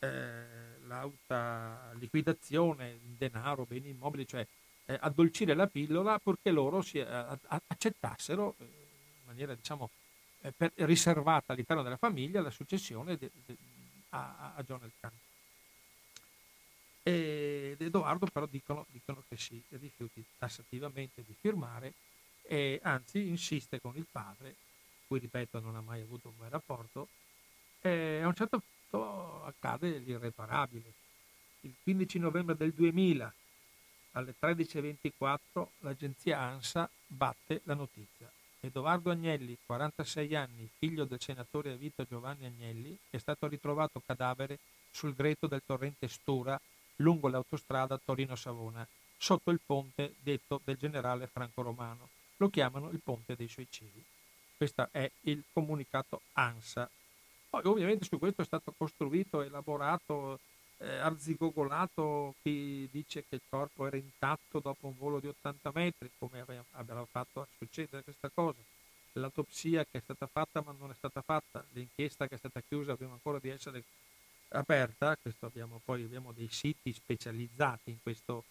eh, 0.03 0.81
lauta 0.87 1.93
liquidazione 1.95 2.99
denaro, 3.17 3.65
beni 3.65 3.91
immobili, 3.91 4.27
cioè 4.27 4.47
eh, 4.87 4.99
addolcire 5.01 5.55
la 5.55 5.69
pillola 5.69 6.19
purché 6.19 6.51
loro 6.51 6.83
si, 6.83 6.99
eh, 6.99 7.07
accettassero 7.07 8.57
eh, 8.59 8.65
in 8.65 9.27
maniera 9.27 9.55
diciamo 9.55 9.91
eh, 10.41 10.53
per, 10.53 10.73
riservata 10.77 11.53
all'interno 11.53 11.83
della 11.83 11.97
famiglia 11.97 12.43
la 12.43 12.51
successione 12.51 13.17
de, 13.17 13.31
de, 13.47 13.57
a, 14.11 14.55
a, 14.57 14.63
John 14.65 14.83
Elkann. 14.83 15.15
Ed 17.05 17.81
Edoardo 17.81 18.27
però 18.27 18.47
dicono, 18.47 18.87
dicono, 18.91 19.23
che 19.29 19.37
si 19.37 19.61
rifiuti 19.71 20.25
tassativamente 20.39 21.23
di 21.27 21.35
firmare 21.41 21.95
e 22.43 22.81
anzi 22.83 23.27
insiste 23.29 23.81
con 23.81 23.97
il 23.97 24.07
padre, 24.11 24.55
cui 25.07 25.19
ripeto 25.21 25.61
non 25.61 25.77
ha 25.77 25.81
mai 25.81 26.03
avuto 26.03 26.29
un 26.29 26.35
bel 26.39 26.51
rapporto, 26.51 27.09
e 27.81 28.21
a 28.23 28.27
un 28.27 28.35
certo 28.35 28.63
punto 28.93 29.45
accade 29.45 29.99
l'irreparabile. 29.99 30.93
Il 31.61 31.75
15 31.83 32.19
novembre 32.19 32.57
del 32.57 32.73
2000 32.73 33.33
alle 34.13 34.35
13.24 34.39 35.67
l'agenzia 35.79 36.39
ANSA 36.39 36.89
batte 37.07 37.63
la 37.65 37.75
notizia. 37.75 38.31
Edoardo 38.61 39.11
Agnelli, 39.11 39.57
46 39.65 40.37
anni, 40.37 40.69
figlio 40.79 41.05
del 41.05 41.21
senatore 41.21 41.73
a 41.73 41.77
vita 41.77 42.05
Giovanni 42.05 42.45
Agnelli, 42.45 42.97
è 43.11 43.17
stato 43.17 43.49
ritrovato 43.49 44.03
cadavere 44.05 44.59
sul 44.91 45.15
greto 45.15 45.47
del 45.47 45.63
torrente 45.65 46.07
Stura 46.09 46.61
lungo 46.97 47.29
l'autostrada 47.29 47.99
Torino-Savona, 47.99 48.87
sotto 49.17 49.51
il 49.51 49.61
ponte 49.65 50.15
detto 50.21 50.61
del 50.63 50.77
generale 50.77 51.27
Franco 51.27 51.63
Romano. 51.63 52.09
Lo 52.37 52.51
chiamano 52.51 52.91
il 52.91 53.01
ponte 53.03 53.35
dei 53.35 53.49
suicidi. 53.49 54.05
Questo 54.57 54.89
è 54.93 55.11
il 55.23 55.43
comunicato 55.53 56.21
ANSA. 56.35 56.89
Poi 57.53 57.61
ovviamente 57.67 58.07
su 58.07 58.19
questo 58.19 58.41
è 58.41 58.47
stato 58.47 58.73
costruito, 58.75 59.43
elaborato, 59.43 60.41
eh, 60.79 60.97
arzigogolato 60.97 62.35
chi 62.41 62.89
dice 62.91 63.27
che 63.29 63.35
il 63.35 63.43
corpo 63.47 63.87
era 63.87 63.99
intatto 63.99 64.59
dopo 64.59 64.87
un 64.87 64.95
volo 64.97 65.21
di 65.21 65.27
80 65.27 65.71
metri, 65.75 66.11
come 66.17 66.43
abbiamo 66.71 67.05
fatto 67.05 67.47
succedere 67.59 68.05
questa 68.05 68.31
cosa. 68.33 68.59
L'autopsia 69.13 69.85
che 69.85 69.99
è 69.99 70.01
stata 70.01 70.27
fatta 70.27 70.63
ma 70.63 70.75
non 70.79 70.93
è 70.93 70.95
stata 70.95 71.21
fatta, 71.21 71.63
l'inchiesta 71.73 72.27
che 72.27 72.37
è 72.37 72.39
stata 72.39 72.63
chiusa 72.67 72.97
prima 72.97 73.13
ancora 73.13 73.39
di 73.39 73.51
essere 73.51 73.85
aperta, 74.49 75.15
abbiamo, 75.41 75.79
poi 75.85 76.05
abbiamo 76.05 76.33
dei 76.33 76.49
siti 76.51 76.91
specializzati 76.91 77.91
in 77.91 77.99
questo, 78.03 78.45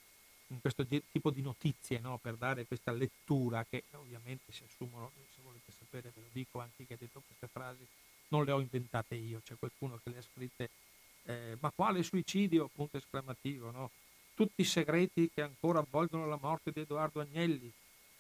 in 0.49 0.61
questo 0.61 0.86
tipo 0.86 1.32
di 1.32 1.41
notizie 1.41 1.98
no? 1.98 2.19
per 2.22 2.36
dare 2.36 2.68
questa 2.68 2.91
lettura 2.91 3.65
che 3.68 3.86
ovviamente 3.94 4.52
si 4.52 4.61
assumono, 4.64 5.10
se 5.34 5.41
volete 5.41 5.72
sapere 5.72 6.11
ve 6.14 6.22
lo 6.22 6.30
dico 6.32 6.60
anche 6.60 6.86
che 6.86 6.94
ha 6.94 6.98
detto 6.99 7.23
queste 7.26 7.48
frasi, 7.48 7.84
non 8.32 8.45
le 8.45 8.52
ho 8.52 8.60
inventate 8.60 9.16
io, 9.16 9.41
c'è 9.44 9.56
qualcuno 9.58 9.99
che 10.03 10.10
le 10.10 10.18
ha 10.18 10.22
scritte, 10.22 10.70
eh, 11.24 11.58
ma 11.60 11.72
quale 11.74 12.03
suicidio? 12.03 12.70
Punto 12.74 12.98
esclamativo, 12.98 13.72
no? 13.72 13.91
Tutti 14.34 14.62
i 14.62 14.66
segreti 14.66 15.30
che 15.34 15.41
ancora 15.41 15.80
avvolgono 15.80 16.26
la 16.26 16.40
morte 16.41 16.72
di 16.72 16.82
Edoardo 16.82 17.20
Agnelli, 17.22 17.72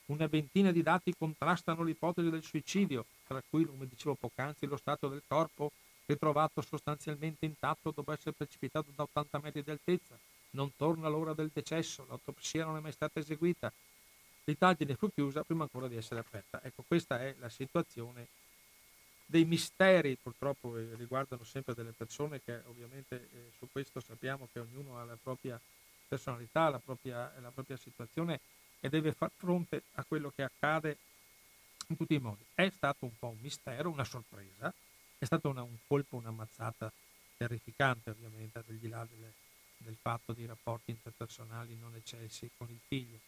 una 0.05 0.27
ventina 0.27 0.71
di 0.71 0.81
dati 0.81 1.13
contrastano 1.17 1.83
l'ipotesi 1.83 2.29
del 2.29 2.43
suicidio, 2.43 3.05
tra 3.25 3.41
cui, 3.49 3.65
come 3.65 3.87
dicevo 3.87 4.15
poc'anzi, 4.15 4.65
lo 4.65 4.77
stato 4.77 5.07
del 5.07 5.23
corpo, 5.25 5.71
ritrovato 6.05 6.61
sostanzialmente 6.61 7.45
intatto 7.45 7.91
dopo 7.91 8.11
essere 8.11 8.33
precipitato 8.33 8.87
da 8.93 9.03
80 9.03 9.39
metri 9.41 9.63
di 9.63 9.71
altezza. 9.71 10.17
Non 10.51 10.75
torna 10.75 11.07
l'ora 11.07 11.33
del 11.33 11.49
decesso, 11.53 12.05
l'autopsia 12.09 12.65
non 12.65 12.75
è 12.75 12.81
mai 12.81 12.91
stata 12.91 13.19
eseguita. 13.19 13.71
L'indagine 14.43 14.95
fu 14.95 15.09
chiusa 15.09 15.43
prima 15.43 15.63
ancora 15.63 15.87
di 15.87 15.95
essere 15.95 16.19
aperta. 16.19 16.61
Ecco, 16.61 16.83
questa 16.85 17.21
è 17.21 17.33
la 17.39 17.47
situazione 17.47 18.27
dei 19.31 19.45
misteri, 19.45 20.17
purtroppo 20.21 20.77
eh, 20.77 20.93
riguardano 20.97 21.45
sempre 21.45 21.73
delle 21.73 21.93
persone 21.93 22.41
che 22.43 22.61
ovviamente 22.65 23.15
eh, 23.15 23.51
su 23.57 23.65
questo 23.71 24.01
sappiamo 24.01 24.49
che 24.51 24.59
ognuno 24.59 24.99
ha 24.99 25.05
la 25.05 25.17
propria 25.21 25.57
personalità, 26.05 26.67
la 26.67 26.79
propria, 26.79 27.31
la 27.39 27.49
propria 27.49 27.77
situazione 27.77 28.41
e 28.81 28.89
deve 28.89 29.13
far 29.13 29.31
fronte 29.33 29.83
a 29.93 30.03
quello 30.03 30.33
che 30.35 30.43
accade 30.43 30.97
in 31.87 31.95
tutti 31.95 32.13
i 32.13 32.19
modi. 32.19 32.43
È 32.53 32.69
stato 32.69 33.05
un 33.05 33.17
po' 33.17 33.29
un 33.29 33.37
mistero, 33.39 33.89
una 33.89 34.03
sorpresa, 34.03 34.73
è 35.17 35.23
stato 35.23 35.47
una, 35.47 35.61
un 35.61 35.77
colpo, 35.87 36.17
una 36.17 36.31
mazzata 36.31 36.91
terrificante 37.37 38.09
ovviamente, 38.09 38.57
al 38.57 38.65
di 38.65 38.89
là 38.89 39.07
delle, 39.09 39.31
del 39.77 39.95
fatto 39.95 40.33
di 40.33 40.45
rapporti 40.45 40.91
interpersonali 40.91 41.77
non 41.79 41.95
eccessi 41.95 42.49
con 42.57 42.67
il 42.69 42.79
figlio. 42.85 43.19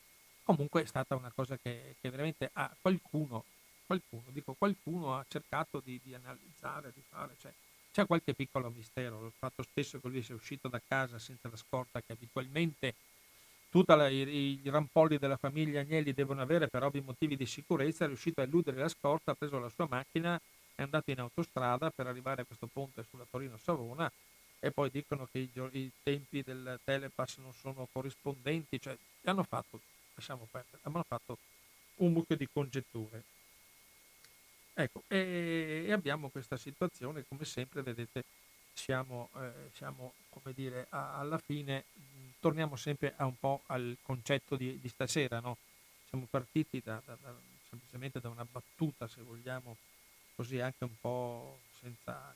Comunque 0.43 0.84
è 0.84 0.85
stata 0.85 1.15
una 1.15 1.31
cosa 1.34 1.57
che, 1.57 1.95
che 2.01 2.09
veramente 2.09 2.49
a 2.51 2.75
qualcuno, 2.81 3.45
qualcuno, 3.85 4.23
dico 4.27 4.53
qualcuno 4.53 5.18
ha 5.18 5.26
cercato 5.27 5.81
di, 5.84 5.99
di 6.03 6.14
analizzare, 6.14 6.91
di 6.93 7.01
fare, 7.07 7.35
cioè, 7.39 7.53
c'è 7.91 8.05
qualche 8.05 8.34
piccolo 8.34 8.69
mistero, 8.69 9.26
il 9.26 9.34
fatto 9.38 9.64
stesso 9.64 9.99
che 9.99 10.07
lui 10.07 10.23
sia 10.23 10.35
uscito 10.35 10.68
da 10.68 10.81
casa 10.85 11.19
senza 11.19 11.49
la 11.49 11.57
scorta 11.57 12.01
che 12.01 12.14
abitualmente 12.14 12.95
tutti 13.69 13.91
i, 13.91 14.61
i, 14.64 14.69
rampolli 14.69 15.18
della 15.18 15.38
famiglia 15.38 15.81
Agnelli 15.81 16.14
devono 16.14 16.41
avere 16.41 16.68
per 16.68 16.84
ovvi 16.84 17.01
motivi 17.01 17.35
di 17.35 17.45
sicurezza, 17.45 18.05
è 18.05 18.07
riuscito 18.07 18.41
a 18.41 18.43
eludere 18.43 18.77
la 18.77 18.89
scorta, 18.89 19.31
ha 19.31 19.35
preso 19.35 19.60
la 19.60 19.69
sua 19.69 19.88
macchina 19.89 20.39
è 20.76 20.81
andato 20.81 21.11
in 21.11 21.19
autostrada 21.19 21.91
per 21.91 22.07
arrivare 22.07 22.41
a 22.41 22.45
questo 22.45 22.68
ponte 22.68 23.03
sulla 23.03 23.26
Torino-Savona 23.30 24.11
e 24.60 24.72
poi 24.72 24.89
dicono 24.89 25.27
che 25.31 25.39
i, 25.39 25.49
i, 25.72 25.91
tempi 26.01 26.41
del 26.41 26.80
telepass 26.84 27.38
non 27.38 27.53
sono 27.53 27.88
corrispondenti, 27.91 28.80
cioè 28.80 28.97
hanno 29.26 29.43
fatto, 29.43 29.80
lasciamo 30.15 30.47
perdere, 30.49 30.80
hanno 30.84 31.03
fatto 31.07 31.38
un 31.95 32.14
buco 32.14 32.35
di 32.35 32.47
congetture. 32.51 33.23
Ecco, 34.75 35.03
e, 35.07 35.85
e, 35.87 35.91
abbiamo 35.91 36.29
questa 36.29 36.57
situazione, 36.57 37.25
come 37.27 37.45
sempre, 37.45 37.83
vedete, 37.83 38.23
siamo, 38.73 39.29
eh, 39.35 39.69
siamo 39.73 40.13
come 40.29 40.51
dire, 40.55 40.87
a, 40.89 41.19
alla 41.19 41.37
fine, 41.37 41.83
mh, 41.93 42.01
torniamo 42.39 42.75
sempre 42.75 43.13
a 43.17 43.25
un 43.25 43.37
po' 43.37 43.61
al 43.67 43.95
concetto 44.01 44.55
di, 44.55 44.79
di 44.79 44.89
stasera, 44.89 45.39
no? 45.39 45.57
Siamo 46.09 46.25
partiti 46.27 46.81
da, 46.83 46.99
da, 47.05 47.15
da, 47.21 47.35
semplicemente 47.69 48.19
da 48.19 48.29
una 48.29 48.45
battuta, 48.51 49.07
se 49.07 49.21
vogliamo, 49.21 49.77
così 50.35 50.59
anche 50.59 50.83
un 50.85 50.99
po' 50.99 51.59
senza, 51.79 52.35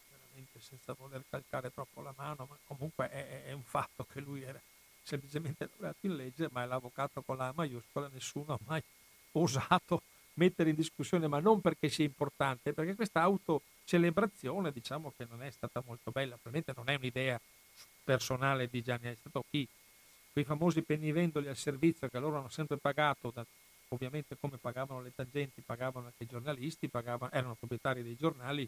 senza 0.60 0.94
voler 0.94 1.24
calcare 1.28 1.72
troppo 1.74 2.02
la 2.02 2.14
mano, 2.16 2.46
ma 2.48 2.58
comunque 2.68 3.10
è, 3.10 3.46
è 3.46 3.52
un 3.52 3.64
fatto 3.64 4.06
che 4.14 4.20
lui 4.20 4.44
era 4.44 4.62
semplicemente 5.02 5.68
laureato 5.72 6.06
in 6.06 6.16
legge, 6.16 6.50
ma 6.52 6.62
è 6.62 6.68
l'avvocato 6.68 7.24
con 7.24 7.38
la 7.38 7.52
maiuscola, 7.56 8.10
nessuno 8.14 8.54
ha 8.54 8.60
mai 8.68 8.84
osato 9.34 10.04
mettere 10.38 10.70
in 10.70 10.76
discussione, 10.76 11.28
ma 11.28 11.40
non 11.40 11.62
perché 11.62 11.90
sia 11.90 12.06
importante, 12.06 12.74
perché 12.74 12.96
questa 12.96 13.22
autocelebrazione 13.22 14.72
diciamo 14.72 15.14
che 15.16 15.26
non 15.30 15.44
è 15.44 15.50
stata 15.52 15.82
molto 15.86 16.12
bella, 16.12 16.38
probabilmente 16.42 16.74
non 16.76 16.90
è 16.90 16.96
un'idea 16.96 17.40
personale 18.04 18.68
di 18.68 18.82
Gianni, 18.82 19.08
è 19.08 19.16
stato 19.16 19.44
chi, 19.50 19.68
quei 20.32 20.46
famosi 20.46 20.82
pennivendoli 20.82 21.48
al 21.48 21.58
servizio 21.58 22.08
che 22.08 22.20
loro 22.20 22.38
hanno 22.38 22.50
sempre 22.50 22.78
pagato 22.78 23.32
da 23.34 23.46
ovviamente 23.90 24.38
come 24.40 24.58
pagavano 24.58 25.02
le 25.02 25.14
tangenti, 25.16 25.62
pagavano 25.62 26.08
anche 26.08 26.24
i 26.24 26.28
giornalisti, 26.28 26.90
pagavano, 26.90 27.32
erano 27.32 27.56
proprietari 27.56 28.04
dei 28.04 28.16
giornali, 28.16 28.68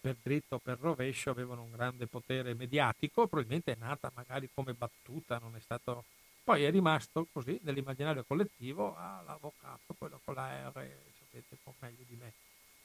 per 0.00 0.16
dritto 0.20 0.56
o 0.56 0.58
per 0.58 0.78
rovescio 0.80 1.30
avevano 1.30 1.62
un 1.62 1.70
grande 1.70 2.06
potere 2.06 2.54
mediatico, 2.54 3.28
probabilmente 3.28 3.72
è 3.72 3.76
nata 3.78 4.10
magari 4.14 4.50
come 4.52 4.74
battuta, 4.74 5.38
non 5.38 5.54
è 5.56 5.60
stato... 5.60 6.04
Poi 6.44 6.64
è 6.64 6.70
rimasto 6.70 7.28
così 7.32 7.58
nell'immaginario 7.62 8.24
collettivo 8.24 8.96
all'avvocato, 8.96 9.94
quello 9.96 10.20
con 10.24 10.34
la 10.34 10.68
R, 10.70 10.90
sapete 11.18 11.56
un 11.62 11.72
meglio 11.78 12.04
di 12.06 12.16
me, 12.16 12.32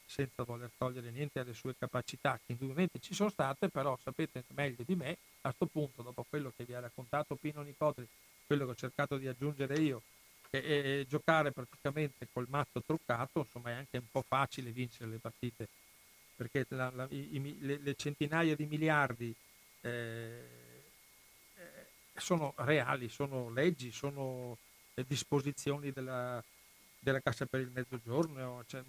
senza 0.06 0.44
voler 0.44 0.70
togliere 0.78 1.10
niente 1.10 1.40
alle 1.40 1.54
sue 1.54 1.76
capacità, 1.76 2.40
che 2.46 2.52
indubbiamente 2.52 3.00
ci 3.00 3.16
sono 3.16 3.30
state, 3.30 3.70
però 3.70 3.98
sapete 4.04 4.44
meglio 4.50 4.84
di 4.86 4.96
me, 4.96 5.18
a 5.42 5.54
questo 5.54 5.66
punto, 5.66 6.04
dopo 6.04 6.24
quello 6.30 6.54
che 6.56 6.66
vi 6.66 6.76
ha 6.76 6.80
raccontato 6.80 7.36
Pino 7.36 7.64
Nicotri, 7.64 8.08
quello 8.46 8.66
che 8.66 8.72
ho 8.72 8.76
cercato 8.76 9.18
di 9.18 9.28
aggiungere 9.28 9.80
io, 9.80 10.04
e, 10.52 11.06
giocare 11.10 11.52
praticamente 11.52 12.28
col 12.32 12.46
mazzo 12.50 12.82
truccato, 12.86 13.40
insomma 13.40 13.72
è 13.72 13.74
anche 13.74 13.98
un 13.98 14.08
po' 14.12 14.24
facile 14.26 14.70
vincere 14.70 15.10
le 15.10 15.18
partite, 15.18 15.68
perché 16.36 16.66
la, 16.70 16.92
la, 16.94 17.08
i, 17.10 17.58
le, 17.60 17.80
le, 17.80 17.96
centinaia 17.96 18.56
di 18.56 18.66
miliardi 18.66 19.36
eh, 19.82 20.67
sono 22.18 22.54
reali, 22.58 23.10
sono 23.10 23.50
leggi, 23.50 23.92
sono 23.92 24.58
disposizioni 25.06 25.92
della, 25.92 26.44
della 27.00 27.20
Cassa 27.20 27.46
per 27.46 27.62
il 27.62 27.72
Mezzogiorno, 27.74 28.64
cioè 28.68 28.84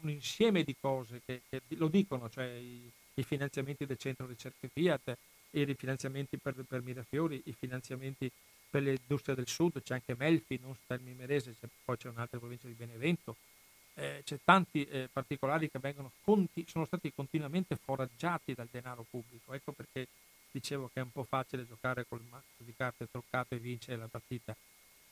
un 0.00 0.10
insieme 0.10 0.62
di 0.62 0.76
cose 0.80 1.20
che, 1.24 1.42
che 1.48 1.60
lo 1.70 1.88
dicono, 1.88 2.28
cioè 2.30 2.46
i, 2.46 2.90
i, 3.14 3.22
finanziamenti 3.22 3.84
del 3.84 3.96
centro 3.96 4.26
ricerche 4.26 4.68
Fiat, 4.68 5.16
i 5.50 5.64
rifinanziamenti 5.64 6.36
per, 6.36 6.54
per 6.66 6.82
Mirafiori, 6.82 7.42
i 7.46 7.52
finanziamenti 7.52 8.30
per 8.70 8.82
l'industria 8.82 9.34
del 9.34 9.48
sud, 9.48 9.82
c'è 9.82 9.94
anche 9.94 10.14
Melfi, 10.16 10.58
non 10.60 10.76
Stermi 10.84 11.14
Merese, 11.14 11.54
poi 11.84 11.96
c'è 11.96 12.08
un'altra 12.08 12.38
provincia 12.38 12.68
di 12.68 12.74
Benevento, 12.74 13.36
eh, 13.94 14.22
c'è 14.24 14.38
tanti 14.44 14.84
eh, 14.84 15.08
particolari 15.12 15.70
che 15.70 15.78
vengono 15.80 16.12
conti, 16.22 16.64
sono 16.68 16.84
stati 16.84 17.12
continuamente 17.12 17.76
foraggiati 17.76 18.54
dal 18.54 18.68
denaro 18.70 19.04
pubblico, 19.08 19.52
ecco 19.52 19.72
perché 19.72 20.06
dicevo 20.50 20.90
che 20.92 21.00
è 21.00 21.02
un 21.02 21.12
po' 21.12 21.24
facile 21.24 21.66
giocare 21.66 22.06
col 22.08 22.22
mazzo 22.28 22.46
di 22.58 22.74
carte 22.76 23.08
truccato 23.10 23.54
e 23.54 23.58
vincere 23.58 23.96
la 23.96 24.08
partita. 24.08 24.54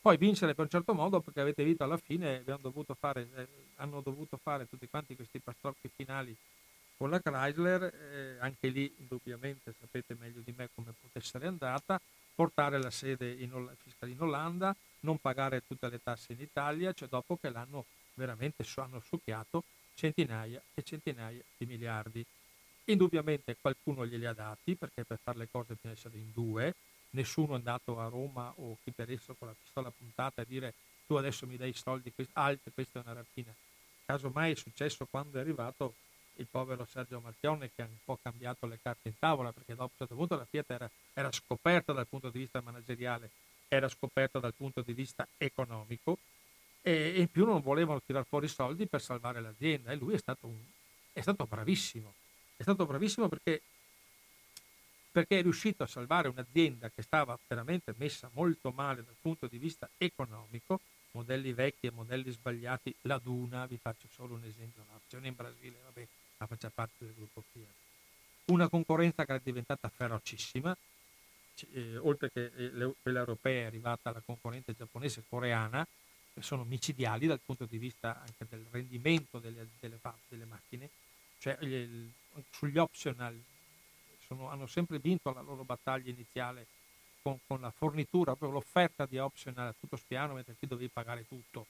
Poi 0.00 0.16
vincere 0.16 0.54
per 0.54 0.64
un 0.64 0.70
certo 0.70 0.94
modo 0.94 1.20
perché 1.20 1.40
avete 1.40 1.64
visto 1.64 1.82
alla 1.82 1.96
fine 1.96 2.44
dovuto 2.60 2.94
fare, 2.94 3.28
eh, 3.34 3.48
hanno 3.76 4.00
dovuto 4.00 4.36
fare 4.36 4.68
tutti 4.68 4.88
quanti 4.88 5.16
questi 5.16 5.40
pastrocchi 5.40 5.90
finali 5.94 6.36
con 6.96 7.10
la 7.10 7.20
Chrysler, 7.20 7.82
eh, 7.82 8.36
anche 8.38 8.68
lì 8.68 8.92
indubbiamente 8.98 9.74
sapete 9.78 10.16
meglio 10.18 10.40
di 10.44 10.54
me 10.56 10.68
come 10.74 10.94
potesse 10.98 11.36
essere 11.36 11.46
andata, 11.46 12.00
portare 12.34 12.80
la 12.80 12.90
sede 12.90 13.32
in, 13.32 13.50
fiscale 13.82 14.12
in 14.12 14.20
Olanda, 14.20 14.74
non 15.00 15.18
pagare 15.18 15.62
tutte 15.66 15.88
le 15.88 16.00
tasse 16.02 16.32
in 16.32 16.40
Italia, 16.40 16.92
cioè 16.92 17.08
dopo 17.08 17.36
che 17.36 17.50
l'hanno 17.50 17.84
veramente 18.14 18.64
hanno 18.76 19.00
succhiato 19.00 19.64
centinaia 19.94 20.62
e 20.74 20.82
centinaia 20.82 21.42
di 21.56 21.66
miliardi. 21.66 22.24
Indubbiamente 22.88 23.56
qualcuno 23.60 24.06
glieli 24.06 24.26
ha 24.26 24.32
dati 24.32 24.76
perché 24.76 25.04
per 25.04 25.18
fare 25.22 25.38
le 25.38 25.48
cose 25.50 25.74
bisogna 25.74 25.94
essere 25.94 26.16
in 26.16 26.30
due, 26.32 26.74
nessuno 27.10 27.54
è 27.54 27.56
andato 27.56 27.98
a 27.98 28.08
Roma 28.08 28.52
o 28.56 28.76
chi 28.82 28.92
per 28.92 29.10
esso 29.10 29.34
con 29.34 29.48
la 29.48 29.54
pistola 29.60 29.90
puntata 29.90 30.42
a 30.42 30.44
dire 30.44 30.74
tu 31.06 31.14
adesso 31.14 31.46
mi 31.46 31.56
dai 31.56 31.70
i 31.70 31.74
soldi, 31.74 32.12
altri, 32.32 32.72
questa 32.72 33.00
è 33.00 33.02
una 33.02 33.14
rapina. 33.14 33.52
Casomai 34.04 34.52
è 34.52 34.54
successo 34.54 35.06
quando 35.06 35.38
è 35.38 35.40
arrivato 35.40 35.94
il 36.34 36.46
povero 36.48 36.84
Sergio 36.84 37.20
Marchione 37.20 37.70
che 37.74 37.82
ha 37.82 37.86
un 37.86 37.96
po' 38.04 38.18
cambiato 38.22 38.66
le 38.66 38.78
carte 38.80 39.08
in 39.08 39.18
tavola 39.18 39.52
perché 39.52 39.74
dopo 39.74 39.90
un 39.92 39.98
certo 39.98 40.14
punto 40.14 40.36
la 40.36 40.44
Fiat 40.44 40.70
era, 40.70 40.90
era 41.12 41.32
scoperta 41.32 41.92
dal 41.92 42.06
punto 42.06 42.30
di 42.30 42.38
vista 42.38 42.60
manageriale, 42.60 43.30
era 43.68 43.88
scoperta 43.88 44.38
dal 44.38 44.54
punto 44.54 44.82
di 44.82 44.92
vista 44.92 45.26
economico 45.38 46.18
e, 46.82 47.20
in 47.20 47.28
più 47.28 47.44
non 47.44 47.60
volevano 47.60 48.00
tirare 48.00 48.26
fuori 48.28 48.46
soldi 48.46 48.86
per 48.86 49.00
salvare 49.00 49.40
l'azienda 49.40 49.90
e 49.90 49.96
lui 49.96 50.14
è 50.14 50.18
stato, 50.18 50.46
un, 50.46 50.56
è 51.12 51.20
stato 51.20 51.44
bravissimo, 51.46 52.14
è 52.56 52.62
stato 52.62 52.86
bravissimo 52.86 53.28
perché, 53.28 53.60
perché 55.12 55.38
è 55.38 55.42
riuscito 55.42 55.82
a 55.82 55.86
salvare 55.86 56.28
un'azienda 56.28 56.90
che 56.90 57.02
stava 57.02 57.38
veramente 57.46 57.94
messa 57.98 58.30
molto 58.32 58.70
male 58.70 59.04
dal 59.04 59.16
punto 59.20 59.46
di 59.46 59.58
vista 59.58 59.88
economico, 59.98 60.80
modelli 61.12 61.52
vecchi 61.52 61.86
e 61.86 61.90
modelli 61.90 62.30
sbagliati, 62.30 62.94
la 63.02 63.18
Duna, 63.18 63.66
vi 63.66 63.78
faccio 63.78 64.08
solo 64.10 64.34
un 64.34 64.44
esempio, 64.44 64.84
un'azione 64.88 65.28
in 65.28 65.34
Brasile, 65.34 65.76
vabbè, 65.84 66.06
ma 66.38 66.46
faccia 66.46 66.70
parte 66.70 67.04
del 67.04 67.14
gruppo 67.14 67.42
Fiat. 67.52 67.74
Una 68.46 68.68
concorrenza 68.68 69.24
che 69.24 69.34
è 69.34 69.40
diventata 69.42 69.88
ferocissima, 69.88 70.76
eh, 71.72 71.96
oltre 71.96 72.30
che 72.30 72.52
eh, 72.54 72.94
quella 73.00 73.20
europea 73.20 73.62
è 73.62 73.66
arrivata 73.66 74.12
la 74.12 74.22
concorrente 74.24 74.74
giapponese 74.74 75.20
e 75.20 75.24
coreana, 75.28 75.86
che 76.34 76.42
sono 76.42 76.64
micidiali 76.64 77.26
dal 77.26 77.40
punto 77.40 77.64
di 77.64 77.78
vista 77.78 78.20
anche 78.20 78.46
del 78.48 78.64
rendimento 78.70 79.38
delle, 79.38 79.66
delle, 79.80 79.98
delle 80.28 80.44
macchine, 80.44 80.90
cioè 81.38 81.56
gli, 81.60 82.08
sugli 82.50 82.78
optional 82.78 83.40
sono, 84.26 84.48
hanno 84.50 84.66
sempre 84.66 84.98
vinto 84.98 85.32
la 85.32 85.40
loro 85.40 85.64
battaglia 85.64 86.10
iniziale 86.10 86.66
con, 87.22 87.38
con, 87.46 87.60
la 87.60 87.70
fornitura, 87.70 88.34
proprio 88.34 88.58
l'offerta 88.58 89.06
di 89.06 89.18
optional 89.18 89.68
a 89.68 89.74
tutto 89.78 89.96
spiano, 89.96 90.34
mentre 90.34 90.54
qui 90.58 90.66
dovevi 90.66 90.88
pagare 90.88 91.26
tutto, 91.26 91.66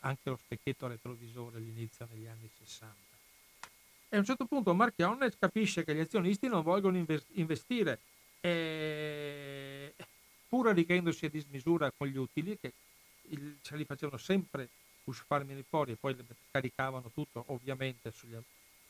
anche 0.00 0.30
lo 0.30 0.36
specchietto 0.36 0.86
retrovisore 0.86 1.56
all'inizio 1.56 2.06
negli 2.10 2.26
anni 2.26 2.48
60. 2.58 2.94
E 4.08 4.16
a 4.16 4.18
un 4.18 4.24
certo 4.24 4.44
punto 4.44 4.74
Marchionne 4.74 5.30
capisce 5.38 5.84
che 5.84 5.94
gli 5.94 6.00
azionisti 6.00 6.46
non 6.46 6.62
vogliono 6.62 7.04
investire, 7.32 7.98
e, 8.40 9.94
pur 10.48 10.68
arricchendosi 10.68 11.26
a 11.26 11.30
dismisura 11.30 11.90
con 11.90 12.08
gli 12.08 12.16
utili, 12.16 12.58
che 12.58 12.72
il, 13.30 13.56
ce 13.62 13.76
li 13.76 13.84
facevano 13.84 14.18
sempre 14.18 14.68
usfarmi 15.04 15.60
fuori 15.68 15.92
e 15.92 15.96
poi 15.96 16.16
caricavano 16.50 17.10
tutto 17.12 17.44
ovviamente 17.48 18.12
sugli, 18.12 18.36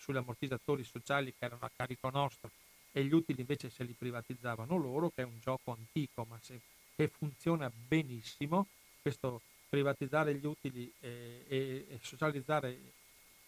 sugli 0.03 0.17
ammortizzatori 0.17 0.83
sociali 0.83 1.33
che 1.39 1.45
erano 1.45 1.65
a 1.65 1.71
carico 1.75 2.11
nostro 2.11 2.51
e 2.91 3.05
gli 3.05 3.13
utili 3.15 3.41
invece 3.41 3.71
se 3.71 3.85
li 3.85 3.95
privatizzavano 3.97 4.77
loro, 4.77 5.11
che 5.11 5.23
è 5.23 5.25
un 5.25 5.39
gioco 5.41 5.73
antico 5.73 6.27
ma 6.29 6.39
se, 6.43 6.61
che 6.97 7.09
funziona 7.09 7.71
benissimo, 7.71 8.67
questo 9.01 9.41
privatizzare 9.69 10.35
gli 10.35 10.45
utili 10.45 10.93
e, 11.01 11.45
e, 11.49 11.87
e, 11.89 11.99
socializzare 12.03 12.79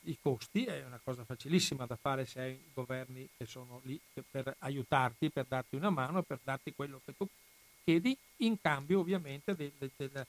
i 0.05 0.17
costi 0.21 0.65
è 0.65 0.85
una 0.85 1.01
cosa 1.03 1.25
facilissima 1.25 1.87
da 1.87 1.97
fare 1.97 2.25
se 2.25 2.41
hai 2.41 2.61
governi 2.73 3.29
che 3.37 3.47
sono 3.47 3.81
lì 3.85 3.99
per 4.31 4.55
aiutarti, 4.61 5.31
per 5.31 5.47
darti 5.47 5.77
una 5.77 5.91
mano, 5.91 6.23
per 6.23 6.39
darti 6.43 6.73
quello 6.75 7.01
che 7.05 7.15
tu 7.17 7.27
chiedi, 7.83 8.17
in 8.39 8.61
cambio 8.61 9.01
ovviamente 9.01 9.55
de, 9.55 9.73
de, 9.79 10.27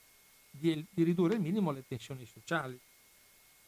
di, 0.49 0.85
di, 0.89 1.03
ridurre 1.03 1.35
il 1.35 1.41
minimo 1.41 1.71
le 1.71 1.85
tensioni 1.87 2.25
sociali. 2.25 2.79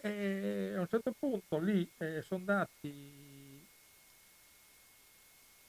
E 0.02 0.74
a 0.76 0.80
un 0.80 0.88
certo 0.88 1.12
punto 1.18 1.58
lì 1.60 1.90
eh, 1.98 2.22
sono 2.22 2.44
dati 2.44 3.48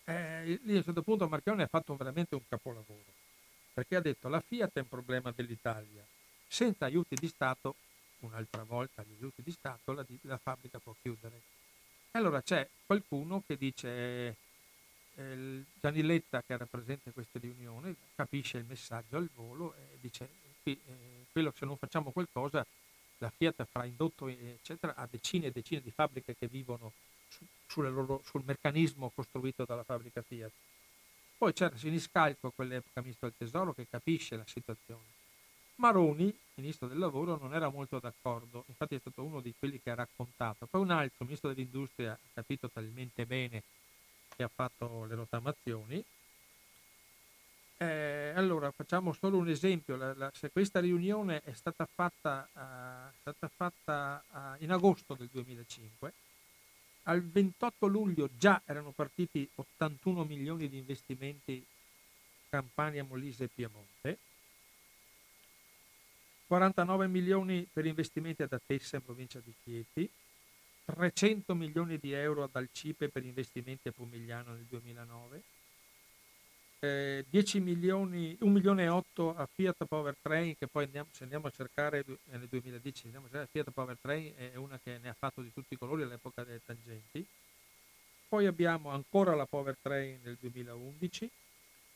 eh, 0.08 0.58
lì 0.62 0.74
a 0.74 0.78
un 0.78 0.84
certo 0.84 1.02
punto 1.02 1.28
Marchione 1.28 1.64
ha 1.64 1.66
fatto 1.66 1.94
veramente 1.94 2.34
un 2.34 2.40
capolavoro, 2.48 3.12
perché 3.74 3.96
ha 3.96 4.00
detto 4.00 4.28
la 4.28 4.40
Fiat 4.40 4.76
è 4.76 4.80
un 4.80 4.88
problema 4.88 5.30
dell'Italia, 5.32 6.02
senza 6.46 6.86
aiuti 6.86 7.14
di 7.14 7.28
Stato, 7.28 7.74
un'altra 8.20 8.62
volta 8.62 9.02
gli 9.02 9.14
aiuti 9.18 9.42
di 9.42 9.50
Stato, 9.50 9.92
la, 9.92 10.04
la 10.22 10.38
fabbrica 10.38 10.78
può 10.78 10.94
chiudere. 11.02 11.42
Allora 12.12 12.40
c'è 12.40 12.66
qualcuno 12.86 13.42
che 13.46 13.58
dice, 13.58 14.36
eh, 15.16 15.64
Gianni 15.78 16.02
Letta 16.02 16.42
che 16.42 16.54
era 16.54 16.64
presente 16.64 17.08
in 17.08 17.12
queste 17.12 17.38
riunioni, 17.38 17.94
capisce 18.14 18.56
il 18.56 18.64
messaggio 18.64 19.18
al 19.18 19.28
volo 19.34 19.74
e 19.74 19.98
dice, 20.00 20.26
eh, 20.62 20.78
quello, 21.30 21.52
se 21.54 21.66
non 21.66 21.76
facciamo 21.76 22.12
qualcosa 22.12 22.66
la 23.18 23.30
Fiat 23.30 23.66
farà 23.70 23.84
indotto 23.84 24.26
eccetera, 24.28 24.94
a 24.94 25.06
decine 25.10 25.46
e 25.46 25.50
decine 25.50 25.80
di 25.80 25.90
fabbriche 25.90 26.36
che 26.36 26.46
vivono 26.46 26.92
su, 27.66 27.80
loro, 27.82 28.22
sul 28.24 28.42
meccanismo 28.44 29.10
costruito 29.14 29.64
dalla 29.64 29.84
fabbrica 29.84 30.22
Fiat. 30.22 30.52
Poi 31.36 31.52
c'era 31.52 31.76
Siniscalco, 31.76 32.50
quell'epoca 32.50 33.00
ministro 33.00 33.28
del 33.28 33.36
tesoro, 33.36 33.72
che 33.72 33.86
capisce 33.88 34.36
la 34.36 34.46
situazione. 34.46 35.16
Maroni, 35.76 36.36
ministro 36.54 36.88
del 36.88 36.98
lavoro, 36.98 37.36
non 37.36 37.54
era 37.54 37.68
molto 37.68 38.00
d'accordo, 38.00 38.64
infatti 38.66 38.96
è 38.96 38.98
stato 38.98 39.22
uno 39.22 39.40
di 39.40 39.54
quelli 39.56 39.80
che 39.80 39.90
ha 39.90 39.94
raccontato. 39.94 40.66
Poi 40.66 40.80
un 40.80 40.90
altro, 40.90 41.24
ministro 41.24 41.52
dell'industria, 41.52 42.12
ha 42.12 42.18
capito 42.34 42.68
talmente 42.68 43.24
bene 43.26 43.62
che 44.34 44.42
ha 44.42 44.50
fatto 44.52 45.04
le 45.04 45.14
rottamazioni. 45.14 46.04
Eh, 47.80 48.32
allora, 48.34 48.72
facciamo 48.72 49.12
solo 49.12 49.36
un 49.38 49.48
esempio. 49.48 49.94
La, 49.94 50.12
la, 50.14 50.30
se 50.34 50.50
questa 50.50 50.80
riunione 50.80 51.42
è 51.44 51.52
stata 51.52 51.86
fatta, 51.86 52.48
uh, 52.52 53.14
stata 53.20 53.48
fatta 53.54 54.24
uh, 54.30 54.62
in 54.64 54.72
agosto 54.72 55.14
del 55.14 55.28
2005, 55.30 56.12
al 57.04 57.22
28 57.22 57.86
luglio 57.86 58.28
già 58.36 58.60
erano 58.64 58.90
partiti 58.90 59.48
81 59.54 60.24
milioni 60.24 60.68
di 60.68 60.76
investimenti 60.76 61.64
Campania, 62.48 63.04
Molise 63.04 63.44
e 63.44 63.48
Piemonte, 63.48 64.18
49 66.48 67.06
milioni 67.06 67.64
per 67.72 67.86
investimenti 67.86 68.42
ad 68.42 68.52
Atessa 68.52 68.96
in 68.96 69.04
provincia 69.04 69.38
di 69.38 69.54
Chieti, 69.62 70.10
300 70.84 71.54
milioni 71.54 71.98
di 71.98 72.12
euro 72.12 72.42
ad 72.42 72.56
Alcipe 72.56 73.08
per 73.08 73.24
investimenti 73.24 73.86
a 73.86 73.92
Pomigliano 73.92 74.52
nel 74.52 74.64
2009, 74.64 75.42
eh, 76.80 77.24
10 77.28 77.60
milioni, 77.60 78.36
1 78.40 78.50
milione 78.50 78.84
e 78.84 78.88
8 78.88 79.36
a 79.36 79.46
Fiat 79.46 79.84
Powertrain 79.84 80.56
che 80.56 80.66
poi 80.66 80.84
andiamo, 80.84 81.08
se 81.12 81.24
andiamo 81.24 81.48
a 81.48 81.50
cercare 81.50 82.04
nel 82.24 82.46
2010 82.48 83.04
andiamo 83.06 83.26
a 83.26 83.28
cercare, 83.28 83.48
Fiat 83.50 83.70
Powertrain 83.70 84.32
è 84.36 84.54
una 84.56 84.78
che 84.82 84.98
ne 84.98 85.08
ha 85.08 85.16
fatto 85.18 85.40
di 85.40 85.52
tutti 85.52 85.74
i 85.74 85.78
colori 85.78 86.02
all'epoca 86.02 86.44
delle 86.44 86.60
tangenti. 86.64 87.26
Poi 88.28 88.46
abbiamo 88.46 88.90
ancora 88.90 89.34
la 89.34 89.46
Powertrain 89.46 90.20
nel 90.22 90.36
2011 90.38 91.30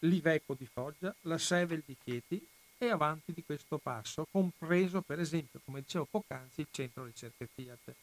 l'Iveco 0.01 0.55
di 0.55 0.67
Foggia 0.67 1.15
la 1.23 1.39
Sevel 1.39 1.83
di 1.85 1.97
Chieti 2.03 2.45
e 2.79 2.89
avanti 2.89 3.33
di 3.33 3.45
questo 3.45 3.79
passo 3.79 4.27
compreso 4.33 5.03
per 5.03 5.21
esempio 5.21 5.61
come 5.65 5.83
dicevo 5.83 6.07
poc'anzi 6.11 6.63
il 6.63 6.69
centro 6.71 7.05
ricerche 7.05 7.49
Fiat. 7.55 7.95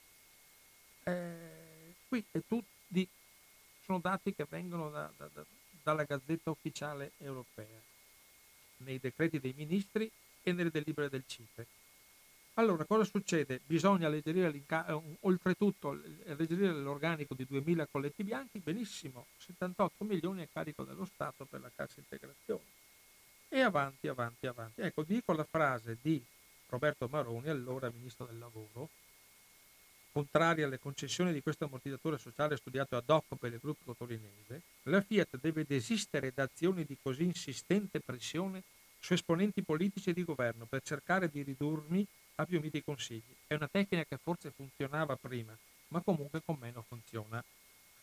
Eh, 1.04 1.94
qui 2.08 2.24
è 2.32 2.40
tutti 2.48 3.08
sono 3.84 4.00
dati 4.00 4.34
che 4.36 4.46
vengono 4.48 4.90
da, 4.92 5.12
da, 5.18 5.28
da 5.34 5.44
dalla 5.84 6.04
Gazzetta 6.04 6.50
Ufficiale 6.50 7.12
Europea, 7.18 7.80
nei 8.78 9.00
decreti 9.00 9.40
dei 9.40 9.54
ministri 9.56 10.10
e 10.42 10.52
nelle 10.52 10.72
delibere 10.72 11.10
del 11.10 11.24
CIPE. 11.26 11.68
Allora, 12.56 12.84
cosa 12.84 13.06
succede? 13.06 13.62
Bisogna 13.66 14.08
alleggerire 14.08 14.50
eh, 14.54 15.02
oltretutto 15.22 15.98
alleggerire 16.28 16.74
l'organico 16.74 17.34
di 17.34 17.48
2.000 17.50 17.86
colletti 17.90 18.24
bianchi, 18.24 18.60
benissimo, 18.60 19.28
78 19.38 20.04
milioni 20.04 20.42
a 20.42 20.48
carico 20.52 20.84
dello 20.84 21.06
Stato 21.06 21.46
per 21.46 21.62
la 21.62 21.72
cassa 21.74 22.00
integrazione. 22.00 22.64
E 23.48 23.62
avanti, 23.62 24.08
avanti, 24.10 24.46
avanti. 24.46 24.82
Ecco, 24.82 25.04
dico 25.04 25.32
la 25.32 25.46
frase 25.46 25.98
di 26.02 26.22
Roberto 26.68 27.08
Maroni, 27.10 27.48
allora 27.48 27.90
Ministro 27.90 28.26
del 28.26 28.38
Lavoro, 28.38 28.90
contraria 30.20 30.66
alle 30.66 30.80
concessioni 30.80 31.32
di 31.32 31.42
questo 31.42 31.64
ammortizzatore 31.64 32.18
sociale 32.18 32.58
studiato 32.58 32.98
ad 32.98 33.10
hoc 33.10 33.38
per 33.40 33.54
il 33.54 33.60
gruppo 33.62 33.96
torinese, 33.98 34.62
la 34.84 35.00
Fiat 35.00 35.40
deve 35.40 35.64
desistere 35.66 36.34
da 36.36 36.44
azioni 36.44 36.84
di 36.84 36.98
così 37.02 37.24
insistente 37.24 38.02
pressione 38.02 38.62
su 39.00 39.14
esponenti 39.14 39.62
politici 39.62 40.10
e 40.10 40.14
di 40.14 40.26
governo 40.26 40.66
per 40.66 40.82
cercare 40.84 41.30
di 41.30 41.42
ridurmi 41.42 42.06
a 42.36 42.46
più 42.46 42.60
miti 42.60 42.84
consigli. 42.84 43.34
È 43.48 43.54
una 43.54 43.70
tecnica 43.70 44.04
che 44.04 44.18
forse 44.22 44.52
funzionava 44.52 45.16
prima, 45.16 45.58
ma 45.88 46.02
comunque 46.02 46.42
con 46.44 46.58
meno 46.60 46.84
funziona. 46.86 47.42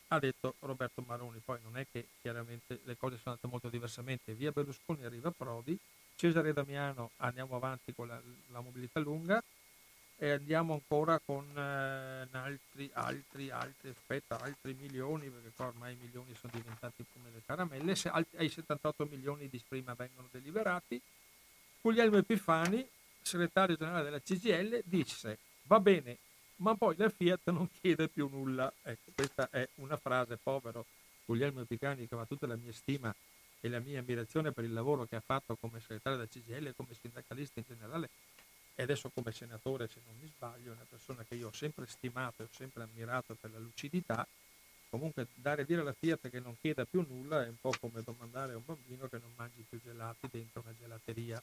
Ha 0.08 0.18
detto 0.18 0.54
Roberto 0.60 1.02
Maroni, 1.06 1.42
poi 1.44 1.58
non 1.62 1.76
è 1.76 1.84
che 1.92 2.06
chiaramente 2.22 2.80
le 2.84 2.96
cose 2.96 3.16
sono 3.18 3.34
andate 3.34 3.46
molto 3.46 3.68
diversamente, 3.68 4.32
via 4.32 4.52
Berlusconi 4.52 5.04
arriva 5.04 5.30
Prodi, 5.30 5.78
Cesare 6.14 6.54
Damiano 6.54 7.10
andiamo 7.18 7.56
avanti 7.56 7.92
con 7.94 8.06
la, 8.06 8.18
la 8.52 8.60
mobilità 8.60 9.00
lunga, 9.00 9.42
e 10.18 10.30
andiamo 10.30 10.72
ancora 10.72 11.18
con 11.18 11.44
eh, 11.56 12.28
altri, 12.30 12.90
altri, 12.94 13.50
altri, 13.50 13.90
aspetta, 13.90 14.40
altri 14.40 14.74
milioni, 14.74 15.28
perché 15.28 15.50
qua 15.54 15.66
ormai 15.66 15.92
i 15.92 15.98
milioni 16.00 16.34
sono 16.34 16.52
diventati 16.54 17.04
come 17.12 17.30
le 17.32 17.42
caramelle, 17.44 17.94
se, 17.94 18.08
ai 18.08 18.48
78 18.48 19.06
milioni 19.06 19.48
di 19.48 19.62
prima 19.66 19.94
vengono 19.94 20.28
deliberati. 20.30 21.00
Guglielmo 21.80 22.16
Epifani, 22.16 22.86
segretario 23.22 23.76
generale 23.76 24.04
della 24.04 24.20
CGL, 24.20 24.82
disse 24.84 25.38
va 25.66 25.80
bene, 25.80 26.18
ma 26.56 26.74
poi 26.74 26.96
la 26.96 27.08
Fiat 27.08 27.50
non 27.50 27.68
chiede 27.80 28.08
più 28.08 28.28
nulla. 28.28 28.72
Ecco, 28.82 29.10
questa 29.14 29.48
è 29.50 29.68
una 29.76 29.96
frase, 29.96 30.38
povero 30.42 30.86
Guglielmo 31.24 31.60
Epifani, 31.60 32.08
che 32.08 32.14
ha 32.14 32.24
tutta 32.24 32.46
la 32.46 32.56
mia 32.56 32.72
stima 32.72 33.14
e 33.60 33.68
la 33.68 33.80
mia 33.80 34.00
ammirazione 34.00 34.52
per 34.52 34.64
il 34.64 34.72
lavoro 34.72 35.04
che 35.04 35.16
ha 35.16 35.20
fatto 35.20 35.56
come 35.56 35.80
segretario 35.80 36.18
della 36.18 36.28
CGL 36.30 36.66
e 36.68 36.74
come 36.74 36.94
sindacalista 36.98 37.60
in 37.60 37.66
generale, 37.68 38.08
e 38.78 38.82
adesso 38.82 39.10
come 39.12 39.32
senatore, 39.32 39.88
se 39.88 40.00
non 40.04 40.14
mi 40.20 40.28
sbaglio, 40.28 40.70
è 40.70 40.74
una 40.74 40.86
persona 40.88 41.24
che 41.24 41.34
io 41.34 41.48
ho 41.48 41.52
sempre 41.52 41.86
stimato 41.86 42.42
e 42.42 42.44
ho 42.44 42.54
sempre 42.54 42.82
ammirato 42.82 43.34
per 43.34 43.50
la 43.50 43.58
lucidità, 43.58 44.26
comunque 44.90 45.26
dare 45.34 45.62
a 45.62 45.64
dire 45.64 45.80
alla 45.80 45.94
Fiat 45.94 46.28
che 46.28 46.40
non 46.40 46.56
chieda 46.60 46.84
più 46.84 47.04
nulla 47.08 47.44
è 47.44 47.48
un 47.48 47.56
po' 47.58 47.74
come 47.80 48.02
domandare 48.02 48.52
a 48.52 48.56
un 48.56 48.62
bambino 48.64 49.08
che 49.08 49.18
non 49.18 49.32
mangi 49.34 49.64
più 49.66 49.80
gelati 49.82 50.28
dentro 50.30 50.62
una 50.62 50.74
gelateria. 50.78 51.42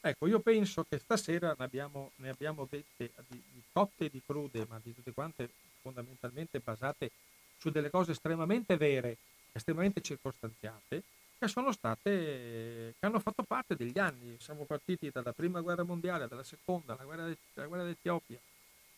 Ecco, 0.00 0.26
io 0.26 0.40
penso 0.40 0.84
che 0.88 0.98
stasera 0.98 1.54
ne 1.58 1.64
abbiamo, 1.64 2.12
ne 2.16 2.30
abbiamo 2.30 2.66
dette 2.68 3.12
di, 3.28 3.42
di 3.52 3.62
cotte 3.70 4.06
e 4.06 4.10
di 4.10 4.22
crude, 4.24 4.64
ma 4.66 4.80
di 4.82 4.94
tutte 4.94 5.12
quante 5.12 5.50
fondamentalmente 5.82 6.58
basate 6.60 7.10
su 7.58 7.70
delle 7.70 7.90
cose 7.90 8.12
estremamente 8.12 8.76
vere, 8.78 9.16
estremamente 9.52 10.00
circostanziate, 10.00 11.02
che 11.38 11.48
sono 11.48 11.72
state, 11.72 12.94
che 12.98 13.06
hanno 13.06 13.20
fatto 13.20 13.42
parte 13.42 13.76
degli 13.76 13.98
anni. 13.98 14.36
Siamo 14.38 14.64
partiti 14.64 15.10
dalla 15.10 15.32
prima 15.32 15.60
guerra 15.60 15.82
mondiale, 15.82 16.28
dalla 16.28 16.42
seconda, 16.42 16.94
la 16.96 17.04
guerra, 17.04 17.26
la 17.54 17.66
guerra 17.66 17.84
d'Etiopia. 17.84 18.38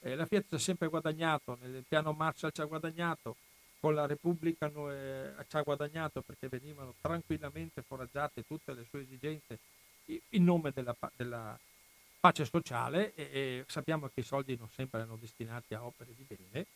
Eh, 0.00 0.14
la 0.14 0.26
Fiat 0.26 0.44
ci 0.48 0.54
ha 0.54 0.58
sempre 0.58 0.88
guadagnato, 0.88 1.58
nel 1.60 1.84
piano 1.86 2.12
Marshall 2.12 2.52
ci 2.52 2.60
ha 2.60 2.64
guadagnato, 2.64 3.36
con 3.80 3.94
la 3.94 4.06
Repubblica 4.06 4.66
eh, 4.66 5.34
ci 5.48 5.56
ha 5.56 5.62
guadagnato 5.62 6.20
perché 6.22 6.48
venivano 6.48 6.94
tranquillamente 7.00 7.82
foraggiate 7.82 8.46
tutte 8.46 8.72
le 8.74 8.84
sue 8.88 9.02
esigenze 9.02 9.58
in 10.30 10.44
nome 10.44 10.72
della, 10.72 10.96
della 11.14 11.58
pace 12.20 12.44
sociale 12.44 13.14
e, 13.14 13.22
e, 13.22 13.64
sappiamo 13.68 14.08
che 14.12 14.20
i 14.20 14.24
soldi 14.24 14.56
non 14.56 14.68
sempre 14.70 15.00
erano 15.00 15.16
destinati 15.16 15.74
a 15.74 15.84
opere 15.84 16.12
di 16.16 16.24
bene, 16.26 16.66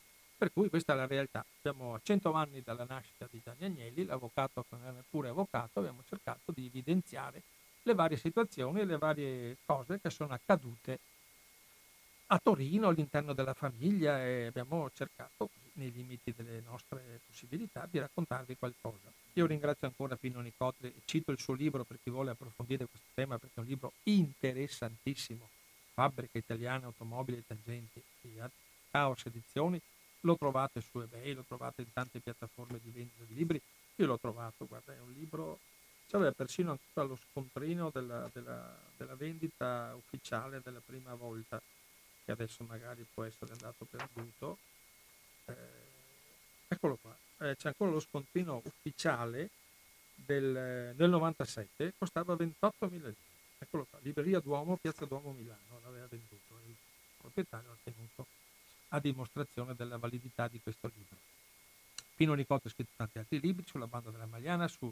per 0.42 0.52
cui 0.52 0.68
questa 0.68 0.94
è 0.94 0.96
la 0.96 1.06
realtà. 1.06 1.46
Siamo 1.60 1.94
a 1.94 2.00
100 2.02 2.32
anni 2.32 2.62
dalla 2.62 2.84
nascita 2.84 3.28
di 3.30 3.40
Gianni 3.44 3.64
Agnelli, 3.64 4.04
l'avvocato 4.04 4.64
non 4.70 4.80
era 4.82 4.90
neppure 4.90 5.28
avvocato, 5.28 5.78
abbiamo 5.78 6.02
cercato 6.08 6.50
di 6.50 6.66
evidenziare 6.66 7.42
le 7.82 7.94
varie 7.94 8.16
situazioni 8.16 8.80
e 8.80 8.84
le 8.84 8.98
varie 8.98 9.58
cose 9.64 10.00
che 10.00 10.10
sono 10.10 10.34
accadute 10.34 10.98
a 12.26 12.40
Torino 12.42 12.88
all'interno 12.88 13.34
della 13.34 13.54
famiglia 13.54 14.20
e 14.26 14.46
abbiamo 14.46 14.90
cercato 14.92 15.50
nei 15.74 15.92
limiti 15.92 16.34
delle 16.36 16.60
nostre 16.66 17.20
possibilità 17.24 17.86
di 17.88 18.00
raccontarvi 18.00 18.56
qualcosa. 18.56 19.12
Io 19.34 19.46
ringrazio 19.46 19.86
ancora 19.86 20.16
Pino 20.16 20.40
Nicotri 20.40 20.92
cito 21.04 21.30
il 21.30 21.38
suo 21.38 21.54
libro 21.54 21.84
per 21.84 21.98
chi 22.02 22.10
vuole 22.10 22.32
approfondire 22.32 22.88
questo 22.90 23.10
tema 23.14 23.38
perché 23.38 23.54
è 23.54 23.60
un 23.60 23.66
libro 23.66 23.92
interessantissimo. 24.02 25.48
Fabbrica 25.94 26.36
italiana, 26.36 26.86
automobili 26.86 27.38
e 27.38 27.44
tangenti, 27.46 28.02
Caos 28.90 29.24
Edizioni, 29.24 29.80
lo 30.22 30.36
trovate 30.36 30.80
su 30.80 31.00
eBay, 31.00 31.34
lo 31.34 31.44
trovate 31.46 31.82
in 31.82 31.92
tante 31.92 32.20
piattaforme 32.20 32.80
di 32.82 32.90
vendita 32.90 33.24
di 33.24 33.34
libri, 33.34 33.60
io 33.96 34.06
l'ho 34.06 34.18
trovato, 34.18 34.66
guarda, 34.66 34.94
è 34.94 35.00
un 35.00 35.12
libro, 35.12 35.58
c'aveva 36.08 36.32
persino 36.32 36.70
ancora 36.72 37.06
lo 37.06 37.18
scontrino 37.30 37.90
della, 37.90 38.28
della, 38.32 38.74
della 38.96 39.14
vendita 39.14 39.94
ufficiale 39.96 40.60
della 40.62 40.80
prima 40.84 41.14
volta, 41.14 41.60
che 42.24 42.32
adesso 42.32 42.64
magari 42.64 43.04
può 43.12 43.24
essere 43.24 43.52
andato 43.52 43.84
perduto. 43.84 44.58
Eh, 45.46 45.54
eccolo 46.68 46.98
qua, 47.00 47.16
eh, 47.46 47.56
c'è 47.56 47.68
ancora 47.68 47.90
lo 47.90 48.00
scontrino 48.00 48.62
ufficiale 48.64 49.50
del, 50.14 50.94
del 50.94 51.10
97, 51.10 51.94
costava 51.98 52.34
28.000 52.34 52.88
lire. 52.90 53.14
Eccolo 53.58 53.86
qua, 53.88 53.98
Libreria 54.02 54.40
Duomo, 54.40 54.76
Piazza 54.76 55.04
Duomo 55.04 55.32
Milano, 55.32 55.80
l'aveva 55.84 56.06
venduto, 56.08 56.54
il 56.66 56.74
proprietario 57.18 57.70
ha 57.70 57.76
tenuto 57.82 58.26
a 58.94 59.00
dimostrazione 59.00 59.74
della 59.74 59.98
validità 59.98 60.48
di 60.48 60.60
questo 60.60 60.90
libro. 60.94 61.16
Pino 62.14 62.34
Nicotto 62.34 62.68
ha 62.68 62.70
scritto 62.70 62.92
tanti 62.96 63.18
altri 63.18 63.40
libri 63.40 63.64
sulla 63.66 63.86
banda 63.86 64.10
della 64.10 64.26
Magliana, 64.26 64.68
su, 64.68 64.90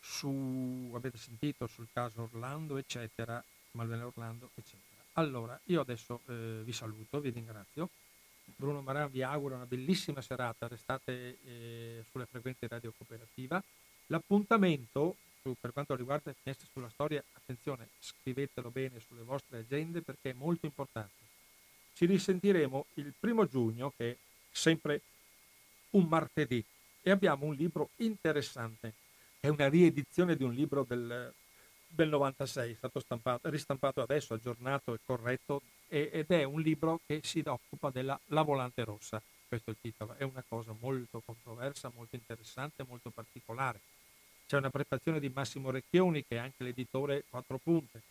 su 0.00 0.90
avete 0.94 1.18
sentito, 1.18 1.66
sul 1.66 1.88
caso 1.92 2.22
Orlando, 2.22 2.76
eccetera, 2.76 3.42
Malvena 3.72 4.06
Orlando, 4.06 4.50
eccetera. 4.54 5.02
Allora, 5.14 5.58
io 5.64 5.80
adesso 5.80 6.20
eh, 6.26 6.60
vi 6.64 6.72
saluto, 6.72 7.20
vi 7.20 7.30
ringrazio. 7.30 7.88
Bruno 8.56 8.80
Maran 8.80 9.10
vi 9.10 9.22
auguro 9.22 9.56
una 9.56 9.66
bellissima 9.66 10.22
serata, 10.22 10.68
restate 10.68 11.38
eh, 11.44 12.04
sulle 12.10 12.26
frequenze 12.26 12.68
radio 12.68 12.92
cooperativa. 12.96 13.62
L'appuntamento 14.06 15.16
su, 15.42 15.54
per 15.60 15.72
quanto 15.72 15.94
riguarda 15.94 16.32
Finestre 16.32 16.68
sulla 16.72 16.88
storia, 16.90 17.22
attenzione, 17.32 17.88
scrivetelo 17.98 18.70
bene 18.70 19.00
sulle 19.00 19.22
vostre 19.22 19.58
agende 19.58 20.02
perché 20.02 20.30
è 20.30 20.34
molto 20.34 20.66
importante. 20.66 21.27
Ci 21.98 22.06
risentiremo 22.06 22.86
il 22.94 23.12
primo 23.18 23.44
giugno, 23.46 23.92
che 23.96 24.10
è 24.12 24.16
sempre 24.52 25.02
un 25.90 26.04
martedì, 26.04 26.64
e 27.02 27.10
abbiamo 27.10 27.46
un 27.46 27.56
libro 27.56 27.88
interessante. 27.96 28.92
È 29.40 29.48
una 29.48 29.68
riedizione 29.68 30.36
di 30.36 30.44
un 30.44 30.52
libro 30.52 30.84
del, 30.84 31.34
del 31.88 32.08
96, 32.08 32.70
è 32.70 32.76
stato 32.76 33.00
stampato, 33.00 33.50
ristampato 33.50 34.00
adesso, 34.00 34.32
aggiornato 34.32 34.94
e 34.94 35.00
corretto, 35.04 35.62
ed 35.88 36.30
è 36.30 36.44
un 36.44 36.60
libro 36.60 37.00
che 37.04 37.18
si 37.24 37.42
occupa 37.44 37.90
della 37.90 38.16
La 38.26 38.42
Volante 38.42 38.84
Rossa. 38.84 39.20
Questo 39.48 39.70
è 39.70 39.72
il 39.72 39.78
titolo. 39.80 40.14
È 40.16 40.22
una 40.22 40.44
cosa 40.48 40.72
molto 40.78 41.20
controversa, 41.26 41.90
molto 41.92 42.14
interessante, 42.14 42.84
molto 42.86 43.10
particolare. 43.10 43.80
C'è 44.46 44.56
una 44.56 44.70
prefazione 44.70 45.18
di 45.18 45.32
Massimo 45.34 45.72
Recchioni, 45.72 46.24
che 46.24 46.36
è 46.36 46.38
anche 46.38 46.62
l'editore 46.62 47.24
Quattro 47.28 47.58
Punte 47.58 48.02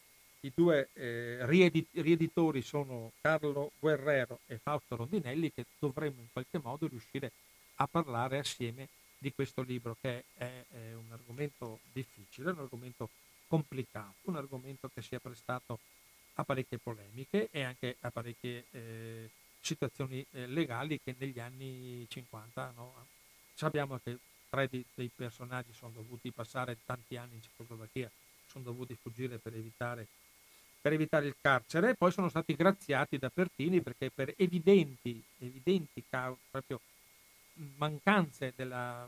i 0.41 0.51
due 0.53 0.89
eh, 0.93 1.45
riedit- 1.45 1.89
rieditori 1.93 2.61
sono 2.61 3.11
Carlo 3.21 3.71
Guerrero 3.79 4.39
e 4.45 4.57
Fausto 4.57 4.95
Rondinelli 4.95 5.51
che 5.51 5.65
dovremmo 5.79 6.21
in 6.21 6.27
qualche 6.31 6.59
modo 6.59 6.87
riuscire 6.87 7.31
a 7.75 7.87
parlare 7.87 8.39
assieme 8.39 8.87
di 9.17 9.33
questo 9.33 9.61
libro 9.61 9.97
che 9.99 10.25
è, 10.35 10.63
è 10.71 10.93
un 10.93 11.11
argomento 11.11 11.79
difficile, 11.91 12.51
un 12.51 12.59
argomento 12.59 13.09
complicato, 13.47 14.15
un 14.23 14.35
argomento 14.35 14.89
che 14.93 15.01
si 15.01 15.15
è 15.15 15.19
prestato 15.19 15.79
a 16.35 16.43
parecchie 16.43 16.77
polemiche 16.77 17.49
e 17.51 17.63
anche 17.63 17.97
a 18.01 18.11
parecchie 18.11 18.65
eh, 18.71 19.29
situazioni 19.59 20.23
eh, 20.31 20.45
legali 20.45 20.99
che 21.03 21.15
negli 21.17 21.39
anni 21.39 22.05
50 22.07 22.73
no, 22.75 23.07
sappiamo 23.53 23.99
che 24.03 24.17
tre 24.49 24.67
di, 24.69 24.83
dei 24.93 25.09
personaggi 25.13 25.73
sono 25.73 25.91
dovuti 25.93 26.31
passare 26.31 26.77
tanti 26.85 27.17
anni 27.17 27.35
in 27.35 27.41
Cecoslovacchia, 27.41 28.09
sono 28.45 28.63
dovuti 28.63 28.95
fuggire 28.95 29.39
per 29.39 29.55
evitare 29.55 30.07
per 30.87 30.93
evitare 30.93 31.27
il 31.27 31.35
carcere, 31.41 31.95
poi 31.95 32.13
sono 32.13 32.29
stati 32.29 32.55
graziati 32.55 33.17
da 33.17 33.29
Pertini 33.29 33.81
perché 33.81 34.09
per 34.09 34.33
evidenti, 34.37 35.21
evidenti 35.39 36.01
proprio 36.09 36.79
mancanze 37.75 38.53
della, 38.55 39.05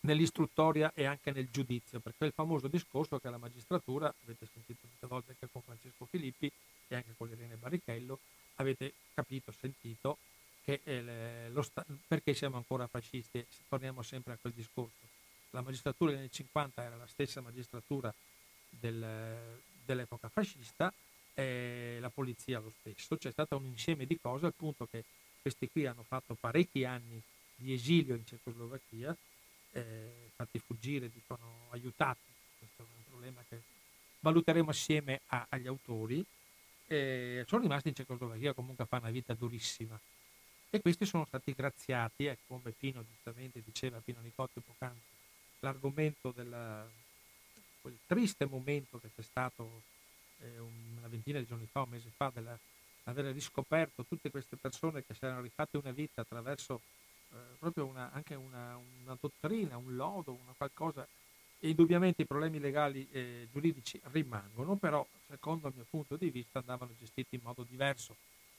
nell'istruttoria 0.00 0.90
e 0.92 1.04
anche 1.04 1.30
nel 1.30 1.48
giudizio, 1.52 2.00
perché 2.00 2.24
il 2.24 2.32
famoso 2.32 2.66
discorso 2.66 3.20
che 3.20 3.30
la 3.30 3.38
magistratura, 3.38 4.12
avete 4.24 4.48
sentito 4.52 4.80
molte 4.82 5.06
volte 5.06 5.30
anche 5.30 5.48
con 5.52 5.62
Francesco 5.62 6.04
Filippi 6.06 6.50
e 6.88 6.94
anche 6.96 7.14
con 7.16 7.28
Irene 7.28 7.54
Barrichello, 7.54 8.18
avete 8.56 8.94
capito, 9.14 9.52
sentito 9.52 10.18
che 10.64 10.80
eh, 10.82 11.62
sta- 11.62 11.86
perché 12.08 12.34
siamo 12.34 12.56
ancora 12.56 12.88
fascisti, 12.88 13.46
torniamo 13.68 14.02
sempre 14.02 14.32
a 14.32 14.38
quel 14.40 14.52
discorso. 14.52 15.06
La 15.50 15.60
magistratura 15.60 16.10
negli 16.10 16.20
anni 16.22 16.32
50 16.32 16.82
era 16.82 16.96
la 16.96 17.06
stessa 17.06 17.40
magistratura 17.40 18.12
del, 18.68 19.60
dell'epoca 19.84 20.28
fascista, 20.28 20.92
eh, 21.34 21.98
la 22.00 22.10
polizia 22.10 22.58
lo 22.58 22.72
stesso. 22.80 23.16
C'è 23.16 23.30
stato 23.30 23.56
un 23.56 23.64
insieme 23.64 24.06
di 24.06 24.18
cose 24.20 24.46
al 24.46 24.54
punto 24.54 24.86
che 24.90 25.04
questi 25.40 25.68
qui 25.68 25.86
hanno 25.86 26.04
fatto 26.04 26.36
parecchi 26.38 26.84
anni 26.84 27.20
di 27.54 27.72
esilio 27.72 28.14
in 28.14 28.26
Cecoslovacchia, 28.26 29.16
eh, 29.72 30.30
fatti 30.34 30.58
fuggire, 30.58 31.10
dicono 31.10 31.66
aiutati, 31.70 32.20
questo 32.58 32.82
è 32.82 32.96
un 32.96 33.04
problema 33.08 33.42
che 33.48 33.60
valuteremo 34.20 34.70
assieme 34.70 35.20
a, 35.26 35.46
agli 35.48 35.66
autori, 35.66 36.24
eh, 36.86 37.44
sono 37.46 37.62
rimasti 37.62 37.88
in 37.88 37.94
Cecoslovacchia 37.94 38.52
comunque 38.52 38.84
a 38.84 38.86
fare 38.86 39.02
una 39.02 39.12
vita 39.12 39.34
durissima. 39.34 39.98
E 40.74 40.80
questi 40.80 41.04
sono 41.04 41.26
stati 41.26 41.52
graziati, 41.52 42.24
ecco, 42.24 42.54
come 42.54 42.70
Pino 42.70 43.04
giustamente 43.04 43.62
diceva, 43.62 44.00
Pino 44.00 44.20
Nicotti 44.22 44.60
poc'anzi, 44.60 45.00
l'argomento 45.60 46.32
della, 46.32 46.88
quel 47.82 47.98
triste 48.06 48.46
momento 48.46 48.98
che 48.98 49.10
c'è 49.14 49.22
stato 49.22 49.82
eh, 50.38 50.58
una 50.58 51.08
ventina 51.08 51.40
di 51.40 51.46
giorni 51.46 51.66
fa, 51.66 51.82
un 51.82 51.90
mese 51.90 52.10
fa, 52.14 52.30
dell'aver 52.32 53.34
riscoperto 53.34 54.04
tutte 54.04 54.30
queste 54.30 54.56
persone 54.56 55.04
che 55.04 55.12
si 55.14 55.24
erano 55.24 55.42
rifatte 55.42 55.76
una 55.76 55.90
vita 55.90 56.22
attraverso 56.22 56.80
eh, 57.32 57.36
proprio 57.58 57.86
una, 57.86 58.10
anche 58.12 58.34
una, 58.34 58.78
una, 59.02 59.16
dottrina, 59.20 59.76
un 59.76 59.96
lodo, 59.96 60.38
una 60.42 60.54
qualcosa. 60.56 61.06
E 61.64 61.68
indubbiamente 61.68 62.22
i 62.22 62.26
problemi 62.26 62.58
legali 62.58 63.08
e 63.12 63.48
giuridici 63.52 64.00
rimangono, 64.10 64.74
però 64.76 65.06
secondo 65.28 65.68
il 65.68 65.74
mio 65.76 65.86
punto 65.88 66.16
di 66.16 66.30
vista 66.30 66.58
andavano 66.58 66.92
gestiti 66.98 67.36
in 67.36 67.42
modo 67.44 67.64
diverso. 67.68 68.16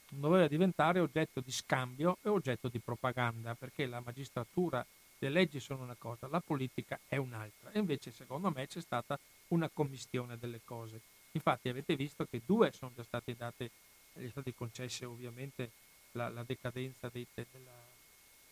Non 0.09 0.21
doveva 0.21 0.47
diventare 0.47 0.99
oggetto 0.99 1.41
di 1.41 1.51
scambio 1.51 2.17
e 2.21 2.29
oggetto 2.29 2.69
di 2.69 2.79
propaganda, 2.79 3.55
perché 3.55 3.87
la 3.87 3.99
magistratura 3.99 4.85
le 5.23 5.29
leggi 5.29 5.61
sono 5.61 5.83
una 5.83 5.95
cosa, 5.97 6.27
la 6.27 6.41
politica 6.41 6.99
è 7.07 7.15
un'altra. 7.15 7.71
E 7.71 7.79
invece 7.79 8.11
secondo 8.11 8.51
me 8.51 8.67
c'è 8.67 8.81
stata 8.81 9.17
una 9.49 9.69
commistione 9.69 10.37
delle 10.37 10.59
cose. 10.65 10.99
Infatti 11.31 11.69
avete 11.69 11.95
visto 11.95 12.25
che 12.25 12.41
due 12.45 12.73
sono 12.73 12.91
già 12.93 13.03
state 13.03 13.33
date, 13.35 13.71
è 14.13 14.27
state 14.27 14.53
concesse 14.53 15.05
ovviamente 15.05 15.71
la, 16.11 16.27
la 16.27 16.43
decadenza 16.43 17.09
dei, 17.09 17.25
te, 17.33 17.45
della, 17.51 17.71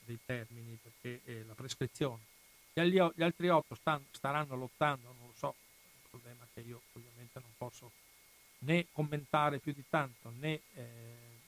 dei, 0.05 0.17
termini, 0.25 0.79
perché 0.81 1.21
è 1.25 1.43
la 1.45 1.53
prescrizione. 1.53 2.23
Gli, 2.73 3.01
gli 3.15 3.21
altri 3.23 3.49
otto 3.49 3.75
stan, 3.75 4.03
staranno 4.11 4.55
lottando, 4.55 5.07
non 5.19 5.27
lo 5.27 5.33
so, 5.35 5.49
è 5.49 5.95
un 6.03 6.09
problema 6.09 6.47
che 6.53 6.61
io 6.61 6.81
ovviamente 6.93 7.39
non 7.39 7.51
posso 7.57 7.91
né 8.59 8.85
commentare 8.93 9.59
più 9.59 9.73
di 9.73 9.83
tanto 9.89 10.31
né, 10.39 10.61
eh, 10.75 11.39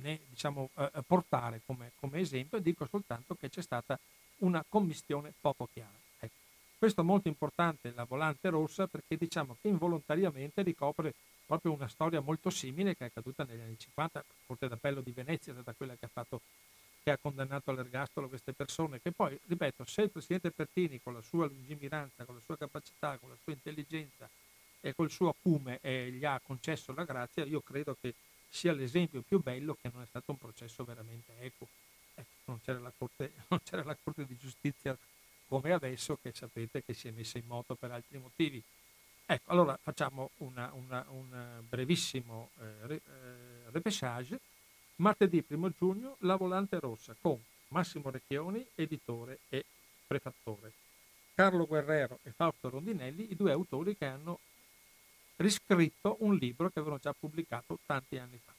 né 0.00 0.20
diciamo, 0.28 0.70
eh, 0.76 1.02
portare 1.04 1.62
come, 1.66 1.92
come 1.98 2.20
esempio, 2.20 2.60
dico 2.60 2.86
soltanto 2.86 3.34
che 3.34 3.50
c'è 3.50 3.60
stata 3.60 3.98
una 4.38 4.64
commistione 4.68 5.32
poco 5.40 5.68
chiara. 5.72 5.92
Ecco. 6.18 6.34
Questo 6.78 7.00
è 7.00 7.04
molto 7.04 7.28
importante, 7.28 7.92
la 7.94 8.04
volante 8.04 8.48
rossa, 8.48 8.86
perché 8.86 9.16
diciamo 9.16 9.56
che 9.60 9.68
involontariamente 9.68 10.62
ricopre 10.62 11.14
proprio 11.46 11.72
una 11.72 11.88
storia 11.88 12.20
molto 12.20 12.50
simile 12.50 12.96
che 12.96 13.04
è 13.04 13.06
accaduta 13.08 13.44
negli 13.44 13.60
anni 13.60 13.78
50, 13.78 14.24
Corte 14.46 14.68
d'Appello 14.68 15.00
di 15.00 15.12
Venezia 15.12 15.52
stata 15.52 15.74
quella 15.76 15.94
che 15.94 16.06
ha 16.06 16.10
fatto 16.12 16.40
che 17.02 17.10
ha 17.10 17.18
condannato 17.18 17.70
all'ergastolo 17.70 18.28
queste 18.28 18.52
persone, 18.52 19.00
che 19.00 19.10
poi, 19.10 19.38
ripeto, 19.46 19.84
se 19.84 20.02
il 20.02 20.10
Presidente 20.10 20.52
Pertini 20.52 21.00
con 21.02 21.14
la 21.14 21.22
sua 21.22 21.46
lungimiranza, 21.46 22.24
con 22.24 22.36
la 22.36 22.40
sua 22.44 22.56
capacità, 22.56 23.18
con 23.18 23.28
la 23.28 23.36
sua 23.42 23.52
intelligenza 23.52 24.28
e 24.80 24.94
col 24.94 25.10
suo 25.10 25.30
acume 25.30 25.78
eh, 25.82 26.10
gli 26.12 26.24
ha 26.24 26.40
concesso 26.40 26.92
la 26.94 27.04
grazia, 27.04 27.44
io 27.44 27.60
credo 27.60 27.96
che 28.00 28.14
sia 28.48 28.72
l'esempio 28.72 29.22
più 29.22 29.40
bello 29.42 29.76
che 29.80 29.90
non 29.92 30.02
è 30.02 30.06
stato 30.06 30.30
un 30.30 30.38
processo 30.38 30.84
veramente 30.84 31.32
equo. 31.40 31.66
Non, 32.44 32.60
c'era 32.60 32.78
la 32.78 32.92
corte, 32.96 33.32
c'era 33.64 33.84
la 33.84 33.96
Corte 34.02 34.26
di 34.26 34.36
Giustizia 34.36 34.96
come 35.46 35.72
adesso, 35.72 36.18
che 36.20 36.32
sapete 36.34 36.82
che 36.82 36.94
si 36.94 37.08
è 37.08 37.10
messa 37.10 37.38
in 37.38 37.46
moto 37.46 37.74
per 37.74 37.90
altri 37.90 38.18
motivi. 38.18 38.62
Ecco, 39.26 39.50
allora 39.50 39.78
facciamo 39.80 40.30
un 40.38 41.62
brevissimo 41.68 42.50
eh, 42.58 42.94
eh, 42.94 43.00
repêchage. 43.70 44.40
Martedì 44.96 45.44
1 45.46 45.70
giugno, 45.76 46.16
La 46.20 46.36
Volante 46.36 46.78
Rossa 46.78 47.14
con 47.20 47.40
Massimo 47.68 48.10
Recchioni, 48.10 48.66
editore 48.74 49.40
e 49.48 49.64
prefattore. 50.06 50.72
Carlo 51.34 51.66
Guerrero 51.66 52.18
e 52.22 52.30
Fausto 52.30 52.68
Rondinelli, 52.68 53.32
i 53.32 53.36
due 53.36 53.52
autori 53.52 53.96
che 53.96 54.04
hanno 54.04 54.38
riscritto 55.36 56.16
un 56.20 56.34
libro 56.36 56.68
che 56.68 56.78
avevano 56.78 57.00
già 57.00 57.14
pubblicato 57.18 57.78
tanti 57.86 58.18
anni 58.18 58.38
fa. 58.44 58.52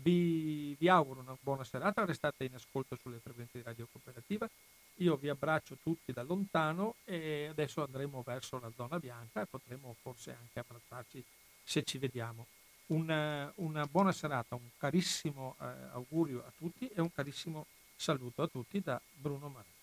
Vi, 0.00 0.76
vi 0.78 0.88
auguro 0.88 1.20
una 1.20 1.36
buona 1.40 1.64
serata, 1.64 2.04
restate 2.04 2.44
in 2.44 2.54
ascolto 2.54 2.96
sulle 2.96 3.18
frequenze 3.18 3.58
di 3.58 3.64
Radio 3.64 3.88
Cooperativa. 3.90 4.48
Io 4.96 5.16
vi 5.16 5.28
abbraccio 5.28 5.76
tutti 5.82 6.12
da 6.12 6.22
lontano 6.22 6.94
e 7.04 7.46
adesso 7.50 7.82
andremo 7.82 8.22
verso 8.22 8.58
la 8.58 8.70
zona 8.74 8.98
bianca 8.98 9.42
e 9.42 9.46
potremo 9.46 9.94
forse 10.00 10.36
anche 10.38 10.58
abbracciarci 10.58 11.24
se 11.64 11.82
ci 11.82 11.98
vediamo. 11.98 12.46
Una, 12.86 13.52
una 13.56 13.86
buona 13.86 14.12
serata, 14.12 14.54
un 14.54 14.70
carissimo 14.76 15.56
eh, 15.60 15.64
augurio 15.92 16.44
a 16.46 16.52
tutti 16.56 16.88
e 16.88 17.00
un 17.00 17.12
carissimo 17.12 17.66
saluto 17.96 18.42
a 18.42 18.48
tutti 18.48 18.80
da 18.80 19.00
Bruno 19.20 19.48
Marini. 19.48 19.77